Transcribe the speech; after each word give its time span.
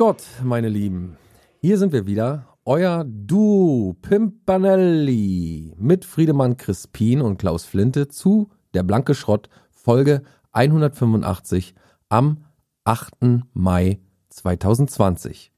Gott, 0.00 0.24
meine 0.42 0.70
Lieben. 0.70 1.18
Hier 1.60 1.76
sind 1.76 1.92
wir 1.92 2.06
wieder. 2.06 2.56
Euer 2.64 3.04
Du 3.06 3.98
Pimpanelli 4.00 5.74
mit 5.76 6.06
Friedemann 6.06 6.56
Crispin 6.56 7.20
und 7.20 7.36
Klaus 7.36 7.66
Flinte 7.66 8.08
zu 8.08 8.48
Der 8.72 8.82
blanke 8.82 9.14
Schrott 9.14 9.50
Folge 9.70 10.22
185 10.52 11.74
am 12.08 12.46
8. 12.84 13.12
Mai 13.52 14.00
2020. 14.30 15.52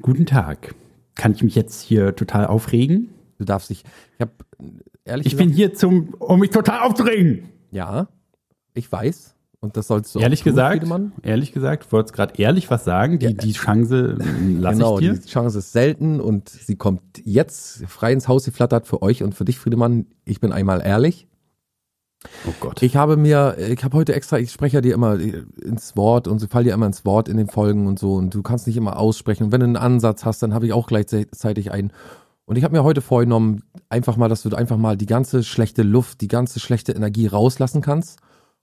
Guten 0.00 0.24
Tag. 0.24 0.74
Kann 1.14 1.32
ich 1.32 1.42
mich 1.42 1.54
jetzt 1.54 1.82
hier 1.82 2.16
total 2.16 2.46
aufregen? 2.46 3.10
Du 3.36 3.44
darfst 3.44 3.68
dich, 3.68 3.84
ich 4.14 4.22
habe 4.22 4.32
ehrlich 5.04 5.26
Ich 5.26 5.36
bin 5.36 5.50
hier 5.50 5.74
zum, 5.74 6.14
um 6.14 6.40
mich 6.40 6.48
total 6.48 6.80
aufzuregen. 6.80 7.50
ja, 7.70 8.08
ich 8.72 8.90
weiß 8.90 9.36
und 9.62 9.76
das 9.76 9.88
sollst 9.88 10.14
du 10.14 10.20
ehrlich 10.20 10.40
auch 10.40 10.44
tun, 10.44 10.52
gesagt, 10.52 10.72
Friedemann. 10.80 11.12
ehrlich 11.22 11.52
gesagt, 11.52 11.84
ich 11.86 11.92
wollte 11.92 12.12
gerade 12.14 12.34
ehrlich 12.40 12.70
was 12.70 12.84
sagen. 12.84 13.18
Die, 13.18 13.34
die 13.36 13.52
Chance 13.52 14.16
lasse 14.58 14.76
Genau, 14.78 14.98
ich 14.98 15.04
dir. 15.06 15.14
die 15.18 15.28
Chance 15.28 15.58
ist 15.58 15.72
selten 15.72 16.18
und 16.20 16.48
sie 16.48 16.76
kommt 16.76 17.02
jetzt 17.24 17.84
frei 17.86 18.12
ins 18.14 18.26
Haus 18.26 18.46
geflattert 18.46 18.86
für 18.86 19.02
euch 19.02 19.22
und 19.22 19.34
für 19.34 19.44
dich, 19.44 19.58
Friedemann. 19.58 20.06
Ich 20.24 20.40
bin 20.40 20.52
einmal 20.52 20.80
ehrlich. 20.82 21.28
Oh 22.46 22.52
Gott. 22.60 22.82
Ich 22.82 22.96
habe 22.96 23.16
mir, 23.18 23.56
ich 23.58 23.84
habe 23.84 23.96
heute 23.96 24.14
extra, 24.14 24.38
ich 24.38 24.50
spreche 24.50 24.78
ja 24.78 24.80
dir 24.80 24.94
immer 24.94 25.18
ins 25.20 25.96
Wort 25.96 26.26
und 26.26 26.38
sie 26.38 26.48
fallen 26.48 26.64
dir 26.66 26.74
immer 26.74 26.86
ins 26.86 27.04
Wort 27.04 27.28
in 27.28 27.36
den 27.36 27.48
Folgen 27.48 27.86
und 27.86 27.98
so 27.98 28.14
und 28.14 28.34
du 28.34 28.42
kannst 28.42 28.66
nicht 28.66 28.76
immer 28.78 28.98
aussprechen. 28.98 29.44
Und 29.44 29.52
wenn 29.52 29.60
du 29.60 29.66
einen 29.66 29.76
Ansatz 29.76 30.24
hast, 30.24 30.42
dann 30.42 30.54
habe 30.54 30.66
ich 30.66 30.72
auch 30.72 30.86
gleichzeitig 30.86 31.70
einen. 31.70 31.92
Und 32.46 32.56
ich 32.56 32.64
habe 32.64 32.74
mir 32.76 32.82
heute 32.82 33.00
vorgenommen, 33.02 33.62
einfach 33.90 34.16
mal, 34.16 34.28
dass 34.28 34.42
du 34.42 34.54
einfach 34.56 34.76
mal 34.78 34.96
die 34.96 35.06
ganze 35.06 35.42
schlechte 35.44 35.82
Luft, 35.82 36.20
die 36.22 36.28
ganze 36.28 36.60
schlechte 36.60 36.92
Energie 36.92 37.26
rauslassen 37.26 37.82
kannst 37.82 38.20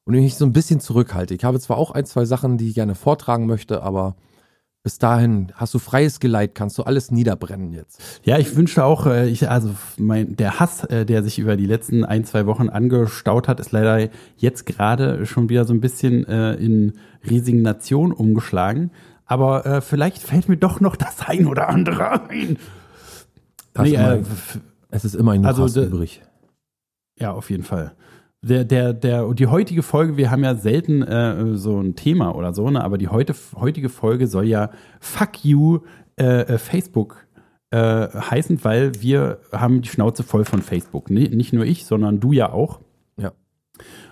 und 0.08 0.14
mich 0.14 0.36
so 0.36 0.46
ein 0.46 0.54
bisschen 0.54 0.80
zurückhalte. 0.80 1.34
Ich 1.36 1.44
habe 1.44 1.60
zwar 1.60 1.78
auch 1.78 1.92
ein, 1.92 2.06
zwei 2.06 2.24
Sachen, 2.24 2.58
die 2.58 2.70
ich 2.70 2.76
gerne 2.76 2.96
vortragen 2.96 3.46
möchte, 3.46 3.84
aber 3.84 4.16
bis 4.82 5.00
dahin 5.00 5.52
hast 5.56 5.74
du 5.74 5.80
freies 5.80 6.22
Geleit, 6.22 6.56
kannst 6.56 6.78
du 6.78 6.84
alles 6.84 7.12
niederbrennen 7.12 7.74
jetzt. 7.74 8.22
Ja, 8.24 8.38
ich 8.38 8.56
wünschte 8.56 8.86
auch, 8.86 9.06
äh, 9.06 9.28
ich, 9.28 9.50
also 9.50 9.72
mein, 9.98 10.38
der 10.38 10.62
Hass, 10.62 10.86
äh, 10.86 11.06
der 11.06 11.24
sich 11.24 11.40
über 11.40 11.58
die 11.58 11.66
letzten 11.66 12.06
ein, 12.06 12.24
zwei 12.24 12.46
Wochen 12.46 12.70
angestaut 12.70 13.50
hat, 13.50 13.60
ist 13.60 13.74
leider 13.74 14.10
jetzt 14.38 14.66
gerade 14.66 15.26
schon 15.26 15.50
wieder 15.50 15.66
so 15.66 15.74
ein 15.74 15.82
bisschen 15.82 16.26
äh, 16.26 16.54
in 16.54 16.94
Resignation 17.26 18.14
umgeschlagen. 18.14 18.92
Aber 19.26 19.66
äh, 19.66 19.82
vielleicht 19.82 20.24
fällt 20.24 20.48
mir 20.48 20.56
doch 20.56 20.80
noch 20.80 20.96
das 20.96 21.18
ein 21.28 21.48
oder 21.48 21.68
andere 21.68 22.30
ein. 22.30 22.58
Nee, 23.78 23.94
immer- 23.96 24.14
äh, 24.14 24.24
es 24.90 25.04
ist 25.04 25.16
immer 25.16 25.34
ein 25.34 25.46
also 25.46 25.64
Hass 25.64 25.76
übrig. 25.76 26.22
Ja, 27.20 27.34
auf 27.34 27.50
jeden 27.50 27.64
Fall. 27.64 27.94
Der, 28.48 28.64
der, 28.64 28.94
der, 28.94 29.34
die 29.34 29.48
heutige 29.48 29.84
Folge, 29.84 30.17
wir 30.17 30.31
haben 30.31 30.44
ja 30.44 30.56
selten 30.56 31.02
äh, 31.02 31.56
so 31.58 31.80
ein 31.80 31.95
Thema 31.95 32.36
oder 32.36 32.54
so, 32.54 32.70
ne? 32.70 32.84
aber 32.84 32.98
die 32.98 33.08
heute, 33.08 33.34
heutige 33.56 33.89
Folge 33.89 34.27
soll 34.27 34.45
ja 34.45 34.70
Fuck 34.99 35.44
you 35.44 35.80
äh, 36.20 36.42
äh, 36.42 36.58
Facebook 36.58 37.26
äh, 37.72 38.08
heißen, 38.08 38.64
weil 38.64 38.92
wir 39.02 39.39
haben 39.52 39.82
die 39.82 39.89
Schnauze 39.89 40.23
voll 40.23 40.45
von 40.45 40.61
Facebook. 40.61 41.10
Ni- 41.10 41.30
Nicht 41.30 41.52
nur 41.54 41.66
ich, 41.66 41.86
sondern 41.86 42.20
du 42.20 42.32
ja 42.32 42.52
auch. 42.52 42.80
Ja. 43.17 43.33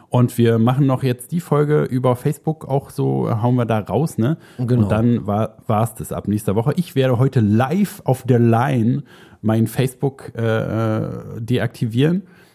Und 0.09 0.37
wir 0.37 0.59
machen 0.59 0.85
noch 0.85 1.03
jetzt 1.03 1.31
die 1.31 1.39
Folge 1.39 1.83
über 1.83 2.15
Facebook 2.15 2.65
auch 2.67 2.89
so, 2.89 3.29
hauen 3.41 3.55
wir 3.55 3.65
da 3.65 3.79
raus, 3.79 4.17
ne? 4.17 4.37
Genau. 4.57 4.83
Und 4.83 4.91
dann 4.91 5.25
war 5.27 5.83
es 5.83 5.93
das 5.95 6.11
ab 6.11 6.27
nächster 6.27 6.55
Woche. 6.55 6.73
Ich 6.77 6.95
werde 6.95 7.17
heute 7.17 7.39
live 7.39 8.01
auf 8.05 8.23
der 8.23 8.39
Line 8.39 9.03
mein 9.41 9.67
Facebook 9.67 10.31
äh, 10.35 10.41
äh, 10.41 11.41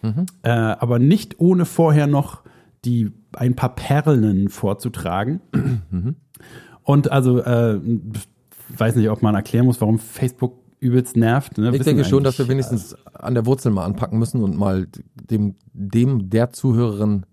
deaktivieren, 0.03 0.27
äh, 0.43 0.51
aber 0.51 0.99
nicht 0.99 1.41
ohne 1.41 1.65
vorher 1.65 2.07
noch 2.07 2.43
die 2.85 3.13
ein 3.35 3.55
paar 3.55 3.75
Perlen 3.75 4.49
vorzutragen. 4.49 5.41
Und 6.83 7.13
also, 7.13 7.41
äh, 7.41 7.81
weiß 8.69 8.97
nicht, 8.97 9.11
ob 9.11 9.23
man 9.23 9.35
erklären 9.35 9.67
muss, 9.67 9.81
warum 9.81 9.99
Facebook 9.99 10.59
übelst 10.81 11.17
nervt. 11.17 11.59
Ne? 11.59 11.69
Ich 11.69 11.75
Wissen 11.75 11.85
denke 11.85 12.05
schon, 12.05 12.25
dass 12.25 12.39
wir 12.39 12.49
wenigstens 12.49 12.95
an 13.13 13.35
der 13.35 13.45
Wurzel 13.47 13.71
mal 13.71 13.85
anpacken 13.85 14.19
müssen 14.19 14.43
und 14.43 14.57
mal 14.57 14.89
dem, 15.31 15.57
dem 15.73 16.31
der 16.31 16.51
Zuhörerin 16.51 17.27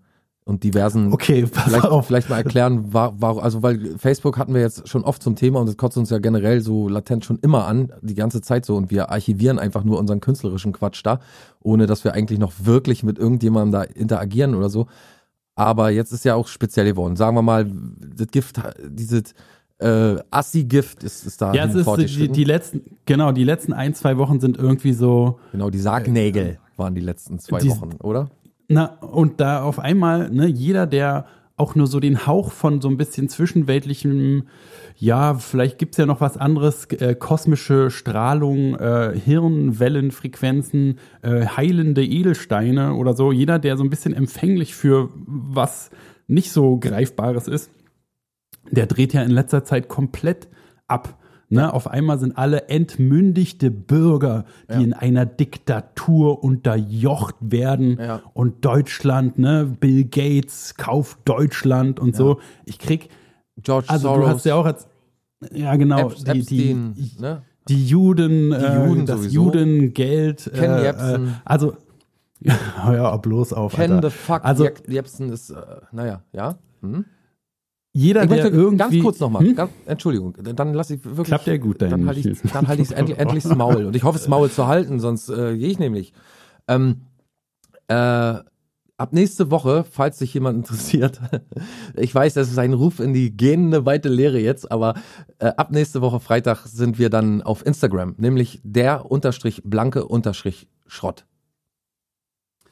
und 0.48 0.64
diversen 0.64 1.12
Okay, 1.12 1.46
pass 1.46 1.64
vielleicht, 1.64 1.84
auf. 1.84 2.06
vielleicht 2.06 2.30
mal 2.30 2.38
erklären, 2.38 2.86
warum, 2.90 3.38
also 3.38 3.62
weil 3.62 3.98
Facebook 3.98 4.38
hatten 4.38 4.54
wir 4.54 4.62
jetzt 4.62 4.88
schon 4.88 5.04
oft 5.04 5.22
zum 5.22 5.36
Thema 5.36 5.60
und 5.60 5.66
das 5.66 5.76
kotzt 5.76 5.98
uns 5.98 6.08
ja 6.10 6.18
generell 6.18 6.60
so 6.62 6.88
latent 6.88 7.24
schon 7.24 7.38
immer 7.42 7.66
an, 7.66 7.92
die 8.00 8.14
ganze 8.14 8.40
Zeit 8.40 8.64
so 8.64 8.74
und 8.76 8.90
wir 8.90 9.10
archivieren 9.10 9.58
einfach 9.58 9.84
nur 9.84 9.98
unseren 9.98 10.20
künstlerischen 10.20 10.72
Quatsch 10.72 11.02
da, 11.04 11.20
ohne 11.60 11.86
dass 11.86 12.02
wir 12.04 12.14
eigentlich 12.14 12.38
noch 12.38 12.52
wirklich 12.62 13.02
mit 13.02 13.18
irgendjemandem 13.18 13.72
da 13.72 13.82
interagieren 13.82 14.54
oder 14.54 14.70
so. 14.70 14.86
Aber 15.54 15.90
jetzt 15.90 16.12
ist 16.12 16.24
ja 16.24 16.34
auch 16.34 16.48
speziell 16.48 16.86
geworden. 16.86 17.16
Sagen 17.16 17.36
wir 17.36 17.42
mal, 17.42 17.70
das 18.16 18.28
Gift, 18.28 18.60
dieses 18.88 19.34
äh, 19.80 20.16
Assi-Gift 20.30 21.04
ist, 21.04 21.26
ist 21.26 21.42
da 21.42 21.52
Ja, 21.52 21.66
es 21.66 21.74
ist 21.74 21.86
die, 22.16 22.28
die 22.28 22.44
letzten, 22.44 22.80
genau, 23.06 23.32
die 23.32 23.44
letzten 23.44 23.72
ein, 23.72 23.94
zwei 23.94 24.16
Wochen 24.18 24.40
sind 24.40 24.56
irgendwie 24.56 24.92
so, 24.92 25.38
Genau, 25.52 25.68
die 25.70 25.78
Sargnägel 25.78 26.58
waren 26.76 26.94
die 26.94 27.00
letzten 27.00 27.38
zwei 27.38 27.58
die- 27.58 27.68
Wochen, 27.70 27.90
oder? 28.02 28.30
Na, 28.68 28.98
und 29.00 29.40
da 29.40 29.62
auf 29.62 29.78
einmal, 29.78 30.30
ne, 30.30 30.46
jeder, 30.46 30.86
der 30.86 31.26
auch 31.56 31.74
nur 31.74 31.88
so 31.88 31.98
den 31.98 32.26
Hauch 32.26 32.52
von 32.52 32.80
so 32.80 32.88
ein 32.88 32.96
bisschen 32.96 33.28
zwischenweltlichem, 33.28 34.44
ja, 34.96 35.34
vielleicht 35.34 35.78
gibt's 35.78 35.96
ja 35.96 36.06
noch 36.06 36.20
was 36.20 36.36
anderes, 36.36 36.84
äh, 36.86 37.14
kosmische 37.14 37.90
Strahlung, 37.90 38.76
äh, 38.76 39.18
Hirnwellenfrequenzen, 39.18 40.98
äh, 41.22 41.46
heilende 41.46 42.04
Edelsteine 42.04 42.94
oder 42.94 43.14
so, 43.14 43.32
jeder, 43.32 43.58
der 43.58 43.76
so 43.76 43.82
ein 43.82 43.90
bisschen 43.90 44.14
empfänglich 44.14 44.74
für 44.74 45.10
was 45.14 45.90
nicht 46.28 46.52
so 46.52 46.78
Greifbares 46.78 47.48
ist, 47.48 47.70
der 48.70 48.86
dreht 48.86 49.12
ja 49.12 49.22
in 49.22 49.30
letzter 49.30 49.64
Zeit 49.64 49.88
komplett 49.88 50.48
ab. 50.86 51.18
Ne, 51.50 51.72
auf 51.72 51.88
einmal 51.88 52.18
sind 52.18 52.36
alle 52.36 52.68
entmündigte 52.68 53.70
Bürger, 53.70 54.44
die 54.68 54.74
Ja. 54.74 54.80
in 54.80 54.92
einer 54.92 55.24
Diktatur 55.24 56.44
unterjocht 56.44 57.36
werden 57.40 57.98
Ja. 57.98 58.20
und 58.34 58.64
Deutschland, 58.66 59.38
ne, 59.38 59.64
Bill 59.80 60.04
Gates 60.04 60.74
kauft 60.76 61.20
Deutschland 61.24 62.00
und 62.00 62.14
so. 62.14 62.38
Ich 62.66 62.78
krieg, 62.78 63.08
George 63.62 63.86
also 63.88 64.08
Soros, 64.08 64.24
du 64.24 64.28
hast 64.34 64.44
ja 64.44 64.54
auch 64.56 64.66
als, 64.66 64.88
ja 65.52 65.74
genau, 65.76 66.10
Ep- 66.10 66.16
die, 66.16 66.30
Epstein, 66.38 66.94
die, 66.94 67.12
ne? 67.18 67.42
die 67.68 67.86
Juden, 67.86 68.52
äh, 68.52 68.86
Juden 68.86 69.06
das 69.06 69.16
sowieso. 69.20 69.44
Judengeld, 69.44 70.50
Ken 70.54 70.70
äh, 70.70 70.82
Jebsen. 70.84 71.28
äh, 71.28 71.30
also, 71.46 71.76
ja, 72.40 73.16
bloß 73.16 73.52
auf, 73.54 73.74
Ken 73.74 73.92
Alter. 73.92 74.10
the 74.10 74.14
fuck 74.16 74.44
Also- 74.44 74.68
Jepsen 74.86 75.30
ist, 75.32 75.50
äh, 75.50 75.56
naja, 75.92 76.22
ja. 76.32 76.56
Hm? 76.82 77.06
Jeder, 77.94 78.22
Ich 78.24 78.28
der 78.28 78.42
möchte 78.44 78.56
irgendwie, 78.56 78.76
ganz 78.76 78.98
kurz 79.02 79.18
nochmal, 79.20 79.44
Hm? 79.44 79.54
ganz, 79.56 79.70
Entschuldigung, 79.86 80.34
dann 80.42 80.74
lasse 80.74 80.94
ich 80.94 81.04
wirklich. 81.04 81.26
Klappt 81.26 81.46
ja 81.46 81.56
gut 81.56 81.80
Dann 81.82 81.90
dahin. 81.90 82.06
halte 82.06 82.20
ich, 82.30 82.40
dann 82.52 82.68
halte 82.68 82.82
ich 82.82 82.92
endlich, 82.96 83.18
endlich 83.18 83.42
das 83.44 83.56
Maul. 83.56 83.86
Und 83.86 83.96
ich 83.96 84.04
hoffe, 84.04 84.18
das 84.18 84.28
Maul 84.28 84.50
zu 84.50 84.66
halten, 84.66 85.00
sonst 85.00 85.28
äh, 85.30 85.56
gehe 85.56 85.68
ich 85.68 85.78
nämlich. 85.78 86.12
Ähm, 86.68 87.02
äh, 87.88 87.94
ab 88.98 89.12
nächste 89.12 89.50
Woche, 89.50 89.84
falls 89.90 90.18
sich 90.18 90.34
jemand 90.34 90.58
interessiert, 90.58 91.20
ich 91.96 92.14
weiß, 92.14 92.34
das 92.34 92.50
ist 92.50 92.58
ein 92.58 92.74
Ruf 92.74 93.00
in 93.00 93.14
die 93.14 93.36
gehende 93.36 93.86
weite 93.86 94.08
Lehre 94.08 94.38
jetzt, 94.38 94.70
aber 94.70 94.94
äh, 95.38 95.46
ab 95.46 95.70
nächste 95.70 96.00
Woche 96.02 96.20
Freitag 96.20 96.66
sind 96.66 96.98
wir 96.98 97.08
dann 97.08 97.42
auf 97.42 97.64
Instagram, 97.64 98.14
nämlich 98.18 98.60
der 98.64 99.10
unterstrich 99.10 99.62
blanke 99.64 100.04
unterstrich 100.04 100.68
Schrott. 100.86 101.24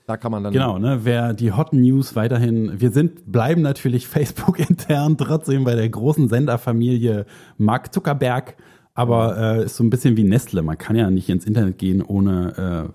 Da 0.07 0.17
kann 0.17 0.31
man 0.31 0.45
dann 0.45 0.53
Genau, 0.53 0.79
ne? 0.79 1.01
Wer 1.03 1.35
die 1.35 1.53
Hot 1.53 1.73
News 1.73 2.15
weiterhin, 2.15 2.81
wir 2.81 2.91
sind, 2.93 3.31
bleiben 3.31 3.63
natürlich 3.63 4.07
Facebook 4.09 4.59
intern 4.59 5.17
trotzdem 5.17 5.65
bei 5.65 5.75
der 5.75 5.89
großen 5.89 6.29
Senderfamilie 6.29 7.27
Mark 7.59 7.93
Zuckerberg, 7.93 8.57
aber 8.95 9.37
äh, 9.37 9.65
ist 9.65 9.77
so 9.77 9.85
ein 9.85 9.91
bisschen 9.91 10.17
wie 10.17 10.25
Nestle. 10.25 10.63
Man 10.63 10.79
kann 10.79 10.97
ja 10.97 11.11
nicht 11.11 11.29
ins 11.29 11.45
Internet 11.45 11.79
gehen, 11.79 12.03
ohne 12.03 12.89
äh, 12.89 12.93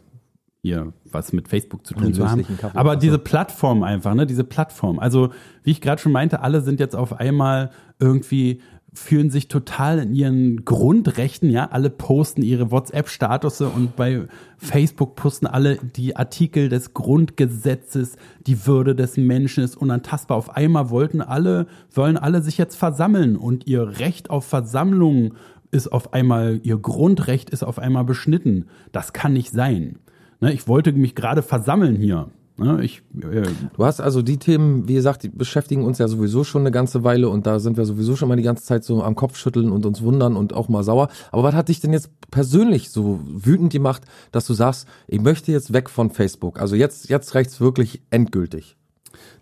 hier 0.64 0.94
was 1.12 1.34
mit 1.34 1.48
Facebook 1.48 1.86
zu 1.86 1.94
tun 1.96 2.14
zu 2.14 2.28
haben. 2.28 2.46
Kaffee. 2.58 2.78
Aber 2.78 2.96
diese 2.96 3.20
Plattform 3.20 3.84
einfach, 3.84 4.14
ne? 4.14 4.26
Diese 4.26 4.44
Plattform. 4.44 5.00
Also, 5.00 5.32
wie 5.64 5.72
ich 5.72 5.82
gerade 5.82 6.02
schon 6.02 6.12
meinte, 6.12 6.42
alle 6.42 6.62
sind 6.62 6.80
jetzt 6.80 6.96
auf 6.96 7.20
einmal 7.20 7.72
irgendwie 8.00 8.62
fühlen 8.94 9.30
sich 9.30 9.48
total 9.48 10.00
in 10.00 10.14
ihren 10.14 10.66
Grundrechten, 10.66 11.50
ja, 11.50 11.70
alle 11.72 11.90
posten 11.90 12.42
ihre 12.42 12.72
WhatsApp-Statusse 12.72 13.70
und 13.70 13.96
bei 13.96 14.28
Facebook 14.58 15.16
posten 15.16 15.48
alle 15.48 15.78
die 15.78 16.18
Artikel 16.18 16.68
des 16.68 16.94
Grundgesetzes, 16.94 18.18
die 18.48 18.68
Würde 18.68 18.94
des 18.94 19.16
Menschen 19.16 19.64
ist 19.64 19.78
unantastbar. 19.78 20.38
Auf 20.38 20.50
einmal 20.50 20.90
wollten 20.90 21.22
alle, 21.22 21.68
wollen 21.94 22.18
alle 22.18 22.42
sich 22.42 22.58
jetzt 22.58 22.76
versammeln 22.76 23.38
und 23.38 23.66
ihr 23.66 24.00
Recht 24.00 24.30
auf 24.30 24.46
Versammlung 24.46 25.36
ist 25.72 25.88
auf 25.88 26.14
einmal, 26.14 26.60
ihr 26.64 26.78
Grundrecht 26.78 27.50
ist 27.50 27.64
auf 27.64 27.80
einmal 27.80 28.04
beschnitten. 28.04 28.66
Das 28.92 29.14
kann 29.14 29.32
nicht 29.32 29.52
sein. 29.52 30.00
Ne, 30.42 30.52
ich 30.52 30.68
wollte 30.68 30.92
mich 30.92 31.16
gerade 31.16 31.44
versammeln 31.44 31.96
hier. 31.96 32.30
Ne, 32.58 32.84
ich, 32.84 33.02
äh, 33.22 33.44
Du 33.76 33.86
hast 33.86 34.02
also 34.02 34.22
die 34.22 34.38
Themen, 34.38 34.88
wie 34.88 34.94
gesagt, 34.94 35.24
die 35.24 35.30
beschäftigen 35.30 35.84
uns 35.84 35.98
ja 35.98 36.08
sowieso 36.08 36.44
schon 36.44 36.62
eine 36.62 36.72
ganze 36.72 37.04
Weile 37.04 37.30
und 37.30 37.48
da 37.48 37.60
sind 37.60 37.78
wir 37.78 37.86
sowieso 37.86 38.16
schon 38.16 38.30
mal 38.30 38.36
die 38.36 38.44
ganze 38.44 38.64
Zeit 38.64 38.84
so 38.84 39.04
am 39.04 39.16
Kopf 39.16 39.38
schütteln 39.38 39.72
und 39.72 39.86
uns 39.86 40.02
wundern 40.02 40.36
und 40.36 40.54
auch 40.54 40.70
mal 40.70 40.84
sauer. 40.84 41.10
Aber 41.32 41.44
was 41.44 41.56
hat 41.56 41.70
dich 41.70 41.80
denn 41.80 41.94
jetzt 41.94 42.10
persönlich 42.30 42.92
so 42.92 43.20
wütend 43.26 43.72
gemacht, 43.72 44.04
dass 44.32 44.46
du 44.46 44.54
sagst, 44.54 44.88
ich 45.08 45.22
möchte 45.22 45.52
jetzt 45.52 45.74
weg 45.74 45.90
von 45.90 46.12
Facebook? 46.12 46.60
Also 46.60 46.76
jetzt, 46.76 47.10
jetzt 47.10 47.34
reicht's 47.36 47.62
wirklich 47.62 48.02
endgültig. 48.10 48.78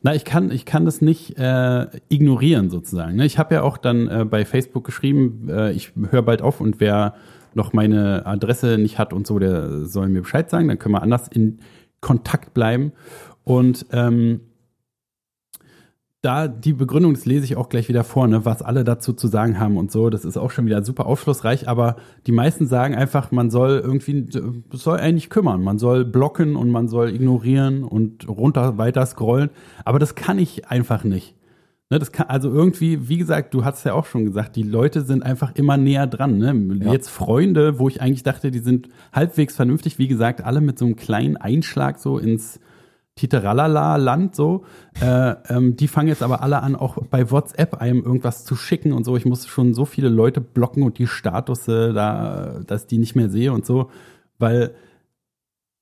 Na, 0.01 0.15
ich 0.15 0.23
kann, 0.23 0.51
ich 0.51 0.65
kann 0.65 0.85
das 0.85 1.01
nicht 1.01 1.37
äh, 1.37 1.87
ignorieren 2.07 2.69
sozusagen. 2.69 3.17
Ne? 3.17 3.25
Ich 3.25 3.37
habe 3.37 3.55
ja 3.55 3.63
auch 3.63 3.77
dann 3.77 4.07
äh, 4.07 4.25
bei 4.25 4.45
Facebook 4.45 4.85
geschrieben, 4.85 5.49
äh, 5.49 5.71
ich 5.71 5.91
höre 6.09 6.21
bald 6.21 6.41
auf 6.41 6.61
und 6.61 6.79
wer 6.79 7.15
noch 7.53 7.73
meine 7.73 8.25
Adresse 8.25 8.77
nicht 8.77 8.97
hat 8.97 9.11
und 9.11 9.27
so, 9.27 9.39
der 9.39 9.85
soll 9.85 10.07
mir 10.07 10.21
Bescheid 10.21 10.49
sagen, 10.49 10.67
dann 10.67 10.79
können 10.79 10.95
wir 10.95 11.01
anders 11.01 11.27
in 11.27 11.59
Kontakt 12.01 12.53
bleiben. 12.53 12.93
Und 13.43 13.85
ähm, 13.91 14.41
da 16.21 16.49
die 16.49 16.73
Begründung, 16.73 17.13
das 17.13 17.25
lese 17.25 17.45
ich 17.45 17.55
auch 17.55 17.69
gleich 17.69 17.87
wieder 17.87 18.03
vor, 18.03 18.27
ne, 18.27 18.43
was 18.43 18.61
alle 18.61 18.83
dazu 18.83 19.13
zu 19.13 19.27
sagen 19.27 19.57
haben 19.59 19.77
und 19.77 19.89
so, 19.89 20.09
das 20.09 20.25
ist 20.25 20.37
auch 20.37 20.51
schon 20.51 20.65
wieder 20.65 20.83
super 20.83 21.05
aufschlussreich, 21.05 21.69
aber 21.69 21.95
die 22.27 22.33
meisten 22.33 22.67
sagen 22.67 22.93
einfach, 22.93 23.31
man 23.31 23.49
soll 23.49 23.81
irgendwie, 23.83 24.27
soll 24.73 24.97
eigentlich 24.97 25.29
kümmern, 25.29 25.63
man 25.63 25.79
soll 25.79 26.03
blocken 26.03 26.57
und 26.57 26.71
man 26.71 26.89
soll 26.89 27.15
ignorieren 27.15 27.83
und 27.85 28.27
runter 28.27 28.77
weiter 28.77 29.05
scrollen, 29.05 29.49
aber 29.85 29.97
das 29.97 30.15
kann 30.15 30.39
ich 30.39 30.67
einfach 30.67 31.05
nicht. 31.05 31.35
Ne, 31.91 31.97
das 31.97 32.11
kann, 32.11 32.27
also 32.27 32.51
irgendwie, 32.51 33.09
wie 33.09 33.17
gesagt, 33.17 33.53
du 33.55 33.65
hast 33.65 33.83
ja 33.83 33.93
auch 33.93 34.05
schon 34.05 34.25
gesagt, 34.25 34.55
die 34.55 34.63
Leute 34.63 35.01
sind 35.01 35.23
einfach 35.23 35.55
immer 35.55 35.75
näher 35.75 36.05
dran. 36.05 36.37
Ne? 36.37 36.85
Ja. 36.85 36.93
Jetzt 36.93 37.09
Freunde, 37.09 37.79
wo 37.79 37.87
ich 37.87 37.99
eigentlich 37.99 38.21
dachte, 38.21 38.51
die 38.51 38.59
sind 38.59 38.89
halbwegs 39.11 39.55
vernünftig, 39.55 39.97
wie 39.97 40.07
gesagt, 40.07 40.43
alle 40.43 40.61
mit 40.61 40.77
so 40.77 40.85
einem 40.85 40.95
kleinen 40.95 41.35
Einschlag 41.35 41.97
so 41.97 42.19
ins 42.19 42.59
Titeralala-Land 43.15 44.35
so. 44.35 44.65
Äh, 45.01 45.35
ähm, 45.49 45.75
die 45.77 45.87
fangen 45.87 46.09
jetzt 46.09 46.21
aber 46.21 46.43
alle 46.43 46.61
an, 46.61 46.75
auch 46.75 46.97
bei 47.09 47.31
WhatsApp 47.31 47.81
einem 47.81 48.03
irgendwas 48.03 48.45
zu 48.45 48.55
schicken 48.55 48.93
und 48.93 49.03
so. 49.03 49.17
Ich 49.17 49.25
muss 49.25 49.47
schon 49.47 49.73
so 49.73 49.85
viele 49.85 50.09
Leute 50.09 50.41
blocken 50.41 50.83
und 50.83 50.99
die 50.99 51.07
Statusse 51.07 51.91
da, 51.93 52.61
dass 52.67 52.85
die 52.85 52.99
nicht 52.99 53.15
mehr 53.15 53.29
sehe 53.29 53.51
und 53.51 53.65
so, 53.65 53.89
weil 54.37 54.75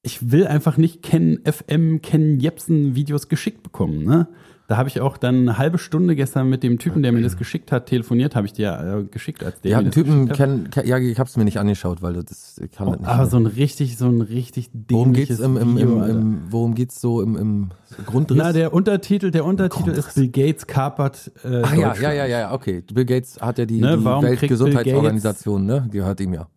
ich 0.04 0.32
will 0.32 0.48
einfach 0.48 0.78
nicht 0.78 1.04
Ken 1.04 1.42
FM, 1.44 2.02
Ken 2.02 2.40
Jepsen 2.40 2.96
Videos 2.96 3.28
geschickt 3.28 3.62
bekommen, 3.62 4.06
ne? 4.06 4.28
Da 4.68 4.76
habe 4.76 4.90
ich 4.90 5.00
auch 5.00 5.16
dann 5.16 5.36
eine 5.36 5.58
halbe 5.58 5.78
Stunde 5.78 6.14
gestern 6.18 6.50
mit 6.50 6.62
dem 6.62 6.78
Typen, 6.78 7.02
der 7.02 7.14
mir 7.14 7.22
das 7.22 7.38
geschickt 7.38 7.72
hat, 7.72 7.86
telefoniert, 7.86 8.36
habe 8.36 8.48
ich 8.48 8.52
dir 8.52 9.06
äh, 9.06 9.10
geschickt 9.10 9.42
als 9.42 9.62
der. 9.62 9.72
Ja, 9.72 9.80
einen 9.80 9.92
Typen, 9.92 10.28
kenn, 10.28 10.70
ja, 10.84 10.98
ich 10.98 11.18
habe 11.20 11.30
es 11.30 11.38
mir 11.38 11.46
nicht 11.46 11.58
angeschaut, 11.58 12.02
weil 12.02 12.22
das 12.22 12.60
kann 12.76 12.90
oh, 12.90 12.92
nicht. 12.92 13.06
Aber 13.06 13.20
mehr. 13.20 13.28
so 13.28 13.38
ein 13.38 13.46
richtig, 13.46 13.98
so 13.98 14.08
ein 14.10 14.20
richtig 14.20 14.70
Worum 14.90 15.14
geht's 15.14 15.40
im, 15.40 15.56
im, 15.56 15.78
im, 15.78 16.04
im 16.04 16.42
Worum 16.50 16.76
geht's 16.76 17.00
so 17.00 17.22
im, 17.22 17.38
im 17.38 17.70
Grundriss? 18.06 18.38
Na, 18.38 18.52
der 18.52 18.74
Untertitel, 18.74 19.32
der 19.32 19.46
Untertitel 19.46 19.92
ist 19.92 20.16
Bill 20.16 20.28
Gates 20.28 20.68
kapert. 20.68 21.32
Äh, 21.46 21.62
Ach 21.64 21.74
ja, 21.74 21.96
ja, 21.96 22.12
ja, 22.12 22.26
ja, 22.26 22.54
okay. 22.54 22.84
Bill 22.94 23.06
Gates 23.06 23.40
hat 23.40 23.60
ja 23.60 23.66
die, 23.66 23.80
ne, 23.80 23.98
die 23.98 24.04
Weltgesundheitsorganisation, 24.04 25.66
ne? 25.66 25.88
Gehört 25.90 26.20
ihm 26.20 26.34
ja. 26.34 26.50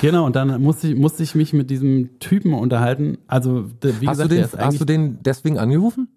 Genau, 0.00 0.26
und 0.26 0.34
dann 0.34 0.60
musste 0.60 0.88
ich, 0.88 0.96
musste 0.96 1.22
ich 1.22 1.36
mich 1.36 1.52
mit 1.52 1.70
diesem 1.70 2.18
Typen 2.18 2.54
unterhalten. 2.54 3.18
Also, 3.28 3.66
wie 3.82 4.08
hast 4.08 4.18
gesagt, 4.18 4.32
du 4.32 4.34
den, 4.34 4.48
hast 4.58 4.80
du 4.80 4.84
den 4.84 5.22
deswegen 5.22 5.58
angerufen? 5.58 6.08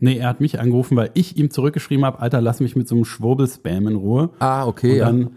Nee, 0.00 0.18
er 0.18 0.28
hat 0.28 0.40
mich 0.40 0.60
angerufen, 0.60 0.96
weil 0.96 1.10
ich 1.14 1.36
ihm 1.36 1.50
zurückgeschrieben 1.50 2.04
habe, 2.04 2.20
Alter, 2.20 2.40
lass 2.40 2.60
mich 2.60 2.76
mit 2.76 2.88
so 2.88 2.94
einem 2.94 3.04
Schwurbel-Spam 3.04 3.88
in 3.88 3.96
Ruhe. 3.96 4.30
Ah, 4.38 4.66
okay. 4.66 5.00
Und 5.00 5.06
dann, 5.06 5.20
ja. 5.20 5.28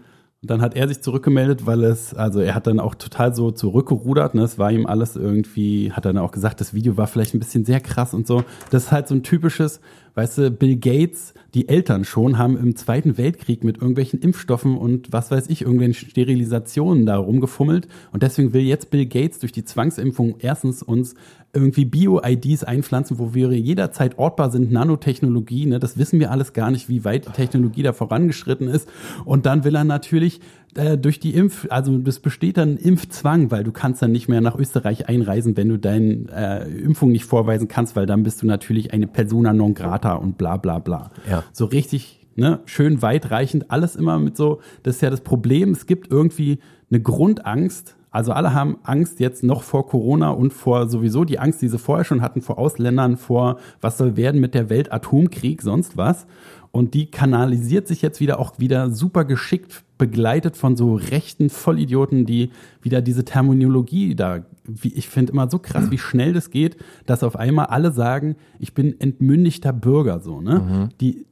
dann 0.42 0.62
hat 0.62 0.76
er 0.76 0.88
sich 0.88 1.00
zurückgemeldet, 1.00 1.66
weil 1.66 1.84
es, 1.84 2.14
also 2.14 2.40
er 2.40 2.54
hat 2.54 2.66
dann 2.66 2.80
auch 2.80 2.94
total 2.94 3.34
so 3.34 3.50
zurückgerudert, 3.50 4.34
ne? 4.34 4.42
Es 4.42 4.58
war 4.58 4.70
ihm 4.70 4.86
alles 4.86 5.16
irgendwie, 5.16 5.92
hat 5.92 6.04
dann 6.04 6.18
auch 6.18 6.30
gesagt, 6.30 6.60
das 6.60 6.74
Video 6.74 6.96
war 6.96 7.06
vielleicht 7.06 7.34
ein 7.34 7.40
bisschen 7.40 7.64
sehr 7.64 7.80
krass 7.80 8.14
und 8.14 8.26
so. 8.26 8.44
Das 8.70 8.84
ist 8.84 8.92
halt 8.92 9.08
so 9.08 9.14
ein 9.14 9.22
typisches, 9.22 9.80
weißt 10.14 10.38
du, 10.38 10.50
Bill 10.50 10.76
Gates, 10.76 11.34
die 11.54 11.68
Eltern 11.68 12.04
schon, 12.04 12.38
haben 12.38 12.56
im 12.56 12.76
Zweiten 12.76 13.18
Weltkrieg 13.18 13.64
mit 13.64 13.76
irgendwelchen 13.76 14.20
Impfstoffen 14.20 14.76
und 14.76 15.12
was 15.12 15.30
weiß 15.30 15.48
ich, 15.48 15.62
irgendwelchen 15.62 15.94
Sterilisationen 16.10 17.06
da 17.06 17.16
rumgefummelt. 17.16 17.88
Und 18.12 18.22
deswegen 18.22 18.52
will 18.52 18.62
jetzt 18.62 18.90
Bill 18.90 19.06
Gates 19.06 19.38
durch 19.38 19.52
die 19.52 19.64
Zwangsimpfung 19.64 20.36
erstens 20.38 20.82
uns 20.82 21.14
irgendwie 21.54 21.84
Bio-IDs 21.84 22.64
einpflanzen, 22.64 23.18
wo 23.18 23.34
wir 23.34 23.52
jederzeit 23.52 24.18
ortbar 24.18 24.50
sind, 24.50 24.72
Nanotechnologie, 24.72 25.66
ne, 25.66 25.78
das 25.78 25.98
wissen 25.98 26.18
wir 26.18 26.30
alles 26.30 26.54
gar 26.54 26.70
nicht, 26.70 26.88
wie 26.88 27.04
weit 27.04 27.26
die 27.26 27.32
Technologie 27.32 27.82
da 27.82 27.92
vorangeschritten 27.92 28.68
ist. 28.68 28.88
Und 29.24 29.44
dann 29.44 29.64
will 29.64 29.74
er 29.74 29.84
natürlich 29.84 30.40
äh, 30.74 30.96
durch 30.96 31.20
die 31.20 31.34
Impf, 31.34 31.66
also 31.70 31.98
das 31.98 32.20
besteht 32.20 32.56
dann 32.56 32.76
Impfzwang, 32.76 33.50
weil 33.50 33.64
du 33.64 33.72
kannst 33.72 34.02
dann 34.02 34.12
nicht 34.12 34.28
mehr 34.28 34.40
nach 34.40 34.56
Österreich 34.56 35.08
einreisen, 35.08 35.56
wenn 35.56 35.68
du 35.68 35.78
deine 35.78 36.26
äh, 36.34 36.82
Impfung 36.82 37.10
nicht 37.10 37.24
vorweisen 37.24 37.68
kannst, 37.68 37.96
weil 37.96 38.06
dann 38.06 38.22
bist 38.22 38.42
du 38.42 38.46
natürlich 38.46 38.92
eine 38.92 39.06
Persona 39.06 39.52
non 39.52 39.74
grata 39.74 40.14
und 40.14 40.38
bla 40.38 40.56
bla 40.56 40.78
bla. 40.78 41.10
Ja. 41.28 41.44
So 41.52 41.66
richtig 41.66 42.18
Ne, 42.34 42.60
schön 42.64 43.02
weitreichend, 43.02 43.70
alles 43.70 43.94
immer 43.94 44.18
mit 44.18 44.38
so, 44.38 44.62
das 44.84 44.94
ist 44.94 45.00
ja 45.02 45.10
das 45.10 45.20
Problem, 45.20 45.72
es 45.72 45.84
gibt 45.84 46.10
irgendwie 46.10 46.60
eine 46.90 47.02
Grundangst, 47.02 47.94
also 48.12 48.32
alle 48.32 48.54
haben 48.54 48.78
Angst 48.84 49.20
jetzt 49.20 49.42
noch 49.42 49.62
vor 49.62 49.86
Corona 49.86 50.30
und 50.30 50.52
vor 50.52 50.88
sowieso 50.88 51.24
die 51.24 51.38
Angst, 51.38 51.62
die 51.62 51.68
sie 51.68 51.78
vorher 51.78 52.04
schon 52.04 52.20
hatten, 52.20 52.42
vor 52.42 52.58
Ausländern, 52.58 53.16
vor 53.16 53.58
was 53.80 53.98
soll 53.98 54.16
werden 54.16 54.40
mit 54.40 54.54
der 54.54 54.68
Welt, 54.70 54.92
Atomkrieg, 54.92 55.62
sonst 55.62 55.96
was. 55.96 56.26
Und 56.72 56.94
die 56.94 57.10
kanalisiert 57.10 57.86
sich 57.86 58.00
jetzt 58.00 58.18
wieder 58.18 58.38
auch 58.38 58.58
wieder 58.58 58.90
super 58.90 59.26
geschickt, 59.26 59.84
begleitet 59.98 60.56
von 60.56 60.74
so 60.74 60.94
rechten 60.94 61.50
Vollidioten, 61.50 62.24
die 62.24 62.50
wieder 62.80 63.02
diese 63.02 63.26
Terminologie 63.26 64.14
da, 64.14 64.44
wie, 64.64 64.92
ich 64.94 65.08
finde 65.08 65.32
immer 65.32 65.50
so 65.50 65.58
krass, 65.58 65.90
wie 65.90 65.98
schnell 65.98 66.32
das 66.32 66.50
geht, 66.50 66.76
dass 67.04 67.22
auf 67.22 67.36
einmal 67.36 67.66
alle 67.66 67.92
sagen, 67.92 68.36
ich 68.58 68.72
bin 68.72 68.98
entmündigter 69.00 69.72
Bürger, 69.74 70.20
so, 70.20 70.40
ne? 70.40 70.58
Mhm. 70.58 70.88
Die, 71.00 71.26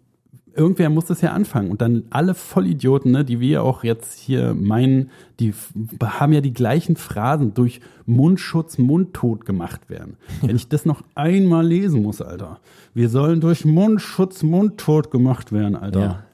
irgendwer 0.55 0.91
muss 0.91 1.06
das 1.06 1.20
ja 1.20 1.32
anfangen. 1.32 1.70
Und 1.70 1.81
dann 1.81 2.05
alle 2.11 2.35
Vollidioten, 2.35 3.12
ne, 3.12 3.25
die 3.25 3.41
wir 3.41 3.62
auch 3.62 3.85
jetzt 3.85 4.19
hier 4.19 4.55
meinen, 4.55 5.11
die 5.38 5.55
haben 6.02 6.32
ja 6.32 6.41
die 6.41 6.52
gleichen 6.52 6.97
Phrasen 6.97 7.55
durch 7.55 7.81
Mundschutz 8.06 8.79
mundtot 8.79 9.44
gemacht 9.44 9.88
werden. 9.88 10.17
Wenn 10.43 10.56
ich 10.56 10.69
das 10.69 10.85
noch 10.85 11.02
einmal 11.14 11.66
lesen 11.66 12.02
muss, 12.02 12.21
Alter. 12.21 12.61
Wir 12.95 13.09
sollen 13.09 13.40
durch 13.40 13.64
Mundschutz 13.64 14.42
mundtot 14.42 15.11
gemacht 15.11 15.52
werden, 15.52 15.76
Alter. 15.76 16.00
Ja. 16.00 16.25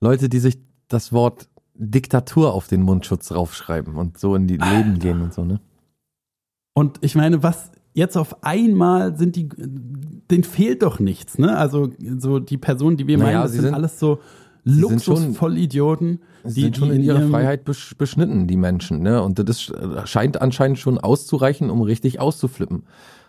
Leute, 0.00 0.28
die 0.28 0.38
sich 0.38 0.58
das 0.88 1.12
Wort 1.12 1.48
Diktatur 1.74 2.52
auf 2.52 2.68
den 2.68 2.82
Mundschutz 2.82 3.32
raufschreiben 3.32 3.94
und 3.96 4.18
so 4.18 4.34
in 4.34 4.46
die 4.46 4.60
Alter. 4.60 4.76
Leben 4.76 4.98
gehen 4.98 5.22
und 5.22 5.32
so, 5.32 5.44
ne? 5.44 5.60
Und 6.74 6.98
ich 7.00 7.14
meine, 7.14 7.42
was 7.42 7.72
jetzt 8.00 8.16
auf 8.16 8.42
einmal 8.42 9.16
sind 9.16 9.36
die, 9.36 9.48
denen 10.30 10.42
fehlt 10.42 10.82
doch 10.82 10.98
nichts, 10.98 11.38
ne? 11.38 11.56
Also 11.56 11.90
so 12.16 12.40
die 12.40 12.56
Personen, 12.56 12.96
die 12.96 13.06
wir 13.06 13.18
naja, 13.18 13.30
meinen, 13.32 13.42
das 13.42 13.52
sind, 13.52 13.62
sind, 13.62 13.74
alles 13.74 14.00
so 14.00 14.18
Luxusvollidioten. 14.64 16.20
Sie 16.44 16.54
die, 16.54 16.60
sind 16.62 16.76
schon 16.78 16.88
die 16.88 16.96
in 16.96 17.02
ihrer 17.02 17.28
Freiheit 17.28 17.64
beschnitten, 17.64 18.46
die 18.46 18.56
Menschen, 18.56 19.02
ne? 19.02 19.22
Und 19.22 19.38
das 19.38 19.72
scheint 20.04 20.40
anscheinend 20.40 20.78
schon 20.78 20.98
auszureichen, 20.98 21.70
um 21.70 21.82
richtig 21.82 22.20
auszuflippen. 22.20 22.84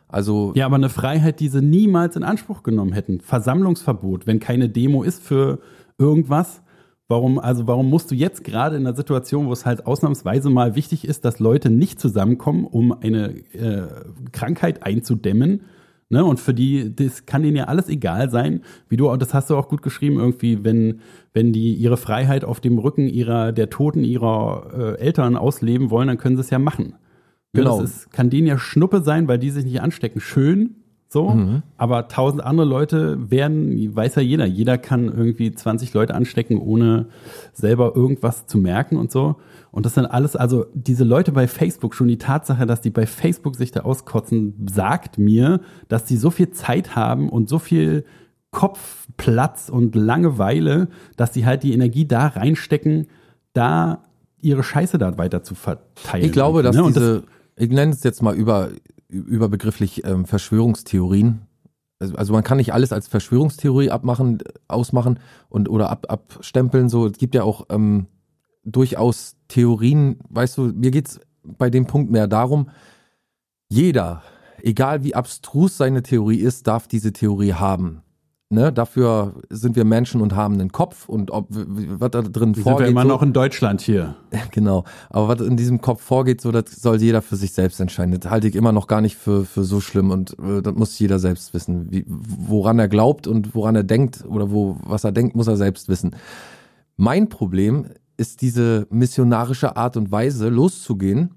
Also 0.07 0.53
ja, 0.55 0.65
aber 0.65 0.75
eine 0.75 0.89
Freiheit, 0.89 1.39
die 1.39 1.49
sie 1.49 1.61
niemals 1.61 2.15
in 2.15 2.23
Anspruch 2.23 2.63
genommen 2.63 2.93
hätten. 2.93 3.19
Versammlungsverbot, 3.19 4.25
wenn 4.25 4.39
keine 4.39 4.69
Demo 4.69 5.03
ist 5.03 5.21
für 5.21 5.59
irgendwas, 5.97 6.61
Warum, 7.11 7.39
also 7.39 7.67
warum 7.67 7.89
musst 7.89 8.09
du 8.09 8.15
jetzt 8.15 8.43
gerade 8.43 8.77
in 8.77 8.87
einer 8.87 8.95
Situation, 8.95 9.47
wo 9.47 9.51
es 9.53 9.65
halt 9.65 9.85
ausnahmsweise 9.85 10.49
mal 10.49 10.75
wichtig 10.75 11.05
ist, 11.05 11.25
dass 11.25 11.39
Leute 11.39 11.69
nicht 11.69 11.99
zusammenkommen, 11.99 12.65
um 12.65 12.93
eine 12.93 13.35
äh, 13.53 13.87
Krankheit 14.31 14.83
einzudämmen, 14.83 15.61
Ne, 16.11 16.25
und 16.25 16.41
für 16.41 16.53
die, 16.53 16.93
das 16.93 17.25
kann 17.25 17.41
denen 17.41 17.55
ja 17.55 17.69
alles 17.69 17.87
egal 17.87 18.29
sein, 18.29 18.63
wie 18.89 18.97
du, 18.97 19.15
das 19.15 19.33
hast 19.33 19.49
du 19.49 19.55
auch 19.55 19.69
gut 19.69 19.81
geschrieben, 19.81 20.19
irgendwie, 20.19 20.61
wenn, 20.65 20.99
wenn 21.33 21.53
die 21.53 21.73
ihre 21.73 21.95
Freiheit 21.95 22.43
auf 22.43 22.59
dem 22.59 22.79
Rücken 22.79 23.07
ihrer, 23.07 23.53
der 23.53 23.69
Toten 23.69 24.03
ihrer 24.03 24.97
äh, 24.99 24.99
Eltern 24.99 25.37
ausleben 25.37 25.89
wollen, 25.89 26.09
dann 26.09 26.17
können 26.17 26.35
sie 26.35 26.41
es 26.41 26.49
ja 26.49 26.59
machen. 26.59 26.95
Genau. 27.53 27.79
Das 27.79 27.89
ist, 27.89 28.11
kann 28.11 28.29
denen 28.29 28.45
ja 28.45 28.57
Schnuppe 28.57 29.03
sein, 29.03 29.29
weil 29.29 29.39
die 29.39 29.51
sich 29.51 29.63
nicht 29.63 29.81
anstecken. 29.81 30.19
Schön, 30.19 30.80
so, 31.11 31.31
mhm. 31.31 31.61
aber 31.75 32.07
tausend 32.07 32.41
andere 32.41 32.65
Leute 32.65 33.29
werden, 33.29 33.93
weiß 33.93 34.15
ja 34.15 34.21
jeder, 34.21 34.45
jeder 34.45 34.77
kann 34.77 35.05
irgendwie 35.05 35.51
20 35.51 35.93
Leute 35.93 36.15
anstecken, 36.15 36.57
ohne 36.57 37.07
selber 37.51 37.97
irgendwas 37.97 38.47
zu 38.47 38.57
merken 38.57 38.95
und 38.95 39.11
so. 39.11 39.35
Und 39.71 39.85
das 39.85 39.95
sind 39.95 40.05
alles, 40.05 40.37
also 40.37 40.67
diese 40.73 41.03
Leute 41.03 41.33
bei 41.33 41.49
Facebook, 41.49 41.95
schon 41.95 42.07
die 42.07 42.17
Tatsache, 42.17 42.65
dass 42.65 42.79
die 42.79 42.91
bei 42.91 43.05
Facebook 43.05 43.57
sich 43.57 43.71
da 43.71 43.81
auskotzen, 43.81 44.53
sagt 44.71 45.17
mir, 45.17 45.59
dass 45.89 46.05
die 46.05 46.15
so 46.15 46.29
viel 46.29 46.51
Zeit 46.51 46.95
haben 46.95 47.27
und 47.27 47.49
so 47.49 47.59
viel 47.59 48.05
Kopfplatz 48.51 49.67
und 49.67 49.95
Langeweile, 49.95 50.87
dass 51.17 51.33
die 51.33 51.45
halt 51.45 51.63
die 51.63 51.73
Energie 51.73 52.07
da 52.07 52.27
reinstecken, 52.27 53.07
da 53.51 54.05
ihre 54.39 54.63
Scheiße 54.63 54.97
da 54.97 55.17
weiter 55.17 55.43
zu 55.43 55.55
verteilen. 55.55 56.23
Ich 56.23 56.31
glaube, 56.31 56.63
dass 56.63 56.77
ne? 56.77 56.83
diese, 56.87 57.23
ich 57.57 57.69
nenne 57.69 57.91
es 57.91 58.01
jetzt 58.03 58.23
mal 58.23 58.33
über, 58.33 58.69
überbegrifflich 59.11 60.05
ähm, 60.05 60.25
Verschwörungstheorien. 60.25 61.41
Also, 61.99 62.15
also 62.15 62.33
man 62.33 62.43
kann 62.43 62.57
nicht 62.57 62.73
alles 62.73 62.91
als 62.91 63.07
Verschwörungstheorie 63.07 63.91
abmachen, 63.91 64.39
ausmachen 64.67 65.19
und 65.49 65.69
oder 65.69 65.89
ab, 65.89 66.05
abstempeln. 66.09 66.89
So, 66.89 67.05
es 67.07 67.17
gibt 67.17 67.35
ja 67.35 67.43
auch 67.43 67.67
ähm, 67.69 68.07
durchaus 68.63 69.35
Theorien, 69.47 70.19
weißt 70.29 70.57
du, 70.57 70.61
mir 70.63 70.91
geht's 70.91 71.19
bei 71.43 71.69
dem 71.69 71.87
Punkt 71.87 72.11
mehr 72.11 72.27
darum, 72.27 72.69
jeder, 73.69 74.23
egal 74.61 75.03
wie 75.03 75.15
abstrus 75.15 75.77
seine 75.77 76.03
Theorie 76.03 76.39
ist, 76.39 76.67
darf 76.67 76.87
diese 76.87 77.13
Theorie 77.13 77.53
haben. 77.53 78.01
Ne, 78.53 78.73
dafür 78.73 79.35
sind 79.49 79.77
wir 79.77 79.85
Menschen 79.85 80.19
und 80.19 80.35
haben 80.35 80.55
einen 80.55 80.73
Kopf 80.73 81.07
und 81.07 81.31
ob 81.31 81.47
was 81.49 82.11
da 82.11 82.21
drin 82.21 82.53
Wir 82.53 82.63
vorgeht. 82.63 82.87
sind 82.87 82.95
wir 82.95 83.01
immer 83.01 83.03
so, 83.03 83.07
noch 83.07 83.23
in 83.23 83.31
Deutschland 83.31 83.79
hier. 83.79 84.15
Genau. 84.51 84.83
Aber 85.09 85.29
was 85.29 85.39
in 85.47 85.55
diesem 85.55 85.79
Kopf 85.79 86.01
vorgeht, 86.01 86.41
so 86.41 86.51
das 86.51 86.65
soll 86.69 87.01
jeder 87.01 87.21
für 87.21 87.37
sich 87.37 87.53
selbst 87.53 87.79
entscheiden. 87.79 88.19
Das 88.19 88.29
halte 88.29 88.49
ich 88.49 88.55
immer 88.55 88.73
noch 88.73 88.87
gar 88.87 88.99
nicht 88.99 89.15
für, 89.15 89.45
für 89.45 89.63
so 89.63 89.79
schlimm 89.79 90.11
und 90.11 90.37
äh, 90.37 90.61
das 90.61 90.75
muss 90.75 90.99
jeder 90.99 91.17
selbst 91.17 91.53
wissen. 91.53 91.93
Wie, 91.93 92.03
woran 92.05 92.77
er 92.77 92.89
glaubt 92.89 93.25
und 93.25 93.55
woran 93.55 93.77
er 93.77 93.83
denkt 93.83 94.25
oder 94.27 94.51
wo, 94.51 94.77
was 94.83 95.05
er 95.05 95.13
denkt, 95.13 95.33
muss 95.33 95.47
er 95.47 95.55
selbst 95.55 95.87
wissen. 95.87 96.17
Mein 96.97 97.29
Problem 97.29 97.85
ist 98.17 98.41
diese 98.41 98.85
missionarische 98.89 99.77
Art 99.77 99.95
und 99.95 100.11
Weise, 100.11 100.49
loszugehen 100.49 101.35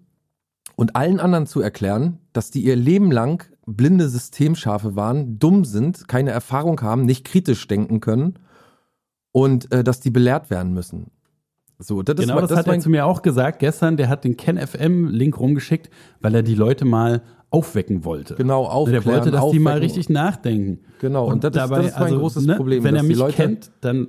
und 0.74 0.96
allen 0.96 1.20
anderen 1.20 1.46
zu 1.46 1.60
erklären, 1.60 2.18
dass 2.32 2.50
die 2.50 2.64
ihr 2.64 2.74
Leben 2.74 3.12
lang 3.12 3.46
blinde 3.66 4.08
Systemschafe 4.08 4.96
waren, 4.96 5.38
dumm 5.38 5.64
sind, 5.64 6.08
keine 6.08 6.30
Erfahrung 6.30 6.80
haben, 6.82 7.04
nicht 7.04 7.24
kritisch 7.24 7.66
denken 7.66 8.00
können 8.00 8.38
und 9.32 9.72
äh, 9.72 9.82
dass 9.82 10.00
die 10.00 10.10
belehrt 10.10 10.50
werden 10.50 10.72
müssen. 10.74 11.10
So, 11.78 12.02
das 12.02 12.16
genau, 12.16 12.36
ist, 12.36 12.42
das, 12.42 12.50
das 12.50 12.58
hat 12.58 12.68
er 12.68 12.78
zu 12.78 12.88
mir 12.88 13.04
auch 13.04 13.22
gesagt 13.22 13.58
gestern. 13.58 13.96
Der 13.96 14.08
hat 14.08 14.24
den 14.24 14.36
Ken 14.36 14.58
FM 14.58 15.08
Link 15.08 15.38
rumgeschickt, 15.40 15.90
weil 16.20 16.34
er 16.34 16.42
die 16.42 16.54
Leute 16.54 16.84
mal 16.84 17.22
aufwecken 17.50 18.04
wollte. 18.04 18.34
Genau, 18.34 18.64
aufklären, 18.64 19.04
Der 19.04 19.12
wollte, 19.12 19.30
dass 19.30 19.50
die 19.50 19.58
mal 19.58 19.70
aufwecken. 19.70 19.84
richtig 19.84 20.08
nachdenken. 20.08 20.80
Genau, 21.00 21.26
und, 21.26 21.44
das, 21.44 21.50
ist, 21.50 21.70
das 21.70 21.86
ist 21.86 21.98
mein 21.98 22.14
großes 22.14 22.46
ne, 22.46 22.56
Problem. 22.56 22.84
Wenn 22.84 22.96
er 22.96 23.02
mich 23.02 23.16
Leute, 23.16 23.34
kennt, 23.34 23.70
dann, 23.80 24.08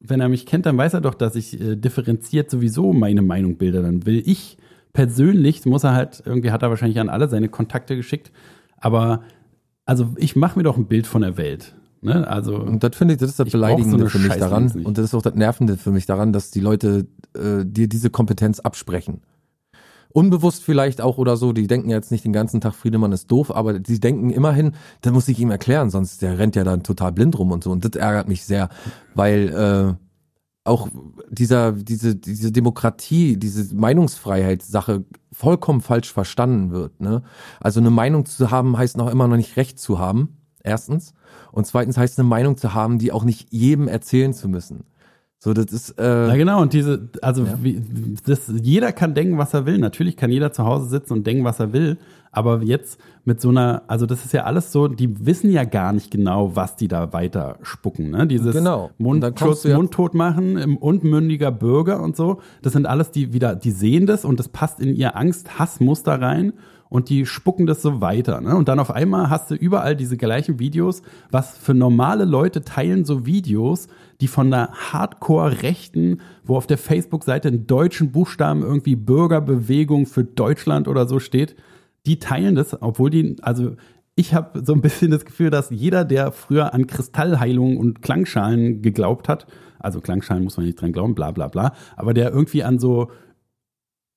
wenn 0.00 0.20
er 0.20 0.28
mich 0.28 0.46
kennt, 0.46 0.66
dann 0.66 0.76
weiß 0.76 0.94
er 0.94 1.00
doch, 1.00 1.14
dass 1.14 1.36
ich 1.36 1.60
äh, 1.60 1.76
differenziert 1.76 2.50
sowieso 2.50 2.92
meine 2.92 3.22
Meinung 3.22 3.56
bilde. 3.56 3.82
Dann 3.82 4.06
will 4.06 4.22
ich 4.24 4.58
persönlich, 4.92 5.64
muss 5.66 5.84
er 5.84 5.94
halt, 5.94 6.22
irgendwie 6.24 6.50
hat 6.50 6.62
er 6.62 6.70
wahrscheinlich 6.70 7.00
an 7.00 7.08
alle 7.08 7.28
seine 7.28 7.48
Kontakte 7.48 7.96
geschickt, 7.96 8.30
aber 8.76 9.22
also 9.84 10.14
ich 10.16 10.36
mache 10.36 10.58
mir 10.58 10.64
doch 10.64 10.76
ein 10.76 10.86
Bild 10.86 11.06
von 11.06 11.22
der 11.22 11.36
Welt. 11.36 11.74
Ne? 12.02 12.26
Also 12.26 12.56
Und 12.56 12.82
das 12.82 12.94
finde 12.94 13.14
ich, 13.14 13.20
das 13.20 13.30
ist 13.30 13.40
das 13.40 13.48
so 13.48 13.52
Beleidigende 13.58 13.96
eine 13.96 14.10
für 14.10 14.18
mich 14.18 14.36
daran. 14.36 14.70
Und 14.84 14.98
das 14.98 15.06
ist 15.06 15.14
auch 15.14 15.22
das 15.22 15.34
Nervende 15.34 15.76
für 15.76 15.90
mich 15.90 16.06
daran, 16.06 16.32
dass 16.32 16.50
die 16.50 16.60
Leute 16.60 17.06
äh, 17.34 17.64
dir 17.64 17.88
diese 17.88 18.10
Kompetenz 18.10 18.60
absprechen. 18.60 19.22
Unbewusst 20.10 20.62
vielleicht 20.62 21.00
auch 21.00 21.18
oder 21.18 21.36
so, 21.36 21.52
die 21.52 21.66
denken 21.66 21.90
jetzt 21.90 22.10
nicht 22.10 22.24
den 22.24 22.32
ganzen 22.32 22.60
Tag, 22.60 22.74
Friedemann 22.74 23.12
ist 23.12 23.30
doof, 23.30 23.54
aber 23.54 23.78
die 23.78 24.00
denken 24.00 24.30
immerhin, 24.30 24.72
das 25.02 25.12
muss 25.12 25.28
ich 25.28 25.38
ihm 25.38 25.50
erklären, 25.50 25.90
sonst 25.90 26.22
der 26.22 26.38
rennt 26.38 26.56
ja 26.56 26.64
dann 26.64 26.82
total 26.82 27.12
blind 27.12 27.38
rum 27.38 27.52
und 27.52 27.62
so. 27.62 27.70
Und 27.70 27.84
das 27.84 28.00
ärgert 28.00 28.26
mich 28.26 28.44
sehr, 28.44 28.70
weil 29.14 29.48
äh, 29.50 30.05
auch 30.66 30.88
dieser, 31.30 31.72
diese, 31.72 32.14
diese 32.16 32.52
Demokratie, 32.52 33.36
diese 33.36 33.74
Meinungsfreiheitssache 33.74 35.04
vollkommen 35.32 35.80
falsch 35.80 36.12
verstanden 36.12 36.70
wird. 36.70 37.00
Ne? 37.00 37.22
Also 37.60 37.80
eine 37.80 37.90
Meinung 37.90 38.26
zu 38.26 38.50
haben, 38.50 38.76
heißt 38.76 38.96
noch 38.96 39.10
immer 39.10 39.28
noch 39.28 39.36
nicht 39.36 39.56
Recht 39.56 39.78
zu 39.78 39.98
haben, 39.98 40.36
erstens. 40.62 41.14
Und 41.52 41.66
zweitens 41.66 41.96
heißt 41.96 42.18
eine 42.18 42.28
Meinung 42.28 42.56
zu 42.56 42.74
haben, 42.74 42.98
die 42.98 43.12
auch 43.12 43.24
nicht 43.24 43.52
jedem 43.52 43.88
erzählen 43.88 44.34
zu 44.34 44.48
müssen. 44.48 44.84
So, 45.38 45.52
das 45.52 45.66
ist, 45.66 45.94
Ja, 45.98 46.32
äh, 46.32 46.36
genau. 46.36 46.62
Und 46.62 46.72
diese, 46.72 47.10
also 47.22 47.44
Ja. 47.44 47.58
wie, 47.62 47.82
das, 48.24 48.50
jeder 48.60 48.92
kann 48.92 49.14
denken, 49.14 49.38
was 49.38 49.54
er 49.54 49.66
will. 49.66 49.78
Natürlich 49.78 50.16
kann 50.16 50.30
jeder 50.30 50.52
zu 50.52 50.64
Hause 50.64 50.88
sitzen 50.88 51.12
und 51.12 51.26
denken, 51.26 51.44
was 51.44 51.60
er 51.60 51.72
will. 51.72 51.98
Aber 52.36 52.62
jetzt 52.62 53.00
mit 53.24 53.40
so 53.40 53.48
einer, 53.48 53.82
also 53.88 54.04
das 54.04 54.24
ist 54.26 54.32
ja 54.34 54.44
alles 54.44 54.70
so, 54.70 54.88
die 54.88 55.24
wissen 55.26 55.50
ja 55.50 55.64
gar 55.64 55.92
nicht 55.94 56.10
genau, 56.10 56.54
was 56.54 56.76
die 56.76 56.86
da 56.86 57.12
weiter 57.14 57.56
spucken. 57.62 58.10
Ne? 58.10 58.26
Dieses 58.26 58.54
Genau. 58.54 58.90
Mundschutz, 58.98 59.64
ja- 59.64 59.74
Mundtot 59.76 60.12
machen 60.14 60.58
im 60.58 60.76
unmündiger 60.76 61.50
Bürger 61.50 62.02
und 62.02 62.14
so. 62.14 62.40
Das 62.60 62.74
sind 62.74 62.86
alles 62.86 63.10
die 63.10 63.32
wieder, 63.32 63.56
die 63.56 63.70
sehen 63.70 64.04
das 64.06 64.26
und 64.26 64.38
das 64.38 64.48
passt 64.48 64.80
in 64.80 64.94
ihr 64.94 65.16
Angst-Hassmuster 65.16 66.20
rein. 66.20 66.52
Und 66.88 67.08
die 67.08 67.26
spucken 67.26 67.66
das 67.66 67.82
so 67.82 68.00
weiter. 68.00 68.40
Ne? 68.40 68.54
Und 68.54 68.68
dann 68.68 68.78
auf 68.78 68.92
einmal 68.92 69.28
hast 69.28 69.50
du 69.50 69.56
überall 69.56 69.96
diese 69.96 70.16
gleichen 70.16 70.60
Videos. 70.60 71.02
Was 71.32 71.58
für 71.58 71.74
normale 71.74 72.24
Leute 72.24 72.62
teilen 72.62 73.04
so 73.04 73.26
Videos, 73.26 73.88
die 74.20 74.28
von 74.28 74.52
der 74.52 74.70
Hardcore-Rechten, 74.92 76.20
wo 76.44 76.56
auf 76.56 76.66
der 76.68 76.78
Facebook-Seite 76.78 77.48
in 77.48 77.66
deutschen 77.66 78.12
Buchstaben 78.12 78.62
irgendwie 78.62 78.94
Bürgerbewegung 78.96 80.06
für 80.06 80.22
Deutschland 80.24 80.86
oder 80.88 81.06
so 81.08 81.18
steht, 81.18 81.56
die 82.06 82.18
teilen 82.18 82.54
das, 82.54 82.80
obwohl 82.80 83.10
die, 83.10 83.36
also 83.42 83.76
ich 84.14 84.32
habe 84.32 84.62
so 84.64 84.72
ein 84.72 84.80
bisschen 84.80 85.10
das 85.10 85.24
Gefühl, 85.24 85.50
dass 85.50 85.70
jeder, 85.70 86.04
der 86.04 86.32
früher 86.32 86.72
an 86.72 86.86
Kristallheilung 86.86 87.76
und 87.76 88.00
Klangschalen 88.02 88.80
geglaubt 88.80 89.28
hat, 89.28 89.46
also 89.78 90.00
Klangschalen 90.00 90.42
muss 90.42 90.56
man 90.56 90.66
nicht 90.66 90.80
dran 90.80 90.92
glauben, 90.92 91.14
bla 91.14 91.30
bla 91.32 91.48
bla, 91.48 91.74
aber 91.96 92.14
der 92.14 92.32
irgendwie 92.32 92.64
an 92.64 92.78
so 92.78 93.10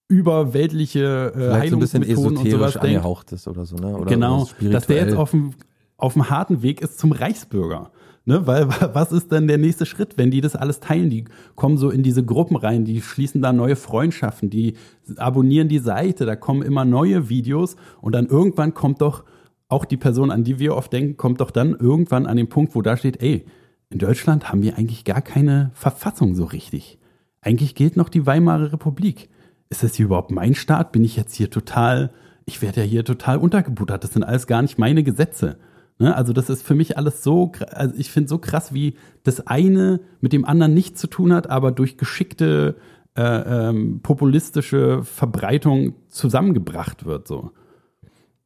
überweltliche 0.07 0.99
äh, 0.99 1.31
vielleicht 1.33 1.69
so 1.69 1.75
Heilungsmethoden 1.75 2.37
und 2.37 2.49
sowas 2.49 2.73
denkt, 2.73 2.87
angehaucht 2.87 3.31
ist 3.31 3.47
oder 3.47 3.65
so, 3.65 3.75
ne? 3.75 3.95
Oder 3.95 4.05
genau, 4.05 4.47
dass 4.59 4.87
der 4.87 5.05
jetzt 5.05 5.15
auf 5.15 5.31
dem, 5.31 5.53
auf 5.97 6.13
dem 6.13 6.29
harten 6.29 6.61
Weg 6.61 6.81
ist 6.81 6.97
zum 6.97 7.11
Reichsbürger. 7.11 7.91
Ne, 8.29 8.45
weil 8.45 8.69
was 8.93 9.11
ist 9.11 9.31
denn 9.31 9.47
der 9.47 9.57
nächste 9.57 9.87
Schritt, 9.87 10.19
wenn 10.19 10.29
die 10.29 10.39
das 10.39 10.55
alles 10.55 10.79
teilen? 10.79 11.09
Die 11.09 11.25
kommen 11.55 11.77
so 11.77 11.89
in 11.89 12.03
diese 12.03 12.23
Gruppen 12.23 12.57
rein, 12.57 12.85
die 12.85 13.01
schließen 13.01 13.41
da 13.41 13.51
neue 13.51 13.75
Freundschaften, 13.75 14.51
die 14.51 14.75
abonnieren 15.17 15.67
die 15.67 15.79
Seite, 15.79 16.27
da 16.27 16.35
kommen 16.35 16.61
immer 16.61 16.85
neue 16.85 17.27
Videos 17.29 17.75
und 18.01 18.13
dann 18.13 18.27
irgendwann 18.27 18.75
kommt 18.75 19.01
doch 19.01 19.23
auch 19.67 19.83
die 19.83 19.97
Person, 19.97 20.29
an 20.29 20.43
die 20.43 20.59
wir 20.59 20.75
oft 20.75 20.93
denken, 20.93 21.17
kommt 21.17 21.41
doch 21.41 21.49
dann 21.49 21.71
irgendwann 21.71 22.27
an 22.27 22.37
den 22.37 22.49
Punkt, 22.49 22.75
wo 22.75 22.83
da 22.83 22.97
steht, 22.97 23.19
ey, 23.23 23.47
in 23.89 23.97
Deutschland 23.97 24.49
haben 24.49 24.61
wir 24.61 24.77
eigentlich 24.77 25.05
gar 25.05 25.23
keine 25.23 25.71
Verfassung 25.73 26.35
so 26.35 26.43
richtig. 26.43 26.99
Eigentlich 27.41 27.73
gilt 27.73 27.97
noch 27.97 28.09
die 28.09 28.27
Weimarer 28.27 28.71
Republik. 28.71 29.29
Ist 29.69 29.81
das 29.81 29.95
hier 29.95 30.05
überhaupt 30.05 30.29
mein 30.29 30.53
Staat? 30.53 30.91
Bin 30.91 31.03
ich 31.03 31.15
jetzt 31.15 31.33
hier 31.33 31.49
total, 31.49 32.11
ich 32.45 32.61
werde 32.61 32.81
ja 32.81 32.85
hier 32.85 33.03
total 33.03 33.37
untergebuttert. 33.37 34.03
Das 34.03 34.13
sind 34.13 34.23
alles 34.23 34.45
gar 34.45 34.61
nicht 34.61 34.77
meine 34.77 35.01
Gesetze. 35.01 35.57
Ne? 35.99 36.15
Also 36.15 36.33
das 36.33 36.49
ist 36.49 36.63
für 36.63 36.75
mich 36.75 36.97
alles 36.97 37.23
so, 37.23 37.51
also 37.71 37.93
ich 37.97 38.09
finde 38.09 38.29
so 38.29 38.39
krass, 38.39 38.73
wie 38.73 38.95
das 39.23 39.45
eine 39.45 39.99
mit 40.21 40.33
dem 40.33 40.45
anderen 40.45 40.73
nichts 40.73 40.99
zu 40.99 41.07
tun 41.07 41.33
hat, 41.33 41.49
aber 41.49 41.71
durch 41.71 41.97
geschickte 41.97 42.77
äh, 43.15 43.69
ähm, 43.69 43.99
populistische 44.01 45.03
Verbreitung 45.03 45.93
zusammengebracht 46.07 47.05
wird. 47.05 47.27
So. 47.27 47.51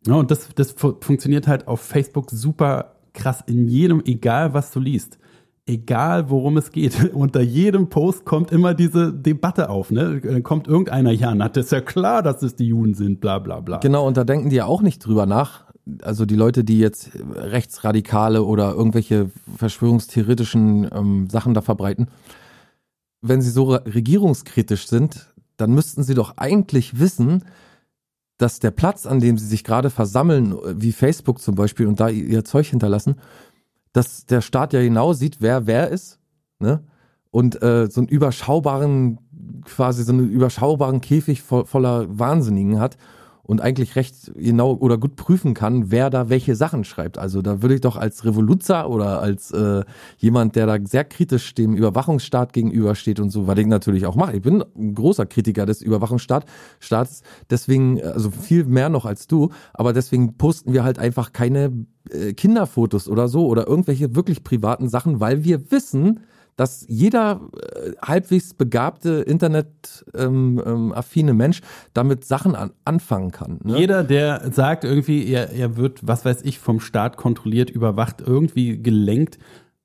Ja, 0.08 0.16
und 0.16 0.32
das, 0.32 0.50
das 0.56 0.72
fu 0.72 0.96
funktioniert 1.00 1.48
halt 1.48 1.68
auf 1.68 1.82
Facebook 1.82 2.32
super 2.32 2.96
krass 3.14 3.44
in 3.46 3.68
jedem, 3.68 4.02
egal 4.06 4.54
was 4.54 4.72
du 4.72 4.80
liest. 4.80 5.20
Egal 5.66 6.30
worum 6.30 6.58
es 6.58 6.72
geht. 6.72 7.14
Unter 7.14 7.42
jedem 7.42 7.88
Post 7.90 8.26
kommt 8.26 8.52
immer 8.52 8.74
diese 8.74 9.14
Debatte 9.14 9.70
auf. 9.70 9.92
Ne? 9.92 10.20
Dann 10.22 10.44
kommt 10.44 10.68
irgendeiner, 10.68 11.12
ja, 11.12 11.34
na, 11.36 11.48
das 11.48 11.66
ist 11.66 11.72
ja 11.72 11.82
klar, 11.82 12.24
dass 12.24 12.42
es 12.42 12.56
die 12.56 12.68
Juden 12.68 12.96
sind, 12.96 13.22
bla 13.22 13.40
bla 13.40 13.60
bla. 13.62 13.78
Genau, 13.78 14.06
und 14.08 14.18
da 14.18 14.24
denken 14.24 14.50
die 14.50 14.58
ja 14.58 14.66
auch 14.66 14.82
nicht 14.82 15.06
drüber 15.06 15.26
nach. 15.26 15.66
Also 16.02 16.26
die 16.26 16.36
Leute, 16.36 16.64
die 16.64 16.80
jetzt 16.80 17.12
rechtsradikale 17.36 18.44
oder 18.44 18.74
irgendwelche 18.74 19.30
verschwörungstheoretischen 19.58 20.90
ähm, 20.94 21.30
Sachen 21.30 21.54
da 21.54 21.62
verbreiten, 21.62 22.08
wenn 23.22 23.42
sie 23.42 23.50
so 23.52 23.66
re- 23.66 23.84
regierungskritisch 23.86 24.88
sind, 24.88 25.34
dann 25.58 25.74
müssten 25.74 26.04
sie 26.04 26.14
doch 26.14 26.38
eigentlich 26.38 27.00
wissen, 27.00 27.44
dass 28.38 28.60
der 28.60 28.72
Platz, 28.72 29.06
an 29.06 29.20
dem 29.20 29.38
sie 29.38 29.46
sich 29.46 29.64
gerade 29.64 29.90
versammeln, 29.90 30.56
wie 30.66 30.92
Facebook 30.92 31.40
zum 31.40 31.56
Beispiel, 31.56 31.88
und 31.88 32.00
da 32.00 32.10
ihr 32.10 32.44
Zeug 32.44 32.68
hinterlassen, 32.68 33.16
dass 33.92 34.26
der 34.26 34.42
Staat 34.42 34.74
ja 34.74 34.82
genau 34.82 35.14
sieht, 35.14 35.38
wer 35.40 35.68
wer 35.68 35.90
ist, 35.90 36.20
ne? 36.60 36.84
Und 37.30 37.62
äh, 37.62 37.88
so 37.90 38.02
einen 38.02 38.08
überschaubaren, 38.08 39.20
quasi 39.66 40.04
so 40.04 40.14
einen 40.14 40.30
überschaubaren 40.30 41.02
Käfig 41.02 41.42
vo 41.42 41.66
voller 41.66 42.08
Wahnsinnigen 42.20 42.80
hat 42.80 42.98
und 43.46 43.60
eigentlich 43.62 43.96
recht 43.98 44.32
genau 44.36 44.74
oder 44.74 44.98
gut 44.98 45.18
prüfen 45.18 45.54
kann, 45.54 45.92
wer 45.92 46.10
da 46.10 46.30
welche 46.30 46.56
Sachen 46.56 46.86
schreibt. 46.86 47.18
Also 47.18 47.42
da 47.42 47.62
würde 47.62 47.76
ich 47.76 47.82
doch 47.82 47.98
als 47.98 48.24
Revoluzer 48.24 48.90
oder 48.90 49.22
als 49.22 49.52
äh, 49.52 49.84
jemand, 50.18 50.56
der 50.56 50.66
da 50.66 50.78
sehr 50.84 51.04
kritisch 51.04 51.54
dem 51.54 51.76
Überwachungsstaat 51.76 52.54
gegenübersteht 52.54 53.20
und 53.20 53.32
so, 53.32 53.46
was 53.46 53.58
ich 53.58 53.68
natürlich 53.68 54.06
auch 54.06 54.16
mache. 54.16 54.38
Ich 54.38 54.42
bin 54.42 54.64
ein 54.78 54.96
großer 54.96 55.26
Kritiker 55.26 55.66
des 55.66 55.82
Überwachungsstaats, 55.82 56.46
Staats, 56.80 57.22
deswegen, 57.50 58.02
also 58.02 58.32
viel 58.32 58.64
mehr 58.64 58.88
noch 58.90 59.06
als 59.06 59.28
du, 59.28 59.50
aber 59.74 59.92
deswegen 59.92 60.38
posten 60.38 60.72
wir 60.72 60.86
halt 60.86 60.98
einfach 60.98 61.34
keine 61.34 61.86
äh, 62.10 62.34
Kinderfotos 62.34 63.10
oder 63.10 63.28
so 63.28 63.48
oder 63.48 63.68
irgendwelche 63.68 64.16
wirklich 64.16 64.44
privaten 64.44 64.88
Sachen, 64.88 65.20
weil 65.20 65.44
wir 65.44 65.70
wissen, 65.70 66.22
dass 66.56 66.86
jeder 66.88 67.42
äh, 67.76 67.92
halbwegs 68.02 68.54
begabte, 68.54 69.24
internetaffine 69.28 69.82
ähm, 70.16 70.62
ähm, 71.30 71.38
Mensch 71.38 71.62
damit 71.94 72.26
Sachen 72.26 72.56
an, 72.56 72.72
anfangen 72.86 73.32
kann. 73.32 73.60
Ne? 73.64 73.78
Jeder, 73.78 74.04
der 74.04 74.52
sagt 74.52 74.84
irgendwie, 74.84 75.26
er, 75.32 75.52
er 75.52 75.78
wird, 75.78 76.06
was 76.08 76.26
weiß 76.26 76.42
ich, 76.44 76.60
vom 76.60 76.80
Staat 76.80 77.18
kontrolliert, 77.18 77.70
überwacht, 77.70 78.22
irgendwie 78.22 78.82
gelenkt, 78.82 79.38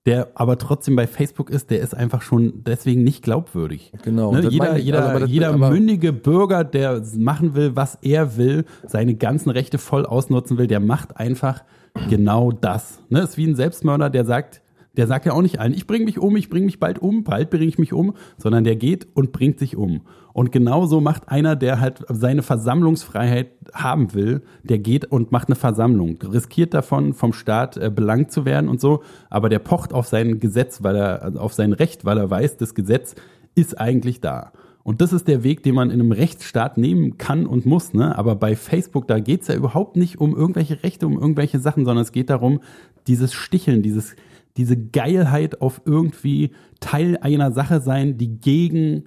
der 0.07 0.29
aber 0.35 0.57
trotzdem 0.59 0.97
bei 0.97 1.07
Facebook 1.07 1.51
ist, 1.51 1.71
der 1.71 1.81
ist 1.81 1.95
einfach 1.95 2.23
schon 2.23 2.65
deswegen 2.65 3.05
nicht 3.05 3.23
glaubwürdig. 3.23 3.93
Genau, 4.05 4.33
Ne? 4.33 4.43
das 4.43 4.53
Jeder, 4.53 4.77
ich. 4.79 4.85
jeder, 4.85 5.07
Also, 5.07 5.21
das- 5.21 5.31
jeder 5.31 5.49
aber- 5.53 5.71
mündige 5.71 6.13
Bürger, 6.13 6.65
der 6.65 7.03
machen 7.17 7.55
will, 7.55 7.77
was 7.77 7.99
er 8.03 8.37
will, 8.37 8.65
seine 8.87 9.15
ganzen 9.17 9.51
Rechte 9.51 9.77
voll 9.79 10.07
ausnutzen 10.07 10.57
will, 10.57 10.67
der 10.67 10.81
macht 10.81 11.17
einfach 11.19 11.63
genau 12.09 12.53
das. 12.53 13.01
Ne? 13.11 13.21
Ist 13.21 13.37
wie 13.37 13.47
ein 13.47 13.57
Selbstmörder, 13.57 14.09
der 14.09 14.25
sagt, 14.25 14.63
Der 14.99 15.07
sagt 15.07 15.27
ja 15.27 15.33
auch 15.33 15.43
nicht 15.43 15.61
allen, 15.61 15.73
ich 15.73 15.87
bringe 15.87 16.05
mich 16.05 16.19
um, 16.19 16.37
ich 16.37 16.51
bringe 16.51 16.67
mich 16.67 16.81
bald 16.81 16.99
um, 16.99 17.23
bald 17.23 17.51
bringe 17.51 17.67
ich 17.67 17.79
mich 17.79 17.93
um, 17.93 18.15
sondern 18.37 18.65
der 18.65 18.75
geht 18.75 19.07
und 19.15 19.31
bringt 19.31 19.61
sich 19.61 19.77
um. 19.77 20.01
Und 20.33 20.51
genauso 20.51 21.01
macht 21.01 21.29
einer, 21.29 21.55
der 21.55 21.81
halt 21.81 22.05
seine 22.09 22.43
Versammlungsfreiheit 22.43 23.53
haben 23.73 24.13
will, 24.13 24.43
der 24.65 24.81
geht 24.81 25.05
und 25.05 25.31
macht 25.31 25.47
eine 25.49 25.55
Versammlung, 25.55 26.19
riskiert 26.21 26.75
davon, 26.75 27.15
vom 27.15 27.33
Staat 27.33 27.77
äh, 27.77 27.93
belangt 27.95 28.33
zu 28.33 28.45
werden 28.45 28.69
und 28.69 28.81
so, 28.81 29.05
aber 29.31 29.49
der 29.49 29.61
pocht 29.61 29.93
auf 29.93 30.09
sein 30.09 30.41
Gesetz, 30.41 30.83
weil 30.83 30.97
er, 30.97 31.23
also 31.23 31.39
auf 31.39 31.53
sein 31.53 31.73
Recht, 31.73 32.05
weil 32.05 32.19
er 32.19 32.29
weiß, 32.29 32.57
das 32.57 32.75
Gesetz 32.75 33.15
ist 33.55 33.81
eigentlich 33.81 34.21
da. 34.21 34.51
Und 34.83 35.01
das 35.01 35.13
ist 35.13 35.29
der 35.29 35.45
Weg, 35.45 35.63
den 35.63 35.77
man 35.77 35.91
in 35.91 36.01
einem 36.01 36.13
Rechtsstaat 36.13 36.77
nehmen 36.77 37.19
kann 37.19 37.47
und 37.47 37.67
muss. 37.67 37.93
Ne? 37.93 38.17
Aber 38.19 38.35
bei 38.35 38.57
Facebook, 38.57 39.07
da 39.07 39.21
geht 39.21 39.43
es 39.43 39.49
ja 39.49 39.55
überhaupt 39.55 39.97
nicht 39.97 40.19
um 40.19 40.35
irgendwelche 40.35 40.83
Rechte, 40.83 41.07
um 41.07 41.13
irgendwelche 41.13 41.61
Sachen, 41.61 41.85
sondern 41.85 42.03
es 42.03 42.11
geht 42.11 42.31
darum, 42.31 42.61
dieses 43.07 43.35
Sticheln, 43.35 43.83
dieses, 43.83 44.17
diese 44.59 44.77
Geilheit 44.77 45.63
auf 45.63 45.81
irgendwie 45.87 46.51
Teil 46.81 47.17
einer 47.17 47.53
Sache 47.53 47.81
sein, 47.81 48.19
die 48.19 48.41
gegen 48.41 49.05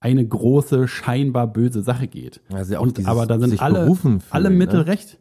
eine 0.00 0.26
große, 0.26 0.88
scheinbar 0.88 1.46
böse 1.46 1.82
Sache 1.82 2.08
geht. 2.08 2.40
Also 2.52 2.80
und, 2.80 2.98
dieses 2.98 3.10
aber 3.10 3.26
da 3.26 3.38
sind 3.38 3.62
alle, 3.62 3.94
fühlen, 3.94 4.22
alle 4.30 4.50
Mittel 4.50 4.80
ne? 4.80 4.86
recht. 4.88 5.18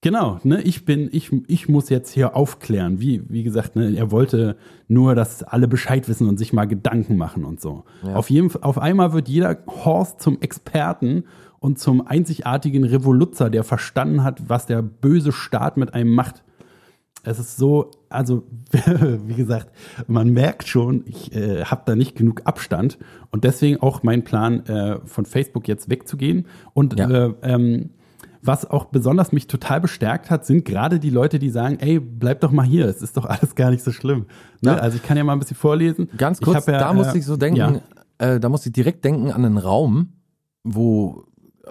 Genau, 0.00 0.38
ne, 0.44 0.62
ich 0.62 0.84
bin, 0.84 1.08
ich, 1.10 1.32
ich 1.48 1.68
muss 1.68 1.88
jetzt 1.88 2.12
hier 2.12 2.36
aufklären. 2.36 3.00
Wie, 3.00 3.22
wie 3.28 3.42
gesagt, 3.42 3.74
ne, 3.74 3.96
er 3.96 4.12
wollte 4.12 4.56
nur, 4.86 5.16
dass 5.16 5.42
alle 5.42 5.66
Bescheid 5.66 6.08
wissen 6.08 6.28
und 6.28 6.38
sich 6.38 6.52
mal 6.52 6.66
Gedanken 6.66 7.16
machen 7.16 7.44
und 7.44 7.60
so. 7.60 7.84
Ja. 8.04 8.14
Auf 8.14 8.30
jeden, 8.30 8.54
auf 8.62 8.78
einmal 8.78 9.12
wird 9.12 9.28
jeder 9.28 9.58
Horst 9.66 10.20
zum 10.20 10.40
Experten 10.40 11.24
und 11.58 11.80
zum 11.80 12.06
einzigartigen 12.06 12.84
Revoluzer, 12.84 13.50
der 13.50 13.64
verstanden 13.64 14.22
hat, 14.22 14.48
was 14.48 14.66
der 14.66 14.82
böse 14.82 15.32
Staat 15.32 15.76
mit 15.76 15.94
einem 15.94 16.10
macht. 16.10 16.44
Es 17.24 17.38
ist 17.38 17.56
so, 17.56 17.90
also 18.08 18.44
wie 19.26 19.34
gesagt, 19.34 19.70
man 20.06 20.30
merkt 20.30 20.68
schon, 20.68 21.02
ich 21.06 21.34
äh, 21.34 21.64
habe 21.64 21.82
da 21.84 21.96
nicht 21.96 22.16
genug 22.16 22.42
Abstand 22.44 22.98
und 23.30 23.44
deswegen 23.44 23.80
auch 23.80 24.02
mein 24.02 24.24
Plan, 24.24 24.64
äh, 24.66 24.98
von 25.04 25.26
Facebook 25.26 25.68
jetzt 25.68 25.90
wegzugehen. 25.90 26.46
Und 26.74 26.98
Ja. 26.98 27.10
äh, 27.10 27.34
ähm, 27.42 27.90
was 28.40 28.70
auch 28.70 28.86
besonders 28.86 29.32
mich 29.32 29.48
total 29.48 29.80
bestärkt 29.80 30.30
hat, 30.30 30.46
sind 30.46 30.64
gerade 30.64 31.00
die 31.00 31.10
Leute, 31.10 31.38
die 31.40 31.50
sagen, 31.50 31.78
ey, 31.80 31.98
bleib 31.98 32.40
doch 32.40 32.52
mal 32.52 32.64
hier, 32.64 32.86
es 32.86 33.02
ist 33.02 33.16
doch 33.16 33.24
alles 33.24 33.56
gar 33.56 33.70
nicht 33.70 33.82
so 33.82 33.90
schlimm. 33.90 34.26
Ne? 34.60 34.70
Ja. 34.70 34.76
Also 34.76 34.96
ich 34.96 35.02
kann 35.02 35.16
ja 35.16 35.24
mal 35.24 35.32
ein 35.32 35.40
bisschen 35.40 35.56
vorlesen. 35.56 36.08
Ganz 36.16 36.40
kurz, 36.40 36.66
ja, 36.66 36.78
da 36.78 36.90
äh, 36.92 36.94
musste 36.94 37.18
ich 37.18 37.26
so 37.26 37.36
denken, 37.36 37.80
äh, 38.18 38.38
da 38.38 38.48
musste 38.48 38.68
ich 38.68 38.72
direkt 38.74 39.04
denken 39.04 39.32
an 39.32 39.44
einen 39.44 39.58
Raum, 39.58 40.12
wo 40.62 41.24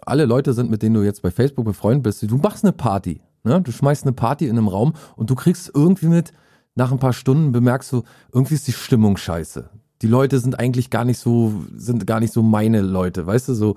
alle 0.06 0.26
Leute 0.26 0.54
sind, 0.54 0.70
mit 0.70 0.82
denen 0.84 0.96
du 0.96 1.04
jetzt 1.04 1.22
bei 1.22 1.32
Facebook 1.32 1.66
befreundet 1.66 2.04
bist. 2.04 2.30
Du 2.30 2.38
machst 2.38 2.64
eine 2.64 2.74
Party, 2.74 3.22
ne? 3.44 3.62
Du 3.62 3.72
schmeißt 3.72 4.04
eine 4.04 4.14
Party 4.14 4.46
in 4.48 4.58
einem 4.58 4.68
Raum 4.68 4.94
und 5.16 5.30
du 5.30 5.36
kriegst 5.36 5.72
irgendwie 5.74 6.08
mit, 6.08 6.34
nach 6.76 6.92
ein 6.92 7.00
paar 7.00 7.14
Stunden 7.14 7.52
bemerkst 7.52 7.92
du, 7.92 8.04
irgendwie 8.32 8.56
ist 8.56 8.68
die 8.68 8.72
Stimmung 8.74 9.18
scheiße. 9.18 9.70
Die 10.04 10.08
Leute 10.08 10.40
sind 10.40 10.60
eigentlich 10.60 10.90
gar 10.92 11.06
nicht 11.06 11.18
so, 11.20 11.54
sind 11.76 12.06
gar 12.06 12.20
nicht 12.20 12.32
so 12.34 12.44
meine 12.44 12.82
Leute, 12.82 13.26
weißt 13.26 13.50
du, 13.50 13.54
so. 13.56 13.76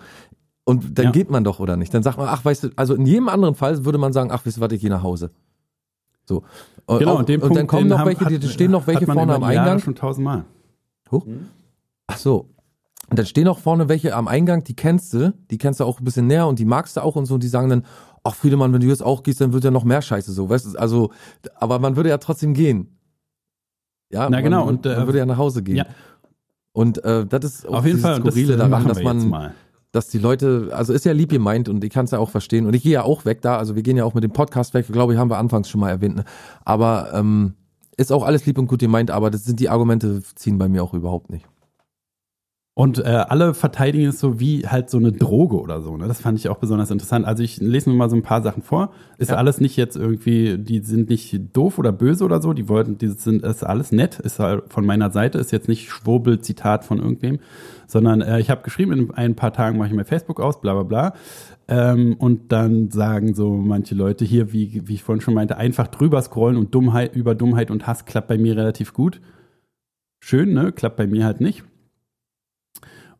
Und 0.64 0.98
dann 0.98 1.06
Ja. 1.06 1.10
geht 1.12 1.30
man 1.30 1.42
doch, 1.44 1.58
oder 1.60 1.76
nicht? 1.76 1.92
Dann 1.94 2.02
sagt 2.02 2.18
man, 2.18 2.28
ach, 2.28 2.44
weißt 2.44 2.64
du, 2.64 2.68
also 2.76 2.94
in 2.94 3.06
jedem 3.06 3.28
anderen 3.30 3.54
Fall 3.54 3.84
würde 3.86 3.96
man 3.98 4.12
sagen, 4.12 4.30
ach, 4.30 4.44
weißt 4.44 4.58
du 4.58 4.60
was, 4.60 4.70
ich 4.72 4.80
gehe 4.82 4.90
nach 4.90 5.02
Hause. 5.02 5.30
So. 6.26 6.42
Und, 6.86 6.98
Genau, 6.98 7.16
und, 7.18 7.28
und 7.30 7.40
Punkt, 7.40 7.56
dann 7.56 7.66
kommen 7.66 7.88
noch 7.88 8.04
welche, 8.04 8.26
die, 8.26 8.36
hat- 8.36 8.44
stehen 8.52 8.70
noch 8.70 8.86
welche 8.86 9.06
vorne 9.06 9.34
am 9.34 9.40
die 9.42 9.46
Jahre 9.54 9.60
Eingang. 9.70 9.78
schon 9.80 9.94
tausendmal. 9.94 10.44
Hoch. 11.10 11.26
Ach 12.06 12.16
so. 12.18 12.50
Und 13.08 13.18
dann 13.18 13.26
stehen 13.26 13.48
auch 13.48 13.58
vorne 13.58 13.88
welche 13.88 14.14
am 14.14 14.28
Eingang, 14.28 14.62
die 14.62 14.76
kennst 14.76 15.12
du, 15.14 15.32
die 15.50 15.58
kennst 15.58 15.80
du 15.80 15.84
auch 15.84 15.98
ein 15.98 16.04
bisschen 16.04 16.28
näher 16.28 16.46
und 16.46 16.58
die 16.60 16.64
magst 16.64 16.96
du 16.96 17.02
auch 17.02 17.16
und 17.16 17.26
so, 17.26 17.34
und 17.34 17.42
die 17.42 17.48
sagen 17.48 17.68
dann, 17.68 17.84
ach 18.22 18.34
Friedemann, 18.34 18.72
wenn 18.72 18.80
du 18.80 18.86
jetzt 18.86 19.02
auch 19.02 19.22
gehst, 19.22 19.40
dann 19.40 19.52
wird 19.52 19.64
ja 19.64 19.70
noch 19.70 19.84
mehr 19.84 20.02
Scheiße 20.02 20.32
so, 20.32 20.48
weißt 20.48 20.74
du, 20.74 20.78
also, 20.78 21.10
aber 21.54 21.78
man 21.78 21.96
würde 21.96 22.08
ja 22.08 22.18
trotzdem 22.18 22.54
gehen. 22.54 22.98
Ja, 24.10 24.24
Na 24.24 24.38
man, 24.38 24.44
genau, 24.44 24.66
und, 24.66 24.84
man 24.84 24.94
äh, 24.94 25.06
würde 25.06 25.18
ja 25.18 25.26
nach 25.26 25.38
Hause 25.38 25.62
gehen. 25.62 25.76
ja. 25.76 25.86
Und 26.72 27.02
äh, 27.04 27.26
das 27.26 27.44
ist 27.44 27.66
Auf 27.66 27.84
jeden 27.84 27.98
Fall, 27.98 28.16
und 28.16 28.26
das 28.26 28.34
Skurrile 28.34 28.54
äh, 28.54 28.56
daran, 28.56 28.86
dass 28.86 29.02
man, 29.02 29.52
dass 29.92 30.08
die 30.08 30.18
Leute, 30.18 30.70
also 30.72 30.92
ist 30.92 31.04
ja 31.04 31.12
lieb 31.12 31.30
gemeint 31.30 31.68
und 31.68 31.82
ich 31.82 31.90
kann 31.90 32.04
es 32.04 32.12
ja 32.12 32.18
auch 32.18 32.30
verstehen. 32.30 32.66
Und 32.66 32.74
ich 32.74 32.82
gehe 32.82 32.92
ja 32.92 33.02
auch 33.02 33.24
weg 33.24 33.42
da, 33.42 33.58
also 33.58 33.74
wir 33.74 33.82
gehen 33.82 33.96
ja 33.96 34.04
auch 34.04 34.14
mit 34.14 34.22
dem 34.22 34.32
Podcast 34.32 34.72
weg, 34.74 34.86
glaube 34.86 35.12
ich, 35.12 35.18
haben 35.18 35.30
wir 35.30 35.38
anfangs 35.38 35.68
schon 35.68 35.80
mal 35.80 35.90
erwähnt. 35.90 36.16
Ne? 36.16 36.24
Aber 36.64 37.10
ähm, 37.12 37.54
ist 37.96 38.12
auch 38.12 38.24
alles 38.24 38.46
lieb 38.46 38.56
und 38.58 38.68
gut 38.68 38.80
gemeint, 38.80 39.10
aber 39.10 39.30
das 39.30 39.44
sind 39.44 39.58
die 39.58 39.68
Argumente, 39.68 40.22
ziehen 40.36 40.58
bei 40.58 40.68
mir 40.68 40.84
auch 40.84 40.94
überhaupt 40.94 41.30
nicht. 41.30 41.46
Und 42.80 42.98
äh, 42.98 43.02
alle 43.02 43.52
verteidigen 43.52 44.06
es 44.06 44.20
so 44.20 44.40
wie 44.40 44.66
halt 44.66 44.88
so 44.88 44.96
eine 44.96 45.12
Droge 45.12 45.60
oder 45.60 45.82
so. 45.82 45.98
Ne? 45.98 46.08
Das 46.08 46.22
fand 46.22 46.38
ich 46.38 46.48
auch 46.48 46.56
besonders 46.56 46.90
interessant. 46.90 47.26
Also 47.26 47.42
ich 47.42 47.58
lese 47.58 47.90
mir 47.90 47.94
mal 47.94 48.08
so 48.08 48.16
ein 48.16 48.22
paar 48.22 48.40
Sachen 48.40 48.62
vor. 48.62 48.90
Ist 49.18 49.32
Ja. 49.32 49.36
alles 49.36 49.60
nicht 49.60 49.76
jetzt 49.76 49.96
irgendwie, 49.96 50.56
die 50.56 50.78
sind 50.78 51.10
nicht 51.10 51.38
doof 51.54 51.78
oder 51.78 51.92
böse 51.92 52.24
oder 52.24 52.40
so. 52.40 52.54
Die 52.54 52.70
wollten, 52.70 52.96
die 52.96 53.08
sind, 53.08 53.42
ist 53.42 53.64
alles 53.64 53.92
nett. 53.92 54.18
Ist 54.20 54.38
halt 54.38 54.72
von 54.72 54.86
meiner 54.86 55.10
Seite. 55.10 55.36
Ist 55.36 55.50
jetzt 55.50 55.68
nicht 55.68 55.90
Schwurbel-Zitat 55.90 56.86
von 56.86 57.00
irgendwem, 57.00 57.40
sondern 57.86 58.22
äh, 58.22 58.40
ich 58.40 58.48
habe 58.48 58.62
geschrieben, 58.62 58.92
in 58.92 59.10
ein 59.10 59.34
paar 59.34 59.52
Tagen 59.52 59.76
mache 59.76 59.88
ich 59.88 59.94
mir 59.94 60.06
Facebook 60.06 60.40
aus, 60.40 60.62
bla 60.62 60.72
bla 60.72 60.84
bla. 60.84 61.12
Ähm, 61.68 62.14
und 62.14 62.50
dann 62.50 62.90
sagen 62.90 63.34
so 63.34 63.58
manche 63.58 63.94
Leute 63.94 64.24
hier, 64.24 64.54
wie, 64.54 64.88
wie 64.88 64.94
ich 64.94 65.02
vorhin 65.02 65.20
schon 65.20 65.34
meinte, 65.34 65.58
einfach 65.58 65.88
drüber 65.88 66.22
scrollen 66.22 66.56
und 66.56 66.74
Dummheit 66.74 67.14
über 67.14 67.34
Dummheit 67.34 67.70
und 67.70 67.86
Hass 67.86 68.06
klappt 68.06 68.28
bei 68.28 68.38
mir 68.38 68.56
relativ 68.56 68.94
gut. 68.94 69.20
Schön, 70.24 70.54
ne? 70.54 70.72
Klappt 70.72 70.96
bei 70.96 71.06
mir 71.06 71.26
halt 71.26 71.42
nicht. 71.42 71.64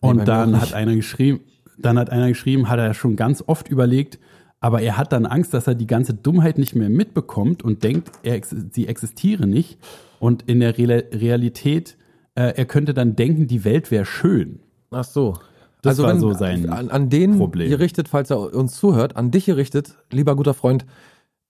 Nee, 0.03 0.09
Und 0.09 0.21
auch 0.21 0.25
dann 0.25 0.61
hat 0.61 0.75
einer 0.75 0.95
geschrieben, 0.95 1.41
dann 1.79 1.99
hat 1.99 2.11
einer 2.11 2.29
geschrieben, 2.29 2.69
hat 2.69 2.79
er 2.79 2.95
schon 2.95 3.17
ganz 3.17 3.43
oft 3.47 3.69
überlegt, 3.69 4.19
aber 4.61 4.83
er 4.83 4.99
hat 4.99 5.13
dann 5.13 5.27
Angst, 5.27 5.55
dass 5.55 5.67
er 5.67 5.75
die 5.75 5.87
ganze 5.87 6.15
Dummheit 6.15 6.59
nicht 6.59 6.75
mehr 6.75 6.91
mitbekommt 6.91 7.63
und 7.63 7.83
denkt, 7.83 8.11
er, 8.23 8.41
sie 8.45 8.87
existiere 8.87 9.47
nicht. 9.47 9.79
Und 10.19 10.43
in 10.43 10.61
der 10.61 10.77
Real 10.77 11.05
Realität, 11.13 11.97
äh, 12.35 12.53
er 12.57 12.67
könnte 12.67 12.93
dann 12.93 13.17
denken, 13.17 13.47
die 13.47 13.65
Welt 13.65 13.91
wäre 13.91 14.05
schön. 14.05 14.61
Ach 14.91 15.05
so. 15.05 15.35
Das 15.83 15.93
also 15.93 16.03
war 16.03 16.13
wenn, 16.13 16.21
so 16.21 16.33
sein 16.35 16.69
an, 16.69 16.91
an 16.91 17.09
den 17.09 17.39
Problem. 17.39 17.71
gerichtet, 17.71 18.09
falls 18.09 18.29
er 18.29 18.55
uns 18.55 18.77
zuhört, 18.77 19.17
an 19.17 19.31
dich 19.31 19.47
gerichtet, 19.47 19.97
lieber 20.11 20.37
guter 20.37 20.53
Freund, 20.53 20.85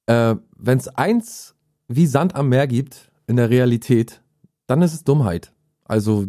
äh, 0.06 0.36
wenn 0.56 0.78
es 0.78 0.86
eins 0.88 1.56
wie 1.88 2.06
Sand 2.06 2.36
am 2.36 2.48
Meer 2.48 2.68
gibt 2.68 3.10
in 3.26 3.36
der 3.36 3.50
Realität, 3.50 4.22
dann 4.68 4.82
ist 4.82 4.94
es 4.94 5.02
Dummheit. 5.02 5.52
Also 5.84 6.26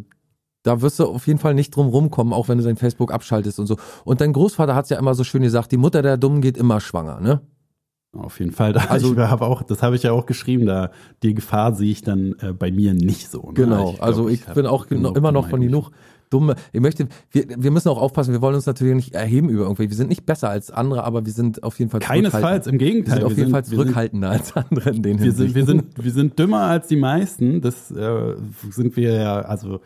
da 0.64 0.82
wirst 0.82 1.00
du 1.00 1.06
auf 1.06 1.28
jeden 1.28 1.40
Fall 1.40 1.54
nicht 1.54 1.76
drum 1.76 1.88
rumkommen, 1.88 2.34
auch 2.34 2.48
wenn 2.48 2.58
du 2.58 2.64
dein 2.64 2.78
Facebook 2.78 3.12
abschaltest 3.12 3.60
und 3.60 3.68
so. 3.68 3.78
Und 4.06 4.22
dein 4.22 4.34
Großvater 4.34 4.76
hat 4.76 4.86
es 4.86 4.90
ja 4.90 5.00
immer 5.00 5.16
so 5.16 5.24
schön 5.24 5.42
gesagt, 5.42 5.72
die 5.72 5.78
Mutter 5.78 6.02
der 6.02 6.18
Dummen 6.18 6.42
geht 6.42 6.58
immer 6.58 6.80
schwanger, 6.80 7.20
ne? 7.20 7.42
Auf 8.14 8.40
jeden 8.40 8.52
Fall. 8.52 8.74
Da 8.74 8.82
Also- 8.90 9.14
ich 9.14 9.20
habe 9.20 9.46
auch, 9.46 9.64
das 9.64 9.82
habe 9.82 9.96
ich 9.96 10.04
ja 10.04 10.12
auch 10.12 10.26
geschrieben, 10.26 10.66
da 10.66 10.92
die 11.24 11.34
Gefahr 11.34 11.74
sehe 11.74 11.92
ich 11.92 12.02
dann 12.02 12.36
äh, 12.42 12.52
bei 12.52 12.70
mir 12.72 12.94
nicht 12.94 13.32
so. 13.32 13.42
Ne? 13.48 13.54
Genau, 13.54 13.92
glaub, 13.92 14.04
also 14.04 14.28
ich, 14.28 14.46
hab 14.48 14.56
bin 14.56 14.66
auch 14.66 14.88
genug 14.88 15.16
immer 15.16 15.32
noch 15.32 15.50
von 15.50 15.62
genug 15.62 15.92
dumme. 16.30 16.56
Ich 16.74 16.82
möchte, 16.82 17.08
wir, 17.32 17.46
wir 17.58 17.72
müssen 17.72 17.90
auch 17.90 18.02
aufpassen, 18.02 18.34
wir 18.34 18.42
wollen 18.42 18.56
uns 18.56 18.66
natürlich 18.66 18.96
nicht 18.96 19.14
erheben 19.14 19.50
über 19.50 19.64
irgendwie. 19.64 19.90
Wir 19.90 19.96
sind 19.96 20.10
nicht 20.10 20.26
besser 20.26 20.50
als 20.50 20.72
andere, 20.72 21.04
aber 21.06 21.26
wir 21.26 21.32
sind 21.32 21.64
auf 21.64 21.80
jeden 21.80 21.90
Fall 21.90 22.02
Keinesfalls, 22.02 22.68
im 22.68 22.74
Wir 22.74 22.80
Gegenteil. 22.80 23.16
sind 23.18 23.26
auf 23.26 23.38
jeden 23.38 23.52
Fall 23.52 23.64
wir 23.66 23.78
zurückhaltender 23.78 24.30
als 24.32 24.56
andere 24.58 24.90
in 24.90 25.04
den 25.04 25.20
Wir 25.22 25.32
sind, 25.32 25.56
wir, 25.56 25.66
sind, 25.66 26.04
wir 26.04 26.12
sind 26.12 26.38
dümmer 26.38 26.62
als 26.64 26.88
die 26.88 26.98
meisten. 26.98 27.62
Das 27.62 27.92
äh, 27.92 28.36
sind 28.70 28.98
wir 28.98 29.14
ja, 29.14 29.42
also 29.42 29.80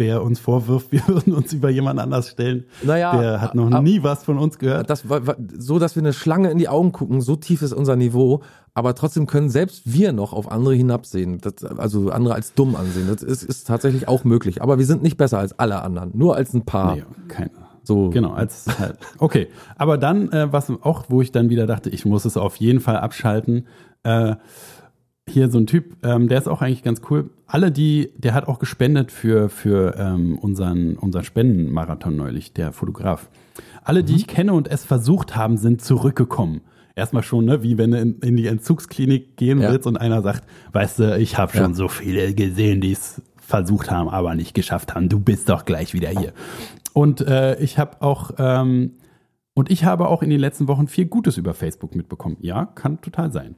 wer 0.00 0.24
uns 0.24 0.40
vorwirft, 0.40 0.90
wir 0.90 1.06
würden 1.06 1.32
uns 1.34 1.52
über 1.52 1.70
jemand 1.70 2.00
anders 2.00 2.30
stellen, 2.30 2.64
Naja, 2.82 3.16
der 3.16 3.40
hat 3.40 3.54
noch 3.54 3.80
nie 3.80 4.02
was 4.02 4.24
von 4.24 4.38
uns 4.38 4.58
gehört. 4.58 4.90
Das 4.90 5.08
war, 5.08 5.26
war 5.28 5.36
so, 5.56 5.78
dass 5.78 5.94
wir 5.94 6.02
eine 6.02 6.12
Schlange 6.12 6.50
in 6.50 6.58
die 6.58 6.68
Augen 6.68 6.90
gucken, 6.90 7.20
so 7.20 7.36
tief 7.36 7.62
ist 7.62 7.72
unser 7.72 7.94
Niveau, 7.94 8.42
aber 8.74 8.96
trotzdem 8.96 9.26
können 9.26 9.50
selbst 9.50 9.82
wir 9.92 10.12
noch 10.12 10.32
auf 10.32 10.50
andere 10.50 10.74
hinabsehen, 10.74 11.38
das, 11.40 11.64
also 11.64 12.10
andere 12.10 12.34
als 12.34 12.54
dumm 12.54 12.74
ansehen. 12.74 13.06
Das 13.08 13.22
ist, 13.22 13.44
ist 13.44 13.68
tatsächlich 13.68 14.08
auch 14.08 14.24
möglich, 14.24 14.62
aber 14.62 14.78
wir 14.78 14.86
sind 14.86 15.02
nicht 15.02 15.16
besser 15.16 15.38
als 15.38 15.56
alle 15.58 15.82
anderen, 15.82 16.10
nur 16.14 16.34
als 16.34 16.54
ein 16.54 16.64
paar. 16.64 16.96
Nee, 16.96 17.04
keine. 17.28 17.50
So. 17.82 18.10
Genau, 18.10 18.32
als 18.32 18.66
halt. 18.78 18.98
Okay, 19.18 19.48
aber 19.76 19.98
dann, 19.98 20.30
äh, 20.32 20.52
was 20.52 20.70
auch, 20.82 21.04
wo 21.08 21.22
ich 21.22 21.32
dann 21.32 21.48
wieder 21.48 21.66
dachte, 21.66 21.90
ich 21.90 22.04
muss 22.04 22.24
es 22.24 22.36
auf 22.36 22.56
jeden 22.56 22.80
Fall 22.80 22.96
abschalten. 22.98 23.66
Äh, 24.02 24.36
hier 25.30 25.50
so 25.50 25.58
ein 25.58 25.66
Typ, 25.66 25.96
ähm, 26.04 26.28
der 26.28 26.38
ist 26.38 26.48
auch 26.48 26.62
eigentlich 26.62 26.82
ganz 26.82 27.00
cool. 27.10 27.30
Alle, 27.46 27.70
die, 27.72 28.10
der 28.16 28.34
hat 28.34 28.46
auch 28.48 28.58
gespendet 28.58 29.10
für, 29.12 29.48
für 29.48 29.94
ähm, 29.98 30.38
unseren, 30.38 30.96
unseren 30.96 31.24
Spendenmarathon 31.24 32.16
neulich, 32.16 32.52
der 32.52 32.72
Fotograf. 32.72 33.30
Alle, 33.82 34.04
die 34.04 34.16
ich 34.16 34.26
kenne 34.26 34.52
und 34.52 34.68
es 34.68 34.84
versucht 34.84 35.36
haben, 35.36 35.56
sind 35.56 35.82
zurückgekommen. 35.82 36.60
Erstmal 36.96 37.22
schon, 37.22 37.44
ne, 37.46 37.62
wie 37.62 37.78
wenn 37.78 37.92
du 37.92 37.98
in, 37.98 38.18
in 38.20 38.36
die 38.36 38.46
Entzugsklinik 38.46 39.36
gehen 39.36 39.60
Ja. 39.60 39.70
willst 39.72 39.86
und 39.86 39.96
einer 39.96 40.22
sagt, 40.22 40.44
weißt 40.72 40.98
du, 40.98 41.18
ich 41.18 41.38
habe 41.38 41.52
schon 41.56 41.70
Ja. 41.70 41.74
so 41.74 41.88
viele 41.88 42.34
gesehen, 42.34 42.80
die 42.80 42.92
es 42.92 43.22
versucht 43.38 43.90
haben, 43.90 44.08
aber 44.08 44.34
nicht 44.34 44.54
geschafft 44.54 44.94
haben. 44.94 45.08
Du 45.08 45.18
bist 45.18 45.48
doch 45.48 45.64
gleich 45.64 45.94
wieder 45.94 46.08
hier. 46.10 46.32
Und 46.92 47.20
äh, 47.20 47.58
ich 47.60 47.78
habe 47.78 48.02
auch 48.02 48.32
ähm, 48.38 48.92
und 49.54 49.70
ich 49.70 49.84
habe 49.84 50.08
auch 50.08 50.22
in 50.22 50.30
den 50.30 50.40
letzten 50.40 50.68
Wochen 50.68 50.86
viel 50.86 51.06
Gutes 51.06 51.36
über 51.36 51.54
Facebook 51.54 51.94
mitbekommen. 51.94 52.36
Ja, 52.40 52.66
kann 52.66 53.00
total 53.00 53.32
sein. 53.32 53.56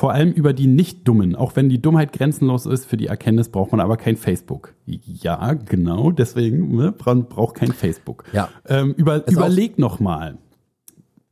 Vor 0.00 0.14
allem 0.14 0.32
über 0.32 0.54
die 0.54 0.66
Nicht-Dummen. 0.66 1.36
Auch 1.36 1.56
wenn 1.56 1.68
die 1.68 1.82
Dummheit 1.82 2.14
grenzenlos 2.14 2.64
ist, 2.64 2.86
für 2.86 2.96
die 2.96 3.08
Erkenntnis 3.08 3.50
braucht 3.50 3.70
man 3.72 3.82
aber 3.82 3.98
kein 3.98 4.16
Facebook. 4.16 4.72
Ja, 4.86 5.52
genau. 5.52 6.10
Deswegen 6.10 6.74
ne, 6.74 6.94
man 7.04 7.28
braucht 7.28 7.56
kein 7.56 7.74
Facebook. 7.74 8.24
Ja. 8.32 8.48
Ähm, 8.66 8.94
über, 8.96 9.28
überleg 9.28 9.78
noch 9.78 10.00
mal. 10.00 10.38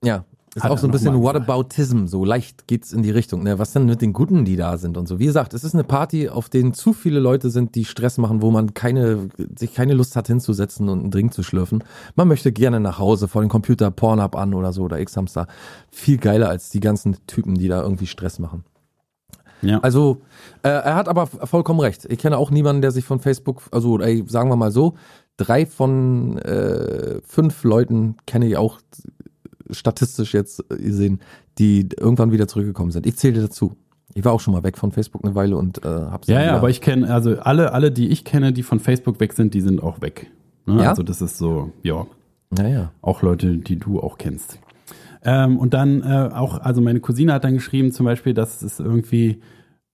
Ja. 0.04 0.26
Ist 0.64 0.70
auch 0.70 0.78
so 0.78 0.86
ein 0.86 0.90
bisschen 0.90 1.20
Whataboutism, 1.20 2.06
so 2.06 2.24
leicht 2.24 2.66
geht's 2.66 2.92
in 2.92 3.02
die 3.02 3.10
Richtung. 3.10 3.42
Ne? 3.42 3.58
Was 3.58 3.72
denn 3.72 3.86
mit 3.86 4.02
den 4.02 4.12
Guten, 4.12 4.44
die 4.44 4.56
da 4.56 4.76
sind 4.78 4.96
und 4.96 5.06
so. 5.06 5.18
Wie 5.18 5.26
gesagt, 5.26 5.54
es 5.54 5.64
ist 5.64 5.74
eine 5.74 5.84
Party, 5.84 6.28
auf 6.28 6.48
denen 6.48 6.74
zu 6.74 6.92
viele 6.92 7.20
Leute 7.20 7.50
sind, 7.50 7.74
die 7.74 7.84
Stress 7.84 8.18
machen, 8.18 8.42
wo 8.42 8.50
man 8.50 8.74
keine, 8.74 9.28
sich 9.56 9.74
keine 9.74 9.94
Lust 9.94 10.16
hat 10.16 10.26
hinzusetzen 10.26 10.88
und 10.88 11.00
einen 11.00 11.10
Drink 11.10 11.34
zu 11.34 11.42
schlürfen. 11.42 11.84
Man 12.14 12.28
möchte 12.28 12.52
gerne 12.52 12.80
nach 12.80 12.98
Hause 12.98 13.28
vor 13.28 13.42
dem 13.42 13.48
Computer 13.48 13.90
Pornhub 13.90 14.36
an 14.36 14.54
oder 14.54 14.72
so 14.72 14.82
oder 14.82 15.00
X-Hamster. 15.00 15.46
Viel 15.90 16.18
geiler 16.18 16.48
als 16.48 16.70
die 16.70 16.80
ganzen 16.80 17.16
Typen, 17.26 17.54
die 17.54 17.68
da 17.68 17.82
irgendwie 17.82 18.06
Stress 18.06 18.38
machen. 18.38 18.64
Ja. 19.62 19.80
Also 19.80 20.20
äh, 20.62 20.68
er 20.68 20.94
hat 20.94 21.08
aber 21.08 21.26
vollkommen 21.26 21.80
recht. 21.80 22.06
Ich 22.08 22.18
kenne 22.18 22.38
auch 22.38 22.50
niemanden, 22.50 22.82
der 22.82 22.92
sich 22.92 23.04
von 23.04 23.20
Facebook, 23.20 23.62
also 23.72 23.98
ey, 24.00 24.24
sagen 24.26 24.50
wir 24.50 24.56
mal 24.56 24.70
so, 24.70 24.94
drei 25.36 25.66
von 25.66 26.38
äh, 26.38 27.20
fünf 27.24 27.64
Leuten 27.64 28.16
kenne 28.26 28.46
ich 28.46 28.56
auch 28.56 28.78
statistisch 29.70 30.34
jetzt 30.34 30.68
gesehen, 30.68 31.20
die 31.58 31.88
irgendwann 31.98 32.32
wieder 32.32 32.48
zurückgekommen 32.48 32.90
sind. 32.90 33.06
Ich 33.06 33.16
zähle 33.16 33.40
dazu. 33.40 33.76
Ich 34.14 34.24
war 34.24 34.32
auch 34.32 34.40
schon 34.40 34.54
mal 34.54 34.64
weg 34.64 34.78
von 34.78 34.90
Facebook 34.90 35.24
eine 35.24 35.34
Weile 35.34 35.56
und 35.56 35.84
äh, 35.84 35.88
hab's 35.88 36.28
Ja, 36.28 36.42
ja, 36.42 36.56
aber 36.56 36.70
ich 36.70 36.80
kenne, 36.80 37.12
also 37.12 37.38
alle, 37.38 37.72
alle, 37.72 37.92
die 37.92 38.08
ich 38.08 38.24
kenne, 38.24 38.52
die 38.52 38.62
von 38.62 38.80
Facebook 38.80 39.20
weg 39.20 39.34
sind, 39.34 39.54
die 39.54 39.60
sind 39.60 39.82
auch 39.82 40.00
weg. 40.00 40.30
Ne? 40.66 40.82
Ja? 40.82 40.90
Also 40.90 41.02
das 41.02 41.20
ist 41.20 41.38
so, 41.38 41.72
ja. 41.82 42.06
Naja. 42.50 42.92
Auch 43.02 43.22
Leute, 43.22 43.58
die 43.58 43.76
du 43.76 44.00
auch 44.00 44.16
kennst. 44.18 44.58
Ähm, 45.22 45.58
und 45.58 45.74
dann 45.74 46.02
äh, 46.02 46.30
auch, 46.32 46.60
also 46.60 46.80
meine 46.80 47.00
Cousine 47.00 47.32
hat 47.32 47.44
dann 47.44 47.54
geschrieben 47.54 47.92
zum 47.92 48.06
Beispiel, 48.06 48.34
dass 48.34 48.62
es 48.62 48.80
irgendwie, 48.80 49.42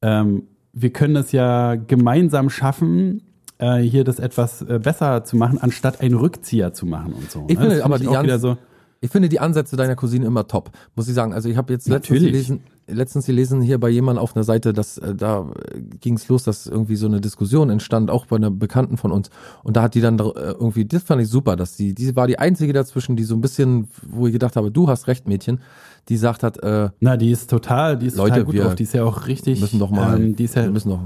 ähm, 0.02 0.44
wir 0.72 0.92
können 0.92 1.16
es 1.16 1.32
ja 1.32 1.74
gemeinsam 1.74 2.50
schaffen, 2.50 3.22
äh, 3.58 3.78
hier 3.78 4.04
das 4.04 4.18
etwas 4.18 4.62
äh, 4.62 4.78
besser 4.82 5.24
zu 5.24 5.36
machen, 5.36 5.58
anstatt 5.58 6.00
einen 6.00 6.14
Rückzieher 6.14 6.72
zu 6.72 6.86
machen 6.86 7.12
und 7.14 7.30
so. 7.30 7.44
Ich 7.48 7.58
ne? 7.58 7.68
finde 7.68 7.84
aber 7.84 7.98
die 7.98 8.06
ganz, 8.06 8.40
so, 8.40 8.58
ich 9.04 9.10
finde 9.10 9.28
die 9.28 9.38
Ansätze 9.38 9.76
deiner 9.76 9.96
Cousine 9.96 10.24
immer 10.24 10.48
top, 10.48 10.70
muss 10.96 11.08
ich 11.08 11.14
sagen. 11.14 11.34
Also 11.34 11.50
ich 11.50 11.58
habe 11.58 11.70
jetzt 11.74 11.86
letztens 11.86 12.20
gelesen, 12.20 12.60
letztens 12.86 13.26
gelesen 13.26 13.60
hier 13.60 13.78
bei 13.78 13.90
jemandem 13.90 14.22
auf 14.22 14.34
einer 14.34 14.44
Seite, 14.44 14.72
dass 14.72 14.96
äh, 14.96 15.14
da 15.14 15.52
ging 16.00 16.14
es 16.14 16.26
los, 16.28 16.44
dass 16.44 16.66
irgendwie 16.66 16.96
so 16.96 17.06
eine 17.06 17.20
Diskussion 17.20 17.68
entstand, 17.68 18.10
auch 18.10 18.24
bei 18.24 18.36
einer 18.36 18.50
Bekannten 18.50 18.96
von 18.96 19.12
uns. 19.12 19.28
Und 19.62 19.76
da 19.76 19.82
hat 19.82 19.94
die 19.94 20.00
dann 20.00 20.18
äh, 20.18 20.22
irgendwie, 20.22 20.86
das 20.86 21.02
fand 21.02 21.20
ich 21.20 21.28
super, 21.28 21.54
dass 21.54 21.76
die, 21.76 21.94
die 21.94 22.16
war 22.16 22.26
die 22.26 22.38
einzige 22.38 22.72
dazwischen, 22.72 23.14
die 23.14 23.24
so 23.24 23.34
ein 23.34 23.42
bisschen, 23.42 23.88
wo 24.08 24.26
ich 24.26 24.32
gedacht 24.32 24.56
habe, 24.56 24.70
du 24.70 24.88
hast 24.88 25.06
recht, 25.06 25.28
Mädchen, 25.28 25.60
die 26.08 26.16
sagt 26.16 26.42
hat, 26.42 26.62
äh, 26.62 26.88
na, 27.00 27.18
die 27.18 27.30
ist 27.30 27.50
total, 27.50 27.98
die 27.98 28.06
ist 28.06 28.16
Leute, 28.16 28.36
total 28.36 28.44
gut 28.44 28.58
drauf, 28.58 28.74
die 28.74 28.84
ist 28.84 28.94
ja 28.94 29.04
auch 29.04 29.26
richtig, 29.26 29.60
müssen 29.60 29.80
doch 29.80 29.90
mal, 29.90 30.18
ähm, 30.18 30.34
die 30.34 30.44
ist 30.44 30.54
ja, 30.54 30.66
müssen 30.66 30.88
doch 30.88 31.00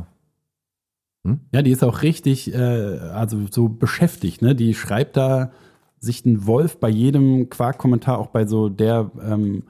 hm? 1.27 1.41
Ja, 1.53 1.63
die 1.63 1.73
ist 1.73 1.83
auch 1.83 2.03
richtig, 2.03 2.55
äh, 2.55 2.57
also 2.57 3.39
so 3.51 3.69
beschäftigt, 3.69 4.41
ne? 4.41 4.55
Die 4.55 4.73
schreibt 4.75 5.17
da 5.17 5.51
sich 6.01 6.25
ein 6.25 6.47
Wolf 6.47 6.79
bei 6.79 6.89
jedem 6.89 7.49
Quark-Kommentar, 7.51 8.19
auch 8.19 8.29
bei 8.29 8.47
so 8.47 8.69
der, 8.69 9.11
ähm, 9.27 9.65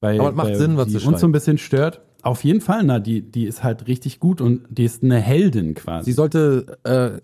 bei, 0.00 0.18
Aber 0.18 0.30
es 0.30 0.34
macht 0.36 0.48
bei, 0.48 0.54
Sinn, 0.54 0.76
was 0.76 0.88
die 0.88 0.94
uns 0.94 1.04
schreibt. 1.04 1.18
so 1.18 1.26
ein 1.28 1.32
bisschen 1.32 1.58
stört. 1.58 2.00
Auf 2.22 2.44
jeden 2.44 2.60
Fall, 2.60 2.82
na, 2.84 2.98
die, 3.00 3.22
die 3.22 3.44
ist 3.44 3.64
halt 3.64 3.86
richtig 3.86 4.20
gut 4.20 4.40
und 4.40 4.62
die 4.70 4.84
ist 4.84 5.02
eine 5.02 5.16
Heldin 5.18 5.74
quasi. 5.74 6.06
Sie 6.10 6.12
sollte 6.14 6.78
äh, 6.84 7.20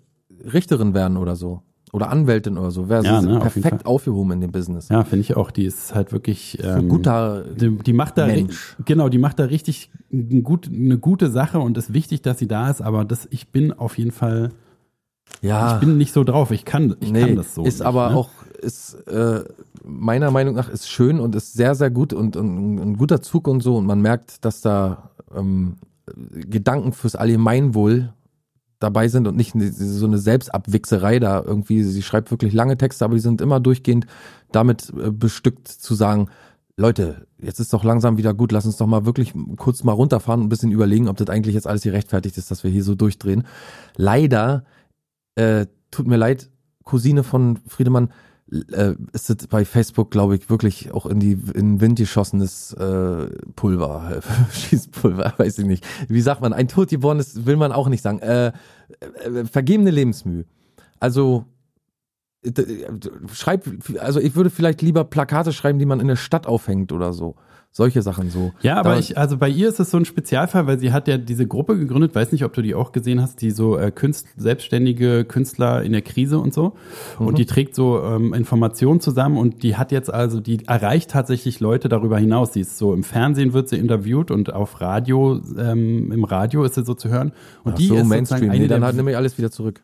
Richterin 0.51 0.93
werden 0.93 1.17
oder 1.17 1.35
so. 1.35 1.61
Oder 1.93 2.09
Anwältin 2.09 2.57
oder 2.57 2.69
so. 2.69 2.89
Wäre 2.89 3.03
Ja, 3.05 3.21
sie 3.21 3.27
ne, 3.27 3.37
auf 3.37 3.53
perfekt 3.53 3.85
aufgehoben 3.85 4.31
in 4.33 4.41
dem 4.41 4.51
Business. 4.51 4.89
ja, 4.89 5.03
finde 5.05 5.21
ich 5.21 5.37
auch. 5.37 5.51
Die 5.51 5.63
ist 5.65 5.95
halt 5.95 6.11
wirklich. 6.11 6.61
Ein 6.63 6.79
Ähm, 6.81 6.89
guter 6.89 7.43
die, 7.43 7.77
die 7.77 7.93
macht 7.93 8.17
da 8.17 8.25
ri- 8.25 8.35
Mensch. 8.43 8.75
genau, 8.85 9.07
die 9.07 9.17
macht 9.19 9.39
da 9.39 9.45
richtig 9.45 9.89
ein 10.11 10.43
gut, 10.43 10.67
eine 10.67 10.97
gute 10.97 11.29
Sache 11.29 11.59
und 11.59 11.77
es 11.77 11.85
ist 11.89 11.93
wichtig, 11.93 12.21
dass 12.23 12.39
sie 12.39 12.47
da 12.47 12.69
ist. 12.69 12.81
Aber 12.81 13.05
das, 13.05 13.27
ich 13.31 13.47
bin 13.49 13.71
auf 13.71 13.97
jeden 13.97 14.11
Fall, 14.11 14.49
Ja. 15.41 15.75
ich 15.75 15.79
bin 15.79 15.97
nicht 15.97 16.13
so 16.13 16.23
drauf. 16.23 16.51
Ich 16.51 16.65
kann, 16.65 16.95
ich 16.99 17.11
nee, 17.11 17.21
kann 17.21 17.35
das 17.35 17.55
so. 17.55 17.63
ist 17.63 17.79
nicht, 17.79 17.85
aber 17.85 18.09
ne? 18.09 18.15
auch 18.15 18.29
ist 18.59 18.95
äh, 19.07 19.43
meiner 19.83 20.31
Meinung 20.31 20.55
nach 20.55 20.69
ist 20.69 20.89
schön 20.89 21.19
und 21.19 21.35
ist 21.35 21.53
sehr 21.53 21.75
sehr 21.75 21.91
gut 21.91 22.11
und, 22.13 22.35
und 22.35 22.75
ein 22.75 22.97
guter 22.97 23.21
Zug 23.21 23.47
und 23.47 23.61
so 23.61 23.77
und 23.77 23.85
man 23.85 24.01
merkt, 24.01 24.43
dass 24.45 24.61
da 24.61 25.11
ähm, 25.35 25.77
Gedanken 26.31 26.93
fürs 26.93 27.15
Allgemeinwohl 27.15 28.13
dabei 28.79 29.07
sind 29.07 29.27
und 29.27 29.35
nicht 29.35 29.53
so 29.53 30.05
eine 30.05 30.19
Selbstabwichserei 30.19 31.19
da 31.19 31.41
irgendwie. 31.43 31.83
Sie 31.83 32.03
schreibt 32.03 32.31
wirklich 32.31 32.53
lange 32.53 32.77
Texte, 32.77 33.05
aber 33.05 33.15
die 33.15 33.21
sind 33.21 33.41
immer 33.41 33.59
durchgehend 33.59 34.05
damit 34.51 34.93
äh, 35.01 35.11
bestückt 35.11 35.67
zu 35.67 35.95
sagen, 35.95 36.29
Leute, 36.79 37.25
jetzt 37.39 37.59
ist 37.59 37.73
doch 37.73 37.83
langsam 37.83 38.17
wieder 38.17 38.35
gut, 38.35 38.51
lass 38.51 38.67
uns 38.67 38.77
doch 38.77 38.85
mal 38.85 39.05
wirklich 39.05 39.33
kurz 39.57 39.83
mal 39.83 39.93
runterfahren 39.93 40.41
und 40.41 40.45
ein 40.45 40.49
bisschen 40.49 40.71
überlegen, 40.71 41.07
ob 41.07 41.17
das 41.17 41.29
eigentlich 41.29 41.55
jetzt 41.55 41.65
alles 41.65 41.81
gerechtfertigt 41.81 42.37
ist, 42.37 42.51
dass 42.51 42.63
wir 42.63 42.69
hier 42.69 42.83
so 42.83 42.93
durchdrehen. 42.93 43.47
Leider, 43.95 44.63
äh, 45.37 45.67
tut 45.91 46.07
mir 46.07 46.17
leid, 46.17 46.49
Cousine 46.83 47.23
von 47.23 47.59
Friedemann, 47.67 48.11
äh, 48.71 48.95
ist 49.13 49.29
das 49.29 49.47
bei 49.47 49.65
Facebook, 49.65 50.09
glaube 50.09 50.35
ich, 50.35 50.49
wirklich 50.49 50.91
auch 50.93 51.05
in 51.05 51.19
die 51.19 51.33
in 51.33 51.53
den 51.53 51.81
Wind 51.81 51.99
geschossenes 51.99 52.73
äh, 52.73 53.27
Pulver, 53.55 54.21
Schießpulver, 54.51 55.33
weiß 55.37 55.59
ich 55.59 55.65
nicht. 55.65 55.85
Wie 56.07 56.21
sagt 56.21 56.41
man, 56.41 56.53
ein 56.53 56.67
totgeborenes 56.67 57.45
will 57.45 57.57
man 57.57 57.71
auch 57.71 57.89
nicht 57.89 58.01
sagen. 58.01 58.19
Äh, 58.19 58.53
äh, 58.99 59.45
vergebene 59.45 59.91
Lebensmühe. 59.91 60.45
Also 60.99 61.45
schreib, 63.33 63.67
also 63.99 64.19
ich 64.21 64.35
würde 64.35 64.49
vielleicht 64.49 64.81
lieber 64.81 65.03
Plakate 65.03 65.51
schreiben, 65.51 65.79
die 65.79 65.85
man 65.85 65.99
in 65.99 66.07
der 66.07 66.15
Stadt 66.15 66.47
aufhängt 66.47 66.91
oder 66.91 67.11
so. 67.11 67.35
Solche 67.77 68.01
Sachen 68.01 68.31
so. 68.31 68.53
Ja, 68.63 68.77
aber 68.77 68.93
Da- 68.93 68.99
ich, 68.99 69.19
also 69.19 69.37
bei 69.37 69.49
ihr 69.49 69.69
ist 69.69 69.79
es 69.79 69.91
so 69.91 69.97
ein 69.97 70.05
Spezialfall, 70.05 70.65
weil 70.65 70.79
sie 70.79 70.91
hat 70.91 71.07
ja 71.07 71.19
diese 71.19 71.45
Gruppe 71.45 71.77
gegründet, 71.77 72.15
weiß 72.15 72.31
nicht, 72.31 72.43
ob 72.43 72.51
du 72.53 72.63
die 72.63 72.73
auch 72.73 72.91
gesehen 72.91 73.21
hast, 73.21 73.39
die 73.41 73.51
so 73.51 73.77
äh, 73.77 73.91
Künst, 73.91 74.25
selbstständige 74.35 75.25
Künstler 75.25 75.83
in 75.83 75.91
der 75.91 76.01
Krise 76.01 76.39
und 76.39 76.55
so. 76.55 76.73
Mhm. 77.19 77.27
Und 77.27 77.37
die 77.37 77.45
trägt 77.45 77.75
so 77.75 78.01
ähm, 78.03 78.33
Informationen 78.33 78.99
zusammen 78.99 79.37
und 79.37 79.61
die 79.61 79.75
hat 79.75 79.91
jetzt 79.91 80.11
also, 80.11 80.39
die 80.39 80.65
erreicht 80.65 81.11
tatsächlich 81.11 81.59
Leute 81.59 81.87
darüber 81.87 82.17
hinaus. 82.17 82.53
Sie 82.53 82.61
ist 82.61 82.79
so 82.79 82.95
im 82.95 83.03
Fernsehen 83.03 83.53
wird 83.53 83.69
sie 83.69 83.77
interviewt 83.77 84.31
und 84.31 84.51
auf 84.51 84.81
Radio, 84.81 85.39
ähm, 85.59 86.11
im 86.11 86.23
Radio 86.23 86.63
ist 86.63 86.73
sie 86.73 86.83
so 86.83 86.95
zu 86.95 87.09
hören. 87.09 87.31
Und 87.63 87.73
Ach 87.73 87.77
die 87.77 87.87
so, 87.89 87.95
ist 87.97 88.07
Mainstream. 88.07 88.49
eine 88.49 88.59
Nee, 88.59 88.67
dann 88.67 88.79
der 88.81 88.87
halt 88.87 88.95
nehme 88.95 89.11
ich 89.11 89.17
alles 89.17 89.37
wieder 89.37 89.51
zurück. 89.51 89.81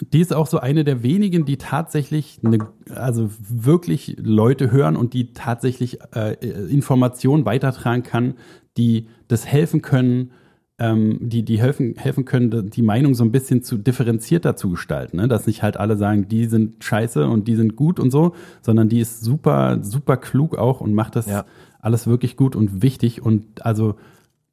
Die 0.00 0.20
ist 0.20 0.34
auch 0.34 0.46
so 0.46 0.58
eine 0.58 0.84
der 0.84 1.02
wenigen, 1.02 1.44
die 1.44 1.58
tatsächlich 1.58 2.40
eine, 2.44 2.58
also 2.94 3.30
wirklich 3.38 4.16
Leute 4.18 4.70
hören 4.70 4.96
und 4.96 5.12
die 5.12 5.32
tatsächlich 5.32 5.98
äh, 6.14 6.34
Informationen 6.70 7.44
weitertragen 7.44 8.02
kann, 8.02 8.34
die 8.76 9.06
das 9.28 9.46
helfen 9.46 9.82
können, 9.82 10.30
ähm, 10.78 11.18
die, 11.20 11.44
die 11.44 11.60
helfen, 11.60 11.94
helfen 11.96 12.24
können, 12.24 12.70
die 12.70 12.82
Meinung 12.82 13.14
so 13.14 13.22
ein 13.22 13.32
bisschen 13.32 13.62
zu 13.62 13.76
differenzierter 13.76 14.56
zu 14.56 14.70
gestalten. 14.70 15.18
Ne? 15.18 15.28
Dass 15.28 15.46
nicht 15.46 15.62
halt 15.62 15.76
alle 15.76 15.96
sagen, 15.98 16.26
die 16.26 16.46
sind 16.46 16.82
scheiße 16.82 17.28
und 17.28 17.46
die 17.46 17.56
sind 17.56 17.76
gut 17.76 18.00
und 18.00 18.10
so, 18.10 18.34
sondern 18.62 18.88
die 18.88 19.00
ist 19.00 19.22
super, 19.22 19.78
super 19.82 20.16
klug 20.16 20.56
auch 20.56 20.80
und 20.80 20.94
macht 20.94 21.16
das 21.16 21.26
Ja. 21.26 21.44
alles 21.80 22.06
wirklich 22.06 22.36
gut 22.36 22.56
und 22.56 22.82
wichtig. 22.82 23.22
Und 23.22 23.64
also 23.64 23.96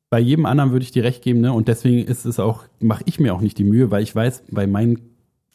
bei 0.09 0.19
jedem 0.19 0.45
anderen 0.45 0.71
würde 0.71 0.83
ich 0.83 0.91
dir 0.91 1.03
recht 1.03 1.23
geben, 1.23 1.39
ne? 1.39 1.53
Und 1.53 1.67
deswegen 1.67 2.05
ist 2.05 2.25
es 2.25 2.39
auch, 2.39 2.63
mache 2.79 3.03
ich 3.05 3.19
mir 3.19 3.33
auch 3.33 3.41
nicht 3.41 3.57
die 3.57 3.63
Mühe, 3.63 3.89
weil 3.91 4.03
ich 4.03 4.13
weiß, 4.13 4.43
bei 4.51 4.65
meinen 4.67 5.08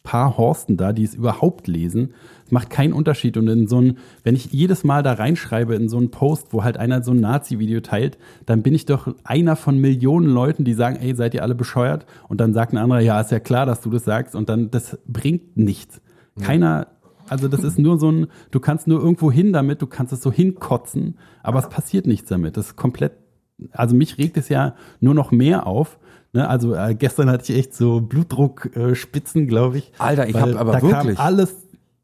paar 0.05 0.37
Horsten 0.39 0.77
da, 0.77 0.93
die 0.93 1.03
es 1.03 1.15
überhaupt 1.15 1.67
lesen, 1.67 2.13
es 2.47 2.53
macht 2.53 2.71
keinen 2.71 2.93
Unterschied. 2.93 3.37
Und 3.37 3.49
in 3.49 3.67
so 3.67 3.81
ein, 3.81 3.99
wenn 4.23 4.37
ich 4.37 4.53
jedes 4.53 4.85
Mal 4.85 5.03
da 5.03 5.15
reinschreibe 5.15 5.75
in 5.75 5.89
so 5.89 5.97
einen 5.97 6.11
Post, 6.11 6.49
wo 6.53 6.63
halt 6.63 6.77
einer 6.77 7.03
so 7.03 7.13
ein 7.13 7.21
Nazi-Video 7.21 7.81
teilt, 7.81 8.19
dann 8.47 8.63
bin 8.63 8.75
ich 8.75 8.85
doch 8.85 9.15
einer 9.25 9.57
von 9.57 9.79
Millionen 9.79 10.29
Leuten, 10.29 10.65
die 10.65 10.75
sagen, 10.75 10.97
ey, 10.97 11.15
seid 11.17 11.35
ihr 11.35 11.43
alle 11.43 11.55
bescheuert? 11.55 12.07
Und 12.29 12.41
dann 12.41 12.53
sagt 12.53 12.75
ein 12.75 12.79
anderer, 12.79 13.01
ja, 13.01 13.21
ist 13.21 13.33
ja 13.33 13.41
klar, 13.41 13.67
dass 13.67 13.81
du 13.81 13.91
das 13.91 14.05
sagst. 14.05 14.37
Und 14.37 14.51
dann, 14.51 14.71
das 14.71 14.99
bringt 15.07 15.57
nichts. 15.57 16.03
Keiner, 16.39 16.89
also 17.29 17.49
das 17.49 17.65
ist 17.65 17.79
nur 17.79 17.99
so 17.99 18.13
ein, 18.13 18.27
du 18.51 18.61
kannst 18.61 18.87
nur 18.87 19.01
irgendwo 19.01 19.33
hin 19.33 19.53
damit, 19.53 19.81
du 19.81 19.87
kannst 19.87 20.13
es 20.13 20.21
so 20.21 20.31
hinkotzen, 20.31 21.17
aber 21.43 21.61
es 21.61 21.71
passiert 21.71 22.07
nichts 22.07 22.29
damit. 22.29 22.59
Das 22.59 22.67
ist 22.67 22.77
komplett, 22.77 23.13
also 23.73 23.97
mich 23.97 24.19
regt 24.19 24.37
es 24.37 24.51
ja 24.51 24.75
nur 25.01 25.15
noch 25.15 25.31
mehr 25.31 25.67
auf. 25.67 25.99
Ne? 26.35 26.49
Also 26.49 26.75
äh, 26.75 26.95
gestern 26.95 27.31
hatte 27.31 27.51
ich 27.53 27.59
echt 27.59 27.75
so 27.75 28.01
Blutdruckspitzen, 28.01 29.45
äh, 29.45 29.47
glaube 29.47 29.79
ich. 29.79 29.93
Alter, 29.99 30.29
ich 30.29 30.35
Weil 30.35 30.43
hab 30.55 30.61
aber 30.61 30.73
da 30.73 30.83
wirklich- 30.83 31.17
kam 31.17 31.27
alles, 31.27 31.55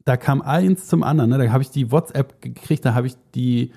da 0.05 0.17
kam 0.17 0.41
eins 0.41 0.87
zum 0.87 1.03
anderen. 1.03 1.29
Ne? 1.29 1.37
Da 1.37 1.51
habe 1.51 1.61
ich 1.63 1.69
die 1.69 1.91
WhatsApp 1.91 2.41
gekriegt, 2.41 2.85
da 2.85 2.93
habe 2.95 3.07
ich 3.07 3.15
die 3.35 3.71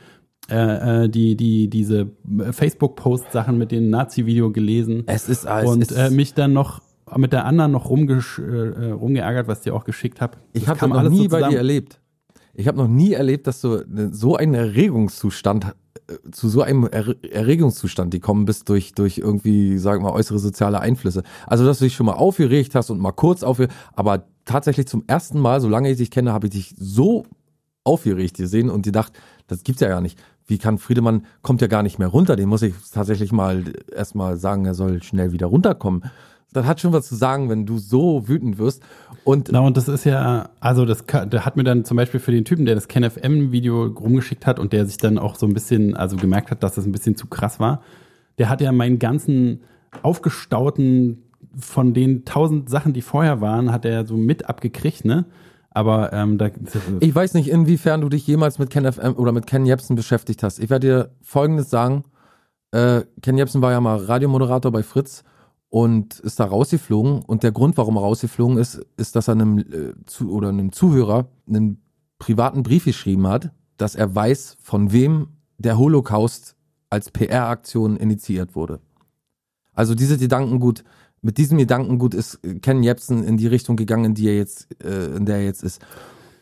äh, 0.51 1.05
äh, 1.05 1.09
die 1.09 1.37
die 1.37 1.69
diese 1.71 2.09
Facebook-Post-Sachen 2.53 3.57
mit 3.59 3.71
dem 3.73 3.91
Nazi-Video 3.91 4.51
gelesen 4.53 5.05
Es 5.07 5.29
ist 5.29 5.47
alles. 5.47 5.71
und 5.71 5.83
es 5.83 5.91
äh, 5.91 6.07
ist- 6.07 6.13
mich 6.13 6.35
dann 6.35 6.53
noch 6.53 6.83
mit 7.17 7.33
der 7.33 7.45
anderen 7.45 7.73
noch 7.73 7.89
rumgesch 7.91 8.39
äh, 8.39 8.91
rumgeärgert, 8.93 9.47
was 9.49 9.59
ich 9.59 9.65
dir 9.65 9.75
auch 9.75 9.85
geschickt 9.85 10.21
habe. 10.21 10.39
Ich 10.53 10.67
habe 10.69 10.89
noch 10.89 11.09
nie 11.09 11.29
bei 11.29 11.49
dir 11.49 11.59
erlebt. 11.59 12.01
Ich 12.55 12.69
habe 12.69 12.79
noch 12.79 12.89
nie 12.89 13.13
erlebt, 13.13 13.47
dass 13.47 13.61
du 13.61 13.83
so 14.13 14.37
einen 14.37 14.55
Erregungszustand 14.55 15.65
äh, 15.65 15.69
zu 16.33 16.49
so 16.49 16.63
einem 16.63 16.89
er 16.91 17.15
Erregungszustand 17.31 18.11
gekommen 18.11 18.45
bist 18.45 18.69
durch 18.69 18.95
durch 18.95 19.19
irgendwie 19.19 19.79
sagen 19.79 20.03
wir 20.03 20.11
mal 20.11 20.17
äußere 20.17 20.39
soziale 20.39 20.81
Einflüsse. 20.81 21.23
Also 21.47 21.65
dass 21.65 21.79
du 21.79 21.85
dich 21.85 21.95
schon 21.95 22.07
mal 22.07 22.15
aufgeregt 22.15 22.75
hast 22.75 22.91
und 22.91 23.01
mal 23.01 23.13
kurz 23.13 23.43
aufgeregt, 23.43 23.75
aber 23.95 24.27
tatsächlich 24.45 24.87
zum 24.87 25.05
ersten 25.07 25.39
Mal, 25.39 25.61
solange 25.61 25.91
ich 25.91 25.99
dich 25.99 26.11
kenne, 26.11 26.33
habe 26.33 26.49
ich 26.49 26.53
dich 26.53 26.75
so 26.79 27.25
aufgeregt 27.85 28.37
gesehen 28.37 28.71
und 28.71 28.83
gedacht, 28.83 29.13
das 29.47 29.63
gibt's 29.63 29.81
ja 29.81 29.89
gar 29.89 30.01
nicht. 30.01 30.19
Wie 30.47 30.59
kann 30.59 30.79
Friedemann 30.79 31.27
kommt 31.43 31.61
ja 31.61 31.69
gar 31.69 31.83
nicht 31.83 31.99
mehr 31.99 32.09
runter, 32.09 32.37
den 32.37 32.49
muss 32.49 32.63
ich 32.63 32.75
tatsächlich 32.93 33.33
mal 33.33 33.65
erstmal 33.95 34.37
sagen, 34.37 34.67
er 34.67 34.75
soll 34.75 35.03
schnell 35.03 35.33
wieder 35.33 35.47
runterkommen. 35.47 36.05
Das 36.55 36.67
hat 36.67 36.81
schon 36.81 36.93
was 36.93 37.09
zu 37.09 37.17
sagen, 37.17 37.51
wenn 37.51 37.67
du 37.67 37.79
so 37.79 38.29
wütend 38.29 38.59
wirst. 38.59 38.83
Und 39.25 39.51
Na, 39.53 39.61
und 39.61 39.77
das 39.77 39.89
ist 39.89 40.05
ja, 40.05 40.51
also 40.61 40.87
das 40.87 41.05
der 41.05 41.45
hat 41.45 41.57
mir 41.57 41.65
dann 41.65 41.85
zum 41.85 41.97
Beispiel 41.97 42.21
für 42.21 42.31
den 42.31 42.45
Typen, 42.45 42.65
der 42.65 42.77
das 42.77 42.89
KenFM-Video 42.89 43.87
rumgeschickt 43.87 44.47
hat 44.47 44.59
und 44.59 44.73
der 44.73 44.87
sich 44.87 44.97
dann 44.97 45.19
auch 45.19 45.35
so 45.35 45.47
ein 45.47 45.53
bisschen, 45.53 45.97
also 45.97 46.17
gemerkt 46.17 46.51
hat, 46.51 46.63
dass 46.63 46.77
das 46.77 46.87
ein 46.87 46.93
bisschen 46.93 47.17
zu 47.17 47.27
krass 47.27 47.59
war, 47.59 47.83
der 48.39 48.49
hat 48.49 48.61
ja 48.61 48.71
meinen 48.71 48.99
ganzen 48.99 49.63
aufgestauten 50.03 51.25
von 51.59 51.93
den 51.93 52.25
tausend 52.25 52.71
Sachen, 52.71 52.93
die 52.93 53.03
vorher 53.03 53.41
waren, 53.41 53.73
hat 53.73 53.85
er 53.85 54.07
so 54.07 54.17
mit 54.17 54.49
abgekriegt, 54.49 55.05
ne? 55.05 55.27
Aber 55.71 56.13
ähm, 56.13 56.39
da, 56.39 56.51
ich 57.01 57.15
weiß 57.15 57.35
nicht, 57.35 57.49
inwiefern 57.49 58.01
du 58.01 58.09
dich 58.09 58.25
jemals 58.29 58.61
mit 58.61 58.71
Ken 58.71 58.91
FM 58.91 59.15
oder 59.17 59.33
mit 59.33 59.49
Ken 59.49 59.67
Jebsen 59.67 59.97
beschäftigt 59.97 60.45
hast. 60.45 60.61
Ich 60.61 60.71
werde 60.71 60.87
dir 60.87 61.11
Folgendes 61.21 61.69
sagen. 61.69 62.05
Äh, 62.71 63.03
Ken 63.23 63.37
Jebsen 63.37 63.61
war 63.61 63.73
ja 63.73 63.81
mal 63.81 63.97
Radiomoderator 63.97 64.71
bei 64.71 64.85
Fritz 64.85 65.25
und 65.75 66.21
ist 66.21 66.39
da 66.39 66.45
rausgeflogen. 66.45 67.23
Und 67.23 67.43
der 67.43 67.51
Grund, 67.51 67.77
warum 67.77 67.97
er 67.97 68.03
rausgeflogen 68.03 68.59
ist, 68.59 68.81
ist, 68.97 69.17
dass 69.17 69.27
er 69.27 69.33
einem, 69.33 69.59
äh, 69.59 69.93
zu, 70.07 70.31
oder 70.31 70.51
einem 70.51 70.71
Zuhörer 70.71 71.27
einen 71.49 71.83
privaten 72.21 72.63
Brief 72.63 72.85
geschrieben 72.85 73.27
hat, 73.27 73.51
dass 73.77 73.97
er 73.97 74.15
weiß, 74.15 74.57
von 74.63 74.93
wem 74.93 75.31
der 75.59 75.77
Holocaust 75.77 76.55
als 76.91 77.11
PR-Aktion 77.11 77.97
initiiert 77.97 78.55
wurde. 78.55 78.79
Also 79.73 79.97
diese 79.97 80.17
Gedankengut, 80.17 80.85
mit 81.23 81.39
diesem 81.39 81.59
Gedankengut 81.59 82.15
ist 82.15 82.39
Ken 82.63 82.85
Jebsen 82.85 83.25
in 83.25 83.37
die 83.37 83.49
Richtung 83.49 83.75
gegangen, 83.75 84.05
in 84.05 84.15
die 84.15 84.29
er 84.29 84.37
jetzt, 84.37 84.69
äh, 84.81 85.17
in 85.17 85.27
der 85.27 85.39
er 85.39 85.45
jetzt 85.45 85.65
ist. 85.65 85.85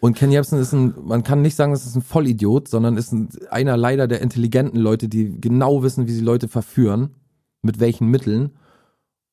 Und 0.00 0.14
Ken 0.14 0.30
Jebsen 0.30 0.58
ist 0.58 0.74
ein, 0.74 0.92
man 1.02 1.22
kann 1.22 1.40
nicht 1.40 1.56
sagen, 1.56 1.72
es 1.72 1.86
ist 1.86 1.96
ein 1.96 2.02
Vollidiot, 2.02 2.68
sondern 2.68 2.98
ist 2.98 3.12
ein, 3.12 3.30
einer 3.48 3.78
leider 3.78 4.06
der 4.08 4.20
intelligenten 4.20 4.78
Leute, 4.78 5.08
die 5.08 5.40
genau 5.40 5.82
wissen, 5.82 6.06
wie 6.06 6.12
sie 6.12 6.20
Leute 6.20 6.48
verführen, 6.48 7.14
mit 7.62 7.80
welchen 7.80 8.08
Mitteln. 8.08 8.50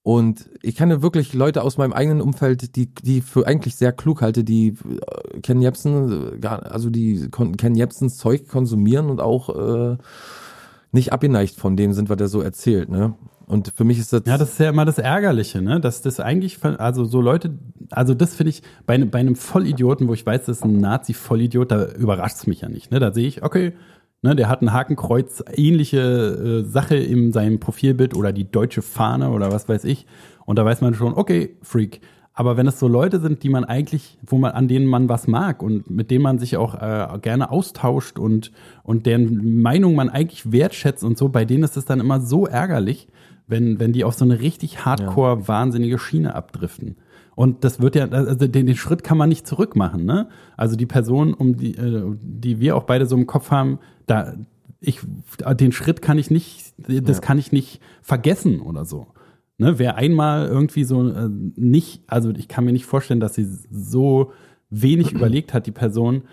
Und 0.02 0.50
ich 0.62 0.76
kenne 0.76 1.02
wirklich 1.02 1.34
Leute 1.34 1.62
aus 1.62 1.78
meinem 1.78 1.94
eigenen 1.94 2.22
Umfeld, 2.22 2.76
die, 2.78 2.88
die 2.94 3.22
für 3.22 3.46
eigentlich 3.46 3.76
sehr 3.76 3.92
klug 3.92 4.22
halte, 4.22 4.44
die 4.44 4.70
äh, 4.70 5.40
Ken 5.42 5.62
Jebsen, 5.62 6.42
äh, 6.42 6.48
also 6.48 6.90
die 6.90 7.30
kon- 7.30 7.58
Ken 7.58 7.76
Jebsens 7.76 8.18
Zeug 8.18 8.48
konsumieren 8.48 9.10
und 9.10 9.20
auch 9.20 9.50
äh, 9.50 9.98
nicht 10.92 11.12
abgeneigt 11.14 11.56
von 11.56 11.76
dem 11.76 11.94
sind, 11.94 12.10
was 12.10 12.20
er 12.20 12.30
so 12.30 12.42
erzählt. 12.42 12.90
Ne? 12.90 13.14
Und 13.46 13.74
für 13.76 13.84
mich 13.84 14.00
ist 14.00 14.14
das, 14.14 14.24
Ja, 14.26 14.38
das 14.38 14.52
ist 14.52 14.60
ja 14.60 14.70
immer 14.70 14.86
das 14.86 15.00
Ärgerliche, 15.00 15.62
ne? 15.62 15.80
Dass 15.80 16.02
das 16.02 16.20
eigentlich, 16.20 16.64
also 16.64 17.04
so 17.06 17.20
Leute, 17.20 17.58
also 17.90 18.14
das 18.14 18.36
finde 18.36 18.52
ich, 18.52 18.62
bei, 18.86 18.98
bei 19.04 19.20
einem 19.20 19.36
Vollidioten, 19.36 20.08
wo 20.08 20.14
ich 20.14 20.26
weiß, 20.26 20.46
das 20.46 20.58
ist 20.58 20.64
ein 20.64 20.78
Nazi-Vollidiot, 20.78 21.72
da 21.72 21.88
überrascht 21.94 22.38
es 22.38 22.48
mich 22.48 22.62
ja 22.62 22.70
nicht. 22.70 22.92
Ne? 22.92 23.00
Da 23.00 23.12
sehe 23.12 23.28
ich, 23.28 23.44
okay, 23.44 23.74
ne, 24.21 24.36
der 24.36 24.49
hat 24.49 24.62
ein 24.62 24.73
Hakenkreuz, 24.73 25.43
ähnliche 25.55 25.99
äh, 25.99 26.63
Sache 26.63 26.95
in 26.95 27.32
seinem 27.32 27.60
Profilbild 27.60 28.15
oder 28.15 28.32
die 28.32 28.49
deutsche 28.49 28.82
Fahne 28.82 29.32
oder 29.32 29.51
was 29.51 29.69
weiß 29.69 29.84
ich. 29.86 30.05
Und 30.45 30.58
da 30.58 30.65
weiß 30.65 30.82
man 30.82 30.93
schon, 30.93 31.13
okay, 31.13 31.58
Freak. 31.62 32.01
Aber 32.34 32.55
wenn 32.55 32.67
es 32.67 32.79
so 32.79 32.88
Leute 32.88 33.19
sind, 33.19 33.43
die 33.43 33.49
man 33.49 33.65
eigentlich, 33.65 34.17
wo 34.25 34.38
man, 34.38 34.53
an 34.53 34.69
denen 34.69 34.86
man 34.86 35.10
was 35.10 35.27
mag 35.27 35.62
und 35.62 35.89
mit 35.89 36.10
denen 36.10 36.23
man 36.23 36.39
sich 36.39 36.55
auch 36.55 36.73
äh, 36.75 37.19
gerne 37.21 37.51
austauscht 37.51 38.17
und, 38.17 38.51
und 38.84 39.05
deren 39.05 39.62
Meinung 39.62 39.93
man 39.95 40.10
eigentlich 40.10 40.51
wertschätzt 40.51 41.03
und 41.03 41.17
so, 41.17 41.27
bei 41.27 41.43
denen 41.43 41.63
ist 41.63 41.75
es 41.75 41.84
dann 41.84 41.99
immer 41.99 42.21
so 42.21 42.45
ärgerlich, 42.45 43.10
wenn, 43.47 43.79
wenn 43.79 43.91
die 43.91 44.05
auf 44.05 44.13
so 44.13 44.23
eine 44.23 44.39
richtig 44.39 44.86
hardcore 44.86 45.47
wahnsinnige 45.49 45.99
Schiene 45.99 46.34
abdriften. 46.34 46.95
Und 47.39 47.63
das 47.63 47.80
wird 47.80 47.95
ja, 47.95 48.06
also 48.10 48.36
den, 48.36 48.65
den 48.65 48.75
Schritt 48.75 49.02
kann 49.02 49.17
man 49.17 49.30
nicht 49.30 49.47
zurückmachen, 49.47 50.04
ne? 50.04 50.28
Also 50.58 50.75
die 50.75 50.86
Person, 50.86 51.34
um 51.34 51.56
die, 51.56 51.73
äh, 51.73 52.04
die 52.21 52.60
wir 52.60 52.75
auch 52.75 52.84
beide 52.84 53.06
so 53.06 53.15
im 53.15 53.28
Kopf 53.28 53.49
haben, 53.49 53.80
da, 54.08 54.34
ich, 54.82 54.99
den 55.58 55.71
Schritt 55.71 56.02
kann 56.02 56.17
ich 56.17 56.30
nicht, 56.30 56.73
das 56.86 57.17
Ja. 57.19 57.21
kann 57.21 57.39
ich 57.39 57.54
nicht 57.54 57.80
vergessen 58.02 58.60
oder 58.60 58.84
so. 58.84 59.08
Ne, 59.58 59.80
wer 59.80 59.95
einmal 59.95 60.47
irgendwie 60.47 60.84
so 60.84 61.08
äh, 61.08 61.30
nicht, 61.56 62.04
also 62.08 62.32
ich 62.32 62.49
kann 62.49 62.65
mir 62.65 62.73
nicht 62.73 62.86
vorstellen, 62.86 63.21
dass 63.21 63.36
sie 63.36 63.47
so 63.71 64.34
wenig 64.69 65.13
überlegt 65.13 65.54
hat, 65.54 65.65
die 65.65 65.71
Person, 65.71 66.23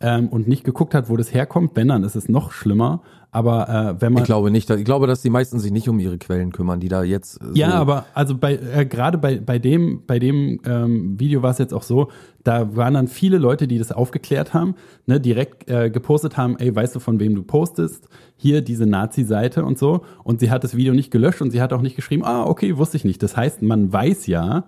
ähm, 0.00 0.28
und 0.28 0.46
nicht 0.48 0.64
geguckt 0.64 0.94
hat, 0.94 1.08
wo 1.08 1.16
das 1.16 1.32
herkommt. 1.34 1.72
Wenn, 1.74 1.88
dann 1.88 2.04
ist 2.04 2.16
es 2.16 2.28
noch 2.28 2.52
schlimmer. 2.52 3.02
Aber 3.30 3.68
äh, 3.68 4.00
wenn 4.00 4.14
man 4.14 4.22
ich 4.22 4.26
glaube 4.26 4.50
nicht, 4.50 4.70
ich 4.70 4.84
glaube, 4.86 5.06
dass 5.06 5.20
die 5.20 5.28
meisten 5.28 5.58
sich 5.58 5.70
nicht 5.70 5.86
um 5.88 5.98
ihre 5.98 6.16
Quellen 6.16 6.50
kümmern, 6.50 6.80
die 6.80 6.88
da 6.88 7.02
jetzt. 7.02 7.38
äh, 7.42 7.46
ja, 7.52 7.72
so, 7.72 7.76
aber 7.76 8.06
also 8.14 8.34
bei 8.36 8.54
äh, 8.54 8.86
gerade 8.86 9.18
bei 9.18 9.38
bei 9.38 9.58
dem 9.58 10.02
bei 10.06 10.18
dem 10.18 10.60
ähm, 10.64 11.20
Video 11.20 11.42
war 11.42 11.50
es 11.50 11.58
jetzt 11.58 11.74
auch 11.74 11.82
so, 11.82 12.08
da 12.42 12.74
waren 12.74 12.94
dann 12.94 13.06
viele 13.06 13.36
Leute, 13.36 13.68
die 13.68 13.76
das 13.78 13.92
aufgeklärt 13.92 14.54
haben, 14.54 14.76
ne, 15.04 15.20
direkt 15.20 15.68
äh, 15.68 15.90
gepostet 15.90 16.38
haben, 16.38 16.56
ey, 16.58 16.74
weißt 16.74 16.94
du 16.96 17.00
von 17.00 17.20
wem 17.20 17.34
du 17.34 17.42
postest? 17.42 18.08
Hier 18.38 18.62
diese 18.62 18.86
Nazi-Seite 18.86 19.62
und 19.62 19.78
so. 19.78 20.04
Und 20.24 20.40
sie 20.40 20.50
hat 20.50 20.64
das 20.64 20.74
Video 20.74 20.94
nicht 20.94 21.10
gelöscht 21.10 21.42
und 21.42 21.50
sie 21.50 21.60
hat 21.60 21.74
auch 21.74 21.82
nicht 21.82 21.96
geschrieben, 21.96 22.24
ah, 22.24 22.44
okay, 22.46 22.78
wusste 22.78 22.96
ich 22.96 23.04
nicht. 23.04 23.22
Das 23.22 23.36
heißt, 23.36 23.60
man 23.60 23.92
weiß 23.92 24.26
ja, 24.26 24.64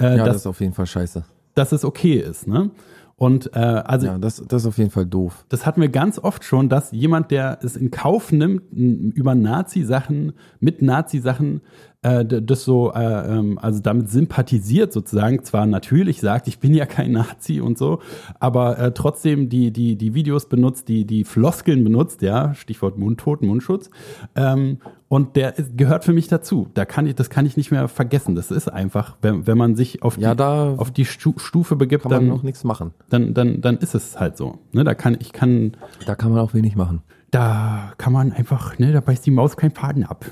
äh, 0.00 0.16
Ja, 0.16 0.16
das 0.16 0.26
dass, 0.26 0.36
ist 0.36 0.46
auf 0.48 0.60
jeden 0.60 0.72
Fall 0.72 0.86
scheiße. 0.86 1.24
dass 1.54 1.70
es 1.70 1.84
okay 1.84 2.14
ist, 2.18 2.48
ne? 2.48 2.70
Und 3.20 3.54
äh, 3.54 3.58
also 3.58 4.06
Ja, 4.06 4.18
das, 4.18 4.42
das 4.48 4.62
ist 4.62 4.66
auf 4.66 4.78
jeden 4.78 4.88
Fall 4.88 5.04
doof. 5.04 5.44
das 5.50 5.66
hatten 5.66 5.82
wir 5.82 5.90
ganz 5.90 6.18
oft 6.18 6.42
schon, 6.42 6.70
dass 6.70 6.90
jemand, 6.90 7.30
der 7.30 7.58
es 7.62 7.76
in 7.76 7.90
Kauf 7.90 8.32
nimmt, 8.32 8.62
über 8.72 9.34
Nazi-Sachen, 9.34 10.32
mit 10.58 10.80
Nazi-Sachen, 10.80 11.60
äh, 12.00 12.24
das 12.24 12.64
so, 12.64 12.94
äh, 12.94 12.98
ähm, 12.98 13.58
also 13.58 13.80
damit 13.80 14.08
sympathisiert 14.08 14.94
sozusagen, 14.94 15.44
zwar 15.44 15.66
natürlich 15.66 16.22
sagt, 16.22 16.48
ich 16.48 16.60
bin 16.60 16.72
ja 16.72 16.86
kein 16.86 17.12
Nazi 17.12 17.60
und 17.60 17.76
so, 17.76 17.98
aber 18.38 18.78
äh, 18.78 18.92
trotzdem 18.94 19.50
die, 19.50 19.70
die, 19.70 19.96
die 19.96 20.14
Videos 20.14 20.48
benutzt, 20.48 20.88
die, 20.88 21.04
die 21.04 21.24
Floskeln 21.24 21.84
benutzt, 21.84 22.22
ja, 22.22 22.54
Stichwort 22.54 22.96
Mundtot, 22.96 23.42
Mundschutz, 23.42 23.90
ähm, 24.34 24.78
und 25.12 25.34
der 25.34 25.58
ist, 25.58 25.76
gehört 25.76 26.04
für 26.04 26.12
mich 26.12 26.28
dazu. 26.28 26.68
Da 26.74 26.84
kann 26.84 27.04
ich, 27.06 27.16
das 27.16 27.30
kann 27.30 27.44
ich 27.44 27.56
nicht 27.56 27.72
mehr 27.72 27.88
vergessen. 27.88 28.36
Das 28.36 28.52
ist 28.52 28.68
einfach, 28.68 29.16
wenn, 29.22 29.44
wenn 29.46 29.58
man 29.58 29.74
sich 29.74 30.04
auf 30.04 30.14
die, 30.14 30.22
Ja, 30.22 30.36
da 30.36 30.74
auf 30.76 30.92
die 30.92 31.04
Stu 31.04 31.34
Stufe 31.36 31.74
begibt, 31.74 32.04
kann 32.04 32.12
man 32.12 32.20
dann, 32.20 32.28
noch 32.28 32.44
nichts 32.44 32.62
machen. 32.62 32.92
dann, 33.08 33.34
dann, 33.34 33.60
dann 33.60 33.76
ist 33.78 33.96
es 33.96 34.20
halt 34.20 34.36
so. 34.36 34.60
Ne, 34.72 34.84
da 34.84 34.94
kann, 34.94 35.16
ich 35.20 35.32
kann, 35.32 35.72
Da 36.06 36.14
kann 36.14 36.30
man 36.30 36.38
auch 36.40 36.54
wenig 36.54 36.76
machen. 36.76 37.02
da 37.32 37.92
kann 37.98 38.12
man 38.12 38.30
einfach, 38.32 38.78
ne, 38.78 38.92
da 38.92 39.00
beißt 39.00 39.26
die 39.26 39.32
Maus 39.32 39.56
keinen 39.56 39.72
Faden 39.72 40.04
ab. 40.04 40.24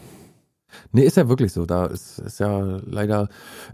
Nee, 0.92 1.02
ist 1.02 1.16
ja 1.16 1.28
wirklich 1.28 1.52
so. 1.52 1.66
Da 1.66 1.86
ist, 1.86 2.20
ist 2.20 2.38
ja 2.38 2.78
leider. 2.86 3.28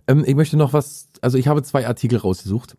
Ähm, 0.09 0.25
ich 0.27 0.35
möchte 0.37 0.57
noch 0.57 0.73
was, 0.73 1.11
also 1.21 1.37
ich 1.37 1.49
habe 1.49 1.63
zwei 1.65 1.87
Artikel 1.87 2.19
rausgesucht 2.19 2.79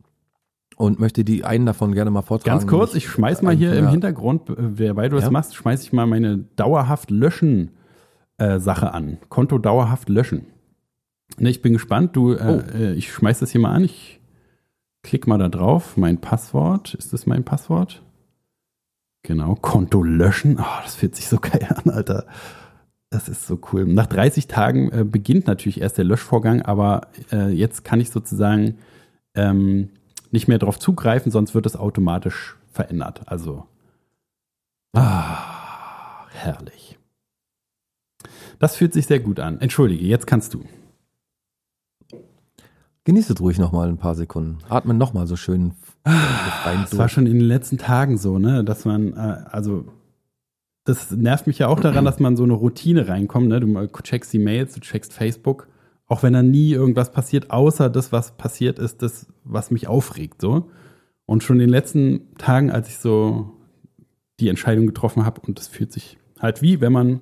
und 0.77 0.99
möchte 0.99 1.23
die 1.23 1.43
einen 1.43 1.65
davon 1.67 1.93
gerne 1.93 2.09
mal 2.09 2.23
vortragen. 2.23 2.57
Ganz 2.57 2.67
kurz, 2.67 2.95
ich 2.95 3.07
schmeiß 3.07 3.43
mal 3.43 3.55
hier 3.55 3.73
im. 3.75 3.89
Hintergrund, 3.89 4.49
äh, 4.49 4.55
wer- 4.57 4.95
weil 4.95 5.09
du 5.09 5.15
das 5.17 5.25
Ja. 5.25 5.31
machst, 5.31 5.55
schmeiß 5.55 5.83
ich 5.83 5.93
mal 5.93 6.07
meine 6.07 6.39
dauerhaft 6.55 7.11
löschen 7.11 7.71
äh, 8.37 8.59
Sache 8.59 8.93
an. 8.93 9.17
Konto 9.29 9.57
dauerhaft 9.57 10.09
löschen. 10.09 10.45
Ne, 11.37 11.49
ich 11.49 11.61
bin 11.61 11.73
gespannt. 11.73 12.15
Du, 12.15 12.33
äh, 12.33 12.37
Oh. 12.73 12.77
äh, 12.77 12.93
ich 12.93 13.11
schmeiß 13.11 13.39
das 13.39 13.51
hier 13.51 13.61
mal 13.61 13.71
an. 13.73 13.83
Ich 13.83 14.19
klick 15.03 15.27
mal 15.27 15.37
da 15.37 15.49
drauf. 15.49 15.97
Mein 15.97 16.19
Passwort. 16.19 16.93
Ist 16.95 17.13
das 17.13 17.25
mein 17.25 17.43
Passwort? 17.43 18.01
Genau. 19.23 19.55
Konto 19.55 20.03
löschen. 20.03 20.57
Oh, 20.59 20.81
das 20.83 20.95
fühlt 20.95 21.15
sich 21.15 21.27
so 21.27 21.37
geil 21.41 21.67
an, 21.69 21.89
Alter. 21.91 22.25
Das 23.09 23.29
ist 23.29 23.47
so 23.47 23.59
cool. 23.71 23.85
Nach 23.85 24.07
30 24.07 24.47
Tagen 24.47 24.91
äh, 24.91 25.03
beginnt 25.03 25.47
natürlich 25.47 25.79
erst 25.81 25.97
der 25.97 26.05
Löschvorgang, 26.05 26.61
aber 26.63 27.07
äh, 27.31 27.49
jetzt 27.49 27.83
kann 27.83 28.01
ich 28.01 28.09
sozusagen 28.09 28.77
ähm, 29.35 29.89
nicht 30.31 30.47
mehr 30.47 30.59
darauf 30.59 30.79
zugreifen, 30.79 31.31
sonst 31.31 31.55
wird 31.55 31.65
es 31.65 31.75
automatisch 31.77 32.57
verändert. 32.71 33.21
Also, 33.27 33.65
ah, 34.93 36.25
herrlich. 36.31 36.94
Das 38.65 38.77
fühlt 38.77 38.93
sich 38.93 39.05
sehr 39.05 39.19
gut 39.19 39.39
an. 39.39 39.61
Entschuldige, 39.61 40.07
jetzt 40.07 40.25
kannst 40.25 40.55
du. 40.55 40.63
Genieße 43.03 43.33
es 43.33 43.39
ruhig 43.39 43.59
noch 43.59 43.71
mal 43.71 43.87
ein 43.87 43.99
paar 43.99 44.15
Sekunden. 44.15 44.57
Atme 44.67 44.95
noch 44.95 45.13
mal 45.13 45.27
so 45.27 45.35
schön 45.35 45.73
befreiend 46.03 46.85
Das 46.85 46.97
war 46.97 47.07
schon 47.07 47.27
in 47.27 47.37
den 47.37 47.47
letzten 47.47 47.77
Tagen 47.77 48.17
so, 48.17 48.39
ne, 48.39 48.63
dass 48.63 48.83
man, 48.83 49.13
äh, 49.13 49.45
also, 49.51 49.85
das 50.83 51.11
nervt 51.11 51.45
mich 51.45 51.59
ja 51.59 51.67
auch 51.67 51.79
daran, 51.79 52.05
dass 52.05 52.19
man 52.19 52.35
so 52.35 52.43
eine 52.43 52.53
Routine 52.53 53.07
reinkommt, 53.07 53.49
ne, 53.49 53.59
du 53.59 53.87
checkst 54.01 54.33
die 54.33 54.39
Mails, 54.39 54.73
du 54.73 54.79
checkst 54.79 55.13
Facebook, 55.13 55.67
auch 56.07 56.23
wenn 56.23 56.33
da 56.33 56.41
nie 56.41 56.71
irgendwas 56.71 57.11
passiert, 57.11 57.51
außer 57.51 57.91
das, 57.91 58.11
was 58.11 58.35
passiert 58.35 58.79
ist, 58.79 59.03
das, 59.03 59.27
was 59.43 59.69
mich 59.69 59.87
aufregt, 59.87 60.41
so. 60.41 60.71
Und 61.27 61.43
schon 61.43 61.57
in 61.57 61.67
den 61.67 61.69
letzten 61.69 62.35
Tagen, 62.39 62.71
als 62.71 62.89
ich 62.89 62.97
so 62.97 63.51
die 64.39 64.49
Entscheidung 64.49 64.87
getroffen 64.87 65.23
habe, 65.23 65.41
und 65.41 65.59
das 65.59 65.67
fühlt 65.67 65.93
sich 65.93 66.17
halt 66.39 66.63
wie, 66.63 66.81
wenn 66.81 66.93
man, 66.93 67.21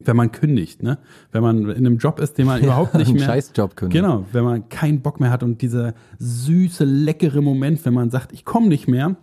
wenn 0.00 0.16
man 0.16 0.32
kündigt, 0.32 0.82
ne, 0.82 0.98
wenn 1.32 1.42
man 1.42 1.68
in 1.70 1.86
einem 1.86 1.98
Job 1.98 2.18
ist, 2.18 2.38
den 2.38 2.46
man 2.46 2.60
überhaupt 2.62 2.94
nicht 2.94 3.12
mehr, 3.12 3.24
Scheißjob 3.24 3.76
kündigen. 3.76 4.02
Genau, 4.02 4.24
wenn 4.32 4.44
man 4.44 4.68
keinen 4.68 5.02
Bock 5.02 5.20
mehr 5.20 5.30
hat 5.30 5.42
und 5.42 5.62
dieser 5.62 5.94
süße, 6.18 6.84
leckere 6.84 7.42
Moment, 7.42 7.84
wenn 7.84 7.94
man 7.94 8.10
sagt, 8.10 8.32
ich 8.32 8.44
komme 8.44 8.68
nicht 8.68 8.88
mehr. 8.88 9.16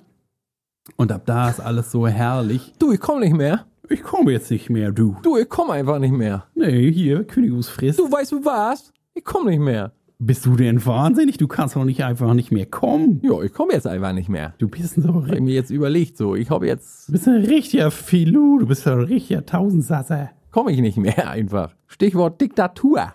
Und 0.96 1.12
ab 1.12 1.24
da 1.26 1.50
ist 1.50 1.60
alles 1.60 1.92
so 1.92 2.08
herrlich. 2.08 2.74
Du, 2.80 2.92
ich 2.92 3.00
komme 3.00 3.22
nicht 3.22 3.36
mehr. 3.36 3.66
Ich 3.90 4.04
komme 4.04 4.32
jetzt 4.32 4.52
nicht 4.52 4.70
mehr, 4.70 4.92
du. 4.92 5.16
Du, 5.24 5.38
ich 5.38 5.50
komme 5.50 5.74
einfach 5.74 6.00
nicht 6.00 6.14
mehr. 6.14 6.46
Nee, 6.56 6.92
hier, 6.92 7.24
Kündigungsfrist. 7.24 8.00
Du 8.00 8.12
weißt 8.12 8.32
du 8.34 8.46
was? 8.46 8.92
Ich 9.14 9.24
komme 9.24 9.50
nicht 9.50 9.60
mehr. 9.60 9.94
Bist 10.20 10.46
du 10.46 10.56
denn 10.56 10.84
wahnsinnig? 10.84 11.38
Du 11.38 11.48
kannst 11.48 11.76
doch 11.76 11.86
nicht 11.86 12.04
einfach 12.04 12.34
nicht 12.34 12.52
mehr 12.52 12.66
kommen. 12.66 13.22
Ja, 13.24 13.42
ich 13.44 13.54
komme 13.54 13.74
jetzt 13.74 13.86
einfach 13.86 14.14
nicht 14.14 14.30
mehr. 14.30 14.56
Du 14.58 14.68
bist 14.68 14.96
so 14.96 15.24
ich 15.32 15.40
mir 15.40 15.54
jetzt 15.54 15.70
überlegt, 15.70 16.18
so, 16.18 16.36
ich 16.36 16.50
habe 16.50 16.66
jetzt, 16.66 17.08
Du 17.08 17.12
bist 17.12 17.28
ein 17.28 17.44
richtiger 17.46 17.92
Filou, 17.92 18.58
du 18.60 18.66
bist 18.66 18.88
ein 18.88 19.00
richtiger 19.02 19.46
Tausendsasser. 19.46 20.32
Komme 20.52 20.72
ich 20.72 20.80
nicht 20.82 20.98
mehr 20.98 21.30
einfach. 21.30 21.76
Stichwort 21.88 22.40
Diktatur. 22.42 23.14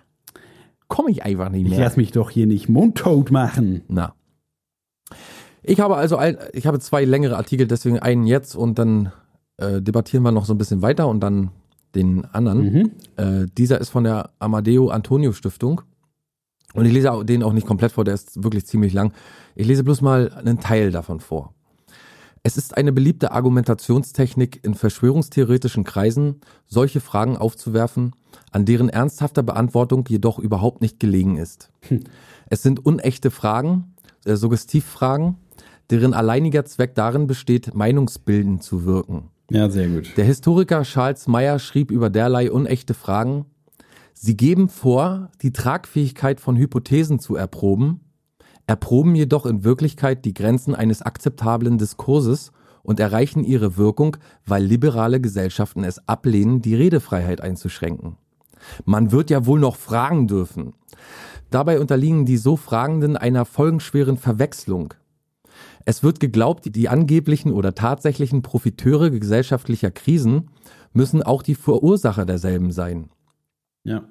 komme 0.89 1.11
ich 1.11 1.23
einfach 1.25 1.49
nicht 1.49 1.65
Ich 1.65 1.71
mehr. 1.71 1.81
lass 1.81 1.97
mich 1.97 2.13
doch 2.13 2.31
hier 2.31 2.47
nicht 2.47 2.69
mundtot 2.69 3.31
machen. 3.31 3.83
Na. 3.89 4.15
Ich 5.63 5.81
habe 5.81 5.97
also 5.97 6.17
ein, 6.17 6.37
ich 6.53 6.67
habe 6.67 6.81
zwei 6.81 7.05
längere 7.05 7.37
Artikel, 7.37 7.67
deswegen 7.67 7.99
einen 7.99 8.27
jetzt 8.27 8.57
und 8.57 8.79
dann 8.79 9.13
äh, 9.59 9.81
debattieren 9.81 10.23
wir 10.25 10.33
noch 10.33 10.45
so 10.45 10.55
ein 10.55 10.59
bisschen 10.59 10.83
weiter 10.83 11.07
und 11.09 11.21
dann 11.21 11.51
den 11.95 12.25
anderen. 12.27 12.73
Mhm. 12.73 12.91
Äh, 13.17 13.47
dieser 13.57 13.81
ist 13.81 13.91
von 13.91 14.05
der 14.05 14.31
Amadeo 14.39 14.89
Antonio 14.89 15.33
Stiftung. 15.33 15.83
Und 16.75 16.87
ich 16.87 16.93
lese 16.93 17.13
auch- 17.13 17.23
den 17.23 17.43
auch 17.43 17.53
nicht 17.53 17.67
komplett 17.67 17.93
vor, 17.93 18.05
der 18.05 18.15
ist 18.15 18.43
wirklich 18.43 18.67
ziemlich 18.67 18.93
lang. 18.95 19.13
Ich 19.55 19.67
lese 19.67 19.85
bloß 19.85 20.01
mal 20.01 20.33
einen 20.33 20.59
Teil 20.59 20.91
davon 20.91 21.21
vor. 21.21 21.55
Es 22.45 22.57
ist 22.57 22.77
eine 22.77 22.93
beliebte 22.93 23.31
Argumentationstechnik 23.31 24.65
in 24.65 24.75
verschwörungstheoretischen 24.75 25.85
Kreisen, 25.85 26.41
solche 26.67 27.01
Fragen 27.01 27.37
aufzuwerfen, 27.37 28.17
an 28.51 28.65
deren 28.65 28.89
ernsthafter 28.89 29.45
Beantwortung 29.45 30.05
jedoch 30.09 30.41
überhaupt 30.41 30.81
nicht 30.81 30.99
gelegen 30.99 31.37
ist. 31.37 31.71
Es 32.51 32.63
sind 32.63 32.85
unechte 32.85 33.31
Fragen, 33.31 33.95
äh, 34.25 34.35
Suggestivfragen, 34.35 35.37
deren 35.91 36.15
alleiniger 36.15 36.65
Zweck 36.65 36.95
darin 36.95 37.27
besteht, 37.27 37.75
meinungsbildend 37.75 38.63
zu 38.63 38.85
wirken. 38.85 39.31
Ja, 39.51 39.71
sehr 39.71 39.89
gut. 39.89 40.17
Der 40.17 40.25
Historiker 40.25 40.83
Charles 40.83 41.29
Meyer 41.29 41.59
schrieb 41.59 41.91
über 41.91 42.11
derlei 42.11 42.51
unechte 42.51 42.95
Fragen, 42.95 43.47
sie 44.15 44.37
geben 44.37 44.69
vor, 44.69 45.31
die 45.43 45.53
Tragfähigkeit 45.53 46.41
von 46.41 46.57
Hypothesen 46.57 47.21
zu 47.21 47.37
erproben, 47.37 48.01
erproben 48.67 49.15
jedoch 49.15 49.47
in 49.47 49.65
Wirklichkeit 49.65 50.25
die 50.25 50.35
Grenzen 50.35 50.75
eines 50.75 51.03
akzeptablen 51.03 51.79
Diskurses 51.79 52.53
und 52.83 53.01
erreichen 53.01 53.45
ihre 53.45 53.77
Wirkung, 53.77 54.17
weil 54.47 54.65
liberale 54.65 55.21
Gesellschaften 55.21 55.85
es 55.85 56.07
ablehnen, 56.09 56.63
die 56.63 56.75
Redefreiheit 56.75 57.41
einzuschränken. 57.41 58.17
Man 58.85 59.13
wird 59.13 59.31
ja 59.31 59.47
wohl 59.47 59.61
noch 59.61 59.77
fragen 59.77 60.29
dürfen. 60.29 60.75
Dabei 61.51 61.81
unterliegen 61.81 62.25
die 62.25 62.37
so 62.37 62.57
Fragenden 62.57 63.17
einer 63.17 63.45
folgenschweren 63.45 64.17
Verwechslung. 64.17 64.95
Es 65.85 66.03
wird 66.03 66.21
geglaubt, 66.21 66.75
die 66.75 66.89
angeblichen 66.89 67.53
oder 67.53 67.75
tatsächlichen 67.75 68.43
Profiteure 68.43 69.11
gesellschaftlicher 69.11 69.91
Krisen 69.91 70.51
müssen 70.93 71.23
auch 71.23 71.43
die 71.43 71.55
Verursacher 71.55 72.25
derselben 72.25 72.71
sein. 72.71 73.11
Ja. 73.85 74.05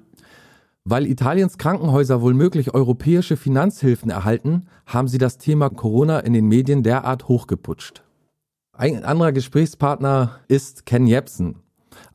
Weil 0.84 1.06
Italiens 1.06 1.58
Krankenhäuser 1.58 2.22
wohl 2.22 2.34
europäische 2.74 3.36
Finanzhilfen 3.36 4.10
erhalten, 4.10 4.66
haben 4.86 5.08
sie 5.08 5.18
das 5.18 5.38
Thema 5.38 5.70
Corona 5.70 6.20
in 6.20 6.32
den 6.32 6.46
Medien 6.46 6.82
derart 6.82 7.28
hochgeputscht. 7.28 8.02
Ein 8.72 9.04
anderer 9.04 9.32
Gesprächspartner 9.32 10.40
ist 10.48 10.86
Ken 10.86 11.06
Jebsen, 11.06 11.62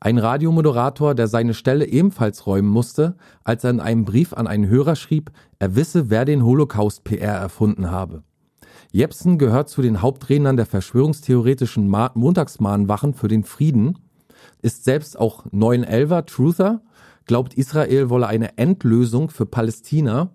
ein 0.00 0.18
Radiomoderator, 0.18 1.14
der 1.14 1.28
seine 1.28 1.54
Stelle 1.54 1.86
ebenfalls 1.86 2.46
räumen 2.46 2.68
musste, 2.68 3.16
als 3.44 3.64
er 3.64 3.70
in 3.70 3.80
einem 3.80 4.04
Brief 4.04 4.32
an 4.32 4.46
einen 4.46 4.68
Hörer 4.68 4.96
schrieb, 4.96 5.30
er 5.58 5.74
wisse, 5.74 6.10
wer 6.10 6.24
den 6.24 6.44
Holocaust 6.44 7.04
PR 7.04 7.34
erfunden 7.34 7.90
habe. 7.90 8.22
Jepsen 8.92 9.38
gehört 9.38 9.68
zu 9.68 9.82
den 9.82 10.00
Hauptrednern 10.00 10.56
der 10.56 10.66
verschwörungstheoretischen 10.66 11.88
Ma 11.88 12.10
Montagsmahnwachen 12.14 13.14
für 13.14 13.28
den 13.28 13.44
Frieden, 13.44 13.98
ist 14.62 14.84
selbst 14.84 15.18
auch 15.18 15.44
9-11er 15.46 16.24
Truther, 16.26 16.80
glaubt 17.28 17.54
Israel 17.54 18.10
wolle 18.10 18.26
eine 18.26 18.58
Endlösung 18.58 19.30
für 19.30 19.46
Palästina 19.46 20.30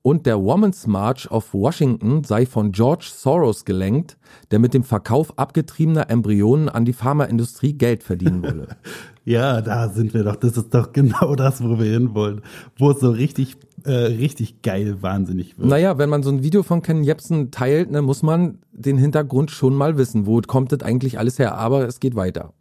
und 0.00 0.24
der 0.24 0.38
Women's 0.38 0.86
March 0.86 1.30
auf 1.30 1.52
Washington 1.52 2.24
sei 2.24 2.46
von 2.46 2.72
George 2.72 3.10
Soros 3.12 3.66
gelenkt, 3.66 4.16
der 4.50 4.58
mit 4.58 4.72
dem 4.72 4.84
Verkauf 4.84 5.38
abgetriebener 5.38 6.08
Embryonen 6.08 6.70
an 6.70 6.86
die 6.86 6.94
Pharmaindustrie 6.94 7.74
Geld 7.74 8.02
verdienen 8.02 8.42
wolle. 8.42 8.68
Ja, 9.24 9.60
da 9.60 9.90
sind 9.90 10.14
wir 10.14 10.24
doch. 10.24 10.36
Das 10.36 10.56
ist 10.56 10.72
doch 10.72 10.90
genau 10.94 11.34
das, 11.34 11.62
wo 11.62 11.78
wir 11.78 11.92
hinwollen. 11.92 12.40
Wo 12.78 12.92
es 12.92 13.00
so 13.00 13.10
richtig, 13.10 13.56
äh, 13.84 13.90
richtig 13.90 14.62
geil 14.62 15.02
wahnsinnig 15.02 15.58
wird. 15.58 15.68
Naja, 15.68 15.98
wenn 15.98 16.08
man 16.08 16.22
so 16.22 16.30
ein 16.30 16.42
Video 16.42 16.62
von 16.62 16.80
Ken 16.80 17.04
Jebsen 17.04 17.50
teilt, 17.50 17.90
ne, 17.90 18.00
muss 18.00 18.22
man 18.22 18.56
den 18.72 18.96
Hintergrund 18.96 19.50
schon 19.50 19.74
mal 19.74 19.98
wissen. 19.98 20.24
Wo 20.24 20.40
kommt 20.40 20.72
das 20.72 20.80
eigentlich 20.80 21.18
alles 21.18 21.38
her? 21.38 21.58
Aber 21.58 21.86
es 21.86 22.00
geht 22.00 22.16
weiter. 22.16 22.54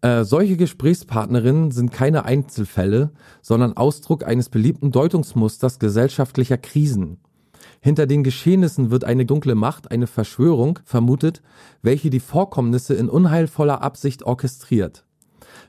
Äh, 0.00 0.22
solche 0.24 0.56
Gesprächspartnerinnen 0.56 1.72
sind 1.72 1.92
keine 1.92 2.24
Einzelfälle, 2.24 3.10
sondern 3.42 3.76
Ausdruck 3.76 4.24
eines 4.24 4.48
beliebten 4.48 4.92
Deutungsmusters 4.92 5.80
gesellschaftlicher 5.80 6.56
Krisen. 6.56 7.18
Hinter 7.80 8.06
den 8.06 8.22
Geschehnissen 8.22 8.90
wird 8.90 9.04
eine 9.04 9.26
dunkle 9.26 9.56
Macht, 9.56 9.90
eine 9.90 10.06
Verschwörung 10.06 10.78
vermutet, 10.84 11.42
welche 11.82 12.10
die 12.10 12.20
Vorkommnisse 12.20 12.94
in 12.94 13.08
unheilvoller 13.08 13.82
Absicht 13.82 14.22
orchestriert. 14.22 15.04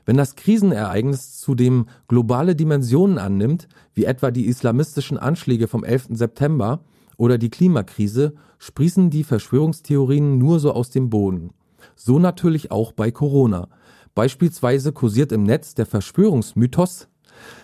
Wenn 0.06 0.16
das 0.16 0.36
Krisenereignis 0.36 1.38
zudem 1.38 1.86
globale 2.08 2.54
Dimensionen 2.54 3.18
annimmt, 3.18 3.68
wie 3.94 4.04
etwa 4.04 4.30
die 4.30 4.46
islamistischen 4.46 5.18
Anschläge 5.18 5.66
vom 5.66 5.84
11. 5.84 6.08
September 6.10 6.80
oder 7.16 7.36
die 7.36 7.50
Klimakrise, 7.50 8.34
sprießen 8.58 9.10
die 9.10 9.24
Verschwörungstheorien 9.24 10.38
nur 10.38 10.60
so 10.60 10.72
aus 10.72 10.90
dem 10.90 11.10
Boden. 11.10 11.50
So 11.96 12.18
natürlich 12.18 12.70
auch 12.70 12.92
bei 12.92 13.10
Corona. 13.10 13.68
Beispielsweise 14.14 14.92
kursiert 14.92 15.32
im 15.32 15.44
Netz 15.44 15.74
der 15.74 15.86
Verschwörungsmythos, 15.86 17.08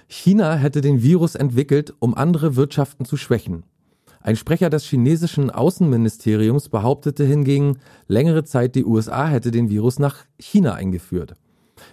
China 0.09 0.55
hätte 0.55 0.81
den 0.81 1.03
Virus 1.03 1.35
entwickelt, 1.35 1.93
um 1.99 2.15
andere 2.15 2.57
Wirtschaften 2.57 3.05
zu 3.05 3.17
schwächen. 3.17 3.65
Ein 4.21 4.37
Sprecher 4.37 4.71
des 4.71 4.85
chinesischen 4.85 5.51
Außenministeriums 5.51 6.69
behauptete 6.69 7.25
hingegen, 7.25 7.79
längere 8.09 8.45
Zeit 8.45 8.75
die 8.75 8.85
USA 8.85 9.29
hätte 9.29 9.51
den 9.53 9.71
Virus 9.71 9.99
nach 10.01 10.25
China 10.39 10.75
eingeführt. 10.75 11.35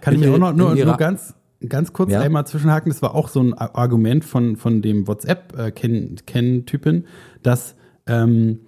Kann 0.01 0.15
ich 0.15 0.21
In 0.21 0.29
mir 0.29 0.35
auch 0.35 0.39
noch 0.39 0.53
nur, 0.53 0.73
nur 0.73 0.97
ganz, 0.97 1.35
ganz 1.67 1.93
kurz 1.93 2.11
Ja? 2.11 2.21
einmal 2.21 2.47
zwischenhaken? 2.47 2.91
Das 2.91 3.03
war 3.03 3.13
auch 3.13 3.29
so 3.29 3.39
ein 3.41 3.53
Argument 3.53 4.25
von, 4.25 4.55
von 4.55 4.81
dem 4.81 5.07
WhatsApp-Ken-Typen, 5.07 7.05
dass 7.43 7.75
ähm, 8.07 8.61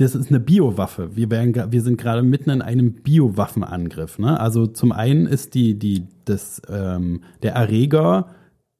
das 0.00 0.14
ist 0.14 0.30
eine 0.30 0.40
Biowaffe. 0.40 1.14
Wir, 1.14 1.30
werden, 1.30 1.54
wir 1.72 1.82
sind 1.82 1.98
gerade 1.98 2.22
mitten 2.22 2.50
in 2.50 2.62
einem 2.62 2.92
Biowaffenangriff. 2.94 4.18
Ne? 4.18 4.40
Also 4.40 4.66
zum 4.66 4.92
einen 4.92 5.26
ist 5.26 5.54
die, 5.54 5.78
die, 5.78 6.06
das, 6.24 6.62
ähm, 6.68 7.22
der 7.42 7.52
Erreger 7.54 8.28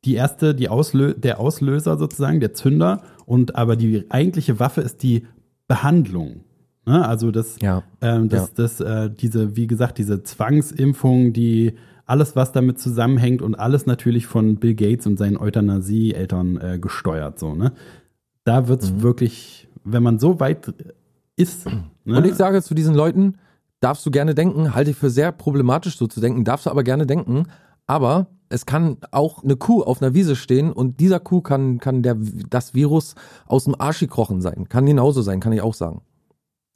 die 0.07 0.15
erste, 0.15 0.55
die 0.55 0.71
Auslö 0.71 1.13
der 1.13 1.39
Auslöser 1.41 1.99
sozusagen, 1.99 2.41
der 2.41 2.55
Zünder. 2.55 3.03
Und 3.27 3.55
aber 3.57 3.77
die 3.77 4.07
eigentliche 4.11 4.59
Waffe 4.59 4.81
ist 4.81 5.03
die 5.03 5.27
Behandlung. 5.69 6.41
Ne? 6.87 7.07
Also 7.07 7.31
das, 7.31 7.59
Ja, 7.61 7.83
ähm, 8.01 8.31
das, 8.31 8.49
ja. 8.49 8.49
das, 8.57 8.81
äh, 8.81 9.11
diese, 9.11 9.57
wie 9.57 9.67
gesagt, 9.67 9.99
diese 9.99 10.23
Zwangsimpfung, 10.23 11.35
die 11.35 11.75
alles, 12.07 12.35
was 12.35 12.51
damit 12.53 12.79
zusammenhängt 12.81 13.43
und 13.43 13.55
alles 13.55 13.85
natürlich 13.85 14.27
von 14.27 14.57
Bill 14.57 14.75
Gates 14.75 15.07
und 15.07 15.19
seinen 15.19 15.37
Euthanasie-Eltern 15.37 16.57
äh, 16.57 16.79
gesteuert, 16.81 17.39
so, 17.39 17.55
ne? 17.55 17.73
Da 18.45 18.69
wird's 18.69 18.91
Mhm. 18.91 19.03
wirklich, 19.03 19.69
wenn 19.85 20.03
man 20.03 20.19
so 20.19 20.41
weit 20.41 20.73
ist. 21.41 21.67
Ne? 22.05 22.17
Und 22.19 22.27
ich 22.27 22.35
sage 22.35 22.63
zu 22.63 22.75
diesen 22.75 22.95
Leuten, 22.95 23.37
darfst 23.81 24.05
du 24.05 24.11
gerne 24.11 24.35
denken, 24.35 24.75
halte 24.75 24.91
ich 24.91 24.97
für 24.97 25.11
sehr 25.11 25.33
problematisch 25.33 25.97
so 25.97 26.07
zu 26.07 26.21
denken, 26.21 26.45
darfst 26.45 26.67
du 26.67 26.71
aber 26.71 26.83
gerne 26.83 27.07
denken, 27.07 27.47
aber 27.87 28.27
es 28.49 28.67
kann 28.67 28.99
auch 29.11 29.43
eine 29.43 29.57
Kuh 29.57 29.83
auf 29.83 30.03
einer 30.03 30.13
Wiese 30.13 30.37
stehen 30.37 30.73
und 30.73 31.01
dieser 31.01 31.21
Kuh 31.21 31.41
kann, 31.41 31.79
kann 31.79 32.03
der, 32.03 32.17
das 32.49 32.75
Virus 32.75 33.15
aus 33.47 33.65
dem 33.65 33.81
Arsch 33.81 34.01
gekrochen 34.01 34.43
sein. 34.43 34.69
Kann 34.69 34.87
genauso 34.87 35.23
sein, 35.23 35.41
kann 35.41 35.53
ich 35.53 35.63
auch 35.63 35.75
sagen. 35.75 36.03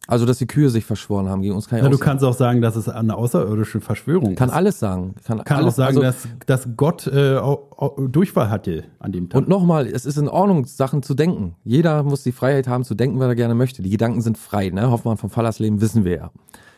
Also, 0.07 0.27
dass 0.27 0.37
die 0.39 0.47
Kühe 0.47 0.69
sich 0.69 0.85
verschworen 0.85 1.29
haben 1.31 1.41
gegen 1.41 1.55
uns, 1.55 1.67
kann 1.69 1.79
ich 1.79 1.83
ja, 1.83 1.87
auch 1.89 1.91
du 1.91 1.97
sagen. 1.97 2.11
kannst 2.11 2.25
auch 2.25 2.35
sagen, 2.35 2.61
dass 2.61 2.77
es 2.77 2.89
eine 2.91 3.17
außerirdische 3.17 3.81
Verschwörung 3.81 4.35
Kann 4.35 4.51
ist. 4.51 4.55
alles 4.55 4.79
sagen. 4.79 5.15
Kann, 5.25 5.43
Kann 5.45 5.59
alles, 5.59 5.75
auch 5.75 5.77
sagen, 5.77 5.89
also, 5.99 6.03
dass, 6.03 6.29
dass 6.47 6.69
Gott 6.77 7.07
äh, 7.07 7.37
au- 7.39 7.71
au- 7.77 8.07
Durchfall 8.09 8.51
hatte 8.51 8.85
an 8.99 9.13
dem 9.13 9.31
Tag. 9.31 9.41
Und 9.41 9.49
nochmal, 9.49 9.87
es 9.87 10.05
ist 10.05 10.19
in 10.19 10.29
Ordnung, 10.29 10.67
Sachen 10.67 11.03
zu 11.03 11.15
denken. 11.15 11.55
Jeder 11.65 12.03
muss 12.03 12.23
die 12.23 12.33
Freiheit 12.33 12.69
haben, 12.69 12.85
zu 12.85 12.95
denken, 12.95 13.19
was 13.19 13.29
er 13.29 13.35
gerne 13.35 13.55
möchte. 13.55 13.81
Die 13.83 13.89
Gedanken 13.91 14.21
sind 14.21 14.37
frei, 14.37 14.69
ne? 14.71 14.91
Hoffmann 14.91 15.17
vom 15.17 15.31
Fallersleben 15.31 15.81
wissen 15.81 16.05
wir 16.05 16.17
ja. 16.17 16.31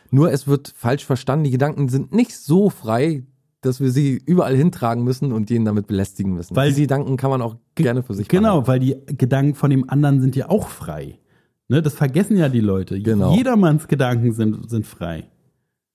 Nur 0.09 0.31
es 0.31 0.47
wird 0.47 0.73
falsch 0.75 1.05
verstanden. 1.05 1.43
Die 1.43 1.51
Gedanken 1.51 1.89
sind 1.89 2.13
nicht 2.13 2.33
so 2.37 2.69
frei, 2.69 3.25
dass 3.59 3.81
wir 3.81 3.91
sie 3.91 4.21
überall 4.25 4.55
hintragen 4.55 5.03
müssen 5.03 5.33
und 5.33 5.49
jeden 5.49 5.65
damit 5.65 5.87
belästigen 5.87 6.33
müssen. 6.33 6.55
Weil- 6.55 6.69
Diese 6.69 6.81
Gedanken 6.83 7.17
kann 7.17 7.29
man 7.29 7.41
auch 7.41 7.57
gerne 7.75 8.03
für 8.03 8.13
sich 8.13 8.29
Genau, 8.29 8.61
behalten. 8.61 8.67
weil 8.67 8.79
die 8.79 9.17
Gedanken 9.17 9.53
von 9.55 9.69
dem 9.69 9.89
anderen 9.89 10.21
sind 10.21 10.37
ja 10.37 10.47
auch 10.49 10.69
frei. 10.69 11.19
Ne, 11.69 11.81
das 11.81 11.95
vergessen 11.95 12.37
ja 12.37 12.47
die 12.49 12.61
Leute. 12.61 13.01
Genau. 13.01 13.35
Jedermanns 13.35 13.87
Gedanken 13.87 14.31
sind, 14.33 14.69
sind 14.69 14.85
frei. 14.85 15.25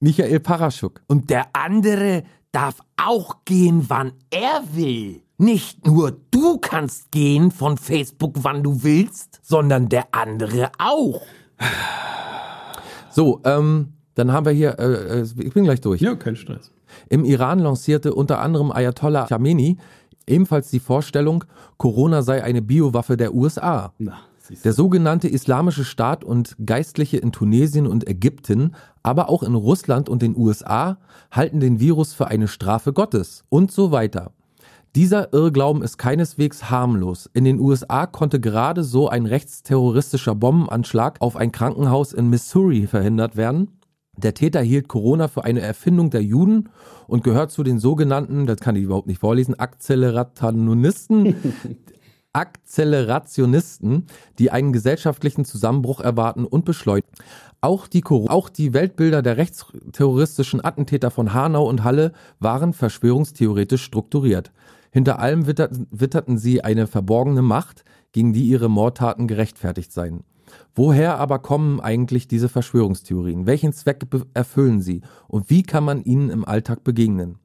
Michael 0.00 0.40
Paraschuk. 0.40 1.00
Und 1.06 1.30
der 1.30 1.46
andere 1.54 2.24
darf 2.50 2.80
auch 2.96 3.44
gehen, 3.44 3.84
wann 3.88 4.12
er 4.30 4.62
will. 4.74 5.22
Nicht 5.38 5.86
nur 5.86 6.16
du 6.30 6.58
kannst 6.58 7.10
gehen 7.10 7.50
von 7.50 7.78
Facebook, 7.78 8.34
wann 8.42 8.62
du 8.62 8.82
willst, 8.82 9.40
sondern 9.42 9.88
der 9.88 10.08
andere 10.12 10.70
auch. 10.78 11.22
So, 13.10 13.40
ähm, 13.44 13.94
dann 14.14 14.32
haben 14.32 14.46
wir 14.46 14.52
hier, 14.52 14.78
äh, 14.78 15.20
äh, 15.20 15.26
ich 15.38 15.54
bin 15.54 15.64
gleich 15.64 15.80
durch. 15.80 16.00
Ja, 16.00 16.14
kein 16.14 16.36
Stress. 16.36 16.70
Im 17.08 17.24
Iran 17.24 17.58
lancierte 17.58 18.14
unter 18.14 18.40
anderem 18.40 18.70
Ayatollah 18.70 19.26
Khamenei 19.26 19.76
ebenfalls 20.26 20.70
die 20.70 20.80
Vorstellung, 20.80 21.44
Corona 21.78 22.22
sei 22.22 22.42
eine 22.42 22.62
Biowaffe 22.62 23.16
der 23.16 23.34
USA. 23.34 23.92
Na. 23.98 24.20
Der 24.64 24.72
sogenannte 24.72 25.28
Islamische 25.28 25.84
Staat 25.84 26.24
und 26.24 26.56
Geistliche 26.64 27.18
in 27.18 27.32
Tunesien 27.32 27.86
und 27.86 28.08
Ägypten, 28.08 28.74
aber 29.02 29.28
auch 29.28 29.42
in 29.42 29.54
Russland 29.54 30.08
und 30.08 30.22
den 30.22 30.36
USA 30.36 30.98
halten 31.30 31.60
den 31.60 31.80
Virus 31.80 32.12
für 32.12 32.26
eine 32.26 32.48
Strafe 32.48 32.92
Gottes 32.92 33.44
und 33.48 33.70
so 33.70 33.92
weiter. 33.92 34.32
Dieser 34.94 35.32
Irrglauben 35.32 35.82
ist 35.82 35.96
keineswegs 35.96 36.70
harmlos. 36.70 37.30
In 37.32 37.44
den 37.44 37.60
USA 37.60 38.06
konnte 38.06 38.40
gerade 38.40 38.84
so 38.84 39.08
ein 39.08 39.24
rechtsterroristischer 39.24 40.34
Bombenanschlag 40.34 41.16
auf 41.20 41.36
ein 41.36 41.50
Krankenhaus 41.50 42.12
in 42.12 42.28
Missouri 42.28 42.86
verhindert 42.86 43.36
werden. 43.36 43.78
Der 44.18 44.34
Täter 44.34 44.60
hielt 44.60 44.88
Corona 44.88 45.28
für 45.28 45.44
eine 45.44 45.60
Erfindung 45.60 46.10
der 46.10 46.22
Juden 46.22 46.68
und 47.06 47.24
gehört 47.24 47.50
zu 47.50 47.62
den 47.62 47.78
sogenannten, 47.78 48.46
das 48.46 48.58
kann 48.58 48.76
ich 48.76 48.82
überhaupt 48.82 49.06
nicht 49.06 49.20
vorlesen, 49.20 49.58
Akzeleratanonisten, 49.58 51.36
Akzelerationisten, 52.32 54.06
die 54.38 54.50
einen 54.50 54.72
gesellschaftlichen 54.72 55.44
Zusammenbruch 55.44 56.00
erwarten 56.00 56.44
und 56.44 56.64
beschleunigen. 56.64 57.08
Auch 57.60 57.86
die, 57.86 58.04
auch 58.04 58.48
die 58.48 58.72
Weltbilder 58.72 59.22
der 59.22 59.36
rechtsterroristischen 59.36 60.64
Attentäter 60.64 61.10
von 61.10 61.32
Hanau 61.32 61.68
und 61.68 61.84
Halle 61.84 62.12
waren 62.40 62.72
verschwörungstheoretisch 62.72 63.84
strukturiert. 63.84 64.52
Hinter 64.90 65.18
allem 65.20 65.46
witterten, 65.46 65.86
witterten 65.90 66.38
sie 66.38 66.64
eine 66.64 66.86
verborgene 66.86 67.42
Macht, 67.42 67.84
gegen 68.12 68.32
die 68.32 68.44
ihre 68.44 68.68
Mordtaten 68.68 69.26
gerechtfertigt 69.26 69.92
seien. 69.92 70.24
Woher 70.74 71.18
aber 71.18 71.38
kommen 71.38 71.80
eigentlich 71.80 72.28
diese 72.28 72.48
Verschwörungstheorien? 72.48 73.46
Welchen 73.46 73.72
Zweck 73.72 74.06
erfüllen 74.34 74.80
sie? 74.80 75.02
Und 75.28 75.48
wie 75.48 75.62
kann 75.62 75.84
man 75.84 76.02
ihnen 76.02 76.30
im 76.30 76.44
Alltag 76.44 76.84
begegnen? 76.84 77.38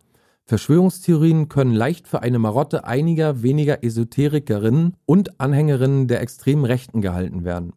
Verschwörungstheorien 0.48 1.50
können 1.50 1.74
leicht 1.74 2.08
für 2.08 2.22
eine 2.24 2.40
Marotte 2.40 2.86
einiger 2.86 3.44
weniger 3.44 3.84
Esoterikerinnen 3.84 4.96
und 5.06 5.40
Anhängerinnen 5.42 6.08
der 6.08 6.22
extremen 6.22 6.64
Rechten 6.64 7.02
gehalten 7.02 7.44
werden. 7.44 7.74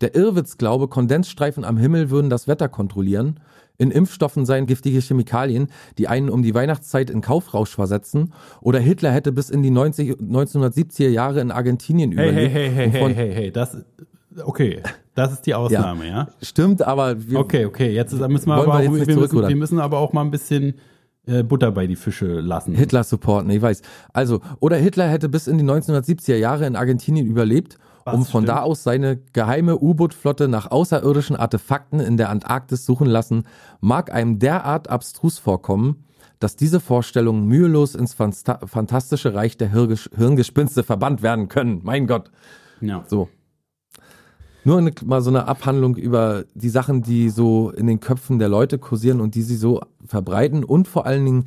Der 0.00 0.14
Irrwitzglaube, 0.14 0.88
Kondensstreifen 0.88 1.64
am 1.64 1.76
Himmel 1.76 2.08
würden 2.08 2.30
das 2.30 2.48
Wetter 2.48 2.68
kontrollieren, 2.68 3.40
in 3.76 3.90
Impfstoffen 3.90 4.46
seien 4.46 4.66
giftige 4.66 5.00
Chemikalien, 5.00 5.68
die 5.98 6.08
einen 6.08 6.30
um 6.30 6.42
die 6.42 6.54
Weihnachtszeit 6.54 7.10
in 7.10 7.20
Kaufrausch 7.20 7.74
versetzen, 7.74 8.32
oder 8.62 8.78
Hitler 8.80 9.12
hätte 9.12 9.30
bis 9.30 9.50
in 9.50 9.62
die 9.62 9.70
90, 9.70 10.12
1970er 10.14 11.08
Jahre 11.08 11.40
in 11.40 11.50
Argentinien 11.50 12.12
Hey, 12.12 12.32
hey, 12.32 12.46
überlebt. 12.46 12.54
hey, 12.54 12.70
hey, 12.90 13.00
von- 13.00 13.12
hey, 13.14 13.26
hey, 13.28 13.34
hey, 13.34 13.52
das, 13.52 13.76
okay, 14.44 14.82
das 15.14 15.32
ist 15.32 15.42
die 15.46 15.54
Ausnahme, 15.54 16.08
ja? 16.08 16.28
Stimmt, 16.42 16.80
aber 16.82 17.28
wir, 17.28 17.38
Okay, 17.40 17.66
okay, 17.66 17.92
jetzt 17.94 18.12
müssen 18.14 18.46
wir 18.48 18.56
wir 18.56 18.62
aber, 18.62 18.82
wir, 18.82 18.90
nicht 18.90 19.06
müssen, 19.16 19.48
wir 19.48 19.56
müssen 19.56 19.78
aber 19.78 19.98
auch 19.98 20.12
mal 20.12 20.22
ein 20.22 20.30
bisschen 20.30 20.74
Butter 21.42 21.70
bei 21.72 21.86
die 21.86 21.96
Fische 21.96 22.40
lassen. 22.40 22.74
Hitler 22.74 23.04
supporten, 23.04 23.50
ich 23.50 23.60
weiß. 23.62 23.82
Also, 24.12 24.40
oder 24.60 24.76
Hitler 24.76 25.08
hätte 25.08 25.28
bis 25.28 25.46
in 25.46 25.58
die 25.58 25.64
1970er 25.64 26.36
Jahre 26.36 26.66
in 26.66 26.74
Argentinien 26.76 27.26
überlebt, 27.26 27.78
Was 28.04 28.14
um 28.14 28.24
von 28.24 28.44
stimmt. 28.44 28.48
da 28.48 28.62
aus 28.62 28.82
seine 28.82 29.18
geheime 29.32 29.78
U-Boot-Flotte 29.78 30.48
nach 30.48 30.70
außerirdischen 30.70 31.36
Artefakten 31.36 32.00
in 32.00 32.16
der 32.16 32.30
Antarktis 32.30 32.86
suchen 32.86 33.06
lassen, 33.06 33.44
mag 33.80 34.12
einem 34.12 34.38
derart 34.38 34.88
abstrus 34.90 35.38
vorkommen, 35.38 36.04
dass 36.40 36.54
diese 36.56 36.78
Vorstellungen 36.80 37.46
mühelos 37.46 37.94
ins 37.94 38.14
Fanta- 38.14 38.64
fantastische 38.66 39.34
Reich 39.34 39.56
der 39.56 39.70
Hirgesch 39.72 40.08
Hirngespinste 40.16 40.82
verbannt 40.84 41.22
werden 41.22 41.48
können. 41.48 41.80
Mein 41.82 42.06
Gott. 42.06 42.30
Ja. 42.80 43.02
So. 43.08 43.28
Nur 44.64 44.78
eine, 44.78 44.92
mal 45.04 45.22
so 45.22 45.30
eine 45.30 45.46
Abhandlung 45.46 45.96
über 45.96 46.44
die 46.54 46.68
Sachen, 46.68 47.02
die 47.02 47.30
so 47.30 47.70
in 47.70 47.86
den 47.86 48.00
Köpfen 48.00 48.38
der 48.38 48.48
Leute 48.48 48.78
kursieren 48.78 49.20
und 49.20 49.34
die 49.34 49.42
sie 49.42 49.56
so 49.56 49.80
verbreiten 50.04 50.64
und 50.64 50.88
vor 50.88 51.06
allen 51.06 51.24
Dingen 51.24 51.44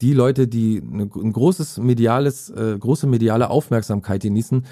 die 0.00 0.12
Leute, 0.12 0.46
die 0.46 0.82
eine, 0.82 1.04
ein 1.04 1.32
großes 1.32 1.78
mediales, 1.78 2.50
äh, 2.50 2.76
große 2.78 3.06
mediale 3.06 3.50
Aufmerksamkeit 3.50 4.22
genießen, 4.22 4.64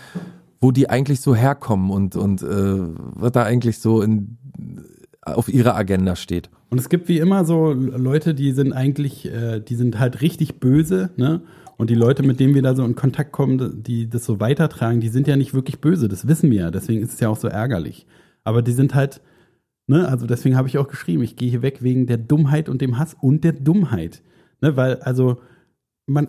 wo 0.60 0.70
die 0.70 0.90
eigentlich 0.90 1.20
so 1.20 1.34
herkommen 1.34 1.90
und 1.90 2.16
und 2.16 2.42
äh, 2.42 2.46
was 2.46 3.32
da 3.32 3.42
eigentlich 3.42 3.78
so 3.78 4.02
in 4.02 4.38
auf 5.22 5.48
ihrer 5.48 5.76
Agenda 5.76 6.16
steht. 6.16 6.50
Und 6.70 6.78
es 6.78 6.88
gibt 6.88 7.08
wie 7.08 7.18
immer 7.18 7.44
so 7.44 7.72
Leute, 7.72 8.34
die 8.34 8.52
sind 8.52 8.72
eigentlich, 8.72 9.26
äh, 9.26 9.60
die 9.60 9.76
sind 9.76 9.98
halt 9.98 10.20
richtig 10.20 10.58
böse, 10.58 11.10
ne? 11.16 11.42
Und 11.76 11.90
die 11.90 11.94
Leute, 11.94 12.22
mit 12.22 12.38
denen 12.38 12.54
wir 12.54 12.62
da 12.62 12.74
so 12.74 12.84
in 12.84 12.94
Kontakt 12.94 13.32
kommen, 13.32 13.82
die 13.82 14.08
das 14.08 14.24
so 14.24 14.40
weitertragen, 14.40 15.00
die 15.00 15.08
sind 15.08 15.26
ja 15.26 15.36
nicht 15.36 15.54
wirklich 15.54 15.80
böse, 15.80 16.08
das 16.08 16.28
wissen 16.28 16.50
wir 16.50 16.60
ja. 16.60 16.70
Deswegen 16.70 17.02
ist 17.02 17.14
es 17.14 17.20
ja 17.20 17.28
auch 17.28 17.36
so 17.36 17.48
ärgerlich. 17.48 18.06
Aber 18.44 18.62
die 18.62 18.72
sind 18.72 18.94
halt, 18.94 19.20
ne, 19.86 20.08
also 20.08 20.26
deswegen 20.26 20.56
habe 20.56 20.68
ich 20.68 20.78
auch 20.78 20.88
geschrieben, 20.88 21.22
ich 21.22 21.36
gehe 21.36 21.50
hier 21.50 21.62
weg 21.62 21.82
wegen 21.82 22.06
der 22.06 22.18
Dummheit 22.18 22.68
und 22.68 22.80
dem 22.80 22.98
Hass 22.98 23.16
und 23.20 23.44
der 23.44 23.52
Dummheit. 23.52 24.22
Ne, 24.60 24.76
weil, 24.76 24.96
also, 24.96 25.38
man, 26.06 26.28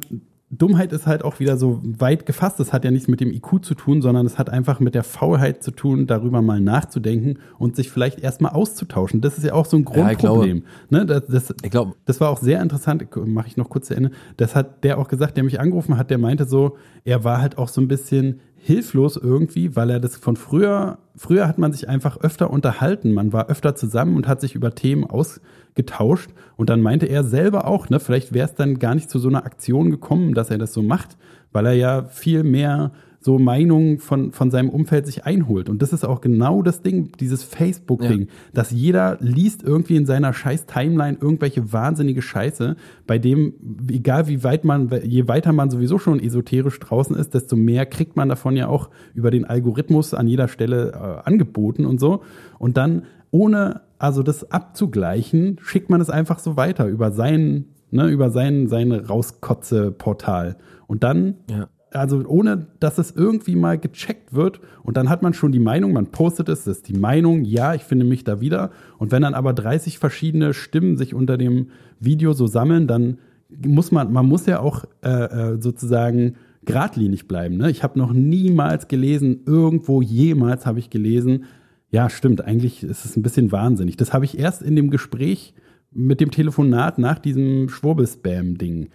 Dummheit 0.57 0.91
ist 0.93 1.07
halt 1.07 1.23
auch 1.23 1.39
wieder 1.39 1.57
so 1.57 1.79
weit 1.83 2.25
gefasst. 2.25 2.59
Das 2.59 2.73
hat 2.73 2.85
ja 2.85 2.91
nichts 2.91 3.07
mit 3.07 3.19
dem 3.19 3.31
IQ 3.31 3.63
zu 3.63 3.75
tun, 3.75 4.01
sondern 4.01 4.25
es 4.25 4.37
hat 4.37 4.49
einfach 4.49 4.79
mit 4.79 4.95
der 4.95 5.03
Faulheit 5.03 5.63
zu 5.63 5.71
tun, 5.71 6.07
darüber 6.07 6.41
mal 6.41 6.59
nachzudenken 6.61 7.39
und 7.57 7.75
sich 7.75 7.89
vielleicht 7.91 8.19
erstmal 8.19 8.51
auszutauschen. 8.53 9.21
Das 9.21 9.37
ist 9.37 9.43
ja 9.43 9.53
auch 9.53 9.65
so 9.65 9.77
ein 9.77 9.85
Ja, 9.95 10.11
ich 10.11 10.17
glaube- 10.17 10.45
Grundproblem. 10.47 10.63
ne, 10.89 11.05
das, 11.05 11.23
das, 11.27 11.55
Ich 11.63 11.71
glaube, 11.71 11.93
das 12.05 12.19
war 12.21 12.29
auch 12.29 12.39
sehr 12.39 12.61
interessant, 12.61 13.05
mache 13.25 13.47
ich 13.47 13.57
noch 13.57 13.69
kurz 13.69 13.87
zu 13.87 13.95
Ende. 13.95 14.11
Das 14.37 14.55
hat 14.55 14.83
der 14.83 14.97
auch 14.99 15.07
gesagt, 15.07 15.37
der 15.37 15.43
mich 15.43 15.59
angerufen 15.59 15.97
hat, 15.97 16.09
der 16.09 16.17
meinte 16.17 16.45
so, 16.45 16.77
er 17.05 17.23
war 17.23 17.41
halt 17.41 17.57
auch 17.57 17.67
so 17.69 17.81
ein 17.81 17.87
bisschen 17.87 18.39
hilflos 18.63 19.17
irgendwie, 19.17 19.75
weil 19.75 19.89
er 19.89 19.99
das 19.99 20.15
von 20.15 20.37
früher, 20.37 20.97
früher 21.17 21.49
hat 21.49 21.57
man 21.57 21.73
sich 21.73 21.89
einfach 21.89 22.21
öfter 22.21 22.49
unterhalten, 22.49 23.11
man 23.11 23.33
war 23.33 23.49
öfter 23.49 23.75
zusammen 23.75 24.15
und 24.15 24.25
hat 24.25 24.39
sich 24.39 24.55
über 24.55 24.73
Themen 24.73 25.03
ausgetauscht. 25.03 26.29
Und 26.55 26.69
dann 26.69 26.81
meinte 26.81 27.05
er 27.07 27.25
selber 27.25 27.67
auch, 27.67 27.89
ne, 27.89 27.99
vielleicht 27.99 28.33
wäre 28.33 28.47
es 28.47 28.55
dann 28.55 28.79
gar 28.79 28.95
nicht 28.95 29.09
zu 29.09 29.19
so 29.19 29.27
einer 29.27 29.45
Aktion 29.45 29.91
gekommen, 29.91 30.33
dass 30.33 30.49
er 30.49 30.57
das 30.57 30.71
so 30.71 30.81
macht, 30.81 31.17
weil 31.51 31.65
er 31.65 31.73
ja 31.73 32.03
viel 32.05 32.43
mehr 32.43 32.91
so 33.23 33.39
Meinungen 33.39 33.99
von, 33.99 34.33
von 34.33 34.51
seinem 34.51 34.69
Umfeld 34.69 35.05
sich 35.05 35.25
einholt. 35.25 35.69
Und 35.69 35.81
das 35.81 35.93
ist 35.93 36.03
auch 36.03 36.19
genau 36.19 36.61
das 36.61 36.81
Ding, 36.81 37.13
dieses 37.21 37.41
Facebook-Ding, 37.41 38.27
dass 38.53 38.71
jeder 38.71 39.17
liest 39.21 39.63
irgendwie 39.63 39.95
in 39.95 40.05
seiner 40.05 40.33
scheiß 40.33 40.65
Timeline 40.65 41.17
irgendwelche 41.21 41.71
wahnsinnige 41.71 42.21
Scheiße, 42.21 42.75
bei 43.07 43.17
dem, 43.19 43.53
egal 43.89 44.27
wie 44.27 44.43
weit 44.43 44.65
man, 44.65 44.89
je 45.03 45.29
weiter 45.29 45.53
man 45.53 45.69
sowieso 45.69 45.99
schon 45.99 46.19
esoterisch 46.19 46.77
draußen 46.79 47.15
ist, 47.15 47.33
desto 47.33 47.55
mehr 47.55 47.85
kriegt 47.85 48.17
man 48.17 48.27
davon 48.27 48.57
ja 48.57 48.67
auch 48.67 48.89
über 49.13 49.31
den 49.31 49.45
Algorithmus 49.45 50.13
an 50.13 50.27
jeder 50.27 50.49
Stelle 50.49 50.91
äh, 50.91 51.27
angeboten 51.29 51.85
und 51.85 52.01
so. 52.01 52.23
Und 52.59 52.75
dann, 52.75 53.03
ohne 53.31 53.81
also 53.99 54.21
das 54.21 54.51
abzugleichen, 54.51 55.59
schickt 55.61 55.89
man 55.89 56.01
es 56.01 56.09
einfach 56.09 56.39
so 56.39 56.57
weiter 56.57 56.87
über 56.87 57.13
sein, 57.13 57.67
ne, 57.89 58.09
über 58.09 58.31
sein, 58.31 58.67
sein 58.67 58.91
Rauskotze-Portal. 58.91 60.57
Und 60.87 61.03
dann 61.03 61.35
ja. 61.49 61.69
Also 61.95 62.23
ohne 62.25 62.67
dass 62.79 62.97
es 62.97 63.11
irgendwie 63.11 63.55
mal 63.55 63.77
gecheckt 63.77 64.33
wird 64.33 64.59
und 64.83 64.97
dann 64.97 65.09
hat 65.09 65.21
man 65.21 65.33
schon 65.33 65.51
die 65.51 65.59
Meinung, 65.59 65.93
man 65.93 66.07
postet 66.07 66.49
es, 66.49 66.65
das 66.65 66.77
ist 66.77 66.87
die 66.87 66.97
Meinung, 66.97 67.43
ja, 67.43 67.73
ich 67.73 67.83
finde 67.83 68.05
mich 68.05 68.23
da 68.23 68.41
wieder 68.41 68.71
und 68.97 69.11
wenn 69.11 69.21
dann 69.21 69.33
aber 69.33 69.53
30 69.53 69.99
verschiedene 69.99 70.53
Stimmen 70.53 70.97
sich 70.97 71.13
unter 71.13 71.37
dem 71.37 71.67
Video 71.99 72.33
so 72.33 72.47
sammeln, 72.47 72.87
dann 72.87 73.17
muss 73.65 73.91
man, 73.91 74.11
man 74.11 74.25
muss 74.25 74.45
ja 74.45 74.59
auch 74.59 74.85
äh, 75.03 75.09
äh, 75.09 75.61
sozusagen 75.61 76.35
geradlinig 76.65 77.27
bleiben. 77.27 77.57
Ne? 77.57 77.69
Ich 77.69 77.83
habe 77.83 77.99
noch 77.99 78.13
niemals 78.13 78.87
gelesen, 78.87 79.41
irgendwo 79.45 80.01
jemals 80.01 80.65
habe 80.65 80.79
ich 80.79 80.89
gelesen, 80.89 81.45
ja, 81.91 82.09
stimmt, 82.09 82.43
eigentlich 82.43 82.83
ist 82.83 83.05
es 83.05 83.15
ein 83.15 83.21
bisschen 83.21 83.51
wahnsinnig. 83.51 83.97
Das 83.97 84.13
habe 84.13 84.25
ich 84.25 84.39
erst 84.39 84.63
in 84.63 84.75
dem 84.75 84.89
Gespräch 84.89 85.53
mit 85.91 86.19
dem 86.19 86.31
Telefonat 86.31 86.97
nach 86.97 87.19
diesem 87.19 87.69
Schwurbel-Spam-Ding 87.69 88.89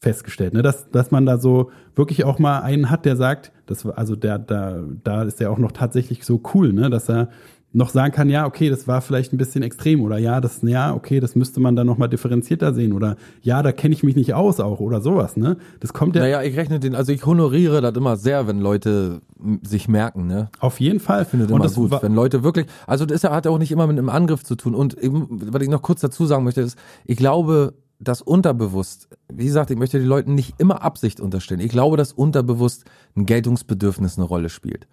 festgestellt, 0.00 0.52
ne? 0.54 0.62
dass, 0.62 0.90
dass 0.90 1.10
man 1.10 1.24
da 1.26 1.38
so 1.38 1.70
wirklich 1.94 2.24
auch 2.24 2.38
mal 2.38 2.60
einen 2.60 2.90
hat, 2.90 3.04
der 3.04 3.16
sagt, 3.16 3.52
das, 3.66 3.86
also 3.86 4.16
der, 4.16 4.38
da, 4.38 4.80
da 5.02 5.22
ist 5.22 5.40
der 5.40 5.50
auch 5.50 5.58
noch 5.58 5.72
tatsächlich 5.72 6.24
so 6.24 6.40
cool, 6.54 6.72
ne? 6.72 6.90
dass 6.90 7.08
er 7.08 7.28
noch 7.76 7.88
sagen 7.88 8.12
kann, 8.12 8.30
ja, 8.30 8.46
okay, 8.46 8.70
das 8.70 8.86
war 8.86 9.00
vielleicht 9.00 9.32
ein 9.32 9.36
bisschen 9.36 9.64
extrem 9.64 10.00
oder 10.02 10.16
ja, 10.16 10.40
das, 10.40 10.60
ja, 10.62 10.94
okay, 10.94 11.18
das 11.18 11.34
müsste 11.34 11.58
man 11.58 11.74
dann 11.74 11.88
nochmal 11.88 12.08
differenzierter 12.08 12.72
sehen 12.72 12.92
oder 12.92 13.16
ja, 13.42 13.64
da 13.64 13.72
kenne 13.72 13.94
ich 13.94 14.04
mich 14.04 14.14
nicht 14.14 14.32
aus 14.32 14.60
auch 14.60 14.78
oder 14.78 15.00
sowas, 15.00 15.36
ne? 15.36 15.56
Das 15.80 15.92
kommt 15.92 16.14
ja 16.14 16.22
Naja, 16.22 16.42
ich 16.42 16.56
rechne 16.56 16.78
den, 16.78 16.94
also 16.94 17.10
ich 17.10 17.26
honoriere 17.26 17.80
das 17.80 17.96
immer 17.96 18.16
sehr, 18.16 18.46
wenn 18.46 18.60
Leute 18.60 19.22
sich 19.62 19.88
merken, 19.88 20.28
ne? 20.28 20.50
auf 20.60 20.78
jeden 20.78 21.00
Fall. 21.00 21.22
Ich 21.22 21.28
finde 21.28 21.46
das 21.46 21.50
immer 21.52 21.64
das 21.64 21.74
gut, 21.74 21.90
wenn 22.00 22.14
Leute 22.14 22.44
wirklich, 22.44 22.66
also 22.86 23.06
das 23.06 23.16
ist 23.16 23.22
ja- 23.24 23.32
hat 23.34 23.44
ja 23.44 23.50
auch 23.50 23.58
nicht 23.58 23.72
immer 23.72 23.88
mit 23.88 23.98
einem 23.98 24.08
Angriff 24.08 24.44
zu 24.44 24.54
tun. 24.54 24.72
Und 24.76 24.96
eben, 24.96 25.26
was 25.52 25.60
ich 25.60 25.68
noch 25.68 25.82
kurz 25.82 26.00
dazu 26.00 26.26
sagen 26.26 26.44
möchte, 26.44 26.60
ist, 26.60 26.78
ich 27.06 27.16
glaube, 27.16 27.74
dass 27.98 28.22
unterbewusst, 28.22 29.08
wie 29.32 29.46
gesagt, 29.46 29.70
ich 29.70 29.78
möchte 29.78 29.98
den 29.98 30.08
Leuten 30.08 30.34
nicht 30.34 30.54
immer 30.58 30.82
Absicht 30.82 31.20
unterstellen. 31.20 31.60
Ich 31.60 31.70
glaube, 31.70 31.96
dass 31.96 32.12
unterbewusst 32.12 32.84
ein 33.16 33.26
Geltungsbedürfnis 33.26 34.18
eine 34.18 34.26
Rolle 34.26 34.48
spielt. 34.48 34.86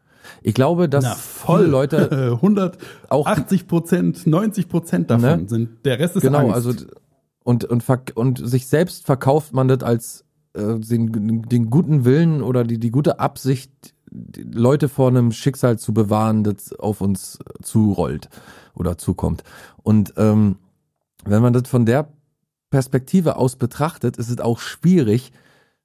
Ich 0.44 0.54
glaube, 0.54 0.88
dass 0.88 1.04
Na, 1.04 1.16
voll. 1.16 1.66
Leute 1.66 2.32
180 2.42 3.68
Prozent, 3.68 4.28
90 4.28 4.68
Prozent 4.70 5.10
davon 5.10 5.42
Ne? 5.42 5.50
sind, 5.50 5.86
der 5.86 6.00
Rest 6.00 6.16
ist 6.16 6.22
genau, 6.22 6.40
Angst. 6.40 6.56
also 6.56 6.74
und 7.44 7.66
und 7.66 7.84
und 8.16 8.48
sich 8.48 8.68
selbst 8.68 9.06
verkauft 9.06 9.54
man 9.54 9.68
das 9.68 9.82
als 9.82 10.26
äh, 10.54 10.78
den, 10.80 11.42
den 11.42 11.70
guten 11.70 12.06
Willen 12.06 12.44
oder 12.44 12.64
die 12.64 12.78
die 12.80 12.92
gute 12.92 13.20
Absicht, 13.20 13.72
die 14.12 14.44
Leute 14.44 14.90
vor 14.90 15.08
einem 15.08 15.32
Schicksal 15.32 15.80
zu 15.80 15.92
bewahren, 15.94 16.44
das 16.44 16.72
auf 16.74 17.02
uns 17.02 17.40
zurollt 17.64 18.30
oder 18.76 18.98
zukommt. 19.00 19.44
Und 19.82 20.14
ähm, 20.18 20.58
wenn 21.26 21.42
man 21.42 21.54
das 21.54 21.68
von 21.68 21.86
der 21.86 22.10
Perspektive 22.72 23.36
aus 23.36 23.58
betrachtet, 23.58 24.18
ist 24.18 24.30
es 24.30 24.40
auch 24.40 24.60
schwierig, 24.60 25.32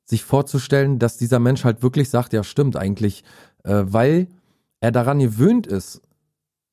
sich 0.05 0.25
vorzustellen, 0.25 0.99
dass 0.99 1.19
dieser 1.19 1.41
Mensch 1.41 1.65
halt 1.65 1.83
wirklich 1.83 2.09
sagt, 2.09 2.33
ja 2.33 2.43
stimmt 2.45 2.77
eigentlich, 2.77 3.25
äh, 3.65 3.83
weil 3.85 4.29
er 4.81 4.93
daran 4.93 5.19
gewöhnt 5.19 5.67
ist, 5.67 6.01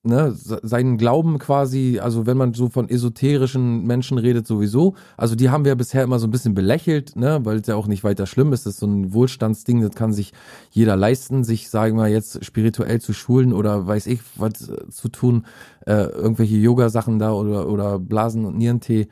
ne, 0.03 0.34
seinen 0.36 0.97
Glauben 0.97 1.39
quasi, 1.39 1.99
also 2.01 2.26
wenn 2.26 2.38
man 2.38 2.53
so 2.53 2.70
von 2.70 2.89
esoterischen 2.89 3.86
Menschen 3.86 4.18
redet 4.18 4.45
sowieso, 4.45 4.95
also 5.18 5.36
die 5.36 5.49
haben 5.49 5.66
wir 5.66 5.76
bisher 5.76 6.03
immer 6.03 6.20
so 6.20 6.28
ein 6.28 6.32
bisschen 6.32 6.53
belächelt, 6.53 7.16
ne, 7.16 7.39
weil 7.43 7.57
es 7.57 7.68
ja 7.68 7.76
auch 7.76 7.88
nicht 7.88 8.03
weiter 8.03 8.28
schlimm 8.28 8.53
ist, 8.53 8.66
das 8.66 8.76
ist 8.76 8.80
so 8.82 8.88
ein 8.88 9.14
Wohlstandsding, 9.14 9.82
das 9.82 9.95
kann 9.95 10.14
sich 10.14 10.34
jeder 10.70 10.95
leisten, 10.95 11.43
sich, 11.43 11.70
sagen 11.70 11.97
wir 11.97 12.07
jetzt, 12.07 12.43
spirituell 12.45 13.01
zu 13.01 13.14
schulen 13.14 13.53
oder 13.53 13.88
weiß 13.88 14.07
ich, 14.07 14.20
was 14.36 14.70
äh, 14.70 14.89
zu 14.89 15.09
tun, 15.09 15.45
äh, 15.88 16.03
irgendwelche 16.03 16.57
Yoga-Sachen 16.57 17.18
da 17.18 17.32
oder, 17.32 17.68
oder 17.68 17.97
Blasen- 17.97 18.45
und 18.45 18.57
Nierentee 18.57 19.07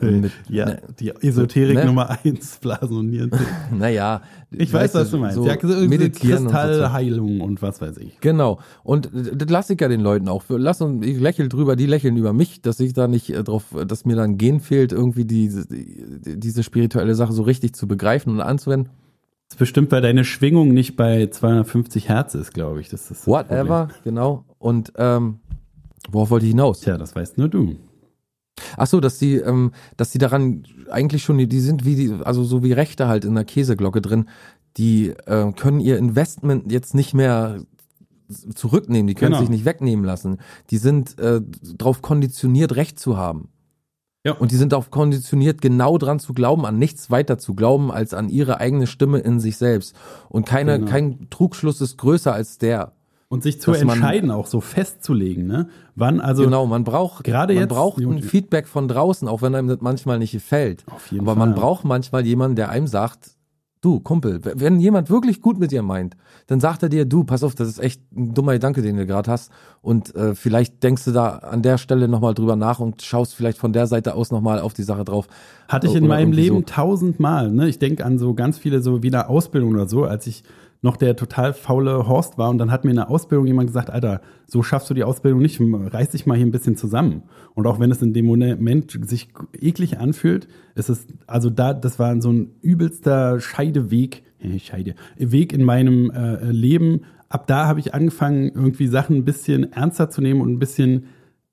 mit, 0.00 0.32
ja, 0.48 0.66
ne, 0.66 0.82
die 0.98 1.10
Esoterik 1.10 1.76
ne? 1.76 1.86
Nummer 1.86 2.18
eins, 2.24 2.58
Blasen 2.58 2.96
und 2.96 3.10
Nieren. 3.10 3.30
naja. 3.72 4.22
Ich 4.50 4.72
weiß, 4.72 4.94
was 4.94 5.10
du 5.10 5.18
meinst. 5.18 5.36
So 5.36 5.46
ja, 5.46 5.56
Kristallheilung 5.56 7.32
und, 7.32 7.38
so. 7.38 7.44
und, 7.44 7.62
was 7.62 7.80
weiß 7.80 7.98
ich. 7.98 8.20
Genau. 8.20 8.60
Und 8.82 9.10
das 9.12 9.50
lasse 9.50 9.74
ich 9.74 9.80
ja 9.80 9.88
den 9.88 10.00
Leuten 10.00 10.28
auch. 10.28 10.44
Lass 10.48 10.80
uns, 10.80 11.04
ich 11.04 11.18
lächle 11.18 11.48
drüber, 11.48 11.76
die 11.76 11.86
lächeln 11.86 12.16
über 12.16 12.32
mich, 12.32 12.62
dass 12.62 12.80
ich 12.80 12.92
da 12.92 13.08
nicht 13.08 13.30
äh, 13.30 13.42
drauf, 13.42 13.64
dass 13.86 14.04
mir 14.04 14.16
dann 14.16 14.38
Gen 14.38 14.60
fehlt, 14.60 14.92
irgendwie 14.92 15.24
diese, 15.24 15.66
diese 15.68 16.62
spirituelle 16.62 17.14
Sache 17.14 17.32
so 17.32 17.42
richtig 17.42 17.74
zu 17.74 17.86
begreifen 17.86 18.32
und 18.32 18.40
anzuwenden. 18.40 18.90
Das 19.48 19.54
ist 19.54 19.58
bestimmt, 19.58 19.92
weil 19.92 20.02
deine 20.02 20.24
Schwingung 20.24 20.74
nicht 20.74 20.96
bei 20.96 21.28
250 21.28 22.08
Hertz 22.08 22.34
ist, 22.34 22.52
glaube 22.52 22.80
ich. 22.80 22.88
Das 22.88 23.02
ist 23.02 23.10
das 23.10 23.26
Whatever, 23.26 23.86
Problem. 23.86 24.02
genau. 24.02 24.44
Und 24.58 24.92
ähm, 24.96 25.38
worauf 26.10 26.30
wollte 26.30 26.46
ich 26.46 26.50
hinaus? 26.50 26.80
Tja, 26.80 26.98
das 26.98 27.14
weißt 27.14 27.38
nur 27.38 27.48
du. 27.48 27.76
Ach 28.76 28.86
so, 28.86 29.00
dass 29.00 29.18
die, 29.18 29.36
ähm, 29.36 29.72
dass 29.96 30.10
die 30.10 30.18
daran 30.18 30.64
eigentlich 30.90 31.22
schon, 31.22 31.38
die 31.38 31.60
sind 31.60 31.84
wie 31.84 31.94
die, 31.94 32.12
also 32.24 32.44
so 32.44 32.62
wie 32.62 32.72
Rechte 32.72 33.08
halt 33.08 33.24
in 33.24 33.34
der 33.34 33.44
Käseglocke 33.44 34.00
drin, 34.00 34.28
die 34.76 35.10
äh, 35.26 35.52
können 35.52 35.80
ihr 35.80 35.98
Investment 35.98 36.70
jetzt 36.70 36.94
nicht 36.94 37.14
mehr 37.14 37.60
zurücknehmen, 38.54 39.06
die 39.06 39.14
können 39.14 39.32
genau. 39.32 39.40
sich 39.40 39.50
nicht 39.50 39.64
wegnehmen 39.64 40.04
lassen. 40.04 40.38
Die 40.70 40.78
sind 40.78 41.18
äh, 41.18 41.40
darauf 41.76 42.02
konditioniert, 42.02 42.76
Recht 42.76 42.98
zu 42.98 43.16
haben. 43.16 43.48
Ja. 44.24 44.32
Und 44.32 44.50
die 44.50 44.56
sind 44.56 44.72
darauf 44.72 44.90
konditioniert, 44.90 45.60
genau 45.60 45.98
dran 45.98 46.18
zu 46.18 46.34
glauben, 46.34 46.66
an 46.66 46.78
nichts 46.78 47.10
weiter 47.12 47.38
zu 47.38 47.54
glauben, 47.54 47.92
als 47.92 48.12
an 48.12 48.28
ihre 48.28 48.58
eigene 48.58 48.88
Stimme 48.88 49.20
in 49.20 49.38
sich 49.38 49.56
selbst. 49.56 49.94
Und 50.28 50.46
keine, 50.46 50.80
genau. 50.80 50.90
kein 50.90 51.30
Trugschluss 51.30 51.80
ist 51.80 51.96
größer 51.96 52.32
als 52.32 52.58
der. 52.58 52.95
Und 53.28 53.42
sich 53.42 53.60
zu 53.60 53.72
entscheiden, 53.72 54.30
auch 54.30 54.46
so 54.46 54.60
festzulegen, 54.60 55.46
ne? 55.46 55.68
Wann 55.96 56.20
also. 56.20 56.44
Genau, 56.44 56.66
man 56.66 56.84
braucht, 56.84 57.24
gerade 57.24 57.54
man 57.54 57.62
jetzt, 57.62 57.70
braucht 57.70 58.00
ein 58.00 58.22
Feedback 58.22 58.68
von 58.68 58.86
draußen, 58.86 59.26
auch 59.26 59.42
wenn 59.42 59.54
einem 59.54 59.66
das 59.66 59.80
manchmal 59.80 60.20
nicht 60.20 60.30
gefällt. 60.30 60.84
Auf 60.88 61.10
jeden 61.10 61.24
Aber 61.24 61.36
Fall. 61.36 61.48
man 61.48 61.56
braucht 61.56 61.84
manchmal 61.84 62.24
jemanden, 62.24 62.54
der 62.54 62.68
einem 62.68 62.86
sagt, 62.86 63.36
du, 63.80 64.00
Kumpel, 64.00 64.40
wenn 64.42 64.80
jemand 64.80 65.10
wirklich 65.10 65.40
gut 65.40 65.58
mit 65.58 65.70
dir 65.70 65.82
meint, 65.82 66.16
dann 66.48 66.60
sagt 66.60 66.82
er 66.82 66.88
dir, 66.88 67.04
du, 67.04 67.24
pass 67.24 67.44
auf, 67.44 67.54
das 67.54 67.68
ist 67.68 67.78
echt 67.78 68.00
ein 68.12 68.34
dummer 68.34 68.52
Gedanke, 68.52 68.82
den 68.82 68.96
du 68.96 69.06
gerade 69.06 69.30
hast. 69.30 69.50
Und 69.80 70.14
äh, 70.14 70.34
vielleicht 70.34 70.82
denkst 70.82 71.04
du 71.04 71.12
da 71.12 71.28
an 71.28 71.62
der 71.62 71.78
Stelle 71.78 72.08
nochmal 72.08 72.34
drüber 72.34 72.56
nach 72.56 72.80
und 72.80 73.02
schaust 73.02 73.34
vielleicht 73.34 73.58
von 73.58 73.72
der 73.72 73.86
Seite 73.86 74.14
aus 74.14 74.30
nochmal 74.30 74.60
auf 74.60 74.74
die 74.74 74.82
Sache 74.82 75.04
drauf. 75.04 75.28
Hatte 75.68 75.86
ich 75.86 75.94
in 75.94 76.06
meinem 76.06 76.32
Leben 76.32 76.58
so. 76.58 76.62
tausendmal, 76.66 77.52
ne? 77.52 77.68
Ich 77.68 77.78
denke 77.78 78.04
an 78.04 78.18
so 78.18 78.34
ganz 78.34 78.58
viele, 78.58 78.82
so 78.82 79.02
wie 79.02 79.08
eine 79.08 79.28
Ausbildung 79.28 79.74
oder 79.74 79.88
so, 79.88 80.04
als 80.04 80.26
ich 80.26 80.42
noch 80.82 80.96
der 80.96 81.16
total 81.16 81.52
faule 81.52 82.06
Horst 82.06 82.38
war 82.38 82.50
und 82.50 82.58
dann 82.58 82.70
hat 82.70 82.84
mir 82.84 82.90
in 82.90 82.96
der 82.96 83.10
Ausbildung 83.10 83.46
jemand 83.46 83.68
gesagt, 83.68 83.90
Alter, 83.90 84.20
so 84.46 84.62
schaffst 84.62 84.88
du 84.90 84.94
die 84.94 85.04
Ausbildung 85.04 85.40
nicht, 85.40 85.60
reiß 85.60 86.10
dich 86.10 86.26
mal 86.26 86.36
hier 86.36 86.46
ein 86.46 86.52
bisschen 86.52 86.76
zusammen. 86.76 87.22
Und 87.54 87.66
auch 87.66 87.80
wenn 87.80 87.90
es 87.90 88.02
in 88.02 88.12
dem 88.12 88.26
Moment 88.26 88.98
sich 89.06 89.28
eklig 89.58 89.98
anfühlt, 89.98 90.48
ist 90.74 90.88
es, 90.88 91.06
also 91.26 91.50
da, 91.50 91.74
das 91.74 91.98
war 91.98 92.20
so 92.20 92.30
ein 92.30 92.50
übelster 92.62 93.40
Scheideweg, 93.40 94.22
Scheide, 94.58 94.94
Weg 95.16 95.52
in 95.52 95.64
meinem 95.64 96.10
äh, 96.10 96.50
Leben. 96.50 97.00
Ab 97.28 97.46
da 97.46 97.66
habe 97.66 97.80
ich 97.80 97.94
angefangen, 97.94 98.50
irgendwie 98.54 98.86
Sachen 98.86 99.16
ein 99.16 99.24
bisschen 99.24 99.72
ernster 99.72 100.10
zu 100.10 100.20
nehmen 100.20 100.40
und 100.40 100.52
ein 100.52 100.58
bisschen 100.58 101.06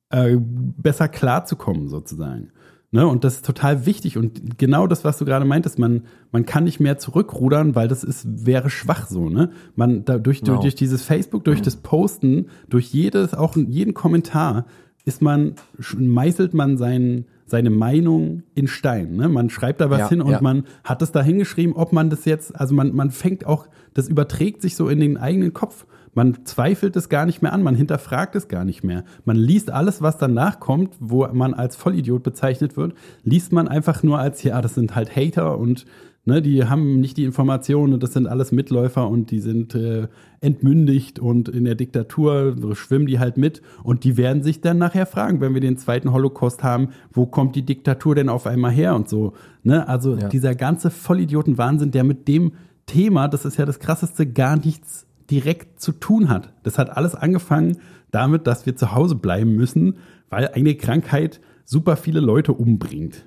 äh, 0.10 0.38
besser 0.38 1.08
klarzukommen, 1.08 1.88
sozusagen. 1.88 2.52
Ne? 2.94 3.08
Und 3.08 3.24
das 3.24 3.38
ist 3.38 3.46
total 3.46 3.88
wichtig. 3.88 4.18
Und 4.18 4.60
genau 4.60 4.86
das, 4.86 5.04
was 5.04 5.18
du 5.18 5.26
gerade 5.26 5.46
meintest, 5.46 5.80
man, 5.80 6.04
man 6.32 6.46
kann 6.46 6.64
nicht 6.64 6.80
mehr 6.80 7.00
zurückrudern, 7.00 7.74
weil 7.74 7.88
das 7.88 8.04
ist, 8.04 8.46
wäre 8.46 8.70
schwach 8.70 9.08
so. 9.08 9.30
Ne? 9.30 9.50
Man, 9.76 10.06
da, 10.06 10.20
durch, 10.20 10.42
genau. 10.42 10.54
durch, 10.54 10.62
durch 10.62 10.76
dieses 10.76 11.02
Facebook, 11.02 11.44
durch 11.44 11.64
das 11.64 11.78
Posten, 11.78 12.46
durch 12.70 12.94
jedes, 12.94 13.34
auch 13.34 13.56
jeden 13.56 13.96
Kommentar, 13.96 14.68
ist 15.06 15.24
man, 15.24 15.56
meißelt 15.98 16.54
man 16.54 16.78
sein, 16.78 17.26
seine 17.48 17.72
Meinung 17.72 18.44
in 18.54 18.68
Stein. 18.68 19.16
Ne? 19.16 19.28
Man 19.28 19.50
schreibt 19.50 19.82
da 19.82 19.90
was 19.90 20.00
ja, 20.00 20.10
hin 20.10 20.22
und 20.22 20.32
ja. 20.32 20.42
man 20.42 20.66
hat 20.84 21.02
es 21.02 21.12
da 21.12 21.24
hingeschrieben, 21.24 21.76
ob 21.76 21.94
man 21.94 22.12
das 22.12 22.26
jetzt, 22.26 22.56
also 22.56 22.76
man, 22.76 22.94
man 22.94 23.10
fängt 23.10 23.48
auch, 23.48 23.68
das 23.96 24.08
überträgt 24.08 24.62
sich 24.62 24.76
so 24.76 24.88
in 24.88 25.00
den 25.00 25.18
eigenen 25.18 25.52
Kopf. 25.52 25.88
Man 26.14 26.46
zweifelt 26.46 26.96
es 26.96 27.10
gar 27.10 27.26
nicht 27.26 27.42
mehr 27.42 27.54
an, 27.54 27.64
man 27.64 27.76
hinterfragt 27.76 28.36
es 28.36 28.48
gar 28.48 28.66
nicht 28.66 28.84
mehr. 28.84 29.04
Man 29.26 29.36
liest 29.36 29.72
alles, 29.72 30.02
was 30.02 30.18
danach 30.18 30.60
kommt, 30.60 30.96
wo 31.00 31.28
man 31.28 31.54
als 31.54 31.76
Vollidiot 31.76 32.24
bezeichnet 32.24 32.78
wird, 32.78 32.94
liest 33.24 33.52
man 33.52 33.68
einfach 33.68 34.04
nur 34.04 34.20
als, 34.20 34.44
ja, 34.44 34.62
das 34.62 34.76
sind 34.76 34.96
halt 34.96 35.16
Hater 35.16 35.58
und 35.58 35.86
ne, 36.26 36.42
die 36.42 36.66
haben 36.66 37.00
nicht 37.00 37.18
die 37.18 37.24
Informationen 37.24 37.94
und 37.94 38.04
das 38.04 38.14
sind 38.14 38.28
alles 38.28 38.52
Mitläufer 38.52 39.08
und 39.08 39.32
die 39.32 39.40
sind 39.40 39.76
äh, 39.76 40.08
entmündigt 40.42 41.20
und 41.20 41.50
in 41.50 41.66
der 41.66 41.76
Diktatur 41.76 42.56
schwimmen 42.76 43.08
die 43.08 43.20
halt 43.20 43.38
mit 43.38 43.62
und 43.84 44.04
die 44.04 44.18
werden 44.18 44.44
sich 44.44 44.62
dann 44.62 44.78
nachher 44.78 45.06
fragen, 45.06 45.42
wenn 45.42 45.54
wir 45.54 45.62
den 45.62 45.78
zweiten 45.78 46.12
Holocaust 46.12 46.64
haben, 46.64 46.90
wo 47.12 47.26
kommt 47.26 47.56
die 47.56 47.66
Diktatur 47.66 48.16
denn 48.16 48.30
auf 48.30 48.48
einmal 48.48 48.72
her 48.72 48.96
und 48.96 49.10
so. 49.10 49.34
Ne? 49.64 49.88
Also 49.88 50.16
ja. 50.16 50.30
dieser 50.30 50.56
ganze 50.56 50.90
Vollidioten-Wahnsinn, 50.92 51.92
der 51.92 52.04
mit 52.04 52.28
dem 52.28 52.54
Thema, 52.86 53.28
das 53.28 53.46
ist 53.46 53.58
ja 53.58 53.66
das 53.66 53.80
krasseste, 53.80 54.28
gar 54.28 54.58
nichts 54.58 55.03
direkt 55.30 55.82
zu 55.82 55.92
tun 55.92 56.30
hat. 56.30 56.54
Das 56.64 56.78
hat 56.78 56.96
alles 56.96 57.16
angefangen 57.16 57.78
damit, 58.12 58.48
dass 58.48 58.66
wir 58.66 58.76
zu 58.76 58.94
Hause 58.94 59.16
bleiben 59.16 59.56
müssen, 59.56 59.98
weil 60.30 60.50
eine 60.50 60.76
Krankheit 60.76 61.42
super 61.66 61.96
viele 61.98 62.20
Leute 62.20 62.54
umbringt. 62.54 63.26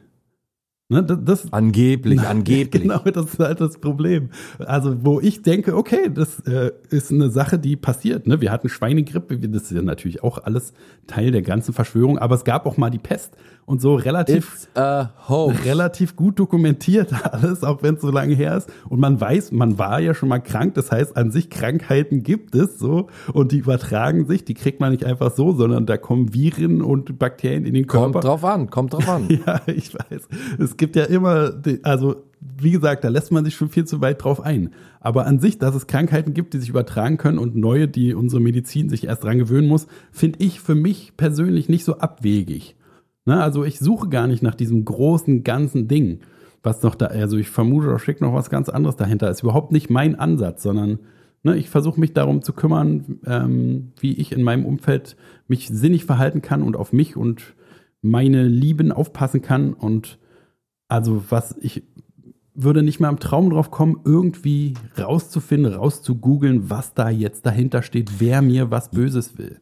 Ne, 0.88 1.02
das, 1.02 1.52
angeblich, 1.52 2.20
na, 2.22 2.28
angeblich. 2.30 2.82
Genau, 2.82 3.00
das 3.00 3.32
ist 3.32 3.38
halt 3.40 3.60
das 3.60 3.78
Problem. 3.78 4.30
Also, 4.58 5.04
wo 5.04 5.18
ich 5.18 5.42
denke, 5.42 5.76
okay, 5.76 6.08
das 6.14 6.38
äh, 6.46 6.70
ist 6.90 7.10
eine 7.10 7.28
Sache, 7.28 7.58
die 7.58 7.74
passiert. 7.74 8.28
Ne? 8.28 8.40
Wir 8.40 8.52
hatten 8.52 8.68
Schweinegrippe, 8.68 9.36
das 9.36 9.64
ist 9.64 9.72
ja 9.72 9.82
natürlich 9.82 10.22
auch 10.22 10.38
alles 10.44 10.74
Teil 11.08 11.32
der 11.32 11.42
ganzen 11.42 11.74
Verschwörung, 11.74 12.18
aber 12.18 12.36
es 12.36 12.44
gab 12.44 12.66
auch 12.66 12.76
mal 12.76 12.90
die 12.90 13.00
Pest 13.00 13.36
und 13.66 13.80
so 13.80 13.96
relativ, 13.96 14.68
relativ 15.64 16.14
gut 16.14 16.38
dokumentiert 16.38 17.12
alles, 17.32 17.64
auch 17.64 17.82
wenn 17.82 17.96
es 17.96 18.00
so 18.00 18.10
lange 18.10 18.34
her 18.34 18.56
ist. 18.56 18.70
Und 18.88 19.00
man 19.00 19.20
weiß, 19.20 19.50
man 19.50 19.76
war 19.76 20.00
ja 20.00 20.14
schon 20.14 20.28
mal 20.28 20.38
krank, 20.38 20.74
das 20.74 20.92
heißt, 20.92 21.16
an 21.16 21.32
sich 21.32 21.50
Krankheiten 21.50 22.22
gibt 22.22 22.54
es 22.54 22.78
so 22.78 23.08
und 23.32 23.50
die 23.50 23.58
übertragen 23.58 24.26
sich, 24.26 24.44
die 24.44 24.54
kriegt 24.54 24.80
man 24.80 24.92
nicht 24.92 25.04
einfach 25.04 25.32
so, 25.34 25.52
sondern 25.52 25.84
da 25.84 25.96
kommen 25.96 26.32
Viren 26.32 26.80
und 26.80 27.18
Bakterien 27.18 27.64
in 27.64 27.74
den 27.74 27.88
Körper. 27.88 28.12
Kommt 28.12 28.24
drauf 28.24 28.44
an, 28.44 28.70
kommt 28.70 28.92
drauf 28.92 29.08
an. 29.08 29.28
ja, 29.46 29.60
ich 29.66 29.92
weiß. 29.92 30.28
Es 30.58 30.76
gibt 30.76 30.94
ja 30.94 31.04
immer, 31.04 31.52
also 31.82 32.22
wie 32.40 32.70
gesagt, 32.70 33.02
da 33.02 33.08
lässt 33.08 33.32
man 33.32 33.44
sich 33.44 33.56
schon 33.56 33.68
viel 33.68 33.84
zu 33.84 34.00
weit 34.00 34.22
drauf 34.22 34.40
ein. 34.40 34.70
Aber 35.00 35.26
an 35.26 35.40
sich, 35.40 35.58
dass 35.58 35.74
es 35.74 35.88
Krankheiten 35.88 36.34
gibt, 36.34 36.54
die 36.54 36.58
sich 36.58 36.68
übertragen 36.68 37.16
können 37.16 37.38
und 37.38 37.56
neue, 37.56 37.88
die 37.88 38.14
unsere 38.14 38.40
Medizin 38.40 38.88
sich 38.88 39.04
erst 39.04 39.24
dran 39.24 39.38
gewöhnen 39.38 39.66
muss, 39.66 39.88
finde 40.12 40.38
ich 40.38 40.60
für 40.60 40.76
mich 40.76 41.14
persönlich 41.16 41.68
nicht 41.68 41.84
so 41.84 41.98
abwegig. 41.98 42.76
Ne? 43.26 43.42
Also 43.42 43.64
ich 43.64 43.78
suche 43.78 44.08
gar 44.08 44.26
nicht 44.26 44.42
nach 44.42 44.54
diesem 44.54 44.84
großen, 44.84 45.44
ganzen 45.44 45.88
Ding, 45.88 46.20
was 46.62 46.82
noch 46.82 46.94
da, 46.94 47.06
also 47.06 47.36
ich 47.36 47.50
vermute, 47.50 47.88
da 47.88 47.98
steckt 47.98 48.22
noch 48.22 48.32
was 48.32 48.48
ganz 48.50 48.68
anderes 48.68 48.96
dahinter. 48.96 49.30
Ist 49.30 49.42
überhaupt 49.42 49.72
nicht 49.72 49.90
mein 49.90 50.14
Ansatz, 50.14 50.62
sondern 50.62 51.00
ne, 51.42 51.56
ich 51.56 51.68
versuche 51.68 52.00
mich 52.00 52.12
darum 52.12 52.42
zu 52.42 52.52
kümmern, 52.52 53.20
ähm, 53.26 53.92
wie 54.00 54.14
ich 54.14 54.32
in 54.32 54.42
meinem 54.42 54.64
Umfeld 54.64 55.16
mich 55.48 55.68
sinnig 55.68 56.04
verhalten 56.04 56.40
kann 56.40 56.62
und 56.62 56.76
auf 56.76 56.92
mich 56.92 57.16
und 57.16 57.54
meine 58.00 58.44
Lieben 58.44 58.92
aufpassen 58.92 59.42
kann. 59.42 59.74
Und 59.74 60.18
also 60.88 61.24
was 61.28 61.56
ich 61.60 61.84
würde 62.54 62.82
nicht 62.82 63.00
mehr 63.00 63.10
am 63.10 63.20
Traum 63.20 63.50
drauf 63.50 63.70
kommen, 63.70 64.00
irgendwie 64.04 64.74
rauszufinden, 64.98 65.74
rauszugoogeln, 65.74 66.70
was 66.70 66.94
da 66.94 67.10
jetzt 67.10 67.44
dahinter 67.44 67.82
steht, 67.82 68.18
wer 68.18 68.40
mir 68.40 68.70
was 68.70 68.90
Böses 68.90 69.36
will. 69.36 69.60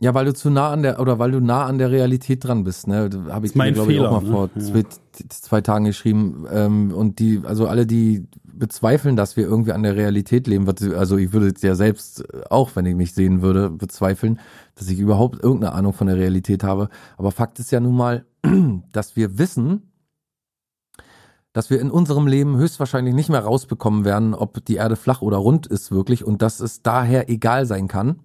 Ja, 0.00 0.12
weil 0.12 0.24
du 0.24 0.34
zu 0.34 0.50
nah 0.50 0.70
an 0.70 0.82
der, 0.82 0.98
oder 0.98 1.18
weil 1.20 1.30
du 1.30 1.40
nah 1.40 1.66
an 1.66 1.78
der 1.78 1.90
Realität 1.90 2.44
dran 2.44 2.64
bist, 2.64 2.88
ne? 2.88 3.08
Habe 3.30 3.46
ich 3.46 3.52
dir, 3.52 3.72
glaube 3.72 3.92
ich, 3.92 4.00
auch 4.00 4.10
mal 4.10 4.24
ne? 4.24 4.30
vor 4.30 4.50
ja. 4.54 4.60
zwei, 4.60 4.84
zwei, 5.28 5.60
Tagen 5.60 5.84
geschrieben. 5.84 6.46
Ähm, 6.50 6.92
und 6.92 7.20
die, 7.20 7.40
also 7.44 7.68
alle, 7.68 7.86
die 7.86 8.26
bezweifeln, 8.42 9.14
dass 9.14 9.36
wir 9.36 9.44
irgendwie 9.44 9.72
an 9.72 9.84
der 9.84 9.94
Realität 9.94 10.48
leben, 10.48 10.68
also 10.96 11.16
ich 11.16 11.32
würde 11.32 11.52
ja 11.60 11.74
selbst 11.76 12.24
auch, 12.50 12.74
wenn 12.74 12.86
ich 12.86 12.96
mich 12.96 13.14
sehen 13.14 13.40
würde, 13.40 13.70
bezweifeln, 13.70 14.40
dass 14.74 14.88
ich 14.88 14.98
überhaupt 14.98 15.42
irgendeine 15.42 15.74
Ahnung 15.74 15.92
von 15.92 16.08
der 16.08 16.16
Realität 16.16 16.64
habe. 16.64 16.88
Aber 17.16 17.30
Fakt 17.30 17.60
ist 17.60 17.70
ja 17.70 17.78
nun 17.78 17.96
mal, 17.96 18.24
dass 18.92 19.14
wir 19.14 19.38
wissen, 19.38 19.92
dass 21.52 21.70
wir 21.70 21.80
in 21.80 21.90
unserem 21.90 22.26
Leben 22.26 22.56
höchstwahrscheinlich 22.56 23.14
nicht 23.14 23.28
mehr 23.28 23.44
rausbekommen 23.44 24.04
werden, 24.04 24.34
ob 24.34 24.64
die 24.64 24.74
Erde 24.74 24.96
flach 24.96 25.22
oder 25.22 25.36
rund 25.36 25.68
ist 25.68 25.92
wirklich 25.92 26.24
und 26.24 26.42
dass 26.42 26.58
es 26.58 26.82
daher 26.82 27.30
egal 27.30 27.64
sein 27.64 27.86
kann 27.86 28.16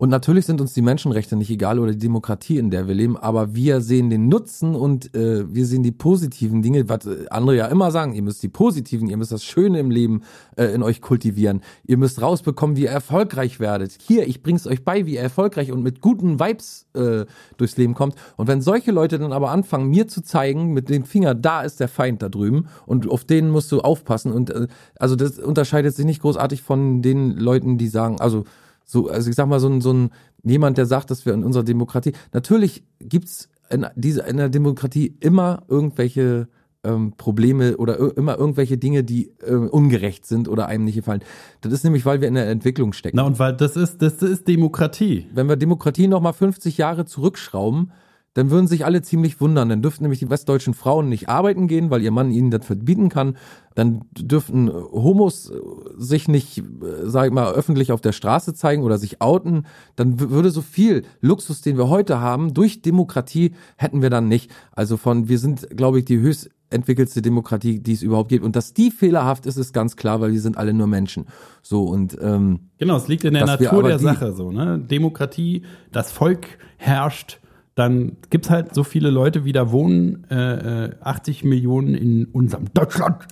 Und 0.00 0.08
natürlich 0.08 0.46
sind 0.46 0.62
uns 0.62 0.72
die 0.72 0.80
Menschenrechte 0.80 1.36
nicht 1.36 1.50
egal 1.50 1.78
oder 1.78 1.92
die 1.92 1.98
Demokratie, 1.98 2.56
in 2.56 2.70
der 2.70 2.88
wir 2.88 2.94
leben, 2.94 3.18
aber 3.18 3.54
wir 3.54 3.82
sehen 3.82 4.08
den 4.08 4.28
Nutzen 4.28 4.74
und 4.74 5.14
äh, 5.14 5.44
wir 5.54 5.66
sehen 5.66 5.82
die 5.82 5.92
positiven 5.92 6.62
Dinge, 6.62 6.88
was 6.88 7.04
äh, 7.04 7.26
andere 7.28 7.56
ja 7.58 7.66
immer 7.66 7.90
sagen, 7.90 8.14
ihr 8.14 8.22
müsst 8.22 8.42
die 8.42 8.48
positiven, 8.48 9.10
ihr 9.10 9.18
müsst 9.18 9.30
das 9.30 9.44
Schöne 9.44 9.78
im 9.78 9.90
Leben 9.90 10.22
äh, 10.56 10.72
in 10.72 10.82
euch 10.82 11.02
kultivieren. 11.02 11.60
Ihr 11.86 11.98
müsst 11.98 12.22
rausbekommen, 12.22 12.76
wie 12.76 12.84
ihr 12.84 12.90
erfolgreich 12.90 13.60
werdet. 13.60 13.98
Hier, 14.00 14.26
ich 14.26 14.42
bring's 14.42 14.66
euch 14.66 14.86
bei, 14.86 15.04
wie 15.04 15.16
ihr 15.16 15.20
erfolgreich 15.20 15.70
und 15.70 15.82
mit 15.82 16.00
guten 16.00 16.40
Vibes 16.40 16.86
äh, 16.94 17.26
durchs 17.58 17.76
Leben 17.76 17.92
kommt. 17.92 18.14
Und 18.38 18.48
wenn 18.48 18.62
solche 18.62 18.92
Leute 18.92 19.18
dann 19.18 19.34
aber 19.34 19.50
anfangen, 19.50 19.90
mir 19.90 20.08
zu 20.08 20.22
zeigen, 20.22 20.72
mit 20.72 20.88
dem 20.88 21.04
Finger, 21.04 21.34
da 21.34 21.60
ist 21.60 21.78
der 21.78 21.88
Feind 21.88 22.22
da 22.22 22.30
drüben 22.30 22.68
und 22.86 23.06
auf 23.06 23.24
den 23.24 23.50
musst 23.50 23.70
du 23.70 23.82
aufpassen. 23.82 24.32
Und 24.32 24.48
äh, 24.48 24.66
also 24.98 25.14
das 25.14 25.38
unterscheidet 25.38 25.94
sich 25.94 26.06
nicht 26.06 26.22
großartig 26.22 26.62
von 26.62 27.02
den 27.02 27.36
Leuten, 27.36 27.76
die 27.76 27.88
sagen, 27.88 28.18
also 28.18 28.44
so, 28.90 29.08
also 29.08 29.30
ich 29.30 29.36
sag 29.36 29.46
mal, 29.46 29.60
so 29.60 29.68
ein, 29.68 29.80
so 29.80 29.92
ein 29.92 30.10
jemand, 30.42 30.78
der 30.78 30.86
sagt, 30.86 31.10
dass 31.10 31.24
wir 31.24 31.32
in 31.32 31.44
unserer 31.44 31.62
Demokratie, 31.62 32.12
natürlich 32.32 32.82
gibt's 32.98 33.48
in, 33.70 33.86
dieser, 33.94 34.26
in 34.26 34.36
der 34.36 34.48
Demokratie 34.48 35.16
immer 35.20 35.62
irgendwelche 35.68 36.48
ähm, 36.82 37.12
Probleme 37.16 37.76
oder 37.76 37.98
immer 38.16 38.36
irgendwelche 38.36 38.78
Dinge, 38.78 39.04
die 39.04 39.30
äh, 39.46 39.54
ungerecht 39.54 40.26
sind 40.26 40.48
oder 40.48 40.66
einem 40.66 40.84
nicht 40.84 40.96
gefallen. 40.96 41.22
Das 41.60 41.72
ist 41.72 41.84
nämlich, 41.84 42.04
weil 42.04 42.20
wir 42.20 42.28
in 42.28 42.34
der 42.34 42.48
Entwicklung 42.48 42.92
stecken. 42.92 43.16
Na 43.16 43.22
und 43.22 43.38
weil 43.38 43.54
das 43.54 43.76
ist, 43.76 44.02
das 44.02 44.22
ist 44.22 44.48
Demokratie. 44.48 45.26
Wenn 45.32 45.48
wir 45.48 45.56
Demokratie 45.56 46.08
nochmal 46.08 46.32
50 46.32 46.78
Jahre 46.78 47.04
zurückschrauben, 47.04 47.92
dann 48.34 48.50
würden 48.50 48.68
sich 48.68 48.84
alle 48.84 49.02
ziemlich 49.02 49.40
wundern. 49.40 49.68
Dann 49.68 49.82
dürften 49.82 50.04
nämlich 50.04 50.20
die 50.20 50.30
westdeutschen 50.30 50.74
Frauen 50.74 51.08
nicht 51.08 51.28
arbeiten 51.28 51.66
gehen, 51.66 51.90
weil 51.90 52.02
ihr 52.02 52.12
Mann 52.12 52.30
ihnen 52.30 52.50
das 52.50 52.64
verbieten 52.64 53.08
kann. 53.08 53.36
Dann 53.74 54.02
dürften 54.16 54.70
Homos 54.70 55.52
sich 55.96 56.28
nicht, 56.28 56.58
äh, 56.58 56.62
sag 57.04 57.26
ich 57.26 57.32
mal, 57.32 57.52
öffentlich 57.52 57.92
auf 57.92 58.00
der 58.00 58.12
Straße 58.12 58.54
zeigen 58.54 58.82
oder 58.82 58.98
sich 58.98 59.20
outen. 59.20 59.66
Dann 59.96 60.20
würde 60.20 60.50
so 60.50 60.62
viel 60.62 61.02
Luxus, 61.20 61.60
den 61.60 61.76
wir 61.76 61.88
heute 61.88 62.20
haben, 62.20 62.54
durch 62.54 62.82
Demokratie 62.82 63.52
hätten 63.76 64.00
wir 64.00 64.10
dann 64.10 64.28
nicht. 64.28 64.50
Also 64.72 64.96
von, 64.96 65.28
wir 65.28 65.38
sind, 65.38 65.76
glaube 65.76 65.98
ich, 65.98 66.04
die 66.04 66.18
höchst 66.18 66.50
entwickelste 66.70 67.20
Demokratie, 67.20 67.80
die 67.80 67.92
es 67.92 68.02
überhaupt 68.02 68.28
gibt. 68.28 68.44
Und 68.44 68.54
dass 68.54 68.72
die 68.72 68.92
fehlerhaft 68.92 69.44
ist, 69.44 69.56
ist 69.56 69.72
ganz 69.72 69.96
klar, 69.96 70.20
weil 70.20 70.32
wir 70.32 70.40
sind 70.40 70.56
alle 70.56 70.72
nur 70.72 70.86
Menschen. 70.86 71.26
So 71.62 71.82
und 71.82 72.16
ähm, 72.20 72.70
genau, 72.78 72.96
es 72.96 73.08
liegt 73.08 73.24
in 73.24 73.34
der 73.34 73.44
Natur 73.44 73.82
der 73.82 73.98
Sache 73.98 74.32
so. 74.32 74.52
Ne? 74.52 74.78
Demokratie, 74.78 75.64
das 75.90 76.12
Volk 76.12 76.46
herrscht 76.76 77.39
dann 77.74 78.16
gibt 78.30 78.46
es 78.46 78.50
halt 78.50 78.74
so 78.74 78.84
viele 78.84 79.10
Leute, 79.10 79.44
wie 79.44 79.52
da 79.52 79.70
wohnen, 79.70 80.24
äh, 80.30 80.90
80 81.00 81.42
äh, 81.42 81.46
Millionen 81.46 81.94
in 81.94 82.26
unserem 82.26 82.72
Deutschland 82.74 83.26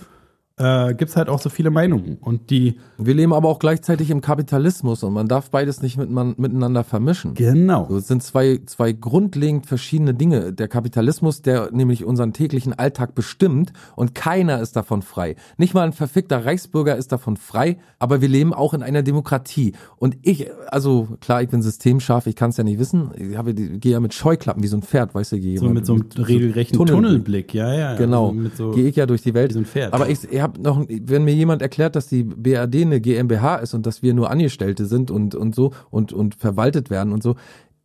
äh, 0.59 0.93
gibt 0.93 1.09
es 1.09 1.15
halt 1.15 1.29
auch 1.29 1.39
so 1.39 1.49
viele 1.49 1.71
Meinungen. 1.71 2.17
Und 2.19 2.49
die. 2.49 2.75
Wir 2.97 3.13
leben 3.13 3.33
aber 3.33 3.47
auch 3.47 3.59
gleichzeitig 3.59 4.09
im 4.09 4.21
Kapitalismus 4.21 5.03
und 5.03 5.13
man 5.13 5.27
darf 5.27 5.49
beides 5.49 5.81
nicht 5.81 5.97
mit, 5.97 6.09
man, 6.09 6.35
miteinander 6.37 6.83
vermischen. 6.83 7.33
Genau. 7.33 7.87
So, 7.89 7.97
es 7.97 8.07
sind 8.07 8.21
zwei, 8.21 8.59
zwei 8.65 8.91
grundlegend 8.91 9.65
verschiedene 9.65 10.13
Dinge. 10.13 10.51
Der 10.53 10.67
Kapitalismus, 10.67 11.41
der 11.41 11.71
nämlich 11.71 12.03
unseren 12.03 12.33
täglichen 12.33 12.73
Alltag 12.73 13.15
bestimmt 13.15 13.71
und 13.95 14.13
keiner 14.15 14.59
ist 14.59 14.75
davon 14.75 15.01
frei. 15.01 15.35
Nicht 15.57 15.73
mal 15.73 15.83
ein 15.83 15.93
verfickter 15.93 16.45
Reichsbürger 16.45 16.97
ist 16.97 17.11
davon 17.11 17.37
frei, 17.37 17.77
aber 17.97 18.21
wir 18.21 18.27
leben 18.27 18.53
auch 18.53 18.73
in 18.73 18.83
einer 18.83 19.01
Demokratie. 19.01 19.73
Und 19.95 20.17
ich, 20.23 20.49
also 20.67 21.07
klar, 21.21 21.41
ich 21.41 21.49
bin 21.49 21.61
systemscharf, 21.61 22.27
ich 22.27 22.35
kann 22.35 22.49
es 22.49 22.57
ja 22.57 22.65
nicht 22.65 22.79
wissen. 22.79 23.11
Ich 23.15 23.37
habe, 23.37 23.53
gehe 23.53 23.93
ja 23.93 23.99
mit 24.01 24.13
Scheuklappen 24.13 24.61
wie 24.61 24.67
so 24.67 24.75
ein 24.75 24.83
Pferd, 24.83 25.15
weißt 25.15 25.31
du, 25.31 25.39
gehe 25.39 25.57
so 25.57 25.69
mit 25.69 25.85
so 25.85 25.93
einem 25.93 26.05
regelrechten 26.17 26.77
Tunnelblick. 26.77 27.03
Tunnelblick, 27.03 27.53
ja, 27.53 27.73
ja. 27.73 27.95
Genau. 27.95 28.29
Also 28.31 28.49
so 28.55 28.71
gehe 28.71 28.87
ich 28.87 28.97
ja 28.97 29.05
durch 29.05 29.21
die 29.21 29.33
Welt. 29.33 29.51
Wie 29.51 29.53
so 29.53 29.59
ein 29.59 29.65
Pferd. 29.65 29.93
Aber 29.93 30.09
ich, 30.09 30.29
ich 30.29 30.41
habe 30.41 30.48
noch, 30.57 30.85
wenn 30.87 31.23
mir 31.23 31.33
jemand 31.33 31.61
erklärt, 31.61 31.95
dass 31.95 32.07
die 32.07 32.23
BRD 32.23 32.81
eine 32.81 33.01
GmbH 33.01 33.57
ist 33.57 33.73
und 33.73 33.85
dass 33.85 34.01
wir 34.01 34.13
nur 34.13 34.29
Angestellte 34.29 34.85
sind 34.85 35.11
und, 35.11 35.35
und 35.35 35.53
so 35.53 35.73
und, 35.89 36.13
und 36.13 36.35
verwaltet 36.35 36.89
werden 36.89 37.13
und 37.13 37.21
so. 37.21 37.35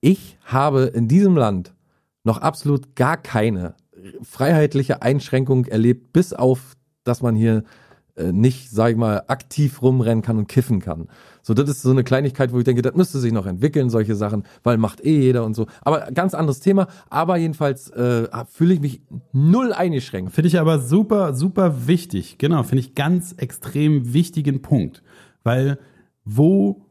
Ich 0.01 0.39
habe 0.45 0.85
in 0.85 1.09
diesem 1.09 1.37
Land 1.37 1.75
noch 2.25 2.39
absolut 2.39 2.95
gar 2.97 3.17
keine 3.17 3.75
freiheitliche 4.23 5.03
Einschränkung 5.03 5.67
erlebt, 5.67 6.13
bis 6.13 6.33
auf, 6.33 6.77
dass 7.05 7.23
man 7.23 7.37
hier 7.37 7.65
äh, 8.17 8.33
nicht, 8.33 8.71
sag 8.71 8.91
ich 8.91 8.97
mal, 8.97 9.25
aktiv 9.29 9.83
rumrennen 9.83 10.23
kann 10.23 10.39
und 10.39 10.49
kiffen 10.49 10.81
kann. 10.81 11.09
So, 11.47 11.53
das 11.53 11.69
ist 11.69 11.83
so 11.83 11.91
eine 11.91 12.05
Kleinigkeit, 12.05 12.53
wo 12.53 12.59
ich 12.59 12.65
denke, 12.65 12.81
das 12.81 12.95
müsste 12.95 13.19
sich 13.19 13.31
noch 13.31 13.45
entwickeln, 13.45 13.91
solche 13.91 14.15
Sachen, 14.15 14.45
weil 14.63 14.79
macht 14.79 15.05
eh 15.05 15.21
jeder 15.21 15.45
und 15.45 15.55
so. 15.55 15.67
Aber 15.83 16.11
ganz 16.13 16.33
anderes 16.33 16.61
Thema. 16.61 16.89
Aber 17.11 17.37
jedenfalls 17.37 17.91
äh, 17.91 18.27
fühle 18.51 18.73
ich 18.73 18.81
mich 18.81 19.03
null 19.33 19.75
eingeschränkt. 19.75 20.33
Finde 20.33 20.49
ich 20.49 20.59
aber 20.59 20.79
super, 20.79 21.35
super 21.35 21.87
wichtig. 21.87 22.39
Genau, 22.39 22.63
finde 22.63 22.81
ich 22.81 22.95
ganz 22.95 23.33
extrem 23.33 24.15
wichtigen 24.15 24.63
Punkt. 24.63 25.03
Weil 25.43 25.79
wo 26.25 26.84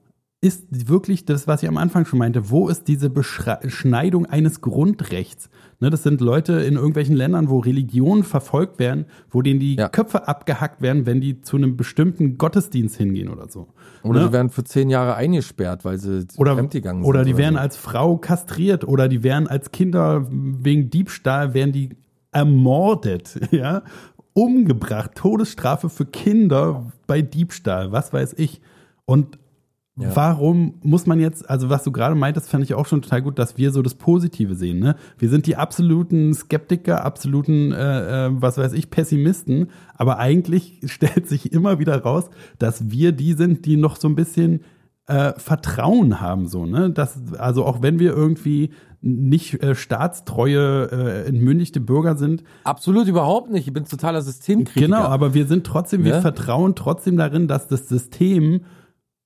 ist 0.44 0.89
wirklich 0.89 1.24
das, 1.24 1.48
was 1.48 1.64
ich 1.64 1.70
am 1.70 1.78
Anfang 1.78 2.06
schon 2.06 2.20
meinte, 2.20 2.50
wo 2.50 2.68
ist 2.68 2.89
diese 2.89 3.10
Beschneidung 3.10 4.26
eines 4.26 4.60
Grundrechts? 4.60 5.50
Ne, 5.80 5.89
das 5.89 6.04
sind 6.04 6.20
Leute 6.20 6.54
in 6.54 6.76
irgendwelchen 6.76 7.16
Ländern, 7.16 7.48
wo 7.48 7.60
Religionen 7.60 8.24
verfolgt 8.24 8.78
werden, 8.78 9.06
wo 9.30 9.41
denen 9.41 9.62
die 9.62 9.76
ja. 9.76 9.88
Köpfe 9.88 10.28
abgehackt 10.28 10.82
werden, 10.82 11.06
wenn 11.06 11.22
die 11.22 11.41
zu 11.41 11.56
einem 11.56 11.78
bestimmten 11.78 12.38
Gottesdienst 12.38 12.98
hingehen 12.98 13.30
oder 13.30 13.48
so. 13.48 13.70
Oder 14.04 14.20
ne? 14.20 14.28
die 14.28 14.34
werden 14.34 14.50
für 14.50 14.66
zehn 14.66 14.89
Jahre 14.89 15.16
eingesperrt, 15.16 15.86
weil 15.86 15.98
sie 15.98 16.28
oder, 16.36 16.56
fremdgegangen 16.56 17.04
sind. 17.04 17.10
Oder 17.10 17.24
die 17.24 17.36
oder 17.36 17.38
werden 17.38 17.56
so. 17.56 17.62
als 17.62 17.78
Frau 17.78 18.18
kastriert 18.18 18.86
oder 18.86 19.08
die 19.08 19.24
werden 19.24 19.48
als 19.48 19.72
Kinder 19.72 20.28
wegen 20.30 20.89
Diebstahl 20.89 21.54
werden 21.54 21.72
die 21.72 21.91
ermordet, 22.34 23.39
ja, 23.52 23.84
umgebracht, 24.34 25.12
Todesstrafe 25.16 25.88
für 25.88 26.06
Kinder 26.06 26.91
bei 27.08 27.22
Diebstahl, 27.22 27.94
was 27.94 28.12
weiß 28.12 28.34
ich. 28.38 28.60
Und 29.06 29.38
ja. 29.96 30.16
Warum 30.16 30.80
muss 30.82 31.06
man 31.06 31.20
jetzt, 31.20 31.48
also 31.48 31.70
was 31.70 31.84
du 31.84 31.91
gerade 31.91 32.16
meintest, 32.16 32.50
fand 32.50 32.64
ich 32.64 32.74
auch 32.74 32.88
schon 32.88 33.04
total 33.04 33.22
gut, 33.22 33.38
dass 33.38 33.58
wir 33.58 33.72
so 33.72 33.84
das 33.84 33.94
Positive 33.94 34.56
sehen. 34.56 34.80
Ne? 34.80 34.96
Wir 35.20 35.30
sind 35.30 35.46
die 35.46 35.56
absoluten 35.56 36.34
Skeptiker, 36.34 37.06
absoluten, 37.06 37.72
äh, 37.72 38.26
äh, 38.26 38.30
was 38.34 38.58
weiß 38.58 38.74
ich, 38.74 38.89
Pessimisten, 38.89 39.70
aber 39.94 40.18
eigentlich 40.18 40.80
stellt 40.86 41.28
sich 41.28 41.54
immer 41.54 41.78
wieder 41.78 42.02
raus, 42.02 42.32
dass 42.58 42.89
wir 42.89 43.12
die 43.12 43.34
sind, 43.34 43.68
die 43.68 43.78
noch 43.78 43.96
so 43.96 44.08
ein 44.08 44.16
bisschen 44.16 44.62
äh, 45.06 45.34
Vertrauen 45.38 46.22
haben, 46.22 46.48
so, 46.48 46.66
ne? 46.66 46.89
Dass, 46.89 47.20
also 47.38 47.66
auch 47.66 47.82
wenn 47.82 48.00
wir 48.00 48.14
irgendwie 48.14 48.72
nicht 49.02 49.62
äh, 49.62 49.76
staatstreue, 49.76 50.89
äh, 50.91 51.28
entmündigte 51.28 51.82
Bürger 51.82 52.16
sind. 52.16 52.44
Absolut 52.64 53.08
überhaupt 53.08 53.52
nicht. 53.52 53.68
Ich 53.68 53.74
bin 53.74 53.84
totaler 53.84 54.22
Systemkritiker. 54.22 54.86
Genau, 54.86 55.02
aber 55.02 55.34
wir 55.34 55.46
sind 55.46 55.68
trotzdem, 55.68 56.06
wir 56.06 56.14
ja? 56.14 56.22
vertrauen 56.22 56.74
trotzdem 56.74 57.18
darin, 57.18 57.50
dass 57.50 57.68
das 57.68 57.89
System 57.89 58.62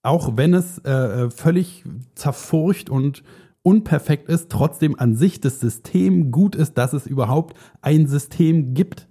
auch 0.07 0.37
wenn 0.37 0.53
es 0.53 0.79
äh, 0.85 1.29
völlig 1.29 1.83
zerfurcht 2.15 2.89
und 2.89 3.23
unperfekt 3.61 4.29
ist, 4.29 4.49
trotzdem 4.49 4.97
an 4.97 5.15
sich 5.15 5.41
das 5.41 5.59
System 5.59 6.31
gut 6.31 6.55
ist, 6.55 6.77
dass 6.77 6.93
es 6.93 7.05
überhaupt 7.05 7.57
ein 7.81 8.07
System 8.07 8.73
gibt. 8.73 9.09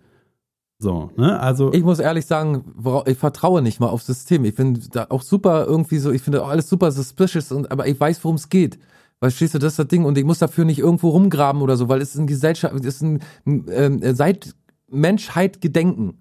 So, 0.79 1.11
ne? 1.17 1.39
Also. 1.39 1.73
Ich 1.75 1.83
muss 1.83 1.99
ehrlich 1.99 2.25
sagen, 2.25 2.65
ich 3.05 3.19
vertraue 3.19 3.61
nicht 3.61 3.79
mal 3.79 3.89
aufs 3.89 4.07
System. 4.07 4.47
Ich 4.47 4.55
finde 4.55 4.81
da 4.91 5.07
auch 5.11 5.21
super 5.21 5.67
irgendwie 5.67 5.99
so, 5.99 6.11
ich 6.11 6.23
finde 6.23 6.43
auch 6.43 6.49
alles 6.49 6.69
super 6.69 6.91
suspicious 6.91 7.53
und, 7.53 7.71
aber 7.71 7.87
ich 7.87 8.01
weiß, 8.01 8.25
worum 8.25 8.37
es 8.37 8.49
geht. 8.49 8.79
Verstehst 9.19 9.55
du, 9.55 9.59
das 9.59 9.75
ist 9.75 9.79
das 9.79 9.89
Ding 9.89 10.05
und 10.05 10.17
ich 10.17 10.25
muss 10.25 10.39
dafür 10.39 10.65
nicht 10.65 10.79
irgendwo 10.79 11.11
rumgraben 11.11 11.61
oder 11.61 11.77
so, 11.77 11.91
weil 11.91 12.01
es 12.01 12.15
ist 12.15 12.21
ein 12.21 12.27
Gesellschaft, 12.27 12.75
es 12.75 12.87
ist 12.87 13.03
ein, 13.03 13.21
äh, 13.69 14.15
seit 14.15 14.55
Menschheit 14.89 15.61
Gedenken 15.61 16.19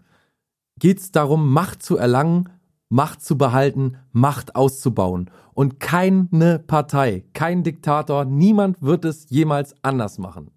geht 0.80 1.00
es 1.00 1.12
darum, 1.12 1.54
Macht 1.54 1.84
zu 1.84 1.96
erlangen 1.98 2.50
Macht 2.90 3.22
zu 3.22 3.38
behalten, 3.38 3.98
Macht 4.12 4.56
auszubauen. 4.56 5.30
Und 5.54 5.80
keine 5.80 6.60
Partei, 6.60 7.26
kein 7.34 7.64
Diktator, 7.64 8.26
niemand 8.26 8.82
wird 8.82 9.06
es 9.06 9.30
jemals 9.30 9.76
anders 9.82 10.18
machen. 10.18 10.52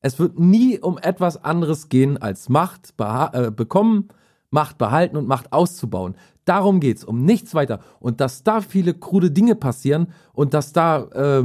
Es 0.00 0.18
wird 0.18 0.38
nie 0.38 0.78
um 0.78 0.98
etwas 0.98 1.44
anderes 1.44 1.88
gehen 1.88 2.16
als 2.16 2.48
Macht 2.48 2.94
äh, 2.98 3.50
bekommen, 3.50 4.08
Macht 4.50 4.78
behalten 4.78 5.16
und 5.16 5.28
Macht 5.28 5.52
auszubauen. 5.52 6.16
Darum 6.44 6.80
geht's, 6.80 7.04
um 7.04 7.24
nichts 7.24 7.54
weiter. 7.54 7.80
Und 8.00 8.20
dass 8.20 8.42
da 8.42 8.60
viele 8.60 8.94
krude 8.94 9.30
Dinge 9.30 9.54
passieren 9.54 10.08
und 10.32 10.54
dass 10.54 10.72
da, 10.72 11.02
äh, 11.12 11.44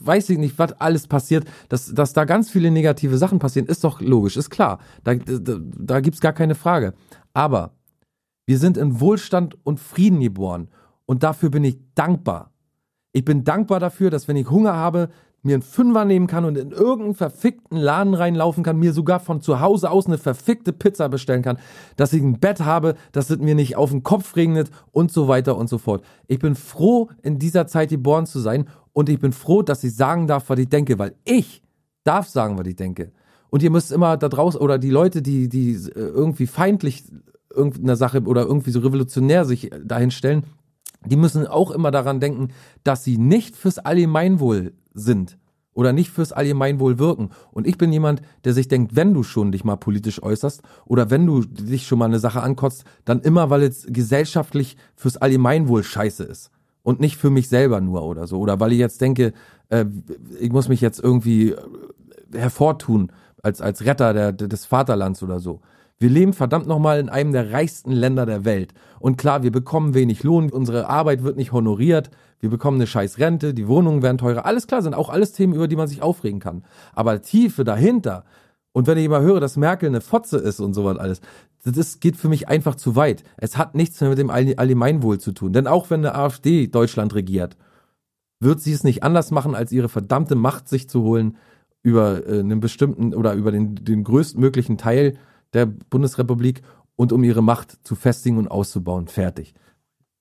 weiß 0.00 0.28
ich 0.30 0.38
nicht, 0.38 0.58
was 0.58 0.72
alles 0.74 1.06
passiert, 1.06 1.46
dass, 1.68 1.94
dass 1.94 2.12
da 2.12 2.24
ganz 2.24 2.50
viele 2.50 2.70
negative 2.70 3.16
Sachen 3.16 3.38
passieren, 3.38 3.68
ist 3.68 3.84
doch 3.84 4.00
logisch, 4.00 4.36
ist 4.36 4.50
klar. 4.50 4.80
Da, 5.04 5.14
da, 5.14 5.56
da 5.60 6.00
gibt's 6.00 6.20
gar 6.20 6.32
keine 6.32 6.56
Frage. 6.56 6.92
Aber 7.32 7.72
wir 8.46 8.58
sind 8.58 8.76
in 8.76 9.00
Wohlstand 9.00 9.56
und 9.64 9.80
Frieden 9.80 10.20
geboren. 10.20 10.68
Und 11.04 11.22
dafür 11.22 11.50
bin 11.50 11.64
ich 11.64 11.78
dankbar. 11.94 12.52
Ich 13.12 13.24
bin 13.24 13.44
dankbar 13.44 13.80
dafür, 13.80 14.10
dass 14.10 14.28
wenn 14.28 14.36
ich 14.36 14.50
Hunger 14.50 14.74
habe, 14.74 15.08
mir 15.42 15.54
einen 15.54 15.62
Fünfer 15.62 16.04
nehmen 16.04 16.26
kann 16.26 16.44
und 16.44 16.58
in 16.58 16.72
irgendeinen 16.72 17.14
verfickten 17.14 17.78
Laden 17.78 18.14
reinlaufen 18.14 18.64
kann, 18.64 18.78
mir 18.78 18.92
sogar 18.92 19.20
von 19.20 19.40
zu 19.40 19.60
Hause 19.60 19.90
aus 19.90 20.06
eine 20.06 20.18
verfickte 20.18 20.72
Pizza 20.72 21.08
bestellen 21.08 21.42
kann, 21.42 21.58
dass 21.96 22.12
ich 22.12 22.22
ein 22.22 22.40
Bett 22.40 22.60
habe, 22.60 22.96
dass 23.12 23.30
es 23.30 23.38
mir 23.38 23.54
nicht 23.54 23.76
auf 23.76 23.90
den 23.90 24.02
Kopf 24.02 24.36
regnet 24.36 24.70
und 24.90 25.12
so 25.12 25.28
weiter 25.28 25.56
und 25.56 25.68
so 25.68 25.78
fort. 25.78 26.04
Ich 26.26 26.40
bin 26.40 26.56
froh, 26.56 27.08
in 27.22 27.38
dieser 27.38 27.66
Zeit 27.66 27.90
geboren 27.90 28.26
zu 28.26 28.40
sein 28.40 28.68
und 28.92 29.08
ich 29.08 29.20
bin 29.20 29.32
froh, 29.32 29.62
dass 29.62 29.84
ich 29.84 29.94
sagen 29.94 30.26
darf, 30.26 30.48
was 30.50 30.58
ich 30.58 30.68
denke, 30.68 30.98
weil 30.98 31.14
ich 31.24 31.62
darf 32.04 32.28
sagen, 32.28 32.58
was 32.58 32.66
ich 32.66 32.76
denke. 32.76 33.12
Und 33.48 33.62
ihr 33.62 33.70
müsst 33.70 33.92
immer 33.92 34.16
da 34.16 34.28
draußen, 34.28 34.60
oder 34.60 34.78
die 34.78 34.90
Leute, 34.90 35.22
die, 35.22 35.48
die 35.48 35.78
irgendwie 35.94 36.46
feindlich 36.46 37.04
irgendeiner 37.54 37.96
Sache 37.96 38.22
oder 38.22 38.42
irgendwie 38.42 38.70
so 38.70 38.80
revolutionär 38.80 39.44
sich 39.44 39.70
dahin 39.84 40.10
stellen, 40.10 40.44
die 41.04 41.16
müssen 41.16 41.46
auch 41.46 41.70
immer 41.70 41.90
daran 41.90 42.20
denken, 42.20 42.48
dass 42.84 43.04
sie 43.04 43.18
nicht 43.18 43.56
fürs 43.56 43.78
Allgemeinwohl 43.78 44.72
sind 44.94 45.38
oder 45.72 45.92
nicht 45.92 46.10
fürs 46.10 46.32
Allgemeinwohl 46.32 46.98
wirken. 46.98 47.30
Und 47.52 47.66
ich 47.66 47.76
bin 47.76 47.92
jemand, 47.92 48.22
der 48.44 48.54
sich 48.54 48.66
denkt, 48.66 48.96
wenn 48.96 49.12
du 49.12 49.22
schon 49.22 49.52
dich 49.52 49.62
mal 49.62 49.76
politisch 49.76 50.22
äußerst 50.22 50.62
oder 50.86 51.10
wenn 51.10 51.26
du 51.26 51.42
dich 51.42 51.86
schon 51.86 51.98
mal 51.98 52.06
eine 52.06 52.18
Sache 52.18 52.42
ankotzt, 52.42 52.84
dann 53.04 53.20
immer, 53.20 53.50
weil 53.50 53.62
es 53.62 53.86
gesellschaftlich 53.88 54.76
fürs 54.96 55.18
Allgemeinwohl 55.18 55.84
scheiße 55.84 56.24
ist 56.24 56.50
und 56.82 56.98
nicht 56.98 57.16
für 57.18 57.30
mich 57.30 57.48
selber 57.48 57.80
nur 57.80 58.02
oder 58.02 58.26
so. 58.26 58.38
Oder 58.38 58.58
weil 58.58 58.72
ich 58.72 58.78
jetzt 58.78 59.00
denke, 59.00 59.34
äh, 59.68 59.84
ich 60.40 60.50
muss 60.50 60.68
mich 60.68 60.80
jetzt 60.80 60.98
irgendwie 60.98 61.50
äh, 61.50 61.58
hervortun 62.32 63.12
als, 63.42 63.60
als 63.60 63.84
Retter 63.84 64.14
der, 64.14 64.32
des 64.32 64.64
Vaterlands 64.64 65.22
oder 65.22 65.40
so. 65.40 65.60
Wir 65.98 66.10
leben 66.10 66.34
verdammt 66.34 66.66
nochmal 66.66 67.00
in 67.00 67.08
einem 67.08 67.32
der 67.32 67.52
reichsten 67.52 67.90
Länder 67.90 68.26
der 68.26 68.44
Welt. 68.44 68.74
Und 69.00 69.16
klar, 69.16 69.42
wir 69.42 69.50
bekommen 69.50 69.94
wenig 69.94 70.22
Lohn, 70.22 70.50
unsere 70.50 70.88
Arbeit 70.90 71.22
wird 71.22 71.36
nicht 71.36 71.52
honoriert, 71.52 72.10
wir 72.38 72.50
bekommen 72.50 72.76
eine 72.76 72.86
scheiß 72.86 73.18
Rente, 73.18 73.54
die 73.54 73.66
Wohnungen 73.66 74.02
werden 74.02 74.18
teurer. 74.18 74.44
Alles 74.44 74.66
klar, 74.66 74.82
sind 74.82 74.94
auch 74.94 75.08
alles 75.08 75.32
Themen, 75.32 75.54
über 75.54 75.68
die 75.68 75.76
man 75.76 75.88
sich 75.88 76.02
aufregen 76.02 76.38
kann. 76.38 76.64
Aber 76.92 77.22
Tiefe 77.22 77.64
dahinter, 77.64 78.24
und 78.72 78.86
wenn 78.86 78.98
ich 78.98 79.06
immer 79.06 79.22
höre, 79.22 79.40
dass 79.40 79.56
Merkel 79.56 79.88
eine 79.88 80.02
Fotze 80.02 80.36
ist 80.36 80.60
und 80.60 80.74
sowas 80.74 80.98
alles, 80.98 81.22
das 81.64 81.98
geht 81.98 82.16
für 82.16 82.28
mich 82.28 82.46
einfach 82.48 82.74
zu 82.74 82.94
weit. 82.94 83.24
Es 83.38 83.56
hat 83.56 83.74
nichts 83.74 84.00
mehr 84.02 84.10
mit 84.10 84.18
dem 84.18 84.28
Allgemeinwohl 84.28 85.18
zu 85.18 85.32
tun. 85.32 85.54
Denn 85.54 85.66
auch 85.66 85.88
wenn 85.88 86.00
eine 86.00 86.14
AfD 86.14 86.66
Deutschland 86.66 87.14
regiert, 87.14 87.56
wird 88.38 88.60
sie 88.60 88.72
es 88.72 88.84
nicht 88.84 89.02
anders 89.02 89.30
machen, 89.30 89.54
als 89.54 89.72
ihre 89.72 89.88
verdammte 89.88 90.34
Macht 90.34 90.68
sich 90.68 90.90
zu 90.90 91.02
holen 91.02 91.38
über 91.82 92.26
äh, 92.26 92.40
einen 92.40 92.60
bestimmten 92.60 93.14
oder 93.14 93.32
über 93.32 93.50
den, 93.50 93.76
den 93.76 94.04
größtmöglichen 94.04 94.76
Teil 94.76 95.16
der 95.56 95.66
Bundesrepublik 95.66 96.62
und 96.94 97.12
um 97.12 97.24
ihre 97.24 97.42
Macht 97.42 97.78
zu 97.84 97.94
festigen 97.94 98.38
und 98.38 98.48
auszubauen. 98.48 99.08
Fertig. 99.08 99.54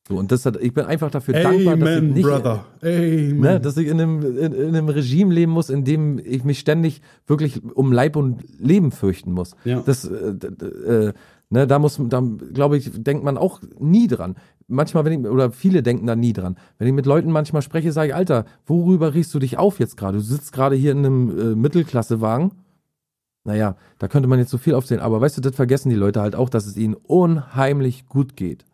So, 0.08 0.18
und 0.18 0.32
das 0.32 0.46
hat, 0.46 0.58
ich 0.58 0.72
bin 0.72 0.86
einfach 0.86 1.10
dafür 1.10 1.34
Amen, 1.36 1.66
dankbar, 1.66 1.78
dass 1.78 1.96
ich 1.96 2.02
nicht, 2.04 2.24
brother. 2.24 2.66
Amen. 2.84 3.40
ne, 3.40 3.60
dass 3.60 3.76
ich 3.76 3.88
in 3.88 4.00
einem, 4.00 4.22
in, 4.22 4.54
in 4.54 4.68
einem 4.68 4.90
Regime 4.90 5.34
leben 5.34 5.52
muss, 5.52 5.72
in 5.72 5.84
dem 5.84 6.20
ich 6.24 6.44
mich 6.44 6.60
ständig 6.60 7.02
wirklich 7.26 7.64
um 7.74 7.92
Leib 7.92 8.16
und 8.16 8.44
Leben 8.60 8.92
fürchten 8.92 9.32
muss. 9.32 9.56
Ja. 9.64 9.82
Das, 9.84 10.06
äh, 10.06 10.36
äh, 10.36 11.14
ne, 11.50 11.66
da 11.66 11.80
muss, 11.80 12.00
da 12.00 12.22
glaube 12.54 12.78
ich, 12.78 12.92
denkt 12.94 13.24
man 13.24 13.36
auch 13.36 13.62
nie 13.80 14.08
dran. 14.08 14.36
Manchmal, 14.68 15.06
wenn 15.06 15.22
ich, 15.22 15.28
oder 15.28 15.50
viele 15.50 15.82
denken 15.82 16.06
da 16.06 16.16
nie 16.16 16.34
dran. 16.34 16.56
Wenn 16.78 16.88
ich 16.88 16.94
mit 16.94 17.08
Leuten 17.08 17.32
manchmal 17.32 17.64
spreche, 17.64 17.92
sage 17.92 18.10
ich, 18.10 18.16
Alter, 18.16 18.46
worüber 18.68 19.16
riechst 19.16 19.34
du 19.34 19.40
dich 19.40 19.58
auf 19.58 19.80
jetzt 19.80 19.98
gerade? 19.98 20.20
Du 20.20 20.24
sitzt 20.24 20.54
gerade 20.54 20.76
hier 20.76 20.92
in 20.92 21.00
einem 21.00 21.40
äh, 21.40 21.56
Mittelklassewagen. 21.56 22.52
Naja, 23.46 23.78
da 24.00 24.08
könnte 24.08 24.28
man 24.28 24.40
jetzt 24.40 24.50
so 24.50 24.58
viel 24.58 24.74
aufsehen, 24.74 25.00
aber 25.00 25.22
weißt 25.22 25.38
du, 25.38 25.42
das 25.42 25.56
vergessen 25.56 25.90
die 25.90 25.96
Leute 25.96 26.20
halt 26.20 26.36
auch, 26.36 26.50
dass 26.50 26.66
es 26.66 26.76
ihnen 26.76 26.96
unheimlich 26.96 28.08
gut 28.08 28.36
geht. 28.36 28.66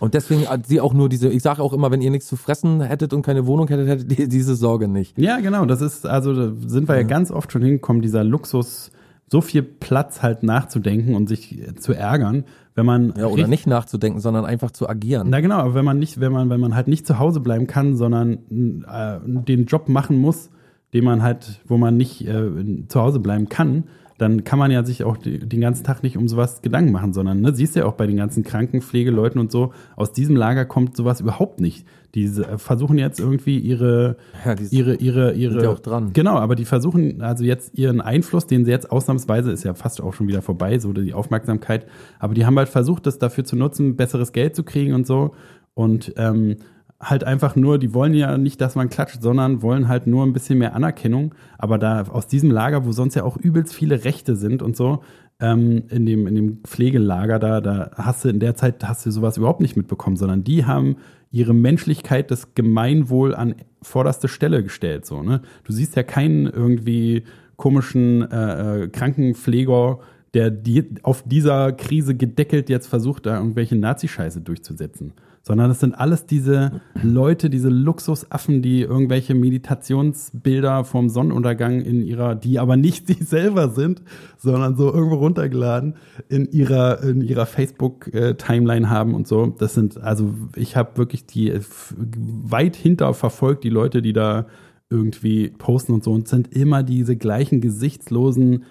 Und 0.00 0.14
deswegen 0.14 0.48
hat 0.48 0.66
sie 0.66 0.80
auch 0.80 0.92
nur 0.92 1.08
diese, 1.08 1.28
ich 1.28 1.42
sage 1.42 1.62
auch 1.62 1.72
immer, 1.72 1.92
wenn 1.92 2.02
ihr 2.02 2.10
nichts 2.10 2.26
zu 2.26 2.36
fressen 2.36 2.80
hättet 2.82 3.14
und 3.14 3.22
keine 3.22 3.46
Wohnung 3.46 3.68
hättet, 3.68 3.88
hättet 3.88 4.18
ihr 4.18 4.28
diese 4.28 4.56
Sorge 4.56 4.88
nicht. 4.88 5.16
Ja, 5.16 5.38
genau. 5.38 5.64
Das 5.64 5.80
ist, 5.80 6.04
also 6.06 6.34
da 6.34 6.52
sind 6.66 6.88
wir 6.88 6.96
ja, 6.96 7.04
ganz 7.04 7.30
oft 7.30 7.52
schon 7.52 7.62
hingekommen, 7.62 8.02
dieser 8.02 8.24
Luxus, 8.24 8.90
so 9.28 9.40
viel 9.40 9.62
Platz 9.62 10.20
halt 10.20 10.42
nachzudenken 10.42 11.14
und 11.14 11.28
sich 11.28 11.62
zu 11.78 11.92
ärgern, 11.92 12.44
wenn 12.74 12.84
man 12.84 13.14
Ja, 13.16 13.26
oder 13.26 13.46
nicht 13.46 13.68
nachzudenken, 13.68 14.20
sondern 14.20 14.44
einfach 14.44 14.72
zu 14.72 14.88
agieren. 14.88 15.28
Na 15.30 15.40
genau, 15.40 15.58
aber 15.58 15.74
wenn 15.74 15.84
man 15.84 16.00
nicht, 16.00 16.20
wenn 16.20 16.32
man, 16.32 16.50
wenn 16.50 16.60
man 16.60 16.74
halt 16.74 16.88
nicht 16.88 17.06
zu 17.06 17.20
Hause 17.20 17.40
bleiben 17.40 17.68
kann, 17.68 17.96
sondern 17.96 18.84
äh, 18.86 19.20
den 19.24 19.66
Job 19.66 19.88
machen 19.88 20.18
muss, 20.18 20.50
den 20.94 21.04
man 21.04 21.22
halt, 21.22 21.60
wo 21.66 21.76
man 21.76 21.96
nicht 21.96 22.26
äh, 22.26 22.86
zu 22.88 23.00
Hause 23.00 23.20
bleiben 23.20 23.48
kann, 23.48 23.84
dann 24.16 24.44
kann 24.44 24.60
man 24.60 24.70
ja 24.70 24.84
sich 24.84 25.02
auch 25.02 25.16
den 25.16 25.60
ganzen 25.60 25.82
Tag 25.82 26.04
nicht 26.04 26.16
um 26.16 26.28
sowas 26.28 26.62
Gedanken 26.62 26.92
machen, 26.92 27.12
sondern 27.12 27.40
ne, 27.40 27.52
siehst 27.52 27.74
du 27.74 27.80
ja 27.80 27.86
auch 27.86 27.94
bei 27.94 28.06
den 28.06 28.16
ganzen 28.16 28.44
Krankenpflegeleuten 28.44 29.40
und 29.40 29.50
so, 29.50 29.72
aus 29.96 30.12
diesem 30.12 30.36
Lager 30.36 30.64
kommt 30.64 30.96
sowas 30.96 31.20
überhaupt 31.20 31.60
nicht. 31.60 31.84
Die 32.14 32.26
äh, 32.26 32.58
versuchen 32.58 32.96
jetzt 32.96 33.18
irgendwie 33.18 33.58
ihre, 33.58 34.16
Ja, 34.44 34.54
die 34.54 34.64
ihre, 34.70 34.94
ihre, 34.94 35.32
ihre. 35.32 35.64
ja 35.64 35.70
auch 35.70 35.80
dran. 35.80 36.12
Genau, 36.12 36.36
aber 36.36 36.54
die 36.54 36.64
versuchen 36.64 37.22
also 37.22 37.42
jetzt 37.42 37.76
ihren 37.76 38.00
Einfluss, 38.00 38.46
den 38.46 38.64
sie 38.64 38.70
jetzt 38.70 38.92
ausnahmsweise, 38.92 39.50
ist 39.50 39.64
ja 39.64 39.74
fast 39.74 40.00
auch 40.00 40.14
schon 40.14 40.28
wieder 40.28 40.42
vorbei, 40.42 40.78
so 40.78 40.92
die 40.92 41.12
Aufmerksamkeit, 41.12 41.86
aber 42.20 42.34
die 42.34 42.46
haben 42.46 42.56
halt 42.56 42.68
versucht, 42.68 43.06
das 43.06 43.18
dafür 43.18 43.44
zu 43.44 43.56
nutzen, 43.56 43.96
besseres 43.96 44.32
Geld 44.32 44.54
zu 44.54 44.62
kriegen 44.62 44.94
und 44.94 45.08
so. 45.08 45.32
Und 45.74 46.14
ähm, 46.16 46.58
halt 47.00 47.24
einfach 47.24 47.56
nur, 47.56 47.78
die 47.78 47.92
wollen 47.92 48.14
ja 48.14 48.38
nicht, 48.38 48.60
dass 48.60 48.74
man 48.74 48.88
klatscht, 48.88 49.20
sondern 49.20 49.62
wollen 49.62 49.88
halt 49.88 50.06
nur 50.06 50.24
ein 50.24 50.32
bisschen 50.32 50.58
mehr 50.58 50.74
Anerkennung. 50.74 51.34
Aber 51.58 51.78
da 51.78 52.02
aus 52.08 52.26
diesem 52.26 52.50
Lager, 52.50 52.86
wo 52.86 52.92
sonst 52.92 53.14
ja 53.14 53.24
auch 53.24 53.36
übelst 53.36 53.74
viele 53.74 54.04
Rechte 54.04 54.36
sind 54.36 54.62
und 54.62 54.76
so, 54.76 55.02
ähm, 55.40 55.84
in, 55.88 56.06
dem, 56.06 56.26
in 56.26 56.34
dem 56.34 56.58
Pflegelager, 56.64 57.38
da, 57.38 57.60
da 57.60 57.90
hast 57.96 58.24
du 58.24 58.28
in 58.28 58.40
der 58.40 58.54
Zeit 58.54 58.84
hast 58.84 59.04
du 59.04 59.10
sowas 59.10 59.36
überhaupt 59.36 59.60
nicht 59.60 59.76
mitbekommen, 59.76 60.16
sondern 60.16 60.44
die 60.44 60.64
haben 60.64 60.96
ihre 61.30 61.54
Menschlichkeit, 61.54 62.30
das 62.30 62.54
Gemeinwohl 62.54 63.34
an 63.34 63.56
vorderste 63.82 64.28
Stelle 64.28 64.62
gestellt. 64.62 65.04
So, 65.04 65.22
ne? 65.22 65.42
Du 65.64 65.72
siehst 65.72 65.96
ja 65.96 66.04
keinen 66.04 66.46
irgendwie 66.46 67.24
komischen 67.56 68.22
äh, 68.30 68.84
äh, 68.84 68.88
Krankenpfleger, 68.88 69.98
der 70.32 70.50
die, 70.50 70.84
auf 71.02 71.22
dieser 71.26 71.72
Krise 71.72 72.14
gedeckelt 72.14 72.68
jetzt 72.68 72.86
versucht, 72.86 73.26
da 73.26 73.36
irgendwelche 73.36 73.76
Nazi-Scheiße 73.76 74.40
durchzusetzen. 74.40 75.12
Sondern 75.46 75.68
das 75.68 75.80
sind 75.80 75.94
alles 75.94 76.24
diese 76.24 76.80
Leute, 77.02 77.50
diese 77.50 77.68
Luxusaffen, 77.68 78.62
die 78.62 78.80
irgendwelche 78.80 79.34
Meditationsbilder 79.34 80.84
vom 80.84 81.10
Sonnenuntergang 81.10 81.82
in 81.82 82.00
ihrer, 82.00 82.34
die 82.34 82.58
aber 82.58 82.78
nicht 82.78 83.06
sie 83.06 83.22
selber 83.22 83.68
sind, 83.68 84.00
sondern 84.38 84.74
so 84.74 84.90
irgendwo 84.90 85.16
runtergeladen, 85.16 85.96
in 86.30 86.50
ihrer, 86.50 87.02
in 87.02 87.20
ihrer 87.20 87.44
Facebook-Timeline 87.44 88.88
haben 88.88 89.14
und 89.14 89.28
so. 89.28 89.46
Das 89.46 89.74
sind, 89.74 89.98
also 89.98 90.32
ich 90.56 90.76
habe 90.76 90.96
wirklich 90.96 91.26
die 91.26 91.50
äh, 91.50 91.60
weit 91.94 92.74
hinter 92.74 93.12
verfolgt, 93.12 93.64
die 93.64 93.70
Leute, 93.70 94.00
die 94.00 94.14
da 94.14 94.46
irgendwie 94.88 95.50
posten 95.50 95.92
und 95.92 96.04
so 96.04 96.12
und 96.12 96.24
es 96.24 96.30
sind 96.30 96.54
immer 96.56 96.82
diese 96.82 97.16
gleichen 97.16 97.60
gesichtslosen 97.60 98.64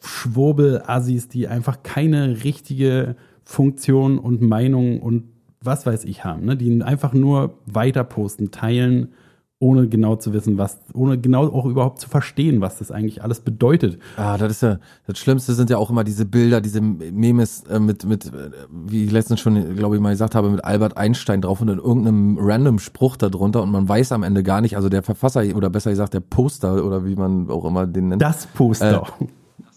Schwurbel-Assis, 0.00 1.28
die 1.28 1.46
einfach 1.46 1.82
keine 1.84 2.42
richtige 2.42 3.14
Funktion 3.44 4.18
und 4.18 4.42
Meinung 4.42 5.00
und 5.00 5.33
was 5.64 5.86
weiß 5.86 6.04
ich 6.04 6.24
haben, 6.24 6.44
ne? 6.44 6.56
die 6.56 6.82
einfach 6.82 7.12
nur 7.12 7.58
weiter 7.66 8.04
posten, 8.04 8.50
teilen, 8.50 9.12
ohne 9.60 9.88
genau 9.88 10.16
zu 10.16 10.34
wissen, 10.34 10.58
was, 10.58 10.78
ohne 10.92 11.18
genau 11.18 11.46
auch 11.46 11.64
überhaupt 11.64 11.98
zu 11.98 12.08
verstehen, 12.08 12.60
was 12.60 12.78
das 12.78 12.90
eigentlich 12.90 13.22
alles 13.22 13.40
bedeutet. 13.40 13.98
Ah, 14.16 14.36
das 14.36 14.52
ist 14.52 14.62
ja, 14.62 14.78
das 15.06 15.18
Schlimmste 15.18 15.54
sind 15.54 15.70
ja 15.70 15.78
auch 15.78 15.90
immer 15.90 16.04
diese 16.04 16.26
Bilder, 16.26 16.60
diese 16.60 16.80
Memes 16.80 17.62
äh, 17.70 17.78
mit, 17.78 18.04
mit, 18.04 18.26
äh, 18.26 18.50
wie 18.70 19.04
ich 19.04 19.10
letztens 19.10 19.40
schon, 19.40 19.74
glaube 19.76 19.94
ich, 19.96 20.02
mal 20.02 20.10
gesagt 20.10 20.34
habe, 20.34 20.50
mit 20.50 20.64
Albert 20.64 20.98
Einstein 20.98 21.40
drauf 21.40 21.62
und 21.62 21.68
in 21.68 21.78
irgendeinem 21.78 22.36
random 22.38 22.78
Spruch 22.78 23.16
darunter 23.16 23.62
und 23.62 23.70
man 23.70 23.88
weiß 23.88 24.12
am 24.12 24.22
Ende 24.22 24.42
gar 24.42 24.60
nicht, 24.60 24.76
also 24.76 24.88
der 24.88 25.02
Verfasser 25.02 25.42
oder 25.54 25.70
besser 25.70 25.90
gesagt 25.90 26.12
der 26.14 26.20
Poster 26.20 26.84
oder 26.84 27.06
wie 27.06 27.14
man 27.14 27.48
auch 27.48 27.64
immer 27.64 27.86
den 27.86 28.08
nennt, 28.08 28.22
Das 28.22 28.46
Poster. 28.48 29.06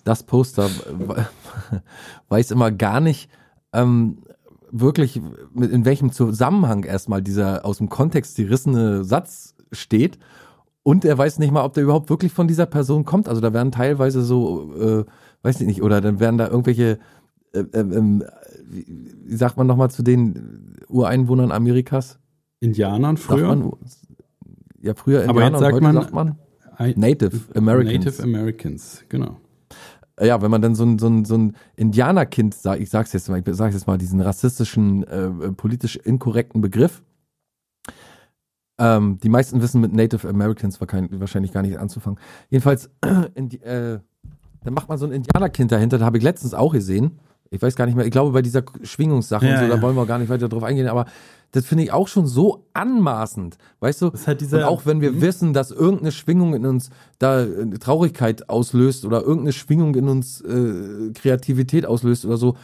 das 0.04 0.24
Poster 0.24 0.66
äh, 0.66 1.80
weiß 2.30 2.52
immer 2.52 2.72
gar 2.72 3.00
nicht 3.00 3.30
ähm, 3.74 4.18
wirklich, 4.72 5.22
in 5.56 5.86
welchem 5.86 6.12
Zusammenhang 6.12 6.84
erstmal 6.84 7.22
dieser 7.22 7.66
aus 7.66 7.78
dem 7.78 7.90
Kontext 7.90 8.38
gerissene 8.38 9.04
Satz 9.04 9.56
steht. 9.72 10.18
Und 10.84 11.04
er 11.04 11.18
weiß 11.18 11.40
nicht 11.40 11.52
mal, 11.52 11.66
ob 11.66 11.74
der 11.74 11.84
überhaupt 11.84 12.10
wirklich 12.10 12.32
von 12.32 12.48
dieser 12.48 12.66
Person 12.66 13.04
kommt. 13.04 13.28
Also 13.28 13.42
da 13.42 13.54
werden 13.54 13.72
teilweise 13.72 14.22
so, 14.24 14.74
äh, 14.76 15.06
weiß 15.44 15.60
ich 15.62 15.68
nicht, 15.68 15.82
oder 15.84 16.00
dann 16.02 16.20
werden 16.20 16.38
da 16.38 16.48
irgendwelche, 16.48 17.00
äh, 17.54 17.60
äh, 17.60 17.80
ähm, 17.80 18.24
wie, 18.70 19.36
sagt 19.36 19.58
man 19.58 19.68
nochmal 19.68 19.90
zu 19.92 20.02
den 20.04 20.76
Ureinwohnern 20.88 21.52
Amerikas? 21.52 22.20
Indianern 22.60 23.18
früher. 23.18 23.48
man, 23.48 23.74
ja, 24.82 24.94
früher 24.96 25.22
Aber 25.28 25.42
Indianer 25.46 25.58
jetzt 25.58 25.72
sagt 25.72 25.82
man- 25.82 25.94
sagt 25.96 26.14
man 26.14 26.36
Native 26.96 27.42
Americans. 27.56 28.06
Native 28.06 28.24
Americans, 28.24 29.04
genau. 29.10 29.38
Ja, 30.26 30.42
wenn 30.42 30.52
man 30.52 30.62
dann 30.62 30.76
so 30.76 30.84
ein, 30.84 30.98
so 30.98 31.08
ein, 31.08 31.26
so 31.26 31.36
ein 31.36 31.56
Indianerkind 31.76 32.56
ich 32.80 32.90
sag's 32.90 33.14
jetzt 33.14 33.30
mal, 33.30 33.40
ich 33.40 33.56
sag's 33.56 33.76
jetzt 33.76 33.88
mal, 33.88 33.98
diesen 33.98 34.22
rassistischen, 34.22 35.04
äh, 35.04 35.52
politisch 35.52 35.96
inkorrekten 35.96 36.62
Begriff. 36.62 37.04
Ähm, 38.80 39.20
die 39.22 39.30
meisten 39.30 39.62
wissen 39.62 39.82
mit 39.82 39.94
Native 39.94 40.28
Americans 40.28 40.80
wahrscheinlich 40.80 41.52
gar 41.52 41.62
nicht 41.62 41.78
anzufangen. 41.80 42.20
Jedenfalls, 42.50 42.90
die, 43.38 43.62
äh, 43.62 44.00
dann 44.64 44.74
macht 44.74 44.90
man 44.90 44.98
so 44.98 45.06
ein 45.06 45.12
Indianerkind 45.12 45.72
dahinter, 45.72 45.98
da 45.98 46.06
habe 46.06 46.18
ich 46.18 46.24
letztens 46.24 46.54
auch 46.54 46.74
gesehen. 46.74 47.20
Ich 47.50 47.62
weiß 47.62 47.76
gar 47.76 47.86
nicht 47.86 47.96
mehr, 47.96 48.06
ich 48.06 48.12
glaube 48.12 48.32
bei 48.32 48.42
dieser 48.42 48.64
Schwingungssache 48.84 49.46
Ja, 49.46 49.54
und 49.54 49.58
so, 49.60 49.64
ja. 49.66 49.76
da 49.76 49.82
wollen 49.82 49.96
wir 49.96 50.06
gar 50.06 50.18
nicht 50.20 50.30
weiter 50.30 50.50
drauf 50.50 50.64
eingehen, 50.64 50.88
aber 50.88 51.06
das 51.52 51.66
finde 51.66 51.86
ich 51.86 51.94
auch 51.94 52.08
schon 52.10 52.28
so 52.28 52.66
anmaßend, 52.74 53.58
weißt 53.80 54.02
du? 54.02 54.12
Halt 54.26 54.42
und 54.42 54.64
auch 54.64 54.86
wenn 54.86 55.00
wir 55.00 55.14
Mhm. 55.14 55.22
wissen, 55.22 55.54
dass 55.54 55.72
irgendeine 55.72 56.12
Schwingung 56.12 56.54
in 56.54 56.66
uns 56.66 56.90
da 57.20 57.44
äh, 57.44 57.70
Traurigkeit 57.80 58.50
auslöst 58.50 59.06
oder 59.06 59.22
irgendeine 59.22 59.54
Schwingung 59.54 59.96
in 59.96 60.10
uns 60.10 60.42
äh, 60.42 61.12
Kreativität 61.14 61.86
auslöst 61.86 62.26
oder 62.26 62.36
so, 62.36 62.58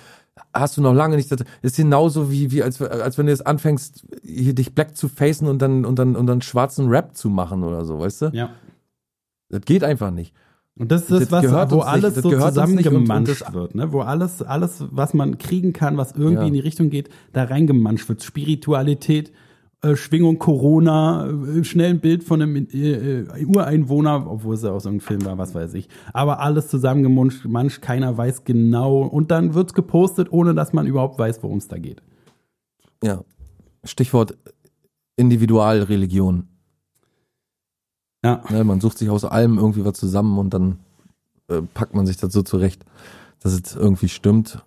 hast 0.53 0.75
du 0.77 0.81
noch 0.81 0.93
lange 0.93 1.15
nicht. 1.15 1.31
Das 1.31 1.39
ist 1.61 1.77
genauso 1.77 2.29
wie, 2.29 2.51
wie 2.51 2.61
als, 2.61 2.81
als 2.81 3.17
wenn 3.17 3.27
du 3.27 3.31
jetzt 3.31 3.47
anfängst, 3.47 4.03
hier 4.23 4.53
dich 4.53 4.75
black 4.75 4.97
zu 4.97 5.07
facen 5.07 5.47
und 5.47 5.61
dann, 5.61 5.85
und 5.85 5.97
dann, 5.97 6.15
und 6.17 6.27
dann 6.27 6.41
schwarzen 6.41 6.89
Rap 6.89 7.15
zu 7.15 7.29
machen 7.29 7.63
oder 7.63 7.85
so, 7.85 7.99
weißt 7.99 8.23
du? 8.23 8.25
Ja. 8.33 8.49
Das 9.49 9.61
geht 9.61 9.83
einfach 9.83 10.11
nicht. 10.11 10.33
Und 10.79 10.91
das 10.91 11.03
ist 11.11 11.31
Das 11.31 11.51
was, 11.51 11.71
wo 11.71 11.75
nicht, 11.75 11.85
alles 11.85 12.15
so 12.15 12.31
zusammengemanscht 12.31 13.53
wird, 13.53 13.75
ne? 13.75 13.93
wo 13.93 14.01
alles, 14.01 14.41
alles, 14.41 14.83
was 14.89 15.13
man 15.13 15.37
kriegen 15.37 15.71
kann, 15.71 15.97
was 15.97 16.13
irgendwie 16.13 16.33
Ja. 16.41 16.47
in 16.47 16.53
die 16.53 16.59
Richtung 16.59 16.89
geht, 16.89 17.09
da 17.31 17.43
reingemanscht 17.43 18.09
wird. 18.09 18.23
Spiritualität, 18.23 19.31
äh, 19.83 19.95
Schwingung 19.95 20.39
Corona, 20.39 21.27
äh, 21.29 21.63
schnell 21.63 21.91
ein 21.91 21.99
Bild 21.99 22.23
von 22.23 22.41
einem 22.41 22.55
äh, 22.55 22.91
äh, 23.21 23.45
Ureinwohner, 23.45 24.25
obwohl 24.27 24.55
es 24.55 24.63
ja 24.63 24.71
auch 24.71 24.79
so 24.79 24.89
ein 24.89 24.99
Film 24.99 25.23
war, 25.25 25.37
was 25.37 25.53
weiß 25.53 25.75
ich. 25.75 25.89
Aber 26.11 26.39
alles 26.39 26.69
zusammengemanscht, 26.69 27.45
manch, 27.45 27.79
keiner 27.79 28.17
weiß 28.17 28.43
genau. 28.43 29.01
Und 29.03 29.29
dann 29.29 29.53
wird's 29.53 29.75
gepostet, 29.75 30.31
ohne 30.31 30.55
dass 30.55 30.73
man 30.73 30.87
überhaupt 30.87 31.19
weiß, 31.19 31.43
worum 31.43 31.59
es 31.59 31.67
da 31.67 31.77
geht. 31.77 32.01
Ja. 33.03 33.21
Stichwort 33.83 34.37
Individualreligion. 35.17 36.47
Ja. 38.23 38.43
Ne, 38.49 38.63
man 38.63 38.81
sucht 38.81 38.97
sich 38.97 39.09
aus 39.09 39.25
allem 39.25 39.57
irgendwie 39.57 39.85
was 39.85 39.93
zusammen 39.93 40.37
und 40.37 40.53
dann 40.53 40.79
äh, 41.49 41.61
packt 41.61 41.95
man 41.95 42.05
sich 42.05 42.17
das 42.17 42.33
so 42.33 42.41
zurecht, 42.41 42.85
dass 43.39 43.53
es 43.53 43.75
irgendwie 43.75 44.09
stimmt. 44.09 44.63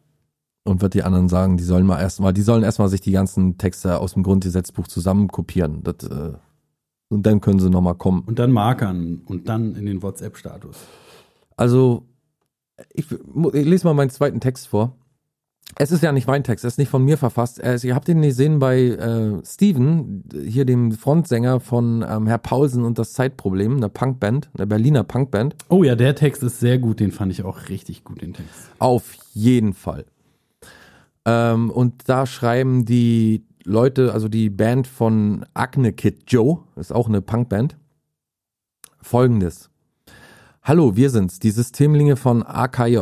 Und 0.65 0.83
wird 0.83 0.95
die 0.95 1.05
anderen 1.05 1.29
sagen, 1.29 1.57
die 1.57 1.63
sollen 1.63 1.87
mal 1.87 2.01
erstmal, 2.01 2.33
die 2.33 2.43
sollen 2.43 2.65
erstmal 2.65 2.89
sich 2.89 3.01
die 3.01 3.13
ganzen 3.13 3.57
Texte 3.57 4.01
aus 4.01 4.15
dem 4.15 4.25
Grundgesetzbuch 4.25 4.89
zusammen 4.89 5.29
kopieren. 5.29 5.85
Das, 5.85 6.09
äh, 6.11 6.33
und 7.09 7.25
dann 7.25 7.41
können 7.41 7.61
sie 7.61 7.71
nochmal 7.71 7.95
kommen. 7.95 8.25
Und 8.27 8.41
dann 8.41 8.51
markern 8.51 9.23
und 9.27 9.49
dann 9.49 9.77
in 9.77 9.87
den 9.87 10.03
WhatsApp-Status. 10.03 10.77
Also, 11.57 12.03
ich, 12.93 13.07
ich 13.13 13.65
lese 13.65 13.87
mal 13.87 13.95
meinen 13.95 14.11
zweiten 14.11 14.41
Text 14.41 14.67
vor. 14.67 14.97
Es 15.79 15.91
ist 15.93 16.03
ja 16.03 16.13
nicht 16.13 16.27
mein 16.27 16.45
Text, 16.45 16.65
er 16.65 16.69
ist 16.69 16.79
nicht 16.79 16.89
von 16.89 17.05
mir 17.05 17.19
verfasst. 17.19 17.59
Er 17.59 17.75
ist, 17.75 17.85
ihr 17.85 17.95
habt 17.95 18.09
ihn 18.09 18.23
gesehen 18.23 18.59
bei 18.59 18.79
äh, 18.79 19.45
Steven, 19.45 20.25
hier 20.47 20.65
dem 20.65 20.93
Frontsänger 20.93 21.61
von 21.61 22.05
ähm, 22.09 22.27
Herr 22.27 22.39
Paulsen 22.39 22.85
und 22.85 22.99
das 22.99 23.13
Zeitproblem, 23.13 23.77
einer 23.77 23.91
Punkband, 23.91 24.49
einer 24.55 24.67
Berliner 24.67 25.05
Punkband. 25.05 25.57
Oh 25.69 25.85
ja, 25.85 25.95
der 25.95 26.15
Text 26.15 26.43
ist 26.43 26.61
sehr 26.61 26.79
gut, 26.79 27.01
den 27.01 27.13
fand 27.13 27.33
ich 27.33 27.43
auch 27.43 27.69
richtig 27.69 28.05
gut, 28.05 28.23
den 28.23 28.33
Text. 28.33 28.71
Auf 28.79 29.15
jeden 29.35 29.75
Fall. 29.75 30.07
Ähm, 31.27 31.71
und 31.71 32.09
da 32.09 32.25
schreiben 32.25 32.87
die 32.87 33.45
Leute, 33.65 34.15
also 34.15 34.29
die 34.29 34.49
Band 34.49 34.87
von 34.87 35.45
Acne 35.53 35.93
Kid 35.93 36.23
Joe, 36.29 36.61
ist 36.77 36.93
auch 36.93 37.09
eine 37.09 37.21
Punkband, 37.21 37.77
folgendes. 39.03 39.69
Hallo, 40.63 40.97
wir 40.97 41.11
sind's, 41.11 41.39
die 41.39 41.51
Systemlinge 41.51 42.17
von 42.17 42.43
AKJ. 42.43 42.99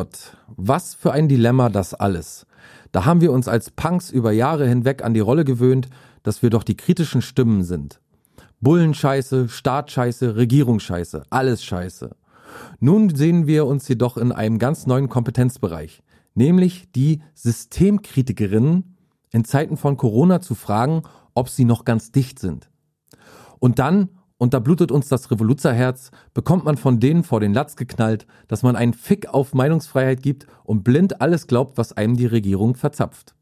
Was 0.49 0.95
für 0.95 1.13
ein 1.13 1.29
Dilemma 1.29 1.69
das 1.69 1.95
alles. 1.95 2.47
Da 2.95 3.05
haben 3.05 3.21
wir 3.21 3.33
uns 3.33 3.49
als 3.49 3.73
Punks 3.73 4.09
über 4.09 4.31
Jahre 4.31 4.69
hinweg 4.69 5.03
an 5.03 5.15
die 5.15 5.21
Rolle 5.21 5.45
gewöhnt, 5.45 5.89
dass 6.23 6.45
wir 6.45 6.51
doch 6.51 6.63
die 6.63 6.77
kritischen 6.77 7.23
Stimmen 7.23 7.65
sind. 7.65 8.01
Bullenscheiße, 8.61 9.49
Staatscheiße, 9.49 10.37
Regierungsscheiße, 10.37 11.25
alles 11.29 11.65
Scheiße. 11.65 12.15
Nun 12.79 13.13
sehen 13.13 13.49
wir 13.49 13.67
uns 13.67 13.89
jedoch 13.89 14.17
in 14.17 14.31
einem 14.31 14.61
ganz 14.61 14.87
neuen 14.87 15.09
Kompetenzbereich, 15.09 16.05
nämlich 16.37 16.89
die 16.93 17.21
Systemkritikerinnen 17.35 18.97
in 19.33 19.45
Zeiten 19.45 19.77
von 19.77 19.97
Corona 19.97 20.41
zu 20.41 20.55
fragen, 20.55 21.03
ob 21.35 21.49
sie 21.49 21.65
noch 21.65 21.85
ganz 21.85 22.13
dicht 22.13 22.39
sind. 22.39 22.71
Und 23.59 23.81
dann, 23.81 24.09
und 24.39 24.55
da 24.55 24.59
blutet 24.59 24.91
uns 24.91 25.09
das 25.09 25.31
Revoluzerherz, 25.31 26.11
bekommt 26.33 26.65
man 26.65 26.77
von 26.77 27.01
denen 27.01 27.23
vor 27.23 27.41
den 27.41 27.55
Latz 27.55 27.77
geknallt, 27.77 28.27
dass 28.49 28.63
man 28.63 28.77
einen 28.77 28.95
Fick 28.95 29.29
auf 29.29 29.55
Meinungsfreiheit 29.55 30.23
gibt 30.23 30.47
und 30.65 30.83
blind 30.83 31.21
alles 31.21 31.47
glaubt, 31.47 31.79
was 31.79 31.93
einem 31.93 32.17
die 32.17 32.27
Regierung 32.27 32.75
verzapft. 32.75 33.35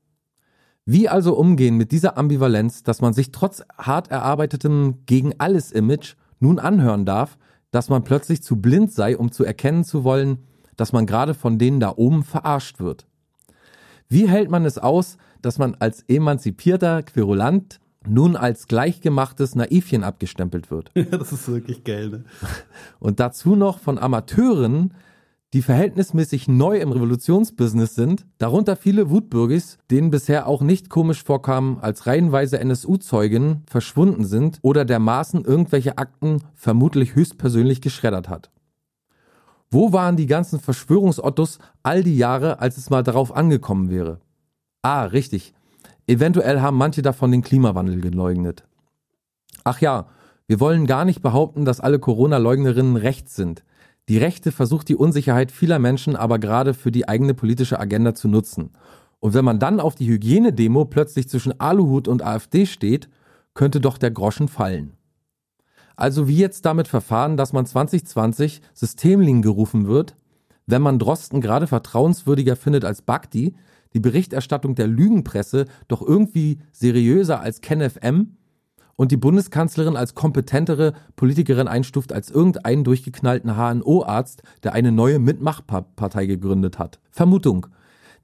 Wie 0.85 1.09
also 1.09 1.35
umgehen 1.35 1.77
mit 1.77 1.93
dieser 1.93 2.19
Ambivalenz, 2.19 2.83
dass 2.83 3.01
man 3.01 3.13
sich 3.13 3.31
trotz 3.31 3.63
hart 3.79 4.11
erarbeitetem 4.11 5.05
gegen 5.07 5.33
alles 5.39 5.71
Image 5.71 6.17
nun 6.41 6.59
anhören 6.59 7.05
darf, 7.05 7.39
dass 7.71 7.89
man 7.89 8.05
plötzlich 8.05 8.43
zu 8.43 8.57
blind 8.57 8.93
sei, 8.93 9.17
um 9.17 9.31
zu 9.31 9.45
erkennen 9.45 9.85
zu 9.85 10.05
wollen, 10.05 10.39
dass 10.77 10.93
man 10.93 11.07
gerade 11.07 11.35
von 11.35 11.59
denen 11.59 11.81
da 11.81 11.95
oben 11.97 12.25
verarscht 12.25 12.81
wird? 12.81 13.07
Wie 14.09 14.29
hält 14.29 14.51
man 14.51 14.65
es 14.65 14.77
aus, 14.77 15.17
dass 15.41 15.59
man 15.59 15.77
als 15.77 16.03
emanzipierter 16.03 17.03
Querulant 17.03 17.81
nun 18.09 18.37
als 18.37 18.69
gleichgemachtes 18.69 19.55
Naivchen 19.55 20.05
abgestempelt 20.05 20.71
wird? 20.71 20.91
Ja, 20.97 21.05
das 21.19 21.33
ist 21.33 21.49
wirklich 21.49 21.85
geil, 21.85 22.09
ne? 22.09 22.25
Und 23.01 23.21
dazu 23.21 23.57
noch 23.57 23.79
von 23.79 23.99
Amateuren, 23.99 24.95
die 25.53 25.63
verhältnismäßig 25.63 26.49
neu 26.49 26.79
im 26.79 26.93
Revolutionsbusiness 26.93 27.95
sind, 27.95 28.25
darunter 28.39 28.77
viele 28.77 29.11
Wutbürgis, 29.11 29.79
denen 29.91 30.11
bisher 30.11 30.47
auch 30.47 30.63
nicht 30.63 30.89
komisch 30.89 31.23
vorkam, 31.23 31.79
als 31.81 32.07
reihenweise 32.07 32.59
NSU-Zeugen 32.59 33.63
verschwunden 33.67 34.25
sind 34.25 34.59
oder 34.63 34.85
dermaßen 34.85 35.45
irgendwelche 35.45 35.99
Akten 35.99 36.43
vermutlich 36.55 37.15
höchstpersönlich 37.15 37.83
geschreddert 37.83 38.29
hat. 38.29 38.51
Wo 39.71 39.93
waren 39.93 40.17
die 40.17 40.27
ganzen 40.27 40.61
Verschwörungsottos 40.61 41.59
all 41.83 42.03
die 42.03 42.17
Jahre, 42.17 42.61
als 42.61 42.77
es 42.77 42.91
mal 42.91 43.03
darauf 43.03 43.35
angekommen 43.35 43.91
wäre? 43.91 44.21
Ah, 44.83 45.05
richtig. 45.05 45.55
Eventuell 46.07 46.61
haben 46.61 46.77
manche 46.77 47.03
davon 47.03 47.31
den 47.31 47.43
Klimawandel 47.43 48.01
geleugnet. 48.01 48.65
Ach 49.65 49.81
ja, 49.81 50.07
wir 50.47 50.61
wollen 50.61 50.87
gar 50.87 51.05
nicht 51.05 51.23
behaupten, 51.23 51.65
dass 51.65 51.81
alle 51.81 51.99
Corona-Leugnerinnen 51.99 52.97
rechts 52.97 53.37
sind. 53.37 53.65
Die 54.09 54.19
Rechte 54.19 54.51
versucht 54.51 54.89
die 54.89 54.97
Unsicherheit 54.97 55.53
vieler 55.53 55.79
Menschen 55.79 56.17
aber 56.17 56.39
gerade 56.39 56.75
für 56.75 56.91
die 56.91 57.09
eigene 57.09 57.35
politische 57.35 57.79
Agenda 57.79 58.15
zu 58.15 58.29
nutzen. 58.29 58.71
Und 59.21 59.35
wenn 59.35 59.45
man 59.45 59.61
dann 59.61 59.79
auf 59.79 59.95
die 59.95 60.09
Hygienedemo 60.09 60.85
plötzlich 60.85 61.29
zwischen 61.29 61.61
Aluhut 61.61 62.09
und 62.09 62.25
AfD 62.25 62.67
steht, 62.67 63.09
könnte 63.55 63.81
doch 63.81 63.99
der 63.99 64.11
Groschen 64.11 64.49
fallen. 64.49 64.95
Also 65.95 66.27
wie 66.27 66.39
jetzt 66.39 66.65
damit 66.65 66.89
verfahren, 66.89 67.37
dass 67.37 67.53
man 67.53 67.65
2020 67.65 68.63
Systemling 68.75 69.43
gerufen 69.43 69.87
wird, 69.87 70.17
wenn 70.67 70.83
man 70.83 70.99
Drosten 70.99 71.41
gerade 71.41 71.67
vertrauenswürdiger 71.67 72.57
findet 72.57 72.85
als 72.85 73.03
Bakti, 73.03 73.55
die 73.95 74.01
Berichterstattung 74.01 74.75
der 74.75 74.87
Lügenpresse 74.87 75.67
doch 75.89 76.03
irgendwie 76.03 76.59
seriöser 76.73 77.41
als 77.41 77.61
KenFM 77.61 78.37
und 78.97 79.11
die 79.11 79.17
Bundeskanzlerin 79.17 79.97
als 79.97 80.15
kompetentere 80.15 80.93
Politikerin 81.17 81.69
einstuft 81.69 82.13
als 82.13 82.31
irgendeinen 82.31 82.85
durchgeknallten 82.85 83.57
HNO-Arzt, 83.57 84.43
der 84.63 84.75
eine 84.75 84.93
neue 84.93 85.19
Mitmachpartei 85.19 86.27
gegründet 86.27 86.79
hat. 86.79 87.01
Vermutung. 87.11 87.67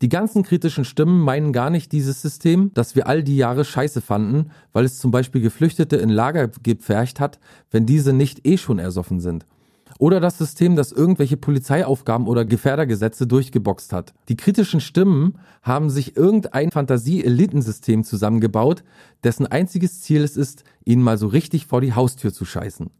Die 0.01 0.09
ganzen 0.09 0.45
kritischen 0.45 0.85
Stimmen 0.85 1.21
meinen 1.21 1.53
gar 1.53 1.71
nicht 1.71 1.91
dieses 1.91 2.23
System, 2.23 2.71
das 2.75 2.95
wir 2.95 3.09
all 3.09 3.25
die 3.25 3.37
Jahre 3.37 3.65
scheiße 3.65 4.01
fanden, 4.01 4.53
weil 4.73 4.85
es 4.85 5.01
zum 5.01 5.11
Beispiel 5.11 5.41
Geflüchtete 5.41 5.97
in 5.97 6.11
Lager 6.11 6.49
gepfercht 6.63 7.19
hat, 7.19 7.41
wenn 7.73 7.85
diese 7.85 8.13
nicht 8.13 8.47
eh 8.47 8.59
schon 8.59 8.79
ersoffen 8.79 9.19
sind. 9.19 9.45
Oder 9.99 10.21
das 10.21 10.39
System, 10.39 10.77
das 10.77 10.93
irgendwelche 10.93 11.37
Polizeiaufgaben 11.37 12.29
oder 12.29 12.45
Gefährdergesetze 12.45 13.27
durchgeboxt 13.27 13.93
hat. 13.93 14.15
Die 14.29 14.37
kritischen 14.37 14.81
Stimmen 14.81 15.39
haben 15.63 15.91
sich 15.91 16.17
irgendein 16.17 16.71
Fantasie-Elitensystem 16.71 18.05
zusammengebaut, 18.05 18.85
dessen 19.25 19.47
einziges 19.47 20.01
Ziel 20.01 20.23
es 20.23 20.37
ist, 20.37 20.63
ihnen 20.85 21.03
mal 21.03 21.19
so 21.19 21.27
richtig 21.27 21.67
vor 21.67 21.81
die 21.81 21.95
Haustür 21.95 22.33
zu 22.33 22.45
scheißen. 22.45 22.91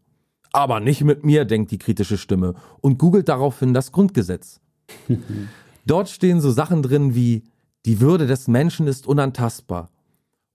Aber 0.51 0.79
nicht 0.79 1.03
mit 1.03 1.23
mir, 1.23 1.45
denkt 1.45 1.71
die 1.71 1.77
kritische 1.77 2.17
Stimme 2.17 2.55
und 2.81 2.97
googelt 2.97 3.29
daraufhin 3.29 3.73
das 3.73 3.91
Grundgesetz. 3.91 4.59
Dort 5.85 6.09
stehen 6.09 6.41
so 6.41 6.51
Sachen 6.51 6.83
drin 6.83 7.15
wie 7.15 7.43
die 7.85 8.01
Würde 8.01 8.27
des 8.27 8.47
Menschen 8.47 8.87
ist 8.87 9.07
unantastbar. 9.07 9.89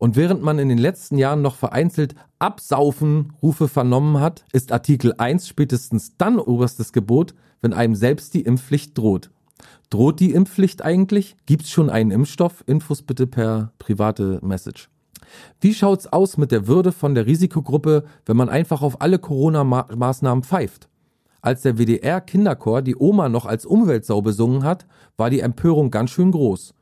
Und 0.05 0.17
während 0.17 0.43
man 0.43 0.59
in 0.59 0.69
den 0.69 0.77
letzten 0.77 1.17
Jahren 1.17 1.41
noch 1.41 1.57
vereinzelt 1.57 2.15
Absaufen 2.39 3.33
Rufe 3.43 3.69
vernommen 3.69 4.21
hat, 4.21 4.45
ist 4.53 4.71
Artikel 4.71 5.15
1 5.17 5.49
spätestens 5.49 6.19
dann 6.19 6.39
oberstes 6.39 6.93
Gebot, 6.93 7.35
wenn 7.63 7.73
einem 7.73 7.95
selbst 7.95 8.35
die 8.35 8.43
Impfpflicht 8.43 8.99
droht. 8.99 9.31
Droht 9.89 10.21
die 10.21 10.33
Impfpflicht 10.33 10.85
eigentlich? 10.85 11.37
Gibt's 11.47 11.71
schon 11.71 11.89
einen 11.89 12.11
Impfstoff? 12.11 12.63
Infos 12.67 13.01
bitte 13.01 13.27
per 13.27 13.73
private 13.79 14.41
Message. 14.43 14.91
Wie 15.63 15.73
schaut's 15.73 16.07
aus 16.07 16.37
mit 16.37 16.53
der 16.53 16.67
Würde 16.67 16.93
von 16.93 17.15
der 17.15 17.25
Risikogruppe, 17.25 18.05
wenn 18.27 18.37
man 18.37 18.51
einfach 18.51 18.83
auf 18.83 19.01
alle 19.01 19.19
Corona-Maßnahmen 19.19 20.45
pfeift? 20.45 20.91
Als 21.41 21.63
der 21.63 21.79
WDR-Kinderchor 21.79 22.83
die 22.83 22.97
Oma 22.97 23.31
noch 23.31 23.47
als 23.47 23.65
Umweltsau 23.65 24.21
besungen 24.21 24.65
hat, 24.65 24.87
war 25.17 25.31
die 25.31 25.41
Empörung 25.41 25.91
ganz 25.91 26.11
schön 26.11 26.31
groß. 26.31 26.75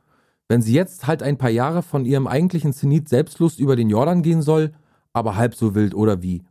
Wenn 0.53 0.61
sie 0.61 0.73
jetzt 0.73 1.07
halt 1.07 1.23
ein 1.23 1.39
paar 1.39 1.49
Jahre 1.49 1.81
von 1.81 2.05
ihrem 2.05 2.27
eigentlichen 2.27 2.73
Zenit 2.73 3.09
selbstlos 3.09 3.57
über 3.57 3.75
den 3.75 3.89
Jordan 3.89 4.21
gehen 4.21 4.43
soll, 4.43 4.71
aber 5.11 5.35
halb 5.35 5.55
so 5.55 5.73
wild 5.73 5.95
oder 5.95 6.21
wie? 6.21 6.43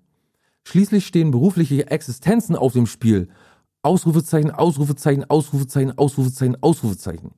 Schließlich 0.65 1.07
stehen 1.07 1.31
berufliche 1.31 1.89
Existenzen 1.89 2.57
auf 2.57 2.73
dem 2.73 2.87
Spiel. 2.87 3.29
Ausrufezeichen, 3.83 4.51
Ausrufezeichen, 4.51 5.31
Ausrufezeichen, 5.31 5.97
Ausrufezeichen, 5.97 6.61
Ausrufezeichen. 6.61 7.31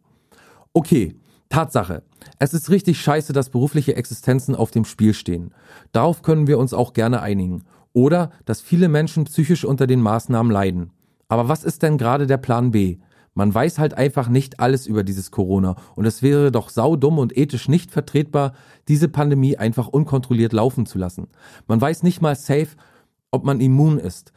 Okay, 0.73 1.17
Tatsache. 1.51 2.03
Es 2.39 2.55
ist 2.55 2.71
richtig 2.71 2.99
scheiße, 2.99 3.35
dass 3.35 3.51
berufliche 3.51 3.97
Existenzen 3.97 4.55
auf 4.55 4.71
dem 4.71 4.87
Spiel 4.87 5.12
stehen. 5.12 5.53
Darauf 5.93 6.23
können 6.23 6.47
wir 6.47 6.59
uns 6.59 6.73
auch 6.73 6.95
gerne 6.95 7.21
einigen. 7.21 7.65
Oder, 7.93 8.31
dass 8.47 8.62
viele 8.62 8.89
Menschen 8.89 9.25
psychisch 9.25 9.67
unter 9.67 9.87
den 9.87 10.01
Maßnahmen 10.01 10.51
leiden. 10.51 10.93
Aber 11.29 11.47
was 11.47 11.62
ist 11.62 11.83
denn 11.83 11.99
gerade 11.99 12.27
der 12.27 12.39
Plan 12.39 12.71
B? 12.71 13.01
Man 13.35 13.53
weiß 13.53 13.78
halt 13.80 13.95
einfach 13.95 14.28
nicht 14.28 14.61
alles 14.61 14.87
über 14.87 15.03
dieses 15.03 15.32
Corona 15.32 15.76
und 15.97 16.07
es 16.07 16.22
wäre 16.22 16.53
doch 16.53 16.68
saudumm 16.68 17.18
und 17.18 17.37
ethisch 17.37 17.68
nicht 17.68 17.91
vertretbar, 17.91 18.55
diese 18.87 19.09
Pandemie 19.09 19.57
einfach 19.57 19.89
unkontrolliert 19.89 20.53
laufen 20.53 20.87
zu 20.87 20.99
lassen. 20.99 21.28
Man 21.66 21.80
weiß 21.80 22.05
nicht 22.05 22.22
mal 22.22 22.37
safe, 22.37 22.68
ob 23.32 23.45
man 23.45 23.61
immun 23.61 23.99
ist. 23.99 24.32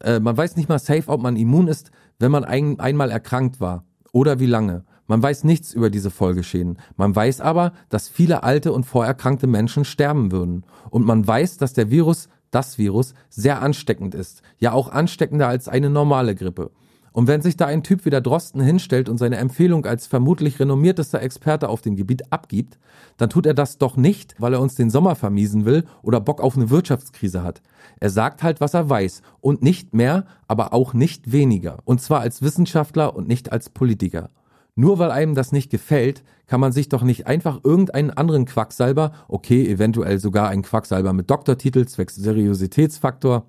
Äh, 0.00 0.20
man 0.20 0.36
weiß 0.36 0.56
nicht 0.56 0.68
mal 0.68 0.78
safe, 0.78 1.04
ob 1.06 1.22
man 1.22 1.36
immun 1.36 1.68
ist, 1.68 1.90
wenn 2.18 2.30
man 2.30 2.44
ein, 2.44 2.78
einmal 2.80 3.10
erkrankt 3.10 3.60
war 3.60 3.84
oder 4.12 4.38
wie 4.40 4.46
lange. 4.46 4.84
Man 5.06 5.22
weiß 5.22 5.44
nichts 5.44 5.72
über 5.72 5.88
diese 5.88 6.10
Folgeschäden. 6.10 6.78
Man 6.96 7.14
weiß 7.14 7.40
aber, 7.40 7.72
dass 7.88 8.08
viele 8.08 8.42
alte 8.42 8.72
und 8.72 8.84
vorerkrankte 8.84 9.46
Menschen 9.46 9.84
sterben 9.84 10.32
würden. 10.32 10.64
Und 10.90 11.06
man 11.06 11.26
weiß, 11.26 11.58
dass 11.58 11.72
der 11.74 11.90
Virus, 11.90 12.28
das 12.50 12.76
Virus, 12.76 13.14
sehr 13.28 13.62
ansteckend 13.62 14.14
ist. 14.14 14.42
Ja 14.58 14.72
auch 14.72 14.90
ansteckender 14.90 15.46
als 15.48 15.68
eine 15.68 15.90
normale 15.90 16.34
Grippe. 16.34 16.72
Und 17.16 17.28
wenn 17.28 17.40
sich 17.40 17.56
da 17.56 17.64
ein 17.64 17.82
Typ 17.82 18.04
wie 18.04 18.10
der 18.10 18.20
Drosten 18.20 18.60
hinstellt 18.60 19.08
und 19.08 19.16
seine 19.16 19.38
Empfehlung 19.38 19.86
als 19.86 20.06
vermutlich 20.06 20.60
renommiertester 20.60 21.22
Experte 21.22 21.70
auf 21.70 21.80
dem 21.80 21.96
Gebiet 21.96 22.30
abgibt, 22.30 22.78
dann 23.16 23.30
tut 23.30 23.46
er 23.46 23.54
das 23.54 23.78
doch 23.78 23.96
nicht, 23.96 24.34
weil 24.38 24.52
er 24.52 24.60
uns 24.60 24.74
den 24.74 24.90
Sommer 24.90 25.14
vermiesen 25.14 25.64
will 25.64 25.86
oder 26.02 26.20
Bock 26.20 26.42
auf 26.42 26.58
eine 26.58 26.68
Wirtschaftskrise 26.68 27.42
hat. 27.42 27.62
Er 28.00 28.10
sagt 28.10 28.42
halt, 28.42 28.60
was 28.60 28.74
er 28.74 28.90
weiß 28.90 29.22
und 29.40 29.62
nicht 29.62 29.94
mehr, 29.94 30.26
aber 30.46 30.74
auch 30.74 30.92
nicht 30.92 31.32
weniger. 31.32 31.78
Und 31.86 32.02
zwar 32.02 32.20
als 32.20 32.42
Wissenschaftler 32.42 33.16
und 33.16 33.28
nicht 33.28 33.50
als 33.50 33.70
Politiker. 33.70 34.28
Nur 34.74 34.98
weil 34.98 35.10
einem 35.10 35.34
das 35.34 35.52
nicht 35.52 35.70
gefällt, 35.70 36.22
kann 36.46 36.60
man 36.60 36.72
sich 36.72 36.90
doch 36.90 37.02
nicht 37.02 37.26
einfach 37.26 37.60
irgendeinen 37.64 38.10
anderen 38.10 38.44
Quacksalber, 38.44 39.12
okay, 39.26 39.66
eventuell 39.66 40.18
sogar 40.18 40.50
einen 40.50 40.60
Quacksalber 40.60 41.14
mit 41.14 41.30
Doktortitel 41.30 41.86
zwecks 41.86 42.14
Seriositätsfaktor, 42.14 43.46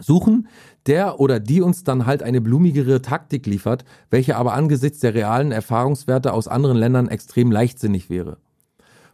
suchen, 0.00 0.48
der 0.88 1.20
oder 1.20 1.38
die 1.38 1.60
uns 1.60 1.84
dann 1.84 2.06
halt 2.06 2.22
eine 2.22 2.40
blumigere 2.40 3.02
Taktik 3.02 3.46
liefert, 3.46 3.84
welche 4.10 4.36
aber 4.36 4.54
angesichts 4.54 5.00
der 5.00 5.14
realen 5.14 5.52
Erfahrungswerte 5.52 6.32
aus 6.32 6.48
anderen 6.48 6.76
Ländern 6.76 7.08
extrem 7.08 7.52
leichtsinnig 7.52 8.10
wäre. 8.10 8.38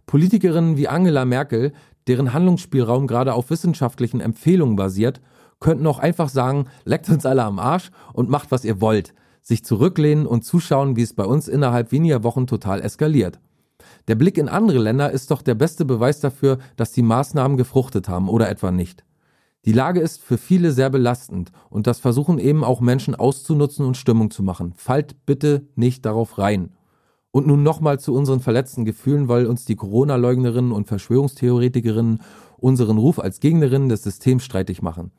Politikerinnen 0.07 0.77
wie 0.77 0.89
Angela 0.89 1.25
Merkel, 1.25 1.73
deren 2.07 2.33
Handlungsspielraum 2.33 3.07
gerade 3.07 3.35
auf 3.35 3.51
wissenschaftlichen 3.51 4.21
Empfehlungen 4.21 4.77
basiert, 4.77 5.21
könnten 5.61 5.87
auch 5.87 5.99
einfach 5.99 6.29
sagen, 6.29 6.67
leckt 6.85 7.09
uns 7.09 7.27
alle 7.27 7.43
am 7.45 7.59
Arsch 7.59 7.91
und 8.13 8.29
macht, 8.29 8.51
was 8.51 8.65
ihr 8.65 8.81
wollt, 8.81 9.15
sich 9.43 9.65
zurücklehnen 9.65 10.27
und 10.27 10.45
zuschauen, 10.45 10.97
wie 10.97 11.03
es 11.03 11.15
bei 11.15 11.25
uns 11.25 11.49
innerhalb 11.49 11.93
weniger 11.93 12.23
Wochen 12.23 12.47
total 12.47 12.83
eskaliert. 12.83 13.41
Der 14.09 14.15
Blick 14.15 14.39
in 14.39 14.49
andere 14.49 14.79
Länder 14.79 15.11
ist 15.11 15.31
doch 15.31 15.43
der 15.43 15.55
beste 15.55 15.85
Beweis 15.85 16.21
dafür, 16.21 16.59
dass 16.77 16.93
die 16.93 17.03
Maßnahmen 17.03 17.57
gefruchtet 17.57 18.09
haben 18.09 18.29
oder 18.29 18.49
etwa 18.49 18.71
nicht. 18.71 19.05
Die 19.65 19.73
Lage 19.73 20.01
ist 20.01 20.23
für 20.23 20.37
viele 20.37 20.73
sehr 20.73 20.91
belastend 20.91 21.51
und 21.71 21.87
das 21.87 21.99
versuchen 21.99 22.39
eben 22.39 22.65
auch 22.65 22.81
Menschen 22.81 23.15
auszunutzen 23.15 23.87
und 23.87 23.97
Stimmung 23.97 24.31
zu 24.31 24.43
machen. 24.43 24.75
Fallt 24.77 25.25
bitte 25.25 25.67
nicht 25.75 26.05
darauf 26.05 26.39
rein. 26.39 26.75
Und 27.31 27.47
nun 27.47 27.63
nochmal 27.63 27.99
zu 27.99 28.15
unseren 28.15 28.41
verletzten 28.41 28.85
Gefühlen, 28.85 29.27
weil 29.27 29.47
uns 29.47 29.65
die 29.65 29.75
Corona-Leugnerinnen 29.75 30.71
und 30.71 30.87
Verschwörungstheoretikerinnen 30.87 32.21
unseren 32.59 32.99
Ruf 32.99 33.19
als 33.19 33.41
Gegnerinnen 33.41 33.89
des 33.89 34.03
Systems 34.03 34.45
streitig 34.45 34.83
machen. 34.83 35.11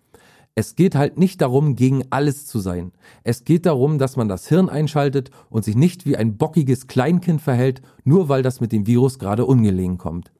Es 0.53 0.75
geht 0.75 0.95
halt 0.95 1.17
nicht 1.17 1.41
darum, 1.41 1.75
gegen 1.75 2.03
alles 2.11 2.45
zu 2.45 2.59
sein. 2.59 2.93
Es 3.23 3.43
geht 3.43 3.65
darum, 3.65 3.97
dass 3.97 4.15
man 4.15 4.29
das 4.29 4.47
Hirn 4.47 4.69
einschaltet 4.69 5.31
und 5.49 5.65
sich 5.65 5.75
nicht 5.75 6.05
wie 6.05 6.15
ein 6.15 6.37
bockiges 6.37 6.87
Kleinkind 6.87 7.41
verhält, 7.41 7.81
nur 8.05 8.29
weil 8.29 8.41
das 8.41 8.61
mit 8.61 8.71
dem 8.71 8.87
Virus 8.87 9.19
gerade 9.19 9.45
ungelegen 9.45 9.97
kommt. 9.97 10.31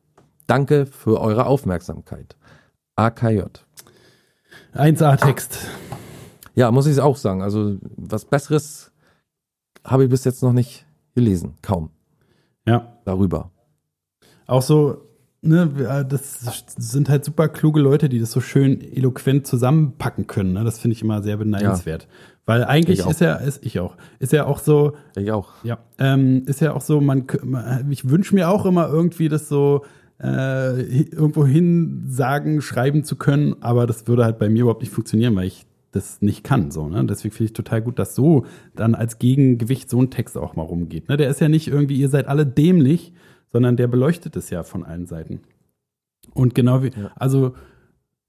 Danke 0.47 0.85
für 0.85 1.19
eure 1.19 1.47
Aufmerksamkeit. 1.47 2.37
AKJ. 2.95 3.64
1A-Text. 4.75 5.59
Ja, 6.55 6.71
muss 6.71 6.87
ich 6.87 6.99
auch 6.99 7.17
sagen. 7.17 7.41
Also 7.41 7.77
was 7.97 8.25
Besseres 8.25 8.91
habe 9.83 10.05
ich 10.05 10.09
bis 10.09 10.23
jetzt 10.23 10.41
noch 10.41 10.53
nicht 10.53 10.85
gelesen. 11.15 11.55
Kaum. 11.61 11.89
Ja. 12.67 12.97
Darüber. 13.05 13.51
Auch 14.47 14.61
so, 14.61 15.01
ne, 15.41 16.05
das 16.07 16.65
sind 16.77 17.09
halt 17.09 17.25
super 17.25 17.47
kluge 17.47 17.79
Leute, 17.79 18.09
die 18.09 18.19
das 18.19 18.31
so 18.31 18.41
schön 18.41 18.81
eloquent 18.81 19.47
zusammenpacken 19.47 20.27
können. 20.27 20.53
Ne? 20.53 20.63
Das 20.63 20.79
finde 20.79 20.93
ich 20.93 21.01
immer 21.01 21.21
sehr 21.21 21.37
beneidenswert. 21.37 22.03
Ja. 22.03 22.09
Weil 22.47 22.63
eigentlich 22.63 22.99
ist 22.99 23.21
ja, 23.21 23.35
ist 23.35 23.65
ich 23.65 23.79
auch, 23.79 23.95
ist 24.19 24.31
ja 24.31 24.45
auch 24.45 24.59
so. 24.59 24.93
Ich 25.15 25.31
auch. 25.31 25.53
Ja. 25.63 25.79
Ähm, 25.97 26.43
ist 26.45 26.61
ja 26.61 26.73
auch 26.73 26.81
so, 26.81 27.01
man, 27.01 27.25
ich 27.89 28.07
wünsche 28.09 28.35
mir 28.35 28.49
auch 28.49 28.65
immer 28.65 28.87
irgendwie 28.87 29.29
das 29.29 29.49
so, 29.49 29.83
äh, 30.21 30.81
irgendwo 30.81 31.45
hin 31.45 32.03
sagen, 32.07 32.61
schreiben 32.61 33.03
zu 33.03 33.15
können, 33.15 33.55
aber 33.61 33.85
das 33.85 34.07
würde 34.07 34.23
halt 34.23 34.39
bei 34.39 34.49
mir 34.49 34.61
überhaupt 34.61 34.81
nicht 34.81 34.93
funktionieren, 34.93 35.35
weil 35.35 35.47
ich 35.47 35.65
das 35.91 36.21
nicht 36.21 36.43
kann. 36.43 36.71
So, 36.71 36.87
ne? 36.87 37.05
Deswegen 37.05 37.33
finde 37.33 37.45
ich 37.45 37.53
total 37.53 37.81
gut, 37.81 37.99
dass 37.99 38.15
so 38.15 38.45
dann 38.75 38.95
als 38.95 39.19
Gegengewicht 39.19 39.89
so 39.89 40.01
ein 40.01 40.11
Text 40.11 40.37
auch 40.37 40.55
mal 40.55 40.63
rumgeht. 40.63 41.09
Ne? 41.09 41.17
Der 41.17 41.29
ist 41.29 41.41
ja 41.41 41.49
nicht 41.49 41.67
irgendwie, 41.67 41.99
ihr 41.99 42.09
seid 42.09 42.27
alle 42.27 42.45
dämlich, 42.45 43.13
sondern 43.51 43.77
der 43.77 43.87
beleuchtet 43.87 44.35
es 44.35 44.49
ja 44.49 44.63
von 44.63 44.83
allen 44.83 45.05
Seiten. 45.05 45.41
Und 46.33 46.55
genau 46.55 46.83
wie, 46.83 46.89
ja. 46.89 47.11
also 47.15 47.53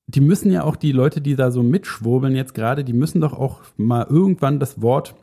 die 0.06 0.20
müssen 0.20 0.52
ja 0.52 0.62
auch 0.62 0.76
die 0.76 0.92
Leute, 0.92 1.20
die 1.20 1.34
da 1.34 1.50
so 1.50 1.62
mitschwurbeln 1.62 2.36
jetzt 2.36 2.54
gerade, 2.54 2.84
die 2.84 2.92
müssen 2.92 3.20
doch 3.20 3.32
auch 3.32 3.62
mal 3.76 4.06
irgendwann 4.08 4.60
das 4.60 4.80
Wort 4.80 5.16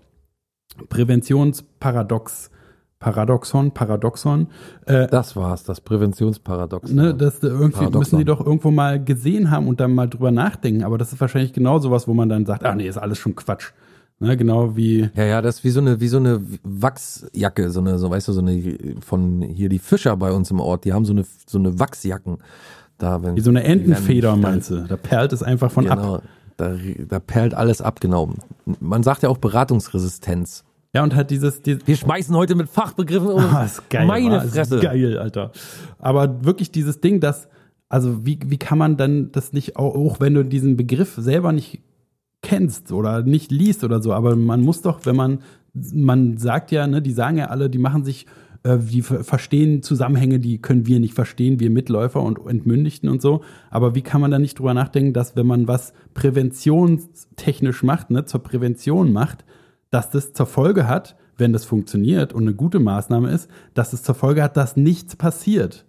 Präventionsparadox 0.89 2.49
Paradoxon, 3.03 3.71
Paradoxon. 3.71 4.47
Äh, 4.85 5.07
das 5.07 5.35
war's, 5.35 5.63
das 5.63 5.81
Präventionsparadoxon. 5.81 6.95
Ne, 6.95 7.13
das 7.13 7.43
irgendwie 7.43 7.71
Paradoxon. 7.71 7.99
müssen 7.99 8.17
die 8.19 8.23
doch 8.23 8.39
irgendwo 8.39 8.71
mal 8.71 9.03
gesehen 9.03 9.51
haben 9.51 9.67
und 9.67 9.81
dann 9.81 9.93
mal 9.93 10.07
drüber 10.07 10.31
nachdenken. 10.31 10.85
Aber 10.85 10.97
das 10.97 11.11
ist 11.11 11.19
wahrscheinlich 11.19 11.51
genau 11.51 11.79
sowas, 11.79 12.07
wo 12.07 12.13
man 12.13 12.29
dann 12.29 12.45
sagt, 12.45 12.63
ah 12.63 12.73
nee, 12.73 12.87
ist 12.87 12.97
alles 12.97 13.17
schon 13.17 13.35
Quatsch. 13.35 13.71
Ne, 14.19 14.37
genau 14.37 14.77
wie. 14.77 15.09
Ja, 15.15 15.25
ja, 15.25 15.41
das 15.41 15.57
ist 15.57 15.63
wie 15.65 15.71
so 15.71 15.81
eine, 15.81 15.99
wie 15.99 16.07
so 16.07 16.15
eine 16.15 16.41
Wachsjacke, 16.63 17.71
so 17.71 17.81
eine, 17.81 17.97
so 17.97 18.09
weißt 18.09 18.29
du, 18.29 18.31
so 18.31 18.39
eine 18.39 18.77
von 19.01 19.41
hier 19.41 19.67
die 19.67 19.79
Fischer 19.79 20.15
bei 20.15 20.31
uns 20.31 20.49
im 20.49 20.61
Ort, 20.61 20.85
die 20.85 20.93
haben 20.93 21.03
so 21.03 21.11
eine, 21.11 21.25
so 21.45 21.59
eine 21.59 21.77
Wachsjacken. 21.79 22.37
Da, 22.97 23.21
wenn, 23.21 23.35
wie 23.35 23.41
so 23.41 23.49
eine 23.49 23.65
Entenfeder, 23.65 24.37
meinst 24.37 24.71
du? 24.71 24.85
Da 24.87 24.95
perlt 24.95 25.33
es 25.33 25.43
einfach 25.43 25.71
von 25.71 25.83
genau, 25.83 26.15
ab. 26.15 26.23
Da, 26.55 26.77
da 27.09 27.19
perlt 27.19 27.53
alles 27.53 27.81
ab, 27.81 27.99
genau. 27.99 28.29
Man 28.79 29.03
sagt 29.03 29.23
ja 29.23 29.29
auch 29.29 29.39
Beratungsresistenz. 29.39 30.63
Ja, 30.95 31.01
und 31.03 31.15
hat 31.15 31.31
dieses, 31.31 31.61
dieses 31.63 31.87
Wir 31.87 31.95
schmeißen 31.95 32.35
heute 32.35 32.53
mit 32.55 32.69
Fachbegriffen 32.69 33.27
um. 33.27 33.41
Ah, 33.53 33.65
ist 33.65 33.89
geil, 33.89 34.05
Meine 34.05 34.41
Fresse. 34.41 34.75
Ist 34.75 34.83
geil, 34.83 35.17
Alter. 35.17 35.51
Aber 35.97 36.45
wirklich 36.45 36.71
dieses 36.71 37.01
Ding, 37.01 37.19
dass, 37.19 37.47
also 37.89 38.25
wie, 38.25 38.39
wie 38.45 38.57
kann 38.57 38.77
man 38.77 38.95
dann 38.95 39.31
das 39.31 39.53
nicht, 39.53 39.75
auch, 39.75 39.95
auch 39.95 40.19
wenn 40.19 40.35
du 40.35 40.43
diesen 40.43 40.77
Begriff 40.77 41.15
selber 41.17 41.51
nicht 41.51 41.81
kennst 42.43 42.91
oder 42.91 43.23
nicht 43.23 43.51
liest 43.51 43.83
oder 43.83 44.01
so, 44.01 44.13
aber 44.13 44.35
man 44.35 44.61
muss 44.61 44.81
doch, 44.81 45.05
wenn 45.05 45.15
man, 45.15 45.39
man 45.73 46.37
sagt 46.37 46.71
ja, 46.71 46.85
ne, 46.85 47.01
die 47.01 47.13
sagen 47.13 47.37
ja 47.37 47.47
alle, 47.47 47.69
die 47.69 47.77
machen 47.79 48.03
sich, 48.03 48.27
äh, 48.63 48.77
die 48.77 49.01
verstehen 49.01 49.81
Zusammenhänge, 49.81 50.39
die 50.39 50.61
können 50.61 50.85
wir 50.85 50.99
nicht 50.99 51.15
verstehen, 51.15 51.59
wir 51.59 51.71
Mitläufer 51.71 52.21
und 52.21 52.45
Entmündigten 52.45 53.09
und 53.09 53.21
so. 53.21 53.41
Aber 53.71 53.95
wie 53.95 54.01
kann 54.01 54.21
man 54.21 54.29
da 54.29 54.37
nicht 54.37 54.59
drüber 54.59 54.73
nachdenken, 54.75 55.13
dass 55.13 55.35
wenn 55.35 55.47
man 55.47 55.67
was 55.67 55.93
präventionstechnisch 56.13 57.81
macht, 57.81 58.11
ne, 58.11 58.25
zur 58.25 58.43
Prävention 58.43 59.11
macht, 59.11 59.43
dass 59.93 60.09
das 60.09 60.33
zur 60.33 60.47
Folge 60.47 60.87
hat, 60.87 61.15
wenn 61.37 61.53
das 61.53 61.65
funktioniert 61.65 62.33
und 62.33 62.43
eine 62.43 62.55
gute 62.55 62.79
Maßnahme 62.79 63.29
ist, 63.29 63.49
dass 63.73 63.93
es 63.93 64.03
zur 64.03 64.15
Folge 64.15 64.41
hat, 64.41 64.57
dass 64.57 64.75
nichts 64.75 65.15
passiert. 65.15 65.85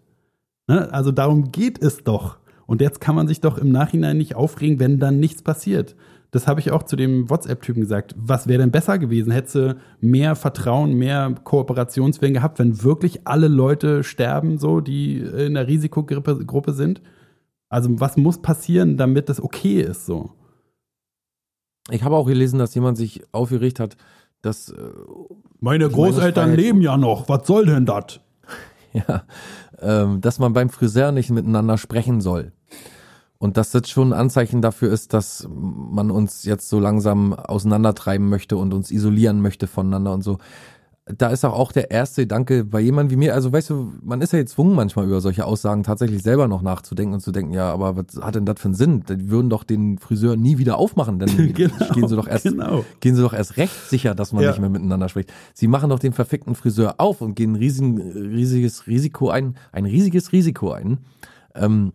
Ne? 0.66 0.92
Also 0.92 1.10
darum 1.10 1.52
geht 1.52 1.82
es 1.82 2.04
doch. 2.04 2.38
Und 2.66 2.80
jetzt 2.80 3.00
kann 3.00 3.14
man 3.14 3.28
sich 3.28 3.40
doch 3.40 3.58
im 3.58 3.70
Nachhinein 3.70 4.16
nicht 4.18 4.34
aufregen, 4.34 4.78
wenn 4.80 4.98
dann 4.98 5.20
nichts 5.20 5.42
passiert. 5.42 5.96
Das 6.30 6.46
habe 6.46 6.60
ich 6.60 6.70
auch 6.70 6.82
zu 6.82 6.96
dem 6.96 7.30
WhatsApp-Typen 7.30 7.82
gesagt. 7.82 8.14
Was 8.18 8.46
wäre 8.46 8.58
denn 8.58 8.70
besser 8.70 8.98
gewesen? 8.98 9.30
Hätte 9.30 9.76
mehr 10.00 10.34
Vertrauen, 10.34 10.94
mehr 10.94 11.34
Kooperationswillen 11.44 12.34
gehabt, 12.34 12.58
wenn 12.58 12.82
wirklich 12.82 13.26
alle 13.26 13.48
Leute 13.48 14.02
sterben, 14.02 14.58
so, 14.58 14.80
die 14.80 15.18
in 15.18 15.54
der 15.54 15.68
Risikogruppe 15.68 16.44
Gruppe 16.44 16.72
sind? 16.72 17.02
Also, 17.68 18.00
was 18.00 18.16
muss 18.16 18.42
passieren, 18.42 18.96
damit 18.96 19.28
das 19.28 19.40
okay 19.40 19.80
ist, 19.80 20.06
so? 20.06 20.32
Ich 21.90 22.02
habe 22.02 22.16
auch 22.16 22.26
gelesen, 22.26 22.58
dass 22.58 22.74
jemand 22.74 22.96
sich 22.96 23.22
aufgeregt 23.32 23.80
hat, 23.80 23.96
dass. 24.42 24.70
Äh, 24.70 24.74
Meine 25.60 25.88
Großeltern 25.88 26.54
leben 26.54 26.80
ja 26.80 26.96
noch. 26.96 27.28
Was 27.28 27.46
soll 27.46 27.66
denn 27.66 27.86
das? 27.86 28.20
ja, 28.92 29.24
ähm, 29.80 30.20
dass 30.20 30.38
man 30.38 30.52
beim 30.52 30.70
Friseur 30.70 31.12
nicht 31.12 31.30
miteinander 31.30 31.78
sprechen 31.78 32.20
soll. 32.20 32.52
Und 33.38 33.58
dass 33.58 33.72
das 33.72 33.90
schon 33.90 34.12
ein 34.12 34.18
Anzeichen 34.18 34.62
dafür 34.62 34.90
ist, 34.90 35.12
dass 35.12 35.46
man 35.50 36.10
uns 36.10 36.44
jetzt 36.44 36.68
so 36.70 36.80
langsam 36.80 37.34
auseinandertreiben 37.34 38.28
möchte 38.28 38.56
und 38.56 38.72
uns 38.72 38.90
isolieren 38.90 39.42
möchte 39.42 39.66
voneinander 39.66 40.14
und 40.14 40.22
so 40.22 40.38
da 41.06 41.28
ist 41.28 41.44
auch, 41.44 41.52
auch 41.52 41.72
der 41.72 41.90
erste 41.90 42.22
Gedanke 42.22 42.64
bei 42.64 42.80
jemandem 42.80 43.10
wie 43.10 43.16
mir, 43.16 43.34
also 43.34 43.52
weißt 43.52 43.68
du, 43.70 43.92
man 44.02 44.22
ist 44.22 44.32
ja 44.32 44.38
gezwungen 44.38 44.74
manchmal 44.74 45.04
über 45.04 45.20
solche 45.20 45.44
Aussagen 45.44 45.82
tatsächlich 45.82 46.22
selber 46.22 46.48
noch 46.48 46.62
nachzudenken 46.62 47.12
und 47.12 47.20
zu 47.20 47.30
denken, 47.30 47.52
ja, 47.52 47.70
aber 47.70 47.96
was 47.96 48.22
hat 48.22 48.36
denn 48.36 48.46
das 48.46 48.58
für 48.58 48.68
einen 48.68 48.74
Sinn? 48.74 49.04
Die 49.06 49.28
würden 49.28 49.50
doch 49.50 49.64
den 49.64 49.98
Friseur 49.98 50.36
nie 50.36 50.56
wieder 50.56 50.78
aufmachen, 50.78 51.18
denn 51.18 51.52
genau, 51.54 51.92
gehen 51.92 52.08
sie 52.08 52.16
doch 52.16 52.26
erst, 52.26 52.44
genau. 52.44 52.86
gehen 53.00 53.14
sie 53.16 53.22
doch 53.22 53.34
erst 53.34 53.58
recht 53.58 53.90
sicher, 53.90 54.14
dass 54.14 54.32
man 54.32 54.44
ja. 54.44 54.50
nicht 54.50 54.60
mehr 54.60 54.70
miteinander 54.70 55.10
spricht. 55.10 55.30
Sie 55.52 55.68
machen 55.68 55.90
doch 55.90 55.98
den 55.98 56.14
verfickten 56.14 56.54
Friseur 56.54 56.94
auf 56.96 57.20
und 57.20 57.34
gehen 57.34 57.52
ein 57.52 57.56
riesen, 57.56 57.98
riesiges 57.98 58.86
Risiko 58.86 59.28
ein, 59.28 59.56
ein 59.72 59.84
riesiges 59.84 60.32
Risiko 60.32 60.72
ein, 60.72 60.98
ähm, 61.54 61.92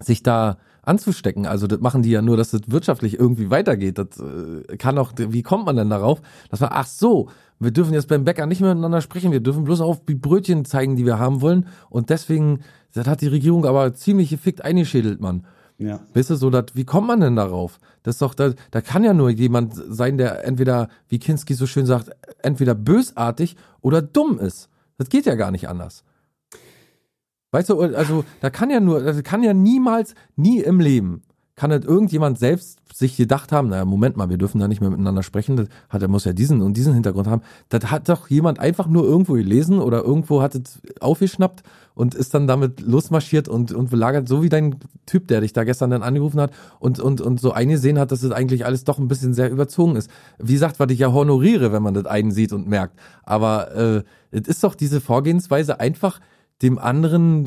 sich 0.00 0.22
da 0.22 0.56
anzustecken. 0.88 1.46
Also 1.46 1.66
das 1.66 1.80
machen 1.80 2.02
die 2.02 2.10
ja 2.10 2.22
nur, 2.22 2.36
dass 2.36 2.50
das 2.50 2.62
wirtschaftlich 2.66 3.18
irgendwie 3.18 3.50
weitergeht. 3.50 3.98
Das 3.98 4.18
äh, 4.18 4.76
kann 4.76 4.98
auch, 4.98 5.12
wie 5.16 5.42
kommt 5.42 5.66
man 5.66 5.76
denn 5.76 5.90
darauf? 5.90 6.20
Das 6.50 6.60
war, 6.60 6.72
ach 6.72 6.86
so, 6.86 7.28
wir 7.60 7.70
dürfen 7.70 7.92
jetzt 7.92 8.08
beim 8.08 8.24
Bäcker 8.24 8.46
nicht 8.46 8.60
mehr 8.60 8.74
miteinander 8.74 9.00
sprechen, 9.00 9.32
wir 9.32 9.40
dürfen 9.40 9.64
bloß 9.64 9.80
auf 9.80 10.04
die 10.04 10.14
Brötchen 10.14 10.64
zeigen, 10.64 10.96
die 10.96 11.04
wir 11.04 11.18
haben 11.18 11.40
wollen. 11.40 11.66
Und 11.90 12.10
deswegen, 12.10 12.60
das 12.94 13.06
hat 13.06 13.20
die 13.20 13.28
Regierung 13.28 13.66
aber 13.66 13.94
ziemlich 13.94 14.30
gefickt 14.30 14.64
eingeschädelt, 14.64 15.20
Mann. 15.20 15.44
Ja. 15.78 16.00
Weißt 16.12 16.30
du, 16.30 16.34
so, 16.34 16.50
dat, 16.50 16.74
wie 16.74 16.84
kommt 16.84 17.06
man 17.06 17.20
denn 17.20 17.36
darauf? 17.36 17.78
Das 18.02 18.16
ist 18.16 18.22
doch, 18.22 18.34
da, 18.34 18.52
da 18.70 18.80
kann 18.80 19.04
ja 19.04 19.14
nur 19.14 19.30
jemand 19.30 19.74
sein, 19.74 20.18
der 20.18 20.44
entweder, 20.44 20.88
wie 21.08 21.20
Kinski 21.20 21.54
so 21.54 21.66
schön 21.66 21.86
sagt, 21.86 22.10
entweder 22.42 22.74
bösartig 22.74 23.56
oder 23.80 24.02
dumm 24.02 24.38
ist. 24.40 24.68
Das 24.96 25.08
geht 25.08 25.26
ja 25.26 25.36
gar 25.36 25.52
nicht 25.52 25.68
anders. 25.68 26.02
Weißt 27.50 27.70
du, 27.70 27.80
also 27.80 28.24
da 28.40 28.50
kann 28.50 28.70
ja 28.70 28.80
nur, 28.80 29.02
das 29.02 29.22
kann 29.22 29.42
ja 29.42 29.54
niemals, 29.54 30.14
nie 30.36 30.60
im 30.60 30.80
Leben, 30.80 31.22
kann 31.58 31.70
das 31.70 31.84
irgendjemand 31.84 32.38
selbst 32.38 32.78
sich 32.94 33.16
gedacht 33.16 33.52
haben, 33.52 33.68
naja, 33.68 33.84
Moment 33.84 34.16
mal, 34.16 34.28
wir 34.28 34.38
dürfen 34.38 34.60
da 34.60 34.68
nicht 34.68 34.80
mehr 34.80 34.90
miteinander 34.90 35.22
sprechen, 35.22 35.56
das 35.56 35.68
hat, 35.88 36.02
er 36.02 36.08
muss 36.08 36.24
ja 36.24 36.32
diesen 36.32 36.62
und 36.62 36.76
diesen 36.76 36.94
Hintergrund 36.94 37.26
haben. 37.26 37.42
Das 37.68 37.90
hat 37.90 38.08
doch 38.08 38.28
jemand 38.28 38.58
einfach 38.58 38.86
nur 38.86 39.04
irgendwo 39.04 39.34
gelesen 39.34 39.78
oder 39.78 40.02
irgendwo 40.04 40.42
hat 40.42 40.54
es 40.54 40.80
aufgeschnappt 41.00 41.62
und 41.94 42.14
ist 42.14 42.34
dann 42.34 42.46
damit 42.46 42.80
losmarschiert 42.80 43.48
und, 43.48 43.72
und 43.72 43.90
belagert, 43.90 44.28
so 44.28 44.42
wie 44.42 44.48
dein 44.48 44.76
Typ, 45.06 45.28
der 45.28 45.40
dich 45.40 45.52
da 45.52 45.64
gestern 45.64 45.90
dann 45.90 46.02
angerufen 46.02 46.40
hat 46.40 46.52
und, 46.80 47.00
und, 47.00 47.20
und 47.20 47.40
so 47.40 47.52
eingesehen 47.52 47.98
hat, 47.98 48.12
dass 48.12 48.22
es 48.22 48.30
eigentlich 48.30 48.64
alles 48.64 48.84
doch 48.84 48.98
ein 48.98 49.08
bisschen 49.08 49.34
sehr 49.34 49.50
überzogen 49.50 49.96
ist. 49.96 50.10
Wie 50.38 50.52
gesagt, 50.54 50.78
was 50.78 50.90
ich 50.90 50.98
ja 50.98 51.12
honoriere, 51.12 51.72
wenn 51.72 51.82
man 51.82 51.94
das 51.94 52.06
einsieht 52.06 52.52
und 52.52 52.68
merkt. 52.68 52.98
Aber 53.24 53.74
äh, 53.74 54.02
es 54.30 54.48
ist 54.48 54.64
doch 54.64 54.74
diese 54.74 55.00
Vorgehensweise 55.00 55.80
einfach 55.80 56.20
dem 56.62 56.78
anderen 56.78 57.46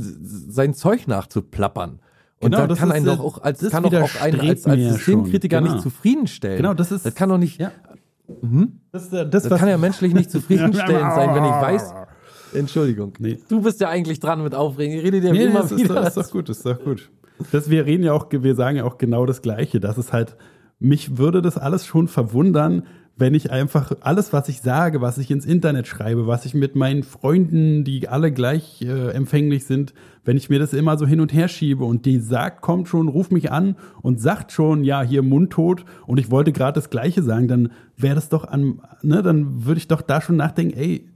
sein 0.49 0.73
Zeug 0.73 1.07
nachzuplappern. 1.07 1.99
Und 2.39 2.51
Genau, 2.51 2.57
da 2.57 2.67
das 2.67 2.79
kann 2.79 2.89
ist, 2.89 2.95
einen 2.95 3.05
doch 3.05 3.19
auch 3.19 3.41
als 3.43 3.59
das 3.59 3.71
kann 3.71 3.83
doch 3.83 3.93
auch 3.93 4.21
einen 4.21 4.39
als, 4.39 4.65
als 4.65 4.81
Systemkritiker. 4.95 5.59
Genau. 5.61 5.73
nicht 5.73 5.83
zufriedenstellen. 5.83 6.57
Genau, 6.57 6.73
das 6.73 6.91
ist- 6.91 7.05
das 7.05 7.13
kann 7.13 7.29
doch 7.29 7.37
nicht 7.37 7.59
Ja. 7.59 7.71
Das, 8.91 9.03
ist, 9.03 9.13
äh, 9.13 9.29
das, 9.29 9.43
das 9.43 9.51
was- 9.51 9.59
kann 9.59 9.69
ja 9.69 9.77
menschlich 9.77 10.13
nicht 10.13 10.31
zufriedenstellend 10.31 11.13
sein, 11.13 11.35
wenn 11.35 11.43
ich 11.43 11.51
weiß. 11.51 11.93
Entschuldigung. 12.53 13.13
Nee. 13.19 13.39
Du 13.47 13.61
bist 13.61 13.79
ja 13.79 13.89
eigentlich 13.89 14.19
dran 14.19 14.43
mit 14.43 14.55
Aufregen. 14.55 14.97
Ich 14.97 15.03
rede 15.03 15.21
dir 15.21 15.31
Nee, 15.31 15.45
immer 15.45 15.61
das 15.61 15.71
ist, 15.71 15.83
wieder. 15.83 15.95
das 15.95 16.17
ist 16.17 16.27
doch 16.27 16.31
gut, 16.31 16.49
das 16.49 16.57
ist 16.57 16.65
doch 16.65 16.83
gut. 16.83 17.09
Das, 17.51 17.69
wir 17.69 17.85
reden 17.85 18.03
ja 18.03 18.13
auch, 18.13 18.27
wir 18.29 18.55
sagen 18.55 18.77
ja 18.77 18.83
auch 18.83 18.97
genau 18.97 19.25
das 19.25 19.41
Gleiche. 19.41 19.79
Das 19.79 19.97
ist 19.97 20.11
halt, 20.13 20.35
mich 20.79 21.17
würde 21.17 21.41
das 21.41 21.57
alles 21.57 21.85
schon 21.85 22.07
verwundern, 22.07 22.83
wenn 23.17 23.35
ich 23.35 23.51
einfach 23.51 23.91
alles, 24.01 24.33
was 24.33 24.49
ich 24.49 24.61
sage, 24.61 25.01
was 25.01 25.17
ich 25.17 25.29
ins 25.29 25.45
Internet 25.45 25.87
schreibe, 25.87 26.27
was 26.27 26.45
ich 26.45 26.53
mit 26.53 26.75
meinen 26.75 27.03
Freunden, 27.03 27.83
die 27.83 28.07
alle 28.07 28.31
gleich 28.31 28.81
äh, 28.81 29.11
empfänglich 29.11 29.65
sind, 29.65 29.93
wenn 30.23 30.37
ich 30.37 30.49
mir 30.49 30.59
das 30.59 30.73
immer 30.73 30.97
so 30.97 31.05
hin 31.05 31.19
und 31.19 31.33
her 31.33 31.47
schiebe 31.47 31.83
und 31.83 32.05
die 32.05 32.19
sagt, 32.19 32.61
kommt 32.61 32.87
schon, 32.87 33.07
ruft 33.07 33.31
mich 33.31 33.51
an 33.51 33.75
und 34.01 34.19
sagt 34.19 34.51
schon, 34.51 34.83
ja, 34.83 35.01
hier 35.01 35.23
mundtot 35.23 35.85
und 36.07 36.19
ich 36.19 36.31
wollte 36.31 36.51
gerade 36.51 36.75
das 36.75 36.89
Gleiche 36.89 37.21
sagen, 37.21 37.47
dann 37.47 37.71
wäre 37.97 38.15
das 38.15 38.29
doch 38.29 38.45
an, 38.45 38.81
ne, 39.01 39.21
dann 39.21 39.65
würde 39.65 39.79
ich 39.79 39.87
doch 39.87 40.01
da 40.01 40.21
schon 40.21 40.37
nachdenken, 40.37 40.77
ey, 40.77 41.07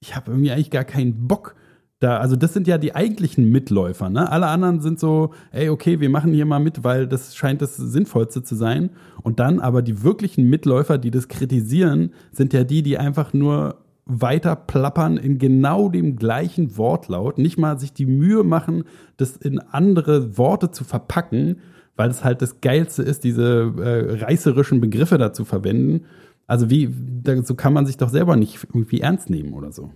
ich 0.00 0.16
habe 0.16 0.30
irgendwie 0.30 0.50
eigentlich 0.50 0.70
gar 0.70 0.84
keinen 0.84 1.26
Bock 1.26 1.54
da. 2.00 2.18
Also 2.18 2.34
das 2.34 2.52
sind 2.52 2.66
ja 2.66 2.78
die 2.78 2.94
eigentlichen 2.94 3.50
Mitläufer. 3.50 4.10
Ne? 4.10 4.30
Alle 4.30 4.48
anderen 4.48 4.80
sind 4.80 4.98
so, 4.98 5.30
ey, 5.52 5.68
okay, 5.68 6.00
wir 6.00 6.10
machen 6.10 6.32
hier 6.32 6.46
mal 6.46 6.58
mit, 6.58 6.82
weil 6.82 7.06
das 7.06 7.36
scheint 7.36 7.62
das 7.62 7.76
Sinnvollste 7.76 8.42
zu 8.42 8.56
sein. 8.56 8.90
Und 9.22 9.38
dann 9.38 9.60
aber 9.60 9.82
die 9.82 10.02
wirklichen 10.02 10.48
Mitläufer, 10.48 10.98
die 10.98 11.10
das 11.10 11.28
kritisieren, 11.28 12.12
sind 12.32 12.52
ja 12.52 12.64
die, 12.64 12.82
die 12.82 12.98
einfach 12.98 13.32
nur 13.32 13.76
weiter 14.06 14.56
plappern 14.56 15.18
in 15.18 15.38
genau 15.38 15.88
dem 15.88 16.16
gleichen 16.16 16.76
Wortlaut, 16.76 17.38
nicht 17.38 17.58
mal 17.58 17.78
sich 17.78 17.92
die 17.92 18.06
Mühe 18.06 18.42
machen, 18.42 18.84
das 19.18 19.36
in 19.36 19.60
andere 19.60 20.36
Worte 20.36 20.72
zu 20.72 20.82
verpacken, 20.82 21.58
weil 21.96 22.10
es 22.10 22.24
halt 22.24 22.42
das 22.42 22.60
Geilste 22.60 23.02
ist, 23.02 23.22
diese 23.24 23.72
äh, 23.78 24.24
reißerischen 24.24 24.80
Begriffe 24.80 25.18
da 25.18 25.32
zu 25.32 25.44
verwenden. 25.44 26.06
Also 26.46 26.70
wie, 26.70 26.92
da, 27.22 27.40
so 27.42 27.54
kann 27.54 27.72
man 27.72 27.86
sich 27.86 27.98
doch 27.98 28.08
selber 28.08 28.36
nicht 28.36 28.66
irgendwie 28.72 29.00
ernst 29.00 29.30
nehmen 29.30 29.52
oder 29.52 29.70
so. 29.70 29.92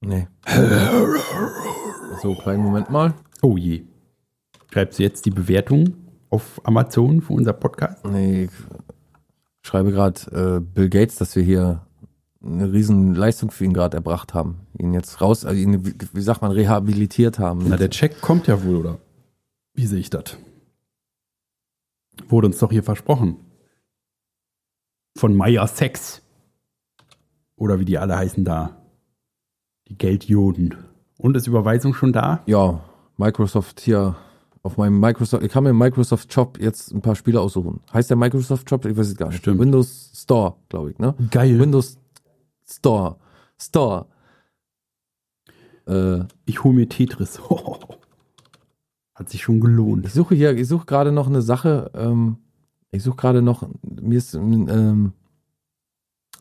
Nee. 0.00 0.28
So, 2.22 2.34
kleinen 2.34 2.62
Moment 2.62 2.90
mal. 2.90 3.14
Oh 3.42 3.56
je. 3.56 3.84
Schreibst 4.72 4.98
du 4.98 5.02
jetzt 5.02 5.26
die 5.26 5.30
Bewertung 5.30 5.94
auf 6.30 6.60
Amazon 6.64 7.20
für 7.20 7.34
unser 7.34 7.52
Podcast? 7.52 8.04
Nee, 8.04 8.44
ich 8.44 8.50
schreibe 9.62 9.92
gerade 9.92 10.20
äh, 10.56 10.60
Bill 10.60 10.88
Gates, 10.88 11.16
dass 11.16 11.36
wir 11.36 11.42
hier 11.42 11.86
eine 12.42 12.72
riesen 12.72 13.14
Leistung 13.14 13.50
für 13.50 13.64
ihn 13.64 13.74
gerade 13.74 13.98
erbracht 13.98 14.32
haben. 14.32 14.66
Ihn 14.78 14.94
jetzt 14.94 15.20
raus, 15.20 15.44
also 15.44 15.60
ihn, 15.60 15.84
wie, 15.84 15.94
wie 16.12 16.20
sagt 16.22 16.40
man, 16.40 16.52
rehabilitiert 16.52 17.38
haben. 17.38 17.66
Na, 17.68 17.76
der 17.76 17.90
Check 17.90 18.20
kommt 18.22 18.46
ja 18.46 18.62
wohl, 18.64 18.76
oder? 18.76 18.98
Wie 19.74 19.86
sehe 19.86 20.00
ich 20.00 20.08
das? 20.08 20.38
Wurde 22.28 22.46
uns 22.46 22.58
doch 22.58 22.70
hier 22.70 22.82
versprochen. 22.82 23.36
Von 25.16 25.34
Meyer 25.34 25.66
Sex. 25.66 26.22
Oder 27.56 27.78
wie 27.78 27.84
die 27.84 27.98
alle 27.98 28.16
heißen 28.16 28.44
da. 28.44 28.79
Die 29.90 29.98
Geldjoden. 29.98 30.76
Und 31.18 31.36
ist 31.36 31.46
Überweisung 31.46 31.92
schon 31.94 32.12
da? 32.12 32.40
ja, 32.46 32.80
Microsoft 33.18 33.80
hier 33.80 34.16
auf 34.62 34.78
meinem 34.78 34.98
Microsoft, 34.98 35.42
ich 35.42 35.52
kann 35.52 35.64
mir 35.64 35.70
im 35.70 35.78
Microsoft 35.78 36.32
Shop 36.32 36.58
jetzt 36.58 36.90
ein 36.92 37.02
paar 37.02 37.14
Spiele 37.16 37.38
aussuchen. 37.40 37.80
Heißt 37.92 38.08
der 38.08 38.16
Microsoft 38.16 38.68
Shop? 38.70 38.84
Ich 38.86 38.96
weiß 38.96 39.08
es 39.08 39.16
gar 39.16 39.28
nicht. 39.28 39.38
Stimmt. 39.38 39.60
Windows 39.60 40.10
Store, 40.14 40.54
glaube 40.70 40.90
ich, 40.92 40.98
ne? 40.98 41.14
Geil. 41.30 41.58
Windows 41.58 41.98
Store. 42.66 43.16
Store. 43.58 44.06
Äh, 45.86 46.20
Ich 46.46 46.64
hole 46.64 46.74
mir 46.74 46.88
Tetris. 46.88 47.40
Hat 49.14 49.28
sich 49.28 49.42
schon 49.42 49.60
gelohnt. 49.60 50.06
ich 50.06 50.12
suche 50.14 50.34
hier, 50.34 50.56
ich 50.56 50.66
suche 50.68 50.86
gerade 50.86 51.12
noch 51.12 51.26
eine 51.26 51.42
Sache, 51.42 51.90
ähm, 51.94 52.38
ich 52.90 53.02
suche 53.02 53.16
gerade 53.16 53.42
noch, 53.42 53.68
mir 53.82 54.16
ist 54.16 54.34
ein, 54.34 54.68
ähm, 54.68 55.12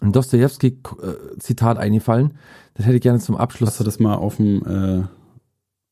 ein 0.02 0.12
Dostoevsky-Zitat 0.12 1.78
eingefallen. 1.78 2.34
Das 2.74 2.86
hätte 2.86 2.95
ich 2.95 3.02
gerne 3.02 3.20
zum 3.20 3.36
Abschluss. 3.36 3.70
Hast 3.70 3.80
du 3.80 3.84
das 3.84 4.00
mal 4.00 4.16
auf 4.16 4.38
dem 4.38 4.66
äh, 4.66 5.04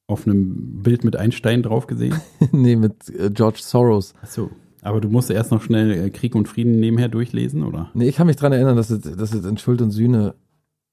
auf 0.07 0.25
einem 0.25 0.81
Bild 0.83 1.03
mit 1.03 1.15
Einstein 1.15 1.63
drauf 1.63 1.87
gesehen? 1.87 2.15
nee, 2.51 2.75
mit 2.75 3.09
äh, 3.09 3.29
George 3.29 3.59
Soros. 3.61 4.13
Ach 4.21 4.27
so. 4.27 4.49
Aber 4.81 5.01
du 5.01 5.09
musst 5.09 5.29
erst 5.29 5.51
noch 5.51 5.61
schnell 5.61 5.91
äh, 5.91 6.09
Krieg 6.09 6.33
und 6.35 6.47
Frieden 6.47 6.79
nebenher 6.79 7.09
durchlesen, 7.09 7.63
oder? 7.63 7.91
Nee, 7.93 8.07
ich 8.07 8.15
kann 8.15 8.27
mich 8.27 8.37
dran 8.37 8.53
erinnern, 8.53 8.77
dass 8.77 8.89
es, 8.89 9.01
dass 9.01 9.33
es 9.33 9.45
in 9.45 9.57
Schuld 9.57 9.81
und 9.81 9.91
Sühne 9.91 10.35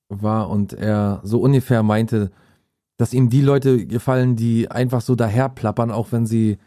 war 0.08 0.50
und 0.50 0.72
er 0.72 1.20
so 1.22 1.40
ungefähr 1.40 1.82
meinte, 1.82 2.32
dass 2.96 3.14
ihm 3.14 3.28
die 3.28 3.40
Leute 3.40 3.86
gefallen, 3.86 4.36
die 4.36 4.70
einfach 4.70 5.00
so 5.00 5.14
daherplappern, 5.14 5.90
auch 5.90 6.12
wenn 6.12 6.26
sie 6.26 6.58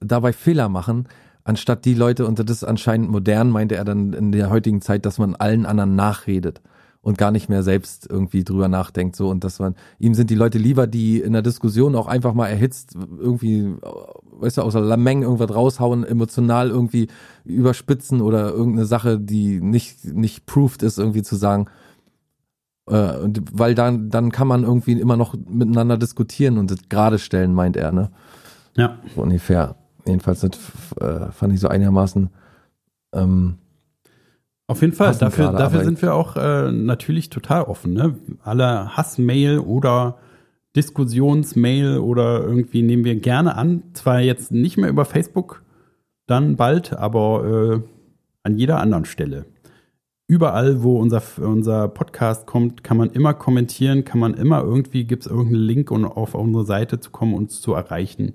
dabei 0.00 0.32
Fehler 0.32 0.68
machen, 0.68 1.06
anstatt 1.50 1.84
die 1.84 1.94
Leute, 1.94 2.26
und 2.26 2.38
das 2.38 2.48
ist 2.48 2.64
anscheinend 2.64 3.10
modern, 3.10 3.50
meinte 3.50 3.74
er 3.74 3.84
dann 3.84 4.12
in 4.12 4.30
der 4.30 4.50
heutigen 4.50 4.80
Zeit, 4.80 5.04
dass 5.04 5.18
man 5.18 5.34
allen 5.34 5.66
anderen 5.66 5.96
nachredet 5.96 6.62
und 7.02 7.18
gar 7.18 7.32
nicht 7.32 7.48
mehr 7.48 7.64
selbst 7.64 8.08
irgendwie 8.08 8.44
drüber 8.44 8.68
nachdenkt, 8.68 9.16
so, 9.16 9.28
und 9.28 9.42
dass 9.42 9.58
man, 9.58 9.74
ihm 9.98 10.14
sind 10.14 10.30
die 10.30 10.36
Leute 10.36 10.58
lieber, 10.58 10.86
die 10.86 11.18
in 11.18 11.32
der 11.32 11.42
Diskussion 11.42 11.96
auch 11.96 12.06
einfach 12.06 12.34
mal 12.34 12.46
erhitzt, 12.46 12.94
irgendwie, 12.94 13.74
weißt 14.38 14.58
du, 14.58 14.62
aus 14.62 14.74
der 14.74 14.82
Lameng 14.82 15.22
irgendwas 15.22 15.52
raushauen, 15.52 16.04
emotional 16.04 16.70
irgendwie 16.70 17.08
überspitzen 17.44 18.20
oder 18.20 18.50
irgendeine 18.50 18.86
Sache, 18.86 19.18
die 19.18 19.60
nicht, 19.60 20.04
nicht 20.04 20.46
proved 20.46 20.84
ist, 20.84 20.98
irgendwie 20.98 21.22
zu 21.22 21.34
sagen, 21.34 21.66
äh, 22.86 23.16
und 23.16 23.42
weil 23.58 23.74
dann, 23.74 24.08
dann 24.10 24.30
kann 24.30 24.46
man 24.46 24.62
irgendwie 24.62 24.92
immer 24.92 25.16
noch 25.16 25.34
miteinander 25.48 25.98
diskutieren 25.98 26.58
und 26.58 26.70
das 26.70 26.88
gerade 26.88 27.18
stellen, 27.18 27.54
meint 27.54 27.76
er, 27.76 27.90
ne? 27.90 28.10
Ja. 28.76 28.98
So 29.16 29.22
ungefähr. 29.22 29.74
Jedenfalls 30.06 30.40
das 30.40 30.50
äh, 31.00 31.30
fand 31.32 31.52
ich 31.52 31.60
so 31.60 31.68
einigermaßen 31.68 32.30
ähm, 33.12 33.58
Auf 34.66 34.80
jeden 34.82 34.92
Fall. 34.92 35.14
Dafür, 35.14 35.46
gerade, 35.46 35.58
dafür 35.58 35.84
sind 35.84 36.00
wir 36.02 36.14
auch 36.14 36.36
äh, 36.36 36.70
natürlich 36.70 37.30
total 37.30 37.62
offen. 37.64 37.92
Ne? 37.92 38.16
Alle 38.42 38.96
Hassmail 38.96 39.58
oder 39.58 40.18
Diskussionsmail 40.76 41.98
oder 41.98 42.42
irgendwie 42.42 42.82
nehmen 42.82 43.04
wir 43.04 43.16
gerne 43.16 43.56
an. 43.56 43.82
Zwar 43.94 44.20
jetzt 44.20 44.52
nicht 44.52 44.76
mehr 44.76 44.90
über 44.90 45.04
Facebook, 45.04 45.62
dann 46.26 46.56
bald, 46.56 46.92
aber 46.92 47.44
äh, 47.44 47.80
an 48.42 48.56
jeder 48.56 48.78
anderen 48.78 49.04
Stelle. 49.04 49.46
Überall, 50.28 50.84
wo 50.84 50.96
unser, 51.00 51.20
unser 51.38 51.88
Podcast 51.88 52.46
kommt, 52.46 52.84
kann 52.84 52.96
man 52.96 53.10
immer 53.10 53.34
kommentieren, 53.34 54.04
kann 54.04 54.20
man 54.20 54.34
immer 54.34 54.62
irgendwie, 54.62 55.02
gibt 55.04 55.26
es 55.26 55.30
irgendeinen 55.30 55.64
Link, 55.64 55.90
um 55.90 56.04
auf 56.04 56.36
unsere 56.36 56.64
Seite 56.64 57.00
zu 57.00 57.10
kommen, 57.10 57.34
uns 57.34 57.60
zu 57.60 57.74
erreichen. 57.74 58.34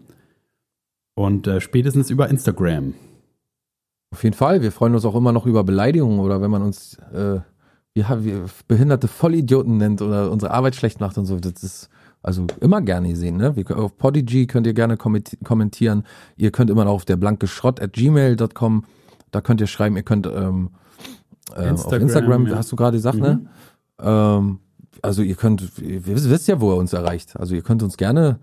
Und 1.15 1.47
äh, 1.47 1.61
spätestens 1.61 2.09
über 2.09 2.29
Instagram. 2.29 2.93
auf 4.11 4.23
jeden 4.23 4.35
Fall. 4.35 4.61
Wir 4.61 4.71
freuen 4.71 4.93
uns 4.93 5.05
auch 5.05 5.15
immer 5.15 5.31
noch 5.31 5.45
über 5.45 5.63
Beleidigungen 5.63 6.19
oder 6.19 6.41
wenn 6.41 6.51
man 6.51 6.61
uns 6.61 6.97
äh, 7.13 7.39
ja, 7.97 8.19
behinderte 8.67 9.07
Vollidioten 9.07 9.77
nennt 9.77 10.01
oder 10.01 10.29
unsere 10.29 10.51
Arbeit 10.51 10.75
schlecht 10.75 10.99
macht 10.99 11.17
und 11.17 11.25
so. 11.25 11.39
Das 11.39 11.63
ist 11.63 11.89
also 12.21 12.45
immer 12.59 12.81
gerne 12.81 13.09
gesehen. 13.09 13.37
Ne? 13.37 13.55
Wir, 13.55 13.77
auf 13.77 13.97
Podigy 13.97 14.47
könnt 14.47 14.67
ihr 14.67 14.73
gerne 14.73 14.95
kommenti- 14.95 15.41
kommentieren. 15.43 16.03
Ihr 16.35 16.51
könnt 16.51 16.69
immer 16.69 16.83
noch 16.85 16.91
auf 16.91 17.05
der 17.05 17.15
blanke 17.15 17.47
Schrott 17.47 17.79
at 17.81 17.93
gmail.com, 17.93 18.83
da 19.31 19.41
könnt 19.41 19.61
ihr 19.61 19.67
schreiben, 19.67 19.95
ihr 19.95 20.03
könnt 20.03 20.27
ähm, 20.27 20.71
äh, 21.55 21.59
auf 21.59 21.69
Instagram, 21.69 22.01
Instagram, 22.01 22.47
ja. 22.47 22.55
hast 22.55 22.71
du 22.71 22.75
gerade 22.75 22.97
gesagt, 22.97 23.17
ne? 23.19 23.45
Ähm, 24.01 24.59
also 25.01 25.21
ihr 25.21 25.35
könnt, 25.35 25.71
ihr 25.79 26.05
wisst, 26.05 26.29
wisst 26.29 26.47
ja, 26.47 26.59
wo 26.59 26.73
ihr 26.73 26.77
uns 26.77 26.93
erreicht. 26.93 27.37
Also 27.37 27.53
ihr 27.53 27.61
könnt 27.61 27.83
uns 27.83 27.95
gerne, 27.95 28.39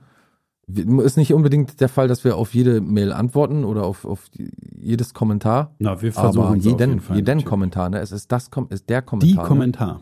ist 0.68 1.16
nicht 1.16 1.32
unbedingt 1.34 1.80
der 1.80 1.88
Fall, 1.88 2.08
dass 2.08 2.24
wir 2.24 2.36
auf 2.36 2.54
jede 2.54 2.80
Mail 2.80 3.12
antworten 3.12 3.64
oder 3.64 3.84
auf, 3.84 4.04
auf 4.04 4.30
jedes 4.78 5.12
Kommentar. 5.14 5.74
Na, 5.78 6.00
wir 6.00 6.12
versuchen 6.12 6.46
Aber 6.46 6.56
jeden, 6.56 6.78
jeden 6.78 7.00
Fall, 7.00 7.16
jeden 7.16 7.26
natürlich. 7.26 7.44
Kommentar, 7.46 7.88
ne? 7.90 7.98
Es 7.98 8.12
ist 8.12 8.30
das, 8.32 8.50
Kom- 8.52 8.70
ist 8.72 8.88
der 8.88 9.02
Die 9.02 9.06
Kommentar. 9.06 9.42
ne? 9.42 9.48
Kommentar. 9.48 10.00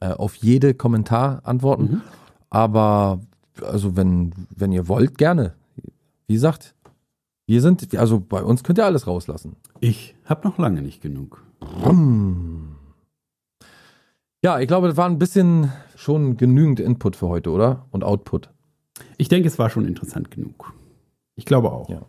äh, 0.00 0.12
auf 0.12 0.34
jede 0.34 0.74
Kommentar 0.74 1.40
antworten. 1.44 1.82
Mhm. 1.84 2.00
Aber 2.50 3.20
also 3.62 3.96
wenn, 3.96 4.32
wenn 4.54 4.72
ihr 4.72 4.86
wollt, 4.88 5.16
gerne. 5.18 5.54
Wie 6.26 6.34
gesagt, 6.34 6.74
Wir 7.46 7.62
sind, 7.62 7.96
also 7.96 8.20
bei 8.20 8.42
uns 8.42 8.62
könnt 8.62 8.78
ihr 8.78 8.84
alles 8.84 9.06
rauslassen. 9.06 9.56
Ich 9.80 10.14
habe 10.26 10.46
noch 10.46 10.58
lange 10.58 10.82
nicht 10.82 11.00
genug. 11.00 11.42
Ja, 14.44 14.60
ich 14.60 14.68
glaube, 14.68 14.88
das 14.88 14.96
war 14.96 15.06
ein 15.08 15.18
bisschen 15.18 15.72
schon 15.96 16.36
genügend 16.36 16.78
Input 16.80 17.16
für 17.16 17.28
heute, 17.28 17.50
oder? 17.50 17.86
Und 17.90 18.04
Output. 18.04 18.50
Ich 19.16 19.28
denke, 19.28 19.48
es 19.48 19.58
war 19.58 19.70
schon 19.70 19.86
interessant 19.86 20.30
genug. 20.30 20.72
Ich 21.36 21.44
glaube 21.44 21.70
auch. 21.72 21.88
Ja. 21.88 22.02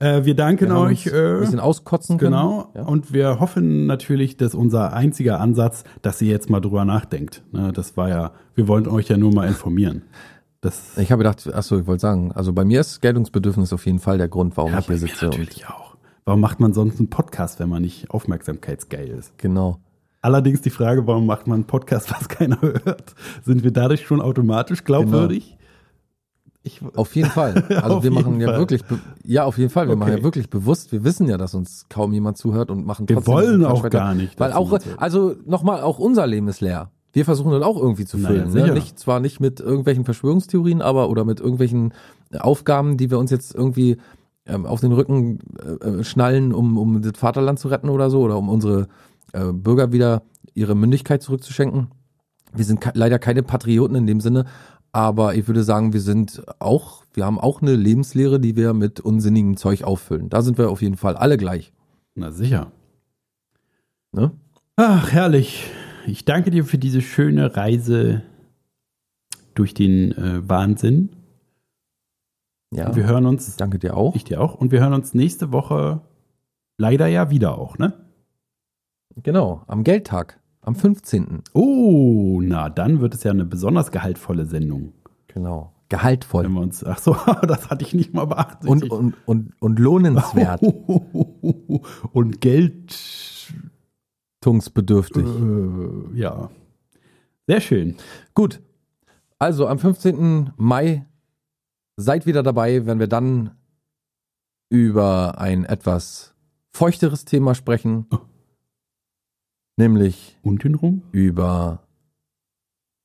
Äh, 0.00 0.24
wir 0.24 0.34
danken 0.36 0.68
Wir 0.68 0.76
euch. 0.78 1.06
uns 1.06 1.14
ein 1.14 1.36
Äh, 1.36 1.40
bisschen 1.40 1.60
auskotzen 1.60 2.18
können. 2.18 2.32
genau. 2.32 2.70
Ja. 2.74 2.82
Und 2.84 3.12
wir 3.12 3.40
hoffen 3.40 3.86
natürlich, 3.86 4.36
dass 4.36 4.54
unser 4.54 4.92
einziger 4.92 5.40
Ansatz, 5.40 5.84
dass 6.02 6.22
ihr 6.22 6.28
jetzt 6.28 6.48
mal 6.50 6.60
drüber 6.60 6.84
nachdenkt. 6.84 7.42
Ne, 7.52 7.72
das 7.72 7.96
war 7.96 8.08
ja, 8.08 8.32
wir 8.54 8.68
wollten 8.68 8.88
euch 8.88 9.08
ja 9.08 9.16
nur 9.16 9.32
mal 9.34 9.48
informieren. 9.48 10.02
Das 10.60 10.96
Ich 10.98 11.10
habe 11.12 11.20
gedacht, 11.22 11.52
achso, 11.52 11.78
ich 11.78 11.86
wollte 11.86 12.00
sagen, 12.00 12.32
also 12.32 12.52
bei 12.52 12.64
mir 12.64 12.80
ist 12.80 13.00
Geltungsbedürfnis 13.00 13.72
auf 13.72 13.86
jeden 13.86 13.98
Fall 14.00 14.18
der 14.18 14.28
Grund, 14.28 14.56
warum 14.56 14.72
ja, 14.72 14.78
ich 14.80 14.86
hier 14.86 14.98
sitze. 14.98 15.26
Und, 15.26 15.32
natürlich 15.38 15.66
auch. 15.68 15.96
Warum 16.24 16.40
macht 16.40 16.60
man 16.60 16.72
sonst 16.74 16.98
einen 16.98 17.10
Podcast, 17.10 17.58
wenn 17.58 17.68
man 17.68 17.82
nicht 17.82 18.10
aufmerksamkeitsgeil 18.10 19.08
ist? 19.08 19.36
genau. 19.38 19.78
Allerdings 20.20 20.60
die 20.62 20.70
Frage, 20.70 21.06
warum 21.06 21.26
macht 21.26 21.46
man 21.46 21.54
einen 21.58 21.64
Podcast, 21.66 22.10
was 22.20 22.28
keiner 22.28 22.60
hört? 22.60 23.14
Sind 23.44 23.62
wir 23.62 23.70
dadurch 23.72 24.04
schon 24.04 24.20
automatisch 24.20 24.82
glaubwürdig? 24.84 25.56
Ich, 26.62 26.80
Auf 26.96 27.14
jeden 27.16 27.30
Fall. 27.30 27.64
Also 27.82 28.02
wir 28.02 28.10
machen 28.10 28.40
ja 28.40 28.48
Fall. 28.48 28.58
wirklich, 28.58 28.82
ja, 29.24 29.44
auf 29.44 29.56
jeden 29.58 29.70
Fall. 29.70 29.88
Wir 29.88 29.96
machen 29.96 30.10
Okay. 30.10 30.18
ja 30.18 30.24
wirklich 30.24 30.50
bewusst. 30.50 30.92
Wir 30.92 31.04
wissen 31.04 31.28
ja, 31.28 31.38
dass 31.38 31.54
uns 31.54 31.86
kaum 31.88 32.12
jemand 32.12 32.36
zuhört 32.36 32.70
und 32.70 32.84
machen 32.84 33.08
Wir 33.08 33.16
trotzdem 33.16 33.32
wollen 33.34 33.46
diesen 33.60 33.64
Quatsch 33.72 33.84
auch 33.84 33.90
gar 33.90 34.14
nicht, 34.14 34.38
Weil 34.40 34.52
auch, 34.52 34.78
also 34.96 35.34
nochmal, 35.46 35.80
auch 35.82 35.98
unser 35.98 36.26
Leben 36.26 36.48
ist 36.48 36.60
leer. 36.60 36.90
Wir 37.12 37.24
versuchen 37.24 37.52
das 37.52 37.62
auch 37.62 37.78
irgendwie 37.80 38.04
zu 38.04 38.18
Naja, 38.18 38.28
füllen. 38.40 38.50
sicher. 38.50 38.66
ne? 38.66 38.74
Nicht, 38.74 38.98
zwar 38.98 39.20
nicht 39.20 39.40
mit 39.40 39.60
irgendwelchen 39.60 40.04
Verschwörungstheorien, 40.04 40.82
aber 40.82 41.08
oder 41.08 41.24
mit 41.24 41.40
irgendwelchen 41.40 41.94
Aufgaben, 42.38 42.96
die 42.98 43.10
wir 43.10 43.18
uns 43.18 43.30
jetzt 43.30 43.54
irgendwie 43.54 43.96
ähm, 44.44 44.66
auf 44.66 44.80
den 44.80 44.92
Rücken 44.92 45.38
äh, 45.58 45.86
äh, 46.00 46.04
schnallen, 46.04 46.52
um, 46.52 46.76
um 46.76 47.00
das 47.00 47.12
Vaterland 47.16 47.58
zu 47.58 47.68
retten 47.68 47.88
oder 47.88 48.10
so, 48.10 48.20
oder 48.20 48.36
um 48.36 48.48
unsere 48.48 48.88
äh, 49.32 49.52
Bürger 49.52 49.92
wieder 49.92 50.22
ihre 50.54 50.74
Mündigkeit 50.74 51.22
zurückzuschenken. 51.22 51.88
Wir 52.54 52.64
sind 52.64 52.84
leider 52.94 53.18
keine 53.18 53.42
Patrioten 53.42 53.94
in 53.94 54.06
dem 54.06 54.20
Sinne, 54.20 54.44
aber 54.92 55.34
ich 55.34 55.46
würde 55.46 55.62
sagen, 55.62 55.92
wir 55.92 56.00
sind 56.00 56.42
auch, 56.58 57.04
wir 57.14 57.24
haben 57.26 57.38
auch 57.38 57.62
eine 57.62 57.74
Lebenslehre, 57.74 58.40
die 58.40 58.56
wir 58.56 58.72
mit 58.74 59.00
unsinnigem 59.00 59.56
Zeug 59.56 59.84
auffüllen. 59.84 60.28
Da 60.28 60.42
sind 60.42 60.58
wir 60.58 60.70
auf 60.70 60.82
jeden 60.82 60.96
Fall 60.96 61.16
alle 61.16 61.36
gleich. 61.36 61.72
na 62.14 62.30
sicher. 62.30 62.72
Ne? 64.12 64.32
Ach, 64.76 65.12
herrlich. 65.12 65.70
Ich 66.06 66.24
danke 66.24 66.50
dir 66.50 66.64
für 66.64 66.78
diese 66.78 67.02
schöne 67.02 67.56
Reise 67.56 68.22
durch 69.54 69.74
den 69.74 70.12
äh, 70.12 70.48
Wahnsinn. 70.48 71.10
Ja. 72.70 72.94
Wir 72.94 73.06
hören 73.06 73.26
uns, 73.26 73.56
Danke 73.56 73.78
dir 73.78 73.96
auch. 73.96 74.14
ich 74.14 74.24
dir 74.24 74.40
auch, 74.40 74.54
und 74.54 74.72
wir 74.72 74.80
hören 74.80 74.92
uns 74.92 75.14
nächste 75.14 75.52
Woche 75.52 76.00
leider 76.76 77.06
ja 77.06 77.30
wieder 77.30 77.58
auch, 77.58 77.78
ne? 77.78 77.92
Genau, 79.22 79.62
am 79.66 79.84
Geldtag, 79.84 80.38
am 80.68 80.76
15. 80.76 81.42
Oh, 81.54 82.40
na, 82.42 82.68
dann 82.68 83.00
wird 83.00 83.14
es 83.14 83.24
ja 83.24 83.30
eine 83.32 83.46
besonders 83.46 83.90
gehaltvolle 83.90 84.44
Sendung. 84.44 84.92
Genau. 85.28 85.72
Gehaltvoll 85.88 86.44
Wenn 86.44 86.52
wir 86.52 86.60
uns, 86.60 86.84
ach 86.84 86.98
so, 86.98 87.16
das 87.42 87.70
hatte 87.70 87.84
ich 87.84 87.94
nicht 87.94 88.12
mal 88.12 88.26
beachtet. 88.26 88.68
und, 88.68 88.90
und, 88.90 89.14
und, 89.26 89.52
und 89.60 89.78
lohnenswert, 89.78 90.62
und 92.12 92.40
Geld, 92.42 92.94
tungsbedürftig. 94.42 95.24
äh, 95.24 96.18
ja. 96.18 96.50
Sehr 97.46 97.60
schön. 97.62 97.96
Gut. 98.34 98.60
Also 99.38 99.66
am 99.66 99.78
15. 99.78 100.52
Mai 100.58 101.06
seid 101.96 102.26
wieder 102.26 102.42
dabei, 102.42 102.84
wenn 102.84 102.98
wir 102.98 103.08
dann 103.08 103.52
über 104.68 105.38
ein 105.38 105.64
etwas 105.64 106.34
feuchteres 106.74 107.24
Thema 107.24 107.54
sprechen. 107.54 108.04
Oh. 108.10 108.18
Nämlich 109.78 110.36
Untenrum? 110.42 111.02
über. 111.12 111.84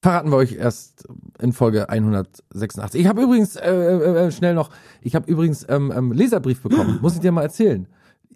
Verraten 0.02 0.32
wir 0.32 0.38
euch 0.38 0.54
erst 0.54 1.08
in 1.40 1.54
Folge 1.54 1.88
186. 1.88 3.00
Ich 3.00 3.08
habe 3.08 3.22
übrigens, 3.22 3.56
äh, 3.56 3.72
äh, 3.72 4.26
äh, 4.26 4.32
schnell 4.32 4.56
noch, 4.56 4.72
ich 5.02 5.16
habe 5.16 5.32
übrigens 5.32 5.66
ähm, 5.70 5.94
ähm, 5.96 6.12
Leserbrief 6.12 6.62
bekommen. 6.62 7.00
Muss 7.02 7.14
ich 7.14 7.22
dir 7.22 7.32
mal 7.32 7.44
erzählen. 7.44 7.88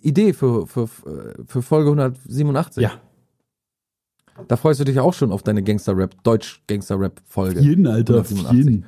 Idee 0.01 0.33
für, 0.33 0.67
für, 0.67 0.87
für 0.87 1.61
Folge 1.63 1.89
187. 1.89 2.83
Ja. 2.83 2.91
Da 4.47 4.55
freust 4.55 4.79
du 4.79 4.83
dich 4.83 4.99
auch 4.99 5.15
schon 5.15 5.31
auf 5.31 5.41
deine 5.41 5.63
Gangster-Rap, 5.63 6.23
Deutsch-Gangster-Rap-Folge. 6.23 7.59
Jeden, 7.59 7.87
Alter, 7.87 8.13
187. 8.13 8.53
jeden. 8.55 8.85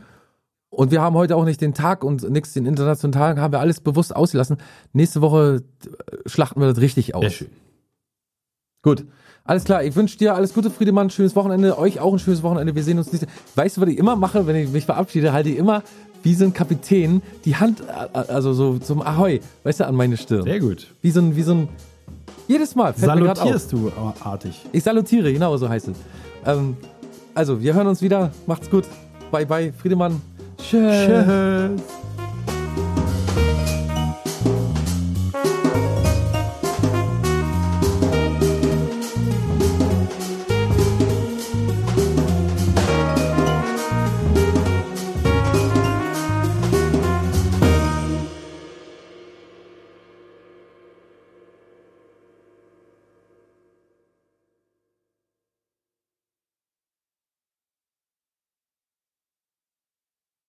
Und 0.69 0.91
wir 0.91 1.01
haben 1.01 1.15
heute 1.15 1.35
auch 1.35 1.45
nicht 1.45 1.59
den 1.59 1.73
Tag 1.73 2.03
und 2.03 2.30
nix 2.30 2.53
den 2.53 2.67
internationalen 2.67 3.13
Tag, 3.13 3.38
haben 3.39 3.51
wir 3.51 3.59
alles 3.59 3.81
bewusst 3.81 4.15
ausgelassen. 4.15 4.57
Nächste 4.93 5.21
Woche 5.21 5.63
äh, 5.85 6.30
schlachten 6.30 6.61
wir 6.61 6.67
das 6.67 6.80
richtig 6.80 7.15
aus. 7.15 7.23
Sehr 7.23 7.31
schön. 7.31 7.47
Gut. 8.84 9.05
Alles 9.49 9.63
klar, 9.63 9.84
ich 9.84 9.95
wünsche 9.95 10.15
dir 10.15 10.35
alles 10.35 10.53
Gute, 10.53 10.69
Friedemann, 10.69 11.09
schönes 11.09 11.35
Wochenende, 11.35 11.80
euch 11.80 11.99
auch 11.99 12.13
ein 12.13 12.19
schönes 12.19 12.43
Wochenende. 12.43 12.76
Wir 12.76 12.84
sehen 12.84 12.99
uns 12.99 13.11
nächste. 13.11 13.26
Weißt 13.55 13.77
du, 13.77 13.81
was 13.81 13.89
ich 13.89 13.97
immer 13.97 14.15
mache, 14.15 14.45
wenn 14.45 14.55
ich 14.55 14.69
mich 14.69 14.85
verabschiede, 14.85 15.34
halte 15.34 15.49
ich 15.49 15.57
immer 15.57 15.81
wie 16.21 16.35
so 16.35 16.45
ein 16.45 16.53
Kapitän 16.53 17.23
die 17.45 17.55
Hand, 17.55 17.81
äh, 17.81 18.17
also 18.31 18.53
so 18.53 18.77
zum 18.77 19.01
Ahoi, 19.01 19.39
weißt 19.63 19.80
du, 19.80 19.88
an 19.88 19.95
meine 19.95 20.17
Stirn. 20.17 20.43
Sehr 20.43 20.59
gut. 20.59 20.93
Wie 21.01 21.09
so 21.09 21.21
ein, 21.21 21.35
wie 21.35 21.41
so 21.41 21.53
ein, 21.53 21.69
jedes 22.47 22.76
Mal. 22.76 22.93
Salutierst 22.95 23.71
du 23.71 23.91
artig. 24.23 24.67
Ich 24.71 24.84
salutiere, 24.84 25.34
genau 25.34 25.57
so 25.57 25.67
heißt 25.67 25.88
es. 25.88 25.97
Ähm, 26.45 26.77
also, 27.34 27.59
wir 27.59 27.73
hören 27.73 27.88
uns 27.88 28.03
wieder. 28.03 28.30
Macht's 28.45 28.69
gut. 28.69 28.85
Bye, 29.31 29.47
bye, 29.47 29.73
Friedemann. 29.76 30.21
Tschüss. 30.59 31.07
Tschüss. 31.07 31.81